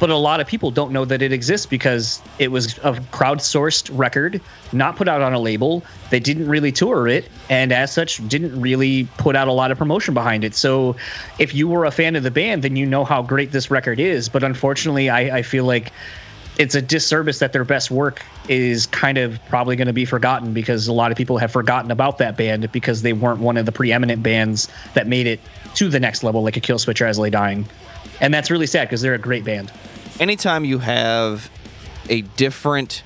but 0.00 0.10
a 0.10 0.16
lot 0.16 0.40
of 0.40 0.46
people 0.46 0.70
don't 0.70 0.92
know 0.92 1.04
that 1.04 1.22
it 1.22 1.32
exists 1.32 1.66
because 1.66 2.20
it 2.38 2.50
was 2.50 2.78
a 2.78 2.94
crowdsourced 3.12 3.90
record, 3.92 4.40
not 4.72 4.96
put 4.96 5.08
out 5.08 5.22
on 5.22 5.32
a 5.32 5.38
label. 5.38 5.84
They 6.10 6.20
didn't 6.20 6.48
really 6.48 6.72
tour 6.72 7.06
it, 7.06 7.30
and 7.48 7.72
as 7.72 7.92
such, 7.92 8.26
didn't 8.28 8.60
really 8.60 9.04
put 9.18 9.36
out 9.36 9.48
a 9.48 9.52
lot 9.52 9.70
of 9.70 9.78
promotion 9.78 10.12
behind 10.14 10.44
it. 10.44 10.54
So, 10.54 10.96
if 11.38 11.54
you 11.54 11.68
were 11.68 11.84
a 11.84 11.90
fan 11.90 12.16
of 12.16 12.22
the 12.22 12.30
band, 12.30 12.64
then 12.64 12.76
you 12.76 12.84
know 12.86 13.04
how 13.04 13.22
great 13.22 13.52
this 13.52 13.70
record 13.70 14.00
is. 14.00 14.28
But 14.28 14.42
unfortunately, 14.42 15.08
I, 15.08 15.38
I 15.38 15.42
feel 15.42 15.64
like 15.64 15.92
it's 16.58 16.74
a 16.74 16.82
disservice 16.82 17.38
that 17.38 17.52
their 17.52 17.64
best 17.64 17.90
work 17.90 18.22
is 18.48 18.86
kind 18.86 19.18
of 19.18 19.40
probably 19.48 19.76
going 19.76 19.86
to 19.86 19.92
be 19.92 20.04
forgotten 20.04 20.52
because 20.52 20.86
a 20.86 20.92
lot 20.92 21.10
of 21.10 21.16
people 21.16 21.38
have 21.38 21.50
forgotten 21.50 21.90
about 21.90 22.18
that 22.18 22.36
band 22.36 22.70
because 22.72 23.02
they 23.02 23.12
weren't 23.12 23.40
one 23.40 23.56
of 23.56 23.66
the 23.66 23.72
preeminent 23.72 24.22
bands 24.22 24.68
that 24.94 25.06
made 25.06 25.26
it 25.26 25.40
to 25.74 25.88
the 25.88 25.98
next 25.98 26.22
level, 26.22 26.42
like 26.42 26.56
a 26.56 26.60
Killswitch 26.60 27.00
or 27.00 27.06
As 27.06 27.18
Lay 27.18 27.30
Dying. 27.30 27.66
And 28.20 28.32
that's 28.32 28.50
really 28.50 28.66
sad 28.66 28.88
because 28.88 29.00
they're 29.00 29.14
a 29.14 29.18
great 29.18 29.44
band 29.44 29.72
anytime 30.20 30.64
you 30.64 30.78
have 30.78 31.50
a 32.08 32.22
different 32.22 33.02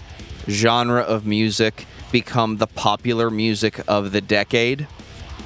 genre 0.48 1.00
of 1.00 1.26
music 1.26 1.86
become 2.12 2.58
the 2.58 2.66
popular 2.66 3.30
music 3.30 3.80
of 3.88 4.12
the 4.12 4.20
decade, 4.20 4.86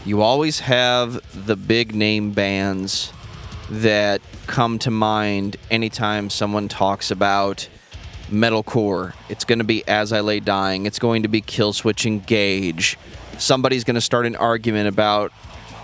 you 0.04 0.20
always 0.22 0.60
have 0.60 1.20
the 1.46 1.56
big 1.56 1.94
name 1.94 2.32
bands 2.32 3.12
that 3.70 4.20
come 4.46 4.78
to 4.78 4.90
mind 4.90 5.56
anytime 5.70 6.28
someone 6.28 6.68
talks 6.68 7.10
about 7.10 7.68
metalcore. 8.28 9.14
It's 9.28 9.44
going 9.44 9.58
to 9.58 9.64
be 9.64 9.86
As 9.86 10.12
I 10.12 10.20
Lay 10.20 10.40
Dying. 10.40 10.86
It's 10.86 10.98
going 10.98 11.22
to 11.22 11.28
be 11.28 11.40
Killswitch 11.40 12.06
Engage. 12.06 12.98
Somebody's 13.38 13.84
going 13.84 13.94
to 13.94 14.00
start 14.00 14.26
an 14.26 14.36
argument 14.36 14.88
about 14.88 15.32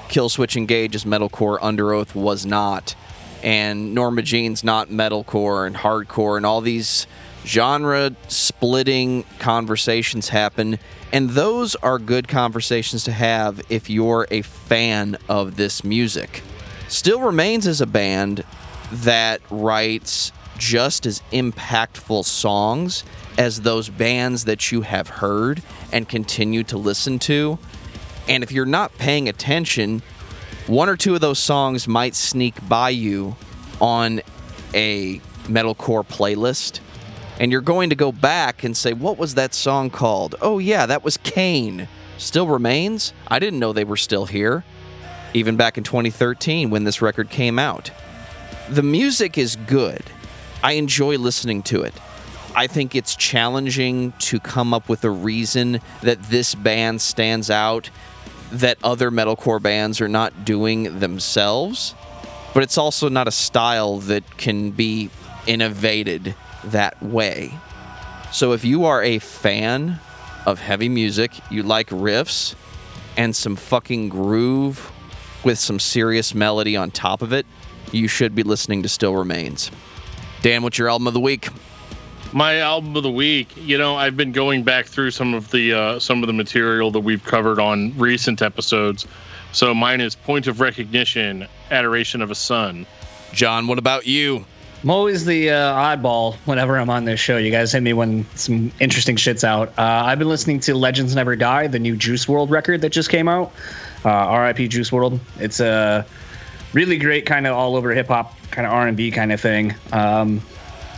Killswitch 0.08 0.56
Engage 0.56 0.94
as 0.94 1.04
metalcore. 1.04 1.58
Underoath 1.60 2.14
was 2.14 2.44
not 2.44 2.94
and 3.42 3.94
Norma 3.94 4.22
Jean's 4.22 4.64
not 4.64 4.88
metalcore 4.88 5.66
and 5.66 5.76
hardcore, 5.76 6.36
and 6.36 6.46
all 6.46 6.60
these 6.60 7.06
genre 7.44 8.14
splitting 8.28 9.24
conversations 9.38 10.30
happen. 10.30 10.78
And 11.12 11.30
those 11.30 11.76
are 11.76 11.98
good 11.98 12.28
conversations 12.28 13.04
to 13.04 13.12
have 13.12 13.60
if 13.68 13.88
you're 13.88 14.26
a 14.30 14.42
fan 14.42 15.16
of 15.28 15.56
this 15.56 15.84
music. 15.84 16.42
Still 16.88 17.20
Remains 17.20 17.66
as 17.66 17.80
a 17.80 17.86
band 17.86 18.44
that 18.90 19.40
writes 19.50 20.32
just 20.58 21.06
as 21.06 21.22
impactful 21.32 22.24
songs 22.24 23.04
as 23.38 23.60
those 23.62 23.88
bands 23.88 24.44
that 24.44 24.72
you 24.72 24.82
have 24.82 25.08
heard 25.08 25.62
and 25.92 26.08
continue 26.08 26.64
to 26.64 26.78
listen 26.78 27.18
to. 27.18 27.58
And 28.28 28.42
if 28.42 28.50
you're 28.50 28.66
not 28.66 28.96
paying 28.98 29.28
attention, 29.28 30.02
one 30.66 30.88
or 30.88 30.96
two 30.96 31.14
of 31.14 31.20
those 31.20 31.38
songs 31.38 31.86
might 31.86 32.14
sneak 32.14 32.66
by 32.68 32.90
you 32.90 33.36
on 33.80 34.20
a 34.74 35.18
metalcore 35.44 36.04
playlist 36.06 36.80
and 37.38 37.52
you're 37.52 37.60
going 37.60 37.90
to 37.90 37.96
go 37.96 38.10
back 38.10 38.64
and 38.64 38.76
say 38.76 38.92
what 38.92 39.18
was 39.18 39.34
that 39.34 39.54
song 39.54 39.90
called? 39.90 40.34
Oh 40.40 40.58
yeah 40.58 40.86
that 40.86 41.04
was 41.04 41.16
kane. 41.18 41.88
Still 42.18 42.48
remains? 42.48 43.12
I 43.28 43.38
didn't 43.38 43.58
know 43.58 43.72
they 43.72 43.84
were 43.84 43.96
still 43.96 44.26
here 44.26 44.64
even 45.34 45.56
back 45.56 45.76
in 45.76 45.84
2013 45.84 46.70
when 46.70 46.84
this 46.84 47.02
record 47.02 47.28
came 47.30 47.58
out. 47.58 47.90
The 48.68 48.82
music 48.82 49.36
is 49.36 49.54
good. 49.54 50.02
I 50.62 50.72
enjoy 50.72 51.18
listening 51.18 51.62
to 51.64 51.82
it. 51.82 51.94
I 52.54 52.66
think 52.66 52.94
it's 52.94 53.14
challenging 53.14 54.12
to 54.12 54.40
come 54.40 54.72
up 54.72 54.88
with 54.88 55.04
a 55.04 55.10
reason 55.10 55.80
that 56.00 56.22
this 56.24 56.54
band 56.54 57.02
stands 57.02 57.50
out 57.50 57.90
that 58.52 58.78
other 58.82 59.10
metalcore 59.10 59.60
bands 59.60 60.00
are 60.00 60.08
not 60.08 60.44
doing 60.44 60.98
themselves. 60.98 61.94
But 62.54 62.62
it's 62.62 62.78
also 62.78 63.08
not 63.08 63.28
a 63.28 63.32
style 63.32 63.98
that 63.98 64.38
can 64.38 64.70
be 64.70 65.10
innovated 65.46 66.34
that 66.64 67.02
way. 67.02 67.52
So 68.32 68.52
if 68.52 68.64
you 68.64 68.84
are 68.86 69.02
a 69.02 69.18
fan 69.18 70.00
of 70.46 70.60
heavy 70.60 70.88
music, 70.88 71.32
you 71.50 71.62
like 71.62 71.88
riffs 71.88 72.54
and 73.16 73.34
some 73.34 73.56
fucking 73.56 74.08
groove 74.08 74.90
with 75.44 75.58
some 75.58 75.78
serious 75.78 76.34
melody 76.34 76.76
on 76.76 76.90
top 76.90 77.22
of 77.22 77.32
it, 77.32 77.46
you 77.92 78.08
should 78.08 78.34
be 78.34 78.42
listening 78.42 78.82
to 78.82 78.88
Still 78.88 79.14
Remains. 79.14 79.70
Dan, 80.42 80.62
what's 80.62 80.78
your 80.78 80.88
album 80.88 81.06
of 81.06 81.14
the 81.14 81.20
week? 81.20 81.48
My 82.36 82.58
album 82.58 82.94
of 82.96 83.02
the 83.02 83.10
week, 83.10 83.48
you 83.56 83.78
know, 83.78 83.96
I've 83.96 84.14
been 84.14 84.30
going 84.30 84.62
back 84.62 84.84
through 84.84 85.12
some 85.12 85.32
of 85.32 85.50
the 85.52 85.72
uh, 85.72 85.98
some 85.98 86.22
of 86.22 86.26
the 86.26 86.34
material 86.34 86.90
that 86.90 87.00
we've 87.00 87.24
covered 87.24 87.58
on 87.58 87.96
recent 87.96 88.42
episodes. 88.42 89.06
So 89.52 89.72
mine 89.72 90.02
is 90.02 90.14
Point 90.14 90.46
of 90.46 90.60
Recognition, 90.60 91.48
Adoration 91.70 92.20
of 92.20 92.30
a 92.30 92.34
Son. 92.34 92.84
John, 93.32 93.68
what 93.68 93.78
about 93.78 94.06
you? 94.06 94.44
I'm 94.82 94.90
always 94.90 95.24
the 95.24 95.48
uh, 95.48 95.74
oddball 95.76 96.34
whenever 96.44 96.76
I'm 96.76 96.90
on 96.90 97.06
this 97.06 97.20
show. 97.20 97.38
You 97.38 97.50
guys 97.50 97.72
hit 97.72 97.82
me 97.82 97.94
when 97.94 98.26
some 98.34 98.70
interesting 98.80 99.16
shit's 99.16 99.42
out. 99.42 99.70
Uh, 99.78 100.02
I've 100.04 100.18
been 100.18 100.28
listening 100.28 100.60
to 100.60 100.74
Legends 100.74 101.14
Never 101.14 101.36
Die, 101.36 101.68
the 101.68 101.78
new 101.78 101.96
Juice 101.96 102.26
WRLD 102.26 102.50
record 102.50 102.82
that 102.82 102.90
just 102.90 103.08
came 103.08 103.28
out. 103.28 103.50
Uh, 104.04 104.52
RIP 104.54 104.68
Juice 104.68 104.90
WRLD. 104.90 105.20
It's 105.38 105.60
a 105.60 106.04
really 106.74 106.98
great 106.98 107.24
kind 107.24 107.46
of 107.46 107.56
all 107.56 107.76
over 107.76 107.92
hip 107.92 108.08
hop, 108.08 108.38
kind 108.50 108.66
of 108.66 108.74
R&B 108.74 109.10
kind 109.10 109.32
of 109.32 109.40
thing. 109.40 109.74
Um, 109.92 110.42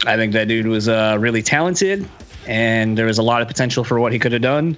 I 0.07 0.17
think 0.17 0.33
that 0.33 0.49
dude 0.49 0.67
was 0.67 0.89
uh, 0.89 1.17
really 1.19 1.43
talented, 1.43 2.09
and 2.47 2.97
there 2.97 3.07
was 3.07 3.19
a 3.19 3.23
lot 3.23 3.43
of 3.43 3.49
potential 3.49 3.85
for 3.85 3.99
what 4.01 4.13
he 4.13 4.19
could 4.19 4.33
have 4.33 4.43
done. 4.43 4.77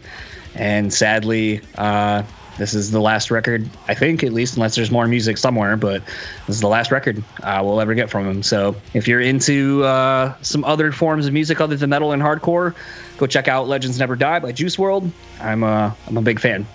And 0.54 0.92
sadly, 0.92 1.60
uh, 1.76 2.22
this 2.58 2.74
is 2.74 2.90
the 2.90 3.00
last 3.00 3.30
record, 3.30 3.68
I 3.88 3.94
think, 3.94 4.22
at 4.22 4.32
least, 4.32 4.54
unless 4.56 4.74
there's 4.74 4.90
more 4.90 5.06
music 5.06 5.38
somewhere. 5.38 5.76
But 5.76 6.04
this 6.46 6.56
is 6.56 6.60
the 6.60 6.68
last 6.68 6.90
record 6.90 7.22
uh, 7.42 7.62
we'll 7.64 7.80
ever 7.80 7.94
get 7.94 8.10
from 8.10 8.28
him. 8.28 8.42
So 8.42 8.76
if 8.92 9.08
you're 9.08 9.20
into 9.20 9.84
uh, 9.84 10.34
some 10.42 10.64
other 10.64 10.92
forms 10.92 11.26
of 11.26 11.32
music 11.32 11.60
other 11.60 11.76
than 11.76 11.90
metal 11.90 12.12
and 12.12 12.22
hardcore, 12.22 12.74
go 13.18 13.26
check 13.26 13.48
out 13.48 13.68
Legends 13.68 13.98
Never 13.98 14.16
Die 14.16 14.38
by 14.40 14.52
Juice 14.52 14.76
WRLD. 14.76 15.10
I'm 15.40 15.62
a, 15.62 15.96
I'm 16.06 16.16
a 16.16 16.22
big 16.22 16.40
fan. 16.40 16.66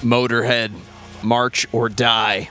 Motorhead, 0.00 0.72
March 1.22 1.66
or 1.72 1.88
Die. 1.88 2.50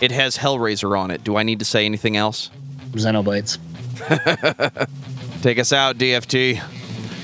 It 0.00 0.10
has 0.10 0.38
Hellraiser 0.38 0.98
on 0.98 1.10
it. 1.10 1.24
Do 1.24 1.36
I 1.36 1.42
need 1.42 1.58
to 1.58 1.64
say 1.64 1.84
anything 1.84 2.16
else? 2.16 2.50
Xenoblades. 2.92 3.58
Take 5.42 5.58
us 5.58 5.72
out, 5.72 5.96
DFT. 5.96 6.56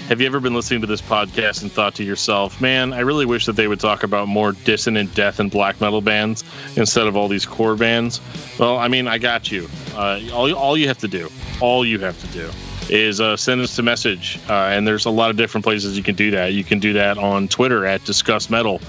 Have 0.08 0.20
you 0.20 0.26
ever 0.26 0.40
been 0.40 0.54
listening 0.54 0.80
to 0.80 0.86
this 0.86 1.00
podcast 1.00 1.62
and 1.62 1.70
thought 1.70 1.94
to 1.94 2.04
yourself, 2.04 2.60
man, 2.60 2.92
I 2.92 3.00
really 3.00 3.24
wish 3.24 3.46
that 3.46 3.54
they 3.54 3.68
would 3.68 3.80
talk 3.80 4.02
about 4.02 4.28
more 4.28 4.52
dissonant 4.52 5.14
death 5.14 5.40
and 5.40 5.50
black 5.50 5.80
metal 5.80 6.00
bands 6.00 6.44
instead 6.76 7.06
of 7.06 7.16
all 7.16 7.28
these 7.28 7.46
core 7.46 7.76
bands? 7.76 8.20
Well, 8.58 8.78
I 8.78 8.88
mean, 8.88 9.06
I 9.06 9.18
got 9.18 9.50
you. 9.50 9.68
Uh, 9.94 10.20
all, 10.32 10.52
all 10.54 10.76
you 10.76 10.88
have 10.88 10.98
to 10.98 11.08
do, 11.08 11.30
all 11.60 11.84
you 11.84 11.98
have 12.00 12.20
to 12.20 12.26
do 12.28 12.50
is 12.90 13.20
uh, 13.20 13.36
send 13.36 13.60
us 13.60 13.78
a 13.78 13.82
message. 13.82 14.38
Uh, 14.48 14.52
and 14.52 14.86
there's 14.86 15.06
a 15.06 15.10
lot 15.10 15.30
of 15.30 15.36
different 15.36 15.64
places 15.64 15.96
you 15.96 16.02
can 16.02 16.14
do 16.14 16.30
that. 16.32 16.52
You 16.52 16.64
can 16.64 16.78
do 16.78 16.92
that 16.94 17.16
on 17.16 17.48
Twitter 17.48 17.86
at 17.86 18.04
Discuss 18.04 18.50
Metal. 18.50 18.80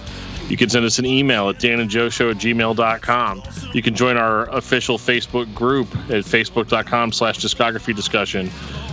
You 0.50 0.58
can 0.58 0.70
send 0.70 0.86
us 0.86 1.00
an 1.00 1.06
email 1.06 1.50
at 1.50 1.58
danandjoeshow 1.58 2.32
at 2.32 2.38
gmail.com. 2.38 3.44
You 3.74 3.82
can 3.82 3.96
join 3.96 4.18
our 4.18 4.50
official 4.50 4.98
Facebook 4.98 5.54
group 5.54 5.94
at 6.10 6.24
facebook.com 6.26 7.12
slash 7.12 7.40
discography 7.40 7.96
discussion. 7.96 8.52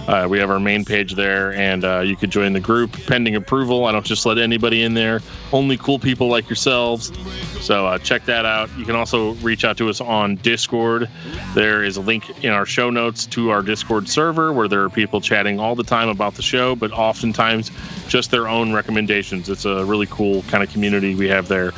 Uh, 0.08 0.26
we 0.28 0.38
have 0.38 0.50
our 0.50 0.58
main 0.60 0.84
page 0.84 1.14
there, 1.14 1.52
and 1.54 1.84
uh, 1.84 2.00
you 2.00 2.16
could 2.16 2.30
join 2.30 2.52
the 2.52 2.60
group 2.60 2.92
pending 3.06 3.36
approval. 3.36 3.86
I 3.86 3.92
don't 3.92 4.04
just 4.04 4.26
let 4.26 4.38
anybody 4.38 4.82
in 4.82 4.94
there, 4.94 5.20
only 5.52 5.76
cool 5.76 5.98
people 5.98 6.28
like 6.28 6.48
yourselves. 6.48 7.12
So 7.60 7.86
uh, 7.86 7.98
check 7.98 8.24
that 8.24 8.44
out. 8.44 8.70
You 8.76 8.84
can 8.84 8.96
also 8.96 9.32
reach 9.34 9.64
out 9.64 9.76
to 9.76 9.88
us 9.88 10.00
on 10.00 10.36
Discord. 10.36 11.08
There 11.54 11.84
is 11.84 11.96
a 11.96 12.00
link 12.00 12.42
in 12.42 12.50
our 12.50 12.66
show 12.66 12.90
notes 12.90 13.26
to 13.26 13.50
our 13.50 13.62
Discord 13.62 14.08
server 14.08 14.52
where 14.52 14.66
there 14.66 14.82
are 14.82 14.90
people 14.90 15.20
chatting 15.20 15.60
all 15.60 15.74
the 15.74 15.84
time 15.84 16.08
about 16.08 16.34
the 16.34 16.42
show, 16.42 16.74
but 16.74 16.90
oftentimes 16.92 17.70
just 18.08 18.30
their 18.30 18.48
own 18.48 18.72
recommendations. 18.72 19.48
It's 19.48 19.64
a 19.64 19.84
really 19.84 20.06
cool 20.06 20.42
kind 20.44 20.64
of 20.64 20.70
community 20.70 21.14
we 21.14 21.28
have 21.28 21.48
there. 21.48 21.72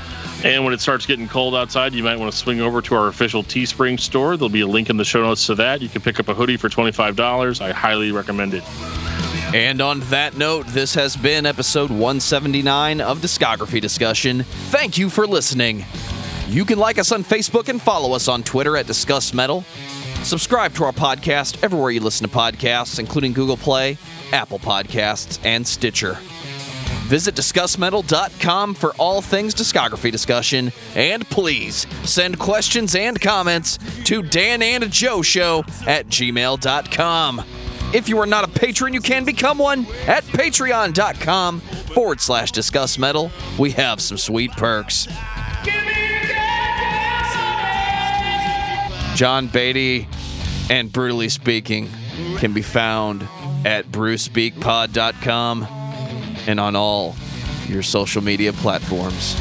And 0.44 0.64
when 0.64 0.74
it 0.74 0.80
starts 0.80 1.06
getting 1.06 1.28
cold 1.28 1.54
outside, 1.54 1.94
you 1.94 2.02
might 2.02 2.18
want 2.18 2.32
to 2.32 2.36
swing 2.36 2.60
over 2.60 2.82
to 2.82 2.94
our 2.96 3.08
official 3.08 3.44
Teespring 3.44 3.98
store. 4.00 4.36
There'll 4.36 4.48
be 4.48 4.62
a 4.62 4.66
link 4.66 4.90
in 4.90 4.96
the 4.96 5.04
show 5.04 5.22
notes 5.22 5.46
to 5.46 5.54
that. 5.54 5.80
You 5.80 5.88
can 5.88 6.02
pick 6.02 6.18
up 6.18 6.28
a 6.28 6.34
hoodie 6.34 6.56
for 6.56 6.68
$25. 6.68 7.60
I 7.60 7.70
highly 7.70 8.10
recommend 8.10 8.54
it. 8.54 8.64
And 9.54 9.80
on 9.80 10.00
that 10.00 10.36
note, 10.36 10.66
this 10.68 10.94
has 10.94 11.16
been 11.16 11.46
episode 11.46 11.90
179 11.90 13.00
of 13.00 13.20
Discography 13.20 13.80
Discussion. 13.80 14.42
Thank 14.42 14.98
you 14.98 15.10
for 15.10 15.26
listening. 15.26 15.84
You 16.48 16.64
can 16.64 16.78
like 16.78 16.98
us 16.98 17.12
on 17.12 17.22
Facebook 17.22 17.68
and 17.68 17.80
follow 17.80 18.14
us 18.14 18.28
on 18.28 18.42
Twitter 18.42 18.76
at 18.76 18.86
Discuss 18.86 19.32
Metal. 19.32 19.64
Subscribe 20.22 20.74
to 20.74 20.84
our 20.84 20.92
podcast 20.92 21.62
everywhere 21.62 21.90
you 21.90 22.00
listen 22.00 22.28
to 22.28 22.34
podcasts, 22.34 22.98
including 22.98 23.32
Google 23.32 23.56
Play, 23.56 23.98
Apple 24.32 24.58
Podcasts, 24.58 25.38
and 25.44 25.66
Stitcher. 25.66 26.18
Visit 27.04 27.34
DiscussMetal.com 27.34 28.74
for 28.74 28.94
all 28.94 29.20
things 29.20 29.54
discography 29.54 30.10
discussion, 30.10 30.72
and 30.94 31.28
please 31.28 31.86
send 32.08 32.38
questions 32.38 32.94
and 32.94 33.20
comments 33.20 33.78
to 34.04 34.22
Dan 34.22 34.62
and 34.62 34.90
Joe 34.90 35.20
Show 35.22 35.64
at 35.86 36.06
gmail.com. 36.06 37.44
If 37.92 38.08
you 38.08 38.18
are 38.18 38.26
not 38.26 38.44
a 38.44 38.48
patron, 38.48 38.94
you 38.94 39.00
can 39.00 39.24
become 39.24 39.58
one 39.58 39.86
at 40.06 40.24
patreon.com 40.24 41.60
forward 41.60 42.20
slash 42.20 42.50
discuss 42.50 42.96
metal. 42.98 43.30
We 43.58 43.72
have 43.72 44.00
some 44.00 44.16
sweet 44.16 44.52
perks. 44.52 45.06
John 49.14 49.48
Beatty 49.48 50.08
and 50.70 50.90
Brutally 50.90 51.28
Speaking 51.28 51.90
can 52.38 52.54
be 52.54 52.62
found 52.62 53.28
at 53.66 53.86
brewspeakpod.com 53.92 55.81
and 56.46 56.60
on 56.60 56.76
all 56.76 57.14
your 57.68 57.82
social 57.82 58.22
media 58.22 58.52
platforms. 58.52 59.36